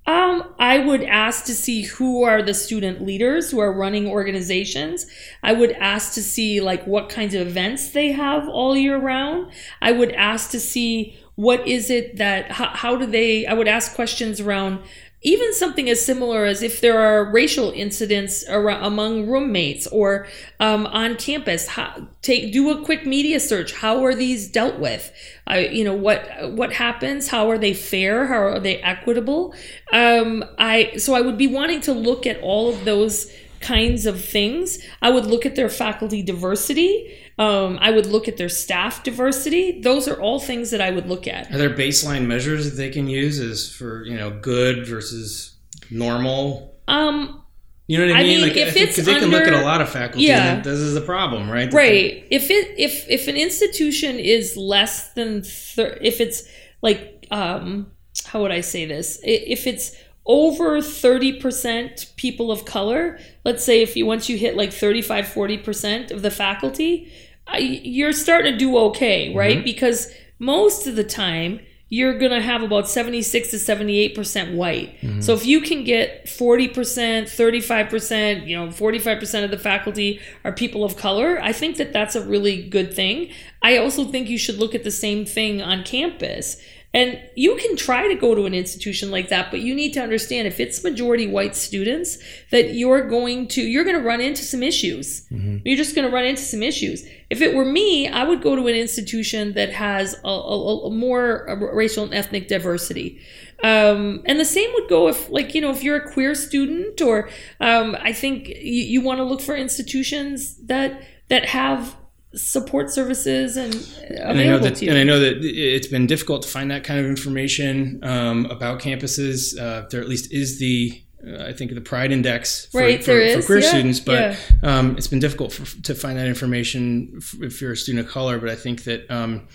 Um, 0.05 0.53
I 0.59 0.80
would 0.80 1.03
ask 1.03 1.45
to 1.45 1.55
see 1.55 1.84
who 1.84 2.24
are 2.24 2.43
the 2.43 2.53
student 2.53 3.01
leaders 3.01 3.49
who 3.49 3.59
are 3.59 3.71
running 3.71 4.07
organizations. 4.07 5.07
I 5.41 5.53
would 5.53 5.71
ask 5.71 6.13
to 6.15 6.21
see 6.21 6.59
like 6.59 6.86
what 6.86 7.09
kinds 7.09 7.34
of 7.34 7.47
events 7.47 7.89
they 7.89 8.11
have 8.11 8.47
all 8.49 8.76
year 8.76 8.97
round. 8.97 9.51
I 9.82 9.93
would 9.93 10.11
ask 10.11 10.51
to 10.51 10.59
see 10.59 11.17
what 11.36 11.67
is 11.67 11.89
it 11.89 12.17
that 12.17 12.51
how, 12.51 12.69
how 12.69 12.95
do 12.95 13.05
they 13.05 13.45
i 13.47 13.53
would 13.53 13.67
ask 13.67 13.95
questions 13.95 14.39
around 14.39 14.79
even 15.23 15.53
something 15.53 15.89
as 15.89 16.05
similar 16.05 16.43
as 16.43 16.61
if 16.61 16.81
there 16.81 16.99
are 16.99 17.31
racial 17.31 17.71
incidents 17.71 18.43
around, 18.49 18.84
among 18.84 19.29
roommates 19.29 19.88
or 19.88 20.27
um, 20.59 20.86
on 20.88 21.15
campus. 21.15 21.67
How, 21.67 22.07
take 22.21 22.51
do 22.51 22.69
a 22.69 22.84
quick 22.84 23.05
media 23.05 23.39
search. 23.39 23.73
How 23.73 24.03
are 24.03 24.13
these 24.13 24.49
dealt 24.49 24.79
with? 24.79 25.13
Uh, 25.49 25.55
you 25.55 25.86
know 25.86 25.95
what 25.95 26.51
what 26.53 26.73
happens? 26.73 27.29
How 27.29 27.49
are 27.49 27.57
they 27.57 27.73
fair? 27.73 28.27
How 28.27 28.36
are 28.36 28.59
they 28.59 28.77
equitable? 28.81 29.53
Um, 29.91 30.43
i 30.57 30.93
so 30.97 31.13
i 31.13 31.21
would 31.21 31.38
be 31.38 31.47
wanting 31.47 31.81
to 31.81 31.93
look 31.93 32.27
at 32.27 32.39
all 32.41 32.69
of 32.69 32.86
those 32.86 33.31
kinds 33.64 34.05
of 34.05 34.24
things 34.24 34.78
i 35.01 35.09
would 35.09 35.26
look 35.26 35.45
at 35.45 35.55
their 35.55 35.70
faculty 35.70 36.22
diversity 36.22 37.18
um, 37.39 37.80
I 37.82 37.89
would 37.89 38.05
look 38.05 38.28
at 38.28 38.38
their 38.38 38.49
staff 38.49 39.03
diversity. 39.03 39.82
Those 39.82 40.07
are 40.07 40.20
all 40.22 40.39
things 40.39 40.70
that 40.70 40.82
I 40.82 40.91
would 40.91 41.07
look 41.07 41.28
at. 41.28 41.51
Are 41.51 41.57
there 41.57 41.70
baseline 41.70 42.28
measures 42.28 42.70
that 42.70 42.78
they 42.78 42.91
can 42.91 43.07
use 43.07 43.39
as 43.39 43.74
for 43.74 44.05
you 44.05 44.16
know 44.16 44.30
good 44.30 44.86
versus 44.86 45.55
normal? 45.89 46.76
Um, 46.88 47.43
you 47.88 47.97
know 47.97 48.05
what 48.05 48.16
I, 48.16 48.20
I 48.20 48.24
mean? 48.24 48.41
mean? 48.41 48.49
Like, 48.49 48.57
if 48.57 48.76
it's 48.76 48.95
because 48.95 49.05
they 49.05 49.20
can 49.20 49.30
look 49.30 49.47
at 49.47 49.53
a 49.53 49.64
lot 49.64 49.82
of 49.82 49.89
faculty. 49.89 50.26
Yeah, 50.26 50.61
this 50.61 50.80
is 50.80 50.93
the 50.93 51.01
problem, 51.01 51.49
right? 51.49 51.74
right. 51.74 52.26
If 52.30 52.51
it 52.51 52.76
if 52.78 53.09
if 53.09 53.28
an 53.28 53.36
institution 53.36 54.20
is 54.20 54.55
less 54.55 55.14
than 55.14 55.41
thir- 55.41 55.97
if 56.01 56.22
it's 56.22 56.47
like 56.84 57.26
um 57.32 57.91
how 58.28 58.43
would 58.43 58.51
I 58.51 58.61
say 58.61 58.86
this? 58.86 59.20
If 59.24 59.66
it's 59.66 59.95
over 60.26 60.78
30% 60.80 62.15
people 62.15 62.51
of 62.51 62.65
color 62.65 63.19
let's 63.43 63.63
say 63.63 63.82
if 63.82 63.95
you 63.95 64.05
once 64.05 64.30
you 64.30 64.38
hit 64.38 64.55
like 64.55 64.71
35 64.71 65.26
40% 65.26 66.11
of 66.11 66.21
the 66.21 66.32
faculty 66.32 67.11
you're 67.59 68.13
starting 68.13 68.53
to 68.53 68.57
do 68.57 68.78
okay 68.78 69.34
right 69.36 69.57
mm-hmm. 69.57 69.65
because 69.65 70.13
most 70.39 70.88
of 70.88 70.95
the 70.95 71.03
time 71.03 71.59
you're 71.93 72.17
going 72.17 72.32
to 72.32 72.41
have 72.41 72.63
about 72.63 72.89
76 72.89 73.51
to 73.51 73.57
78% 73.57 74.55
white. 74.55 74.99
Mm-hmm. 75.01 75.21
So 75.21 75.36
if 75.36 75.45
you 75.45 75.61
can 75.61 75.84
get 75.84 76.26
40%, 76.26 76.71
35%, 76.74 78.47
you 78.47 78.57
know, 78.57 78.69
45% 78.69 79.43
of 79.43 79.51
the 79.51 79.59
faculty 79.59 80.19
are 80.43 80.51
people 80.51 80.84
of 80.84 80.97
color, 80.97 81.39
I 81.39 81.51
think 81.53 81.78
that 81.78 81.93
that's 81.93 82.15
a 82.15 82.26
really 82.26 82.67
good 82.67 82.95
thing. 82.95 83.32
I 83.61 83.78
also 83.78 84.05
think 84.05 84.28
you 84.28 84.39
should 84.39 84.57
look 84.57 84.74
at 84.74 84.84
the 84.84 84.89
same 84.89 85.24
thing 85.24 85.61
on 85.61 85.84
campus. 85.84 86.59
And 86.96 87.20
you 87.36 87.56
can 87.56 87.76
try 87.76 88.08
to 88.08 88.14
go 88.14 88.36
to 88.36 88.46
an 88.46 88.54
institution 88.54 89.10
like 89.10 89.30
that, 89.30 89.50
but 89.50 89.62
you 89.62 89.74
need 89.74 89.94
to 89.94 90.00
understand 90.00 90.48
if 90.48 90.60
it's 90.60 90.84
majority 90.84 91.26
white 91.26 91.56
students 91.56 92.20
that 92.52 92.76
you're 92.76 93.08
going 93.10 93.48
to 93.50 93.62
you're 93.62 93.84
going 93.84 93.96
to 93.96 94.02
run 94.02 94.22
into 94.22 94.44
some 94.44 94.62
issues. 94.62 95.28
Mm-hmm. 95.32 95.58
You're 95.66 95.78
just 95.78 95.96
going 95.96 96.08
to 96.08 96.14
run 96.14 96.26
into 96.26 96.44
some 96.44 96.62
issues. 96.62 97.04
If 97.32 97.41
it 97.41 97.56
were 97.56 97.66
me, 97.66 98.08
I 98.08 98.24
would 98.24 98.44
go 98.44 98.56
to 98.56 98.68
an 98.68 98.76
institution 98.76 99.54
that 99.54 99.74
has 99.74 100.14
a, 100.24 100.28
a, 100.28 100.86
a 100.86 100.91
more 100.91 101.48
racial 101.74 102.04
and 102.04 102.14
ethnic 102.14 102.48
diversity. 102.48 103.20
Um, 103.64 104.22
and 104.26 104.39
the 104.39 104.46
same 104.46 104.70
would 104.74 104.89
go 104.89 105.08
if, 105.08 105.30
like, 105.30 105.56
you 105.56 105.62
know, 105.62 105.72
if 105.72 105.84
you're 105.84 105.96
a 105.96 106.12
queer 106.12 106.36
student, 106.36 107.02
or 107.02 107.30
um, 107.60 107.96
I 108.02 108.12
think 108.12 108.50
you, 108.50 108.84
you 108.84 109.02
want 109.02 109.20
to 109.20 109.24
look 109.24 109.41
for 109.41 109.56
institutions 109.56 110.58
that 110.58 111.02
that 111.30 111.46
have 111.46 111.96
support 112.36 112.89
services 112.91 113.57
and 113.57 113.73
available 113.73 114.29
and 114.29 114.39
I 114.39 114.43
know 114.43 114.59
that, 114.59 114.75
to 114.77 114.86
you. 114.86 114.91
And 114.91 114.99
I 114.99 115.03
know 115.03 115.19
that 115.19 115.38
it's 115.43 115.88
been 115.88 116.07
difficult 116.07 116.41
to 116.43 116.47
find 116.47 116.71
that 116.71 116.84
kind 116.84 116.99
of 116.99 117.05
information 117.05 117.99
um, 118.03 118.45
about 118.47 118.79
campuses. 118.79 119.59
Uh, 119.59 119.88
there 119.89 120.01
at 120.01 120.09
least 120.09 120.31
is 120.31 120.59
the 120.59 121.01
uh, 121.25 121.43
I 121.43 121.53
think 121.53 121.73
the 121.73 121.81
Pride 121.81 122.11
Index 122.11 122.65
for, 122.65 122.81
right, 122.81 123.03
for, 123.03 123.11
for 123.36 123.45
queer 123.45 123.59
yeah, 123.59 123.69
students, 123.69 123.99
but 123.99 124.13
yeah. 124.13 124.38
um, 124.63 124.97
it's 124.97 125.07
been 125.07 125.19
difficult 125.19 125.53
for, 125.53 125.81
to 125.84 125.95
find 125.95 126.17
that 126.17 126.27
information 126.27 127.21
if 127.39 127.61
you're 127.61 127.73
a 127.73 127.77
student 127.77 128.05
of 128.05 128.11
color. 128.11 128.39
But 128.39 128.49
I 128.49 128.55
think 128.55 128.84
that 128.84 129.09
um, 129.09 129.47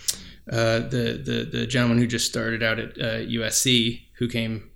uh, 0.51 0.79
the, 0.79 1.21
the 1.23 1.49
the 1.51 1.67
gentleman 1.67 1.99
who 1.99 2.07
just 2.07 2.27
started 2.27 2.63
out 2.63 2.79
at 2.79 2.95
USC, 2.95 3.97
uh, 3.97 4.01
who 4.17 4.27
came 4.27 4.71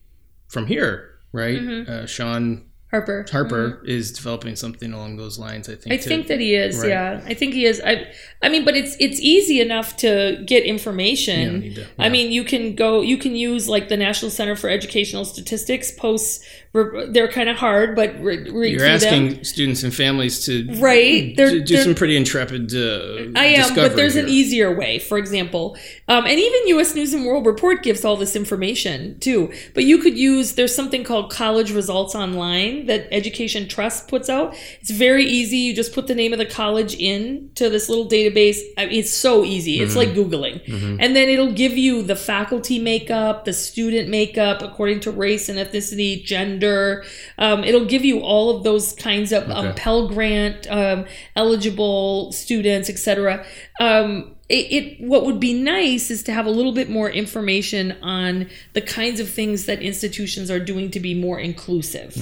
from 0.48 0.68
here, 0.68 1.20
right, 1.32 1.60
mm-hmm. 1.60 1.92
Uh, 1.92 2.06
Shaun 2.06 2.66
Harper. 2.94 3.26
Harper 3.32 3.82
is 3.86 4.12
developing 4.12 4.56
something 4.56 4.94
along 4.94 5.18
those 5.18 5.40
lines. 5.40 5.68
I 5.68 5.74
think. 5.74 5.94
I 5.96 5.98
think 5.98 6.28
that 6.28 6.40
he 6.40 6.54
is. 6.54 6.78
Right. 6.78 6.90
Yeah, 6.90 7.22
I 7.26 7.34
think 7.34 7.56
he 7.56 7.66
is. 7.66 7.82
I, 7.84 8.06
I 8.44 8.50
mean, 8.50 8.64
but 8.64 8.76
it's 8.76 8.96
it's 9.00 9.20
easy 9.20 9.60
enough 9.62 9.98
to 9.98 10.44
get 10.46 10.64
information. 10.64 11.40
You 11.40 11.50
don't 11.50 11.60
need 11.62 11.76
to- 11.78 11.88
I 11.98 12.10
mean, 12.10 12.32
you 12.32 12.44
can 12.44 12.76
go. 12.76 13.02
You 13.02 13.18
can 13.18 13.36
use 13.36 13.68
like 13.68 13.90
the 13.90 13.98
National 13.98 14.30
Center 14.30 14.56
for 14.56 14.70
Educational 14.70 15.26
Statistics 15.26 15.90
posts. 15.90 16.46
They're 16.74 17.28
kind 17.32 17.50
of 17.50 17.58
hard, 17.58 17.96
but 17.96 18.14
re- 18.24 18.50
read 18.52 18.74
You're 18.74 18.86
asking 18.86 19.30
them. 19.36 19.44
students 19.44 19.82
and 19.84 19.94
families 19.94 20.46
to 20.46 20.68
Right. 20.80 21.36
They're, 21.36 21.50
to 21.52 21.62
do 21.64 21.74
they're- 21.76 21.84
some 21.84 21.96
pretty 21.96 22.16
intrepid. 22.16 22.74
Uh, 22.76 23.32
I 23.40 23.46
am, 23.58 23.74
but 23.76 23.96
there's 23.96 24.16
an 24.16 24.30
easier 24.30 24.72
way. 24.76 25.00
For 25.00 25.18
example, 25.18 25.78
um, 26.08 26.26
and 26.26 26.40
even 26.40 26.68
U.S. 26.70 26.96
News 26.96 27.14
and 27.14 27.26
World 27.26 27.46
Report 27.46 27.84
gives 27.84 28.04
all 28.04 28.16
this 28.16 28.36
information 28.36 29.20
too. 29.20 29.54
But 29.74 29.86
you 29.86 30.00
could 30.00 30.18
use 30.18 30.54
there's 30.54 30.76
something 30.76 31.04
called 31.04 31.32
College 31.32 31.72
Results 31.72 32.16
Online 32.16 32.86
that 32.88 33.08
Education 33.12 33.68
Trust 33.68 34.08
puts 34.08 34.30
out. 34.30 34.56
It's 34.82 34.92
very 34.92 35.26
easy. 35.26 35.58
You 35.58 35.76
just 35.76 35.94
put 35.94 36.08
the 36.08 36.16
name 36.16 36.34
of 36.34 36.40
the 36.40 36.46
college 36.46 36.96
in 36.96 37.52
to 37.56 37.70
this 37.70 37.90
little 37.90 38.08
database. 38.08 38.60
I 38.78 38.88
mean, 38.88 39.00
it's 39.00 39.14
so 39.14 39.44
easy. 39.44 39.80
It's 39.80 39.96
like 39.96 40.10
googling, 40.10 40.62
and 41.00 41.16
then 41.16 41.30
it'll 41.30 41.54
give 41.54 41.78
you 41.78 42.02
the 42.02 42.16
faculty 42.16 42.80
makeup, 42.80 43.46
the 43.46 43.54
student 43.54 44.10
makeup 44.10 44.62
according 44.62 45.00
to 45.02 45.12
race 45.12 45.50
and 45.50 45.58
ethnicity, 45.58 46.24
gender. 46.24 47.04
Um, 47.38 47.64
it'll 47.64 47.86
give 47.86 48.04
you 48.04 48.20
all 48.20 48.56
of 48.56 48.64
those 48.64 48.94
kinds 48.94 49.32
of 49.32 49.50
um, 49.50 49.74
Pell 49.76 50.08
Grant 50.08 50.68
um, 50.70 51.06
eligible 51.36 52.32
students, 52.32 52.90
etc. 52.90 53.46
Um, 53.80 54.33
it, 54.50 54.72
it 54.72 55.02
what 55.02 55.26
would 55.26 55.40
be 55.40 55.54
nice 55.54 56.12
is 56.12 56.22
to 56.24 56.34
have 56.34 56.46
a 56.46 56.50
little 56.50 56.74
bit 56.74 56.90
more 56.90 57.10
information 57.10 57.94
on 58.02 58.50
the 58.74 58.82
kinds 58.82 59.20
of 59.20 59.30
things 59.30 59.66
that 59.66 59.82
institutions 59.82 60.52
are 60.52 60.60
doing 60.60 60.92
to 60.92 61.00
be 61.00 61.14
more 61.14 61.40
inclusive. 61.40 62.16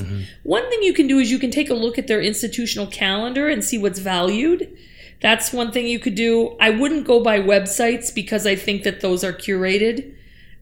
One 0.44 0.70
thing 0.70 0.84
you 0.84 0.94
can 0.94 1.08
do 1.08 1.20
is 1.20 1.32
you 1.32 1.40
can 1.40 1.52
take 1.52 1.70
a 1.70 1.74
look 1.74 1.98
at 1.98 2.08
their 2.08 2.22
institutional 2.22 2.88
calendar 2.88 3.48
and 3.48 3.64
see 3.66 3.78
what's 3.78 4.00
valued. 4.00 4.72
That's 5.20 5.52
one 5.52 5.72
thing 5.72 5.88
you 5.88 6.00
could 6.00 6.16
do. 6.16 6.56
I 6.60 6.70
wouldn't 6.72 7.06
go 7.06 7.24
by 7.24 7.40
websites 7.40 8.14
because 8.14 8.46
I 8.48 8.56
think 8.56 8.84
that 8.84 9.02
those 9.02 9.24
are 9.24 9.34
curated. 9.34 10.16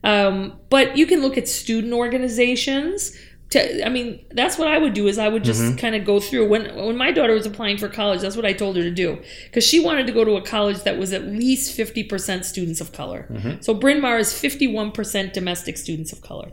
Um, 0.03 0.53
but 0.70 0.97
you 0.97 1.05
can 1.05 1.22
look 1.22 1.38
at 1.38 1.47
student 1.47 1.93
organizations. 1.93 3.18
To, 3.52 3.84
I 3.86 3.89
mean, 3.89 4.24
that's 4.32 4.60
what 4.60 4.68
I 4.68 4.78
would 4.78 4.93
do. 4.93 5.08
Is 5.08 5.18
I 5.18 5.28
would 5.28 5.43
just 5.43 5.78
kind 5.80 5.95
of 5.95 6.06
go 6.06 6.20
through 6.20 6.47
when 6.50 6.76
when 6.76 6.95
my 6.97 7.12
daughter 7.12 7.34
was 7.34 7.45
applying 7.47 7.78
for 7.78 7.89
college. 7.89 8.22
That's 8.22 8.36
what 8.36 8.45
I 8.45 8.54
told 8.54 8.76
her 8.78 8.84
to 8.84 8.91
do 8.91 9.20
because 9.45 9.64
she 9.66 9.80
wanted 9.80 10.06
to 10.08 10.14
go 10.14 10.24
to 10.24 10.36
a 10.36 10.41
college 10.41 10.84
that 10.84 10.97
was 11.00 11.14
at 11.14 11.26
least 11.26 11.76
fifty 11.76 12.04
percent 12.04 12.45
students 12.45 12.80
of 12.80 12.91
color. 12.91 13.28
So 13.62 13.74
Bryn 13.74 14.02
Mawr 14.02 14.20
is 14.20 14.38
fifty 14.38 14.68
one 14.68 14.91
percent 14.91 15.34
domestic 15.34 15.78
students 15.78 16.12
of 16.14 16.22
color 16.22 16.52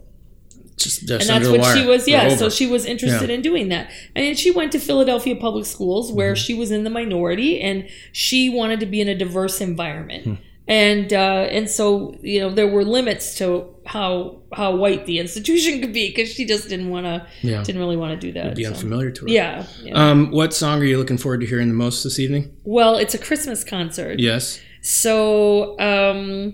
just, 0.78 1.07
just 1.09 1.28
and 1.30 1.44
that's 1.44 1.49
what 1.49 1.76
she 1.76 1.86
was 1.86 2.07
yeah 2.07 2.28
so 2.36 2.51
she 2.51 2.66
was 2.66 2.84
interested 2.84 3.30
Yeah. 3.30 3.36
in 3.36 3.40
doing 3.42 3.68
that 3.70 3.90
and 4.14 4.38
she 4.38 4.51
went 4.51 4.72
to 4.72 4.78
philadelphia 4.78 5.34
public 5.34 5.64
schools 5.64 6.12
where 6.12 6.32
Mm-hmm. 6.34 6.42
she 6.44 6.53
was 6.55 6.70
in 6.70 6.84
the 6.84 6.90
minority 6.90 7.61
and 7.62 7.88
she 8.12 8.51
wanted 8.51 8.80
to 8.80 8.86
be 8.86 9.01
in 9.01 9.09
a 9.09 9.14
diverse 9.14 9.61
environment 9.62 10.24
Hmm. 10.24 10.34
and 10.68 11.12
uh, 11.14 11.47
and 11.51 11.70
so 11.70 12.14
you 12.20 12.40
know 12.40 12.51
there 12.55 12.68
were 12.68 12.84
limits 12.84 13.34
to 13.38 13.74
how 13.87 14.41
how 14.53 14.74
white 14.76 15.07
the 15.07 15.18
institution 15.18 15.80
could 15.80 15.93
be 15.93 16.09
because 16.09 16.28
she 16.30 16.45
just 16.45 16.68
didn't 16.68 16.91
want 16.91 17.07
to 17.07 17.26
Yeah. 17.43 17.62
didn't 17.62 17.80
really 17.80 17.97
want 17.97 18.20
to 18.20 18.26
do 18.26 18.32
that 18.32 18.57
be 18.57 18.64
so. 18.64 18.70
unfamiliar 18.70 19.11
to 19.12 19.22
her. 19.22 19.28
yeah, 19.30 19.64
yeah. 19.82 19.95
Um, 20.11 20.30
what 20.32 20.53
song 20.53 20.80
are 20.80 20.84
you 20.84 20.99
looking 20.99 21.18
forward 21.18 21.41
to 21.41 21.47
hearing 21.47 21.68
the 21.68 21.74
most 21.74 22.03
this 22.05 22.18
evening? 22.18 22.55
well 22.64 22.97
it's 22.97 23.14
a 23.14 23.18
christmas 23.18 23.62
concert 23.64 24.18
Yes. 24.18 24.61
So 24.82 25.78
um, 25.80 26.53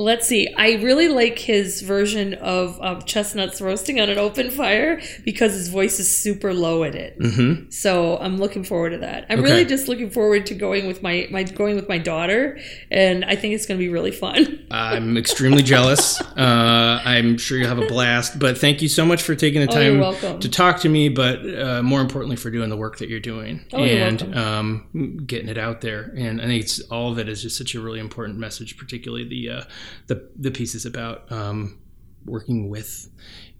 let's 0.00 0.28
see. 0.28 0.48
I 0.56 0.74
really 0.76 1.08
like 1.08 1.38
his 1.40 1.82
version 1.82 2.34
of, 2.34 2.80
of 2.80 3.04
chestnuts 3.04 3.60
roasting 3.60 4.00
on 4.00 4.08
an 4.08 4.16
open 4.16 4.50
fire 4.50 5.00
because 5.24 5.52
his 5.54 5.68
voice 5.68 5.98
is 5.98 6.16
super 6.16 6.54
low 6.54 6.84
in 6.84 6.94
it. 6.94 7.18
Mm-hmm. 7.18 7.70
So 7.70 8.16
I'm 8.18 8.38
looking 8.38 8.62
forward 8.62 8.90
to 8.90 8.98
that. 8.98 9.26
I'm 9.28 9.40
Okay. 9.40 9.50
really 9.50 9.64
just 9.64 9.88
looking 9.88 10.08
forward 10.10 10.46
to 10.46 10.54
going 10.54 10.86
with 10.86 11.02
my, 11.02 11.26
my 11.32 11.42
going 11.42 11.74
with 11.74 11.88
my 11.88 11.98
daughter, 11.98 12.58
and 12.92 13.24
I 13.24 13.34
think 13.34 13.54
it's 13.54 13.66
going 13.66 13.78
to 13.78 13.84
be 13.84 13.88
really 13.88 14.12
fun. 14.12 14.66
I'm 14.70 15.16
extremely 15.16 15.62
jealous. 15.64 16.20
Uh, 16.20 17.00
I'm 17.04 17.36
sure 17.36 17.58
you'll 17.58 17.68
have 17.68 17.78
a 17.80 17.86
blast. 17.86 18.38
But 18.38 18.56
thank 18.56 18.80
you 18.82 18.88
so 18.88 19.04
much 19.04 19.22
for 19.22 19.34
taking 19.34 19.60
the 19.60 19.68
Oh, 19.68 19.74
time 19.74 19.98
welcome. 19.98 20.38
to 20.40 20.48
talk 20.48 20.78
to 20.80 20.88
me. 20.88 21.08
But 21.08 21.40
uh, 21.58 21.82
more 21.82 22.00
importantly, 22.00 22.36
for 22.36 22.50
doing 22.50 22.70
the 22.70 22.76
work 22.76 22.98
that 22.98 23.08
you're 23.08 23.18
doing 23.20 23.64
Oh, 23.72 23.82
you're 23.82 23.98
and 24.06 24.36
um, 24.36 25.16
getting 25.26 25.48
it 25.48 25.58
out 25.58 25.80
there. 25.80 26.12
And 26.16 26.40
I 26.40 26.44
think 26.44 26.62
it's 26.62 26.78
all 26.82 27.10
of 27.10 27.18
it 27.18 27.28
is 27.28 27.42
just 27.42 27.58
such 27.58 27.74
a 27.74 27.80
really 27.80 27.98
important 27.98 28.38
message, 28.38 28.76
particularly 28.76 29.28
the 29.28 29.50
uh, 29.50 29.62
the 30.06 30.28
the 30.36 30.50
pieces 30.50 30.86
about 30.86 31.30
um, 31.32 31.78
working 32.24 32.68
with 32.68 33.08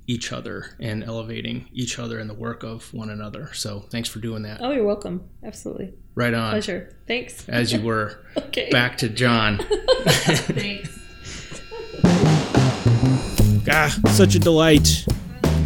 each 0.06 0.32
other 0.32 0.74
and 0.80 1.04
elevating 1.04 1.68
each 1.72 1.98
other 1.98 2.18
in 2.18 2.28
the 2.28 2.34
work 2.34 2.62
of 2.62 2.92
one 2.94 3.10
another. 3.10 3.52
So 3.52 3.80
thanks 3.90 4.08
for 4.08 4.20
doing 4.20 4.42
that. 4.44 4.60
Oh, 4.62 4.70
you're 4.70 4.84
welcome. 4.84 5.28
Absolutely. 5.44 5.92
Right 6.14 6.32
on. 6.32 6.50
Pleasure. 6.52 6.96
Thanks. 7.06 7.46
As 7.48 7.72
you 7.72 7.82
were. 7.82 8.24
Okay. 8.48 8.70
Back 8.70 8.96
to 8.98 9.08
John. 9.08 9.58
Thanks. 10.06 10.98
Ah, 13.70 13.94
such 14.12 14.34
a 14.34 14.38
delight. 14.38 15.04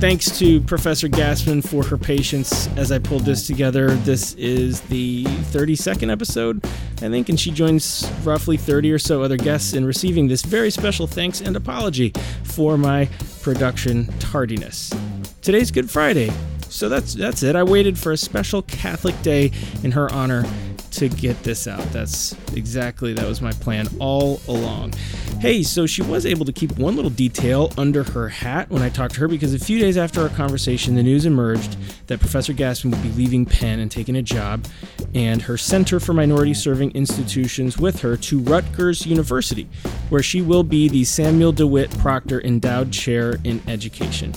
Thanks 0.02 0.36
to 0.40 0.60
Professor 0.62 1.08
Gasman 1.08 1.64
for 1.64 1.84
her 1.84 1.96
patience 1.96 2.66
as 2.76 2.90
I 2.90 2.98
pulled 2.98 3.24
this 3.24 3.46
together. 3.46 3.90
This 3.90 4.34
is 4.34 4.80
the 4.80 5.22
32nd 5.22 6.10
episode, 6.10 6.60
I 6.64 7.08
think, 7.08 7.28
and 7.28 7.38
she 7.38 7.52
joins 7.52 8.10
roughly 8.24 8.56
30 8.56 8.90
or 8.90 8.98
so 8.98 9.22
other 9.22 9.36
guests 9.36 9.74
in 9.74 9.84
receiving 9.84 10.26
this 10.26 10.42
very 10.42 10.72
special 10.72 11.06
thanks 11.06 11.40
and 11.40 11.54
apology 11.54 12.12
for 12.42 12.76
my 12.76 13.08
production 13.42 14.12
tardiness. 14.18 14.92
Today's 15.40 15.70
Good 15.70 15.88
Friday, 15.88 16.32
so 16.68 16.88
that's 16.88 17.14
that's 17.14 17.44
it. 17.44 17.54
I 17.54 17.62
waited 17.62 17.96
for 17.96 18.10
a 18.10 18.16
special 18.16 18.62
Catholic 18.62 19.22
day 19.22 19.52
in 19.84 19.92
her 19.92 20.12
honor 20.12 20.44
to 20.92 21.08
get 21.08 21.42
this 21.42 21.66
out. 21.66 21.82
That's 21.92 22.32
exactly 22.54 23.12
that 23.14 23.26
was 23.26 23.40
my 23.40 23.52
plan 23.52 23.88
all 23.98 24.40
along. 24.48 24.92
Hey, 25.40 25.62
so 25.62 25.86
she 25.86 26.02
was 26.02 26.24
able 26.24 26.44
to 26.44 26.52
keep 26.52 26.78
one 26.78 26.94
little 26.94 27.10
detail 27.10 27.72
under 27.76 28.04
her 28.04 28.28
hat 28.28 28.70
when 28.70 28.82
I 28.82 28.88
talked 28.88 29.14
to 29.14 29.20
her 29.20 29.28
because 29.28 29.54
a 29.54 29.58
few 29.58 29.78
days 29.78 29.96
after 29.96 30.20
our 30.20 30.28
conversation, 30.28 30.94
the 30.94 31.02
news 31.02 31.26
emerged 31.26 31.76
that 32.06 32.20
Professor 32.20 32.52
Gasman 32.52 32.92
would 32.92 33.02
be 33.02 33.10
leaving 33.10 33.44
Penn 33.44 33.80
and 33.80 33.90
taking 33.90 34.16
a 34.16 34.22
job 34.22 34.66
and 35.14 35.42
her 35.42 35.56
Center 35.56 35.98
for 35.98 36.12
Minority 36.12 36.54
Serving 36.54 36.92
Institutions 36.92 37.78
with 37.78 38.00
her 38.00 38.16
to 38.18 38.38
Rutgers 38.40 39.06
University, 39.06 39.68
where 40.10 40.22
she 40.22 40.42
will 40.42 40.62
be 40.62 40.88
the 40.88 41.04
Samuel 41.04 41.52
DeWitt 41.52 41.90
Proctor 41.98 42.40
Endowed 42.42 42.92
Chair 42.92 43.38
in 43.44 43.62
Education. 43.66 44.34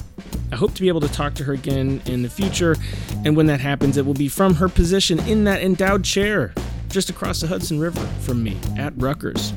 I 0.52 0.56
hope 0.56 0.74
to 0.76 0.82
be 0.82 0.88
able 0.88 1.02
to 1.02 1.12
talk 1.12 1.34
to 1.36 1.44
her 1.44 1.54
again 1.54 2.02
in 2.06 2.22
the 2.22 2.30
future, 2.30 2.76
and 3.26 3.36
when 3.36 3.48
that 3.48 3.60
happens, 3.60 3.98
it 3.98 4.06
will 4.06 4.14
be 4.14 4.28
from 4.30 4.56
her 4.56 4.70
position 4.70 5.20
in 5.20 5.44
that 5.46 5.62
endowed 5.62 6.04
chair, 6.04 6.54
just 6.90 7.10
across 7.10 7.42
the 7.42 7.48
Hudson 7.48 7.80
River 7.80 8.06
from 8.22 8.44
me 8.44 8.58
at 8.78 8.94
Rutgers. 8.96 9.54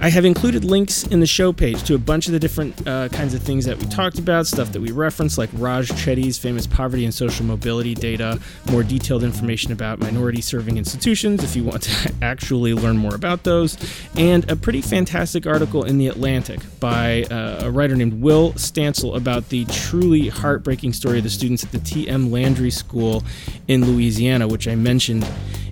I 0.00 0.10
have 0.10 0.24
included 0.24 0.64
links 0.64 1.02
in 1.04 1.18
the 1.18 1.26
show 1.26 1.52
page 1.52 1.82
to 1.84 1.96
a 1.96 1.98
bunch 1.98 2.28
of 2.28 2.32
the 2.32 2.38
different 2.38 2.86
uh, 2.86 3.08
kinds 3.08 3.34
of 3.34 3.42
things 3.42 3.64
that 3.64 3.78
we 3.78 3.86
talked 3.86 4.20
about, 4.20 4.46
stuff 4.46 4.70
that 4.70 4.80
we 4.80 4.92
referenced, 4.92 5.38
like 5.38 5.50
Raj 5.54 5.88
Chetty's 5.88 6.38
famous 6.38 6.68
poverty 6.68 7.04
and 7.04 7.12
social 7.12 7.44
mobility 7.44 7.96
data, 7.96 8.38
more 8.70 8.84
detailed 8.84 9.24
information 9.24 9.72
about 9.72 9.98
minority 9.98 10.40
serving 10.40 10.78
institutions 10.78 11.42
if 11.42 11.56
you 11.56 11.64
want 11.64 11.82
to 11.82 12.14
actually 12.22 12.74
learn 12.74 12.96
more 12.96 13.16
about 13.16 13.42
those, 13.42 13.76
and 14.16 14.48
a 14.48 14.54
pretty 14.54 14.82
fantastic 14.82 15.48
article 15.48 15.82
in 15.82 15.98
The 15.98 16.06
Atlantic 16.06 16.60
by 16.78 17.24
uh, 17.24 17.64
a 17.64 17.70
writer 17.70 17.96
named 17.96 18.22
Will 18.22 18.52
Stancil 18.52 19.16
about 19.16 19.48
the 19.48 19.64
truly 19.64 20.28
heartbreaking 20.28 20.92
story 20.92 21.18
of 21.18 21.24
the 21.24 21.30
students 21.30 21.64
at 21.64 21.72
the 21.72 21.80
T.M. 21.80 22.30
Landry 22.30 22.70
School 22.70 23.24
in 23.66 23.84
Louisiana, 23.84 24.46
which 24.46 24.68
I 24.68 24.76
mentioned 24.76 25.26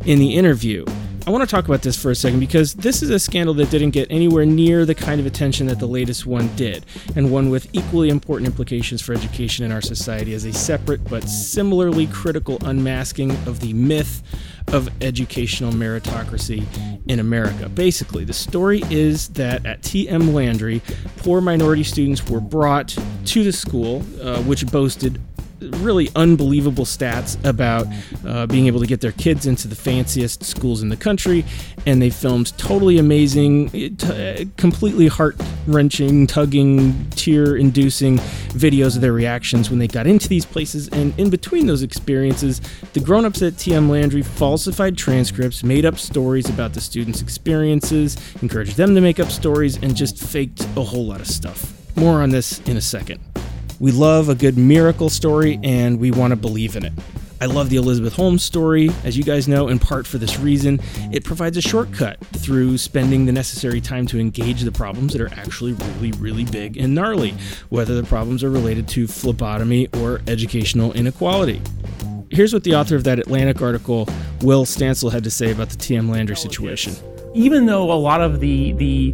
in 0.04 0.18
the 0.18 0.34
interview. 0.34 0.84
I 1.26 1.30
want 1.30 1.42
to 1.42 1.52
talk 1.52 1.64
about 1.64 1.82
this 1.82 2.00
for 2.00 2.12
a 2.12 2.14
second 2.14 2.38
because 2.38 2.74
this 2.74 3.02
is 3.02 3.10
a 3.10 3.18
scandal 3.18 3.52
that 3.54 3.68
didn't 3.68 3.90
get 3.90 4.06
anywhere 4.12 4.46
near 4.46 4.86
the 4.86 4.94
kind 4.94 5.18
of 5.18 5.26
attention 5.26 5.66
that 5.66 5.80
the 5.80 5.86
latest 5.88 6.24
one 6.24 6.54
did, 6.54 6.86
and 7.16 7.32
one 7.32 7.50
with 7.50 7.68
equally 7.72 8.10
important 8.10 8.46
implications 8.46 9.02
for 9.02 9.12
education 9.12 9.64
in 9.64 9.72
our 9.72 9.80
society 9.80 10.34
as 10.34 10.44
a 10.44 10.52
separate 10.52 11.02
but 11.10 11.28
similarly 11.28 12.06
critical 12.06 12.58
unmasking 12.60 13.32
of 13.48 13.58
the 13.58 13.72
myth 13.72 14.22
of 14.68 14.88
educational 15.02 15.72
meritocracy 15.72 16.64
in 17.08 17.18
America. 17.18 17.68
Basically, 17.68 18.24
the 18.24 18.32
story 18.32 18.82
is 18.88 19.26
that 19.30 19.66
at 19.66 19.82
TM 19.82 20.32
Landry, 20.32 20.80
poor 21.16 21.40
minority 21.40 21.82
students 21.82 22.24
were 22.30 22.40
brought 22.40 22.96
to 23.24 23.42
the 23.42 23.52
school, 23.52 24.04
uh, 24.22 24.40
which 24.42 24.64
boasted 24.68 25.20
really 25.60 26.10
unbelievable 26.14 26.84
stats 26.84 27.42
about 27.44 27.86
uh, 28.26 28.46
being 28.46 28.66
able 28.66 28.80
to 28.80 28.86
get 28.86 29.00
their 29.00 29.12
kids 29.12 29.46
into 29.46 29.68
the 29.68 29.74
fanciest 29.74 30.44
schools 30.44 30.82
in 30.82 30.88
the 30.88 30.96
country, 30.96 31.44
and 31.86 32.00
they 32.00 32.10
filmed 32.10 32.56
totally 32.58 32.98
amazing, 32.98 33.70
t- 33.70 34.48
completely 34.56 35.08
heart 35.08 35.36
wrenching, 35.66 36.26
tugging, 36.26 37.08
tear 37.10 37.56
inducing 37.56 38.18
videos 38.48 38.96
of 38.96 39.02
their 39.02 39.12
reactions 39.12 39.70
when 39.70 39.78
they 39.78 39.88
got 39.88 40.06
into 40.06 40.28
these 40.28 40.44
places. 40.44 40.88
And 40.88 41.18
in 41.18 41.30
between 41.30 41.66
those 41.66 41.82
experiences, 41.82 42.60
the 42.92 43.00
grown 43.00 43.24
ups 43.24 43.42
at 43.42 43.54
TM 43.54 43.88
Landry 43.88 44.22
falsified 44.22 44.96
transcripts, 44.96 45.62
made 45.64 45.84
up 45.84 45.98
stories 45.98 46.48
about 46.48 46.72
the 46.72 46.80
students' 46.80 47.22
experiences, 47.22 48.16
encouraged 48.42 48.76
them 48.76 48.94
to 48.94 49.00
make 49.00 49.20
up 49.20 49.30
stories, 49.30 49.76
and 49.76 49.96
just 49.96 50.18
faked 50.18 50.66
a 50.76 50.82
whole 50.82 51.06
lot 51.06 51.20
of 51.20 51.26
stuff. 51.26 51.72
More 51.96 52.22
on 52.22 52.30
this 52.30 52.60
in 52.60 52.76
a 52.76 52.80
second. 52.80 53.20
We 53.78 53.92
love 53.92 54.30
a 54.30 54.34
good 54.34 54.56
miracle 54.56 55.10
story 55.10 55.60
and 55.62 56.00
we 56.00 56.10
want 56.10 56.30
to 56.30 56.36
believe 56.36 56.76
in 56.76 56.84
it. 56.84 56.92
I 57.38 57.44
love 57.44 57.68
the 57.68 57.76
Elizabeth 57.76 58.14
Holmes 58.14 58.42
story, 58.42 58.90
as 59.04 59.18
you 59.18 59.22
guys 59.22 59.46
know, 59.46 59.68
in 59.68 59.78
part 59.78 60.06
for 60.06 60.16
this 60.16 60.38
reason. 60.38 60.80
It 61.12 61.22
provides 61.22 61.58
a 61.58 61.60
shortcut 61.60 62.18
through 62.38 62.78
spending 62.78 63.26
the 63.26 63.32
necessary 63.32 63.82
time 63.82 64.06
to 64.06 64.18
engage 64.18 64.62
the 64.62 64.72
problems 64.72 65.12
that 65.12 65.20
are 65.20 65.28
actually 65.34 65.74
really, 65.74 66.12
really 66.12 66.44
big 66.46 66.78
and 66.78 66.94
gnarly, 66.94 67.34
whether 67.68 68.00
the 68.00 68.08
problems 68.08 68.42
are 68.42 68.50
related 68.50 68.88
to 68.88 69.06
phlebotomy 69.06 69.88
or 69.98 70.22
educational 70.26 70.94
inequality. 70.94 71.60
Here's 72.30 72.54
what 72.54 72.64
the 72.64 72.74
author 72.74 72.96
of 72.96 73.04
that 73.04 73.18
Atlantic 73.18 73.60
article, 73.60 74.08
Will 74.40 74.64
Stancil, 74.64 75.12
had 75.12 75.22
to 75.24 75.30
say 75.30 75.52
about 75.52 75.68
the 75.68 75.76
TM 75.76 76.10
Landry 76.10 76.36
oh, 76.36 76.40
situation. 76.40 76.94
Even 77.34 77.66
though 77.66 77.92
a 77.92 77.94
lot 77.94 78.22
of 78.22 78.40
the 78.40 78.72
the 78.72 79.12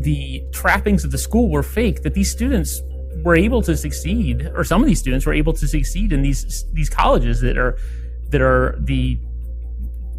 the 0.00 0.42
trappings 0.52 1.04
of 1.04 1.12
the 1.12 1.18
school 1.18 1.48
were 1.48 1.62
fake, 1.62 2.02
that 2.02 2.14
these 2.14 2.30
students 2.30 2.82
were 3.24 3.34
able 3.34 3.62
to 3.62 3.76
succeed, 3.76 4.50
or 4.54 4.62
some 4.64 4.82
of 4.82 4.86
these 4.86 5.00
students 5.00 5.26
were 5.26 5.32
able 5.32 5.54
to 5.54 5.66
succeed 5.66 6.12
in 6.12 6.22
these 6.22 6.66
these 6.72 6.90
colleges 6.90 7.40
that 7.40 7.56
are 7.58 7.76
that 8.30 8.40
are 8.40 8.76
the 8.80 9.18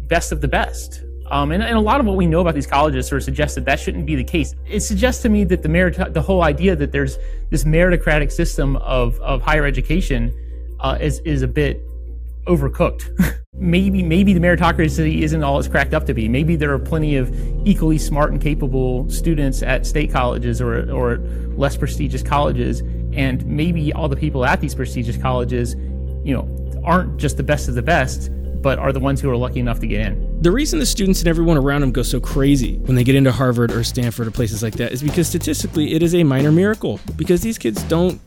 best 0.08 0.32
of 0.32 0.40
the 0.40 0.48
best. 0.48 1.02
Um, 1.28 1.50
and, 1.50 1.60
and, 1.60 1.76
a 1.76 1.80
lot 1.80 1.98
of 1.98 2.06
what 2.06 2.16
we 2.16 2.26
know 2.26 2.40
about 2.40 2.54
these 2.54 2.68
colleges 2.68 3.08
sort 3.08 3.20
of 3.20 3.24
suggests 3.24 3.56
that 3.56 3.64
that 3.64 3.80
shouldn't 3.80 4.06
be 4.06 4.14
the 4.14 4.22
case. 4.22 4.54
It 4.64 4.80
suggests 4.80 5.22
to 5.22 5.28
me 5.28 5.42
that 5.42 5.60
the 5.60 5.68
merit, 5.68 6.14
the 6.14 6.22
whole 6.22 6.44
idea 6.44 6.76
that 6.76 6.92
there's 6.92 7.18
this 7.50 7.64
meritocratic 7.64 8.30
system 8.30 8.76
of, 8.76 9.18
of 9.18 9.42
higher 9.42 9.66
education 9.66 10.32
uh, 10.78 10.98
is 11.00 11.18
is 11.20 11.42
a 11.42 11.48
bit 11.48 11.80
overcooked. 12.46 13.36
maybe 13.58 14.02
maybe 14.02 14.34
the 14.34 14.40
meritocracy 14.40 15.22
isn't 15.22 15.42
all 15.42 15.58
it's 15.58 15.68
cracked 15.68 15.94
up 15.94 16.06
to 16.06 16.14
be. 16.14 16.28
Maybe 16.28 16.56
there 16.56 16.72
are 16.72 16.78
plenty 16.78 17.16
of 17.16 17.34
equally 17.66 17.98
smart 17.98 18.32
and 18.32 18.40
capable 18.40 19.08
students 19.10 19.62
at 19.62 19.86
state 19.86 20.12
colleges 20.12 20.60
or 20.60 20.90
or 20.92 21.18
less 21.56 21.76
prestigious 21.76 22.22
colleges, 22.22 22.80
and 23.12 23.44
maybe 23.46 23.92
all 23.92 24.08
the 24.08 24.16
people 24.16 24.44
at 24.44 24.60
these 24.60 24.74
prestigious 24.74 25.16
colleges, 25.16 25.74
you 26.24 26.34
know, 26.34 26.82
aren't 26.84 27.16
just 27.16 27.36
the 27.36 27.42
best 27.42 27.68
of 27.68 27.74
the 27.74 27.82
best, 27.82 28.30
but 28.62 28.78
are 28.78 28.92
the 28.92 29.00
ones 29.00 29.20
who 29.20 29.30
are 29.30 29.36
lucky 29.36 29.60
enough 29.60 29.80
to 29.80 29.86
get 29.86 30.00
in. 30.00 30.42
The 30.42 30.52
reason 30.52 30.78
the 30.78 30.86
students 30.86 31.20
and 31.20 31.28
everyone 31.28 31.56
around 31.56 31.80
them 31.80 31.92
go 31.92 32.02
so 32.02 32.20
crazy 32.20 32.76
when 32.80 32.94
they 32.94 33.04
get 33.04 33.14
into 33.14 33.32
Harvard 33.32 33.72
or 33.72 33.82
Stanford 33.82 34.26
or 34.26 34.30
places 34.30 34.62
like 34.62 34.74
that 34.74 34.92
is 34.92 35.02
because 35.02 35.28
statistically 35.28 35.94
it 35.94 36.02
is 36.02 36.14
a 36.14 36.24
minor 36.24 36.52
miracle 36.52 37.00
because 37.16 37.40
these 37.40 37.56
kids 37.56 37.82
don't 37.84 38.20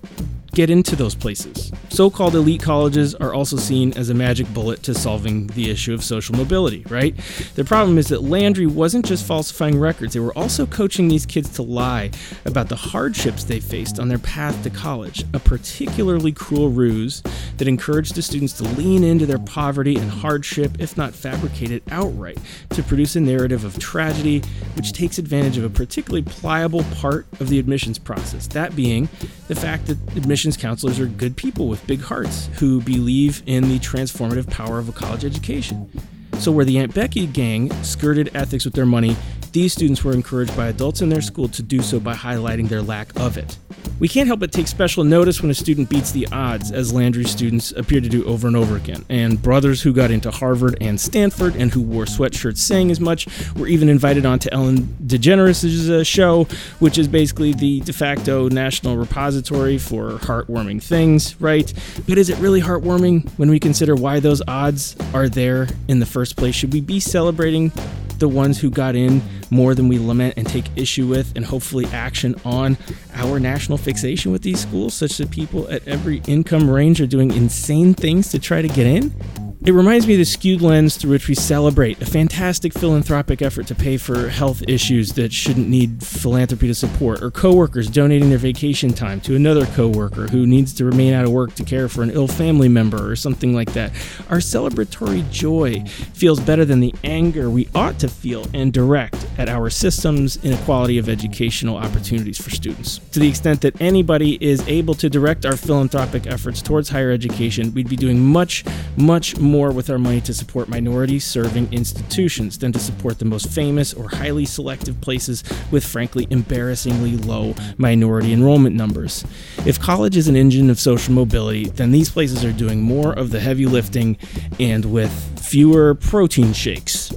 get 0.53 0.69
into 0.69 0.95
those 0.95 1.15
places. 1.15 1.71
So 1.89 2.09
called 2.09 2.35
elite 2.35 2.61
colleges 2.61 3.15
are 3.15 3.33
also 3.33 3.57
seen 3.57 3.93
as 3.93 4.09
a 4.09 4.13
magic 4.13 4.51
bullet 4.53 4.83
to 4.83 4.93
solving 4.93 5.47
the 5.47 5.69
issue 5.69 5.93
of 5.93 6.03
social 6.03 6.35
mobility, 6.35 6.83
right? 6.89 7.15
The 7.55 7.63
problem 7.63 7.97
is 7.97 8.07
that 8.07 8.23
Landry 8.23 8.65
wasn't 8.65 9.05
just 9.05 9.25
falsifying 9.25 9.79
records, 9.79 10.13
they 10.13 10.19
were 10.19 10.37
also 10.37 10.65
coaching 10.65 11.07
these 11.07 11.25
kids 11.25 11.49
to 11.51 11.63
lie 11.63 12.11
about 12.45 12.69
the 12.69 12.75
hardships 12.75 13.43
they 13.43 13.59
faced 13.59 13.99
on 13.99 14.07
their 14.07 14.19
path 14.19 14.63
to 14.63 14.69
college, 14.69 15.23
a 15.33 15.39
particularly 15.39 16.31
cruel 16.31 16.69
ruse 16.69 17.21
that 17.57 17.67
encouraged 17.67 18.15
the 18.15 18.21
students 18.21 18.53
to 18.53 18.63
lean 18.63 19.03
into 19.03 19.25
their 19.25 19.39
poverty 19.39 19.95
and 19.97 20.09
hardship, 20.09 20.71
if 20.79 20.97
not 20.97 21.13
fabricate 21.13 21.71
it 21.71 21.83
outright, 21.91 22.37
to 22.69 22.81
produce 22.83 23.15
a 23.15 23.19
narrative 23.19 23.65
of 23.65 23.77
tragedy 23.79 24.41
which 24.75 24.93
takes 24.93 25.17
advantage 25.17 25.57
of 25.57 25.63
a 25.63 25.69
particularly 25.69 26.23
pliable 26.23 26.83
part 26.95 27.25
of 27.39 27.49
the 27.49 27.59
admissions 27.59 27.99
process, 27.99 28.47
that 28.47 28.75
being 28.75 29.07
the 29.47 29.55
fact 29.55 29.87
that 29.87 29.97
admissions 30.15 30.38
admissions 30.39 30.55
counselors 30.55 31.01
are 31.01 31.05
good 31.05 31.35
people 31.35 31.67
with 31.67 31.85
big 31.85 31.99
hearts 31.99 32.49
who 32.59 32.79
believe 32.83 33.43
in 33.45 33.67
the 33.67 33.77
transformative 33.79 34.49
power 34.49 34.79
of 34.79 34.87
a 34.87 34.91
college 34.93 35.25
education. 35.25 35.91
So, 36.35 36.49
where 36.49 36.63
the 36.63 36.79
Aunt 36.79 36.93
Becky 36.93 37.27
gang 37.27 37.69
skirted 37.83 38.31
ethics 38.33 38.63
with 38.63 38.73
their 38.73 38.85
money, 38.85 39.17
these 39.51 39.73
students 39.73 40.03
were 40.03 40.13
encouraged 40.13 40.55
by 40.55 40.67
adults 40.67 41.01
in 41.01 41.09
their 41.09 41.21
school 41.21 41.47
to 41.49 41.63
do 41.63 41.81
so 41.81 41.99
by 41.99 42.13
highlighting 42.13 42.69
their 42.69 42.81
lack 42.81 43.17
of 43.19 43.37
it. 43.37 43.57
We 43.99 44.07
can't 44.07 44.27
help 44.27 44.39
but 44.39 44.53
take 44.53 44.67
special 44.67 45.03
notice 45.03 45.41
when 45.41 45.51
a 45.51 45.53
student 45.53 45.89
beats 45.89 46.11
the 46.11 46.25
odds, 46.31 46.71
as 46.71 46.93
Landry's 46.93 47.29
students 47.29 47.71
appear 47.71 47.99
to 47.99 48.07
do 48.07 48.25
over 48.25 48.47
and 48.47 48.55
over 48.55 48.77
again. 48.77 49.03
And 49.09 49.41
brothers 49.41 49.81
who 49.81 49.91
got 49.91 50.09
into 50.09 50.31
Harvard 50.31 50.77
and 50.79 50.99
Stanford 50.99 51.55
and 51.55 51.69
who 51.69 51.81
wore 51.81 52.05
sweatshirts 52.05 52.59
saying 52.59 52.91
as 52.91 53.01
much 53.01 53.27
were 53.55 53.67
even 53.67 53.89
invited 53.89 54.25
on 54.25 54.39
to 54.39 54.53
Ellen 54.53 54.95
DeGeneres' 55.05 55.89
uh, 55.89 56.03
show, 56.05 56.45
which 56.79 56.97
is 56.97 57.09
basically 57.09 57.53
the 57.53 57.81
de 57.81 57.91
facto 57.91 58.47
national 58.47 58.95
repository 58.95 59.77
for 59.77 60.11
heartwarming 60.19 60.81
things, 60.81 61.39
right? 61.41 61.73
But 62.07 62.17
is 62.17 62.29
it 62.29 62.37
really 62.37 62.61
heartwarming 62.61 63.29
when 63.37 63.49
we 63.49 63.59
consider 63.59 63.95
why 63.95 64.21
those 64.21 64.41
odds 64.47 64.95
are 65.13 65.27
there 65.27 65.67
in 65.89 65.99
the 65.99 66.05
first 66.05 66.37
place? 66.37 66.55
Should 66.55 66.71
we 66.71 66.79
be 66.79 67.01
celebrating 67.01 67.73
the 68.19 68.29
ones 68.29 68.59
who 68.59 68.69
got 68.69 68.95
in 68.95 69.21
more 69.49 69.73
than 69.75 69.87
we 69.87 69.99
lament 69.99 70.35
and 70.37 70.47
take 70.47 70.65
issue 70.75 71.07
with, 71.07 71.35
and 71.35 71.45
hopefully 71.45 71.85
action 71.87 72.35
on 72.45 72.77
our 73.13 73.39
national 73.39 73.77
fixation 73.77 74.31
with 74.31 74.41
these 74.41 74.59
schools, 74.59 74.93
such 74.93 75.17
that 75.17 75.31
people 75.31 75.69
at 75.69 75.87
every 75.87 76.21
income 76.27 76.69
range 76.69 77.01
are 77.01 77.07
doing 77.07 77.31
insane 77.31 77.93
things 77.93 78.29
to 78.29 78.39
try 78.39 78.61
to 78.61 78.67
get 78.67 78.85
in? 78.85 79.48
It 79.65 79.73
reminds 79.73 80.07
me 80.07 80.13
of 80.13 80.19
the 80.19 80.25
skewed 80.25 80.61
lens 80.61 80.95
through 80.95 81.11
which 81.11 81.27
we 81.27 81.35
celebrate 81.35 82.01
a 82.01 82.05
fantastic 82.05 82.71
philanthropic 82.71 83.41
effort 83.41 83.67
to 83.67 83.75
pay 83.75 83.97
for 83.97 84.29
health 84.29 84.63
issues 84.69 85.11
that 85.13 85.33
shouldn't 85.33 85.67
need 85.67 86.01
philanthropy 86.01 86.67
to 86.67 86.73
support, 86.73 87.21
or 87.21 87.29
coworkers 87.29 87.89
donating 87.89 88.29
their 88.29 88.37
vacation 88.37 88.93
time 88.93 89.19
to 89.19 89.35
another 89.35 89.65
coworker 89.65 90.27
who 90.27 90.47
needs 90.47 90.73
to 90.75 90.85
remain 90.85 91.13
out 91.13 91.25
of 91.25 91.31
work 91.31 91.55
to 91.55 91.65
care 91.65 91.89
for 91.89 92.03
an 92.03 92.09
ill 92.11 92.27
family 92.27 92.69
member 92.69 93.11
or 93.11 93.17
something 93.17 93.53
like 93.53 93.73
that. 93.73 93.91
Our 94.29 94.37
celebratory 94.37 95.29
joy 95.29 95.83
feels 96.13 96.39
better 96.39 96.63
than 96.63 96.79
the 96.79 96.95
anger 97.03 97.49
we 97.49 97.67
ought 97.75 97.99
to 97.99 98.07
feel 98.07 98.47
and 98.53 98.71
direct 98.71 99.27
at 99.37 99.49
our 99.49 99.69
system's 99.69 100.41
inequality 100.41 100.97
of 100.97 101.09
educational 101.09 101.75
opportunities 101.75 102.41
for 102.41 102.49
students. 102.49 102.99
To 103.11 103.19
the 103.19 103.27
extent 103.27 103.59
that 103.61 103.79
anybody 103.81 104.37
is 104.41 104.65
able 104.69 104.93
to 104.95 105.09
direct 105.09 105.45
our 105.45 105.57
philanthropic 105.57 106.27
efforts 106.27 106.61
towards 106.61 106.87
higher 106.87 107.11
education, 107.11 107.73
we'd 107.73 107.89
be 107.89 107.97
doing 107.97 108.19
much, 108.25 108.63
much 108.95 109.37
more 109.37 109.48
more 109.49 109.71
with 109.71 109.89
our 109.89 109.97
money 109.97 110.21
to 110.21 110.33
support 110.33 110.69
minority 110.69 111.19
serving 111.19 111.73
institutions 111.73 112.57
than 112.59 112.71
to 112.71 112.79
support 112.79 113.19
the 113.19 113.25
most 113.25 113.49
famous 113.49 113.93
or 113.93 114.09
highly 114.09 114.45
selective 114.45 114.99
places 115.01 115.43
with 115.71 115.85
frankly 115.85 116.27
embarrassingly 116.29 117.17
low 117.17 117.55
minority 117.77 118.31
enrollment 118.31 118.75
numbers. 118.75 119.25
If 119.65 119.79
college 119.79 120.15
is 120.15 120.27
an 120.27 120.35
engine 120.35 120.69
of 120.69 120.79
social 120.79 121.13
mobility, 121.13 121.65
then 121.65 121.91
these 121.91 122.09
places 122.09 122.45
are 122.45 122.53
doing 122.53 122.81
more 122.81 123.13
of 123.13 123.31
the 123.31 123.39
heavy 123.39 123.65
lifting 123.65 124.17
and 124.59 124.85
with 124.85 125.11
fewer 125.39 125.95
protein 125.95 126.53
shakes. 126.53 127.11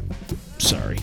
Sorry. 0.58 0.98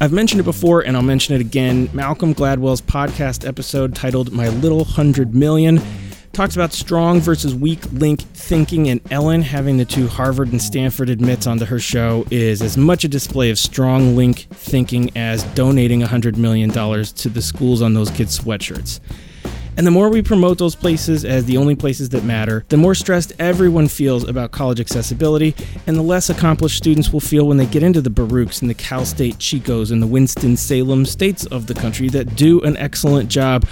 I've 0.00 0.12
mentioned 0.12 0.40
it 0.40 0.44
before 0.44 0.82
and 0.82 0.96
I'll 0.96 1.02
mention 1.02 1.34
it 1.34 1.40
again. 1.40 1.88
Malcolm 1.92 2.34
Gladwell's 2.34 2.82
podcast 2.82 3.46
episode 3.46 3.96
titled 3.96 4.32
My 4.32 4.48
Little 4.48 4.84
Hundred 4.84 5.34
Million 5.34 5.80
talks 6.38 6.54
about 6.54 6.72
strong 6.72 7.18
versus 7.20 7.52
weak 7.52 7.80
link 7.90 8.20
thinking, 8.20 8.88
and 8.88 9.00
Ellen 9.10 9.42
having 9.42 9.76
the 9.76 9.84
two 9.84 10.06
Harvard 10.06 10.52
and 10.52 10.62
Stanford 10.62 11.10
admits 11.10 11.48
onto 11.48 11.64
her 11.64 11.80
show 11.80 12.24
is 12.30 12.62
as 12.62 12.76
much 12.76 13.02
a 13.02 13.08
display 13.08 13.50
of 13.50 13.58
strong 13.58 14.14
link 14.14 14.46
thinking 14.52 15.10
as 15.16 15.42
donating 15.54 16.00
$100 16.00 16.36
million 16.36 16.70
to 16.70 17.28
the 17.28 17.42
schools 17.42 17.82
on 17.82 17.94
those 17.94 18.08
kids' 18.12 18.38
sweatshirts. 18.38 19.00
And 19.78 19.86
the 19.86 19.92
more 19.92 20.08
we 20.08 20.22
promote 20.22 20.58
those 20.58 20.74
places 20.74 21.24
as 21.24 21.44
the 21.44 21.56
only 21.56 21.76
places 21.76 22.08
that 22.08 22.24
matter, 22.24 22.64
the 22.68 22.76
more 22.76 22.96
stressed 22.96 23.32
everyone 23.38 23.86
feels 23.86 24.28
about 24.28 24.50
college 24.50 24.80
accessibility, 24.80 25.54
and 25.86 25.96
the 25.96 26.02
less 26.02 26.28
accomplished 26.28 26.76
students 26.76 27.12
will 27.12 27.20
feel 27.20 27.46
when 27.46 27.58
they 27.58 27.66
get 27.66 27.84
into 27.84 28.00
the 28.00 28.10
Baruchs 28.10 28.60
and 28.60 28.68
the 28.68 28.74
Cal 28.74 29.04
State 29.04 29.36
Chicos 29.36 29.92
and 29.92 30.02
the 30.02 30.06
Winston-Salem 30.08 31.06
states 31.06 31.46
of 31.46 31.68
the 31.68 31.74
country 31.74 32.08
that 32.08 32.34
do 32.34 32.60
an 32.62 32.76
excellent 32.76 33.30
job 33.30 33.68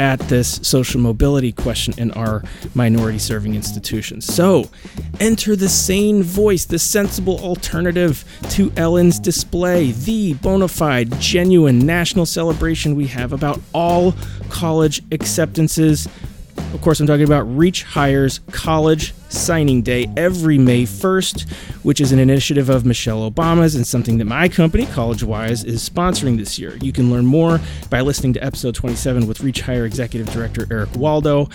at 0.00 0.18
this 0.22 0.58
social 0.64 1.00
mobility 1.00 1.52
question 1.52 1.94
in 1.98 2.10
our 2.10 2.42
minority 2.74 3.20
serving 3.20 3.54
institutions. 3.54 4.24
So, 4.26 4.68
enter 5.20 5.54
the 5.54 5.68
sane 5.68 6.24
voice, 6.24 6.64
the 6.64 6.80
sensible 6.80 7.38
alternative 7.38 8.24
to 8.50 8.72
Ellen's 8.76 9.20
display, 9.20 9.92
the 9.92 10.34
bona 10.34 10.66
fide, 10.66 11.20
genuine 11.20 11.78
national 11.78 12.26
celebration 12.26 12.96
we 12.96 13.06
have 13.06 13.32
about 13.32 13.60
all 13.72 14.14
college 14.48 15.00
acceptance 15.12 15.43
acceptances. 15.44 16.08
Of 16.72 16.80
course, 16.80 17.00
I'm 17.00 17.06
talking 17.06 17.24
about 17.24 17.42
Reach 17.42 17.82
Higher 17.82 18.28
College 18.50 19.12
Signing 19.34 19.82
Day 19.82 20.06
every 20.16 20.58
May 20.58 20.84
1st, 20.84 21.50
which 21.82 22.00
is 22.00 22.12
an 22.12 22.18
initiative 22.18 22.68
of 22.68 22.86
Michelle 22.86 23.30
Obama's 23.30 23.74
and 23.74 23.86
something 23.86 24.18
that 24.18 24.24
my 24.24 24.48
company, 24.48 24.86
CollegeWise, 24.86 25.64
is 25.64 25.88
sponsoring 25.88 26.38
this 26.38 26.58
year. 26.58 26.76
You 26.76 26.92
can 26.92 27.10
learn 27.10 27.26
more 27.26 27.60
by 27.90 28.00
listening 28.00 28.32
to 28.34 28.44
episode 28.44 28.74
27 28.74 29.26
with 29.26 29.40
Reach 29.40 29.62
Higher 29.62 29.84
Executive 29.84 30.32
Director 30.32 30.66
Eric 30.70 30.96
Waldo 30.96 31.48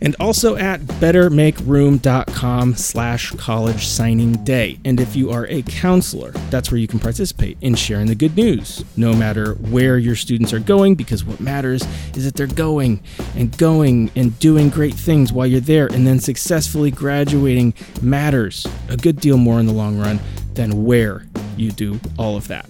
and 0.00 0.14
also 0.20 0.56
at 0.56 0.80
bettermakeroom.com 0.80 2.74
slash 2.74 3.32
college 3.32 3.86
signing 3.86 4.32
day. 4.44 4.78
And 4.84 5.00
if 5.00 5.16
you 5.16 5.30
are 5.30 5.46
a 5.48 5.62
counselor, 5.62 6.30
that's 6.50 6.70
where 6.70 6.78
you 6.78 6.86
can 6.86 7.00
participate 7.00 7.58
in 7.60 7.74
sharing 7.74 8.06
the 8.06 8.14
good 8.14 8.36
news, 8.36 8.84
no 8.96 9.12
matter 9.12 9.54
where 9.54 9.98
your 9.98 10.14
students 10.14 10.52
are 10.52 10.60
going, 10.60 10.94
because 10.94 11.24
what 11.24 11.40
matters 11.40 11.82
is 12.14 12.24
that 12.24 12.36
they're 12.36 12.46
going 12.46 13.00
and 13.34 13.56
going 13.58 14.10
and 14.14 14.38
doing 14.38 14.68
great 14.68 14.94
things 14.94 15.32
while 15.32 15.46
you're 15.46 15.60
there 15.60 15.86
and 15.88 16.06
then 16.06 16.20
successfully 16.20 16.90
graduating 16.90 17.17
matters 18.02 18.66
a 18.88 18.96
good 18.96 19.20
deal 19.20 19.36
more 19.36 19.58
in 19.60 19.66
the 19.66 19.72
long 19.72 19.98
run 19.98 20.20
than 20.54 20.84
where 20.84 21.24
you 21.56 21.70
do 21.70 22.00
all 22.18 22.36
of 22.36 22.48
that. 22.48 22.66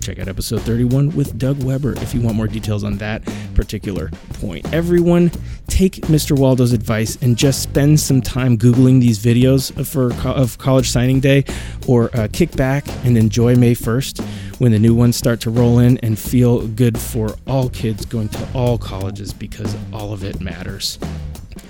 Check 0.00 0.18
out 0.18 0.28
episode 0.28 0.60
31 0.62 1.16
with 1.16 1.38
Doug 1.38 1.62
Weber 1.62 1.94
if 2.02 2.12
you 2.12 2.20
want 2.20 2.36
more 2.36 2.46
details 2.46 2.84
on 2.84 2.98
that 2.98 3.22
particular 3.54 4.10
point. 4.34 4.70
Everyone, 4.74 5.30
take 5.66 5.94
Mr. 6.08 6.38
Waldo's 6.38 6.74
advice 6.74 7.16
and 7.22 7.38
just 7.38 7.62
spend 7.62 7.98
some 7.98 8.20
time 8.20 8.58
Googling 8.58 9.00
these 9.00 9.18
videos 9.18 9.72
for 9.86 10.12
of 10.28 10.58
college 10.58 10.90
signing 10.90 11.20
day 11.20 11.44
or 11.88 12.14
uh, 12.14 12.28
kick 12.30 12.54
back 12.54 12.84
and 13.06 13.16
enjoy 13.16 13.56
May 13.56 13.74
1st 13.74 14.22
when 14.60 14.72
the 14.72 14.78
new 14.78 14.94
ones 14.94 15.16
start 15.16 15.40
to 15.40 15.50
roll 15.50 15.78
in 15.78 15.96
and 15.98 16.18
feel 16.18 16.66
good 16.68 16.98
for 16.98 17.34
all 17.46 17.70
kids 17.70 18.04
going 18.04 18.28
to 18.28 18.48
all 18.52 18.76
colleges 18.76 19.32
because 19.32 19.74
all 19.90 20.12
of 20.12 20.22
it 20.22 20.38
matters. 20.38 20.98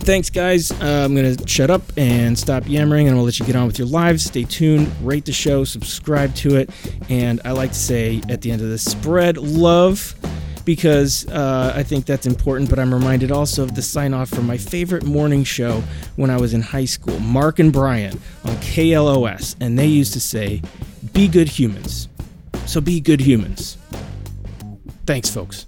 Thanks, 0.05 0.28
guys. 0.28 0.70
Uh, 0.70 1.02
I'm 1.06 1.14
going 1.14 1.35
to 1.35 1.48
shut 1.48 1.70
up 1.70 1.81
and 1.97 2.39
stop 2.39 2.64
yammering, 2.68 3.09
and 3.09 3.16
to 3.16 3.22
let 3.22 3.39
you 3.39 3.47
get 3.47 3.56
on 3.56 3.66
with 3.66 3.78
your 3.78 3.89
lives. 3.89 4.22
Stay 4.22 4.44
tuned, 4.44 4.93
rate 5.01 5.24
the 5.24 5.32
show, 5.32 5.64
subscribe 5.64 6.35
to 6.36 6.56
it, 6.56 6.68
and 7.09 7.40
I 7.43 7.52
like 7.52 7.70
to 7.70 7.78
say 7.78 8.20
at 8.28 8.43
the 8.43 8.51
end 8.51 8.60
of 8.60 8.68
this, 8.68 8.85
spread 8.85 9.39
love 9.39 10.14
because 10.66 11.26
uh, 11.28 11.72
I 11.74 11.82
think 11.85 12.05
that's 12.05 12.26
important. 12.26 12.68
But 12.68 12.78
I'm 12.78 12.93
reminded 12.93 13.32
also 13.32 13.62
of 13.62 13.74
the 13.74 13.81
sign 13.81 14.12
off 14.12 14.28
from 14.28 14.47
my 14.47 14.59
favorite 14.59 15.05
morning 15.05 15.43
show 15.43 15.82
when 16.16 16.28
I 16.28 16.36
was 16.36 16.52
in 16.52 16.60
high 16.60 16.85
school, 16.85 17.18
Mark 17.20 17.59
and 17.59 17.72
Brian 17.72 18.20
on 18.44 18.56
KLOS, 18.56 19.56
and 19.60 19.78
they 19.78 19.86
used 19.86 20.12
to 20.12 20.20
say, 20.20 20.60
Be 21.14 21.28
good 21.28 21.48
humans. 21.48 22.10
So 22.66 22.82
be 22.82 23.01
good 23.01 23.20
humans. 23.20 23.78
Thanks, 25.06 25.31
folks. 25.31 25.64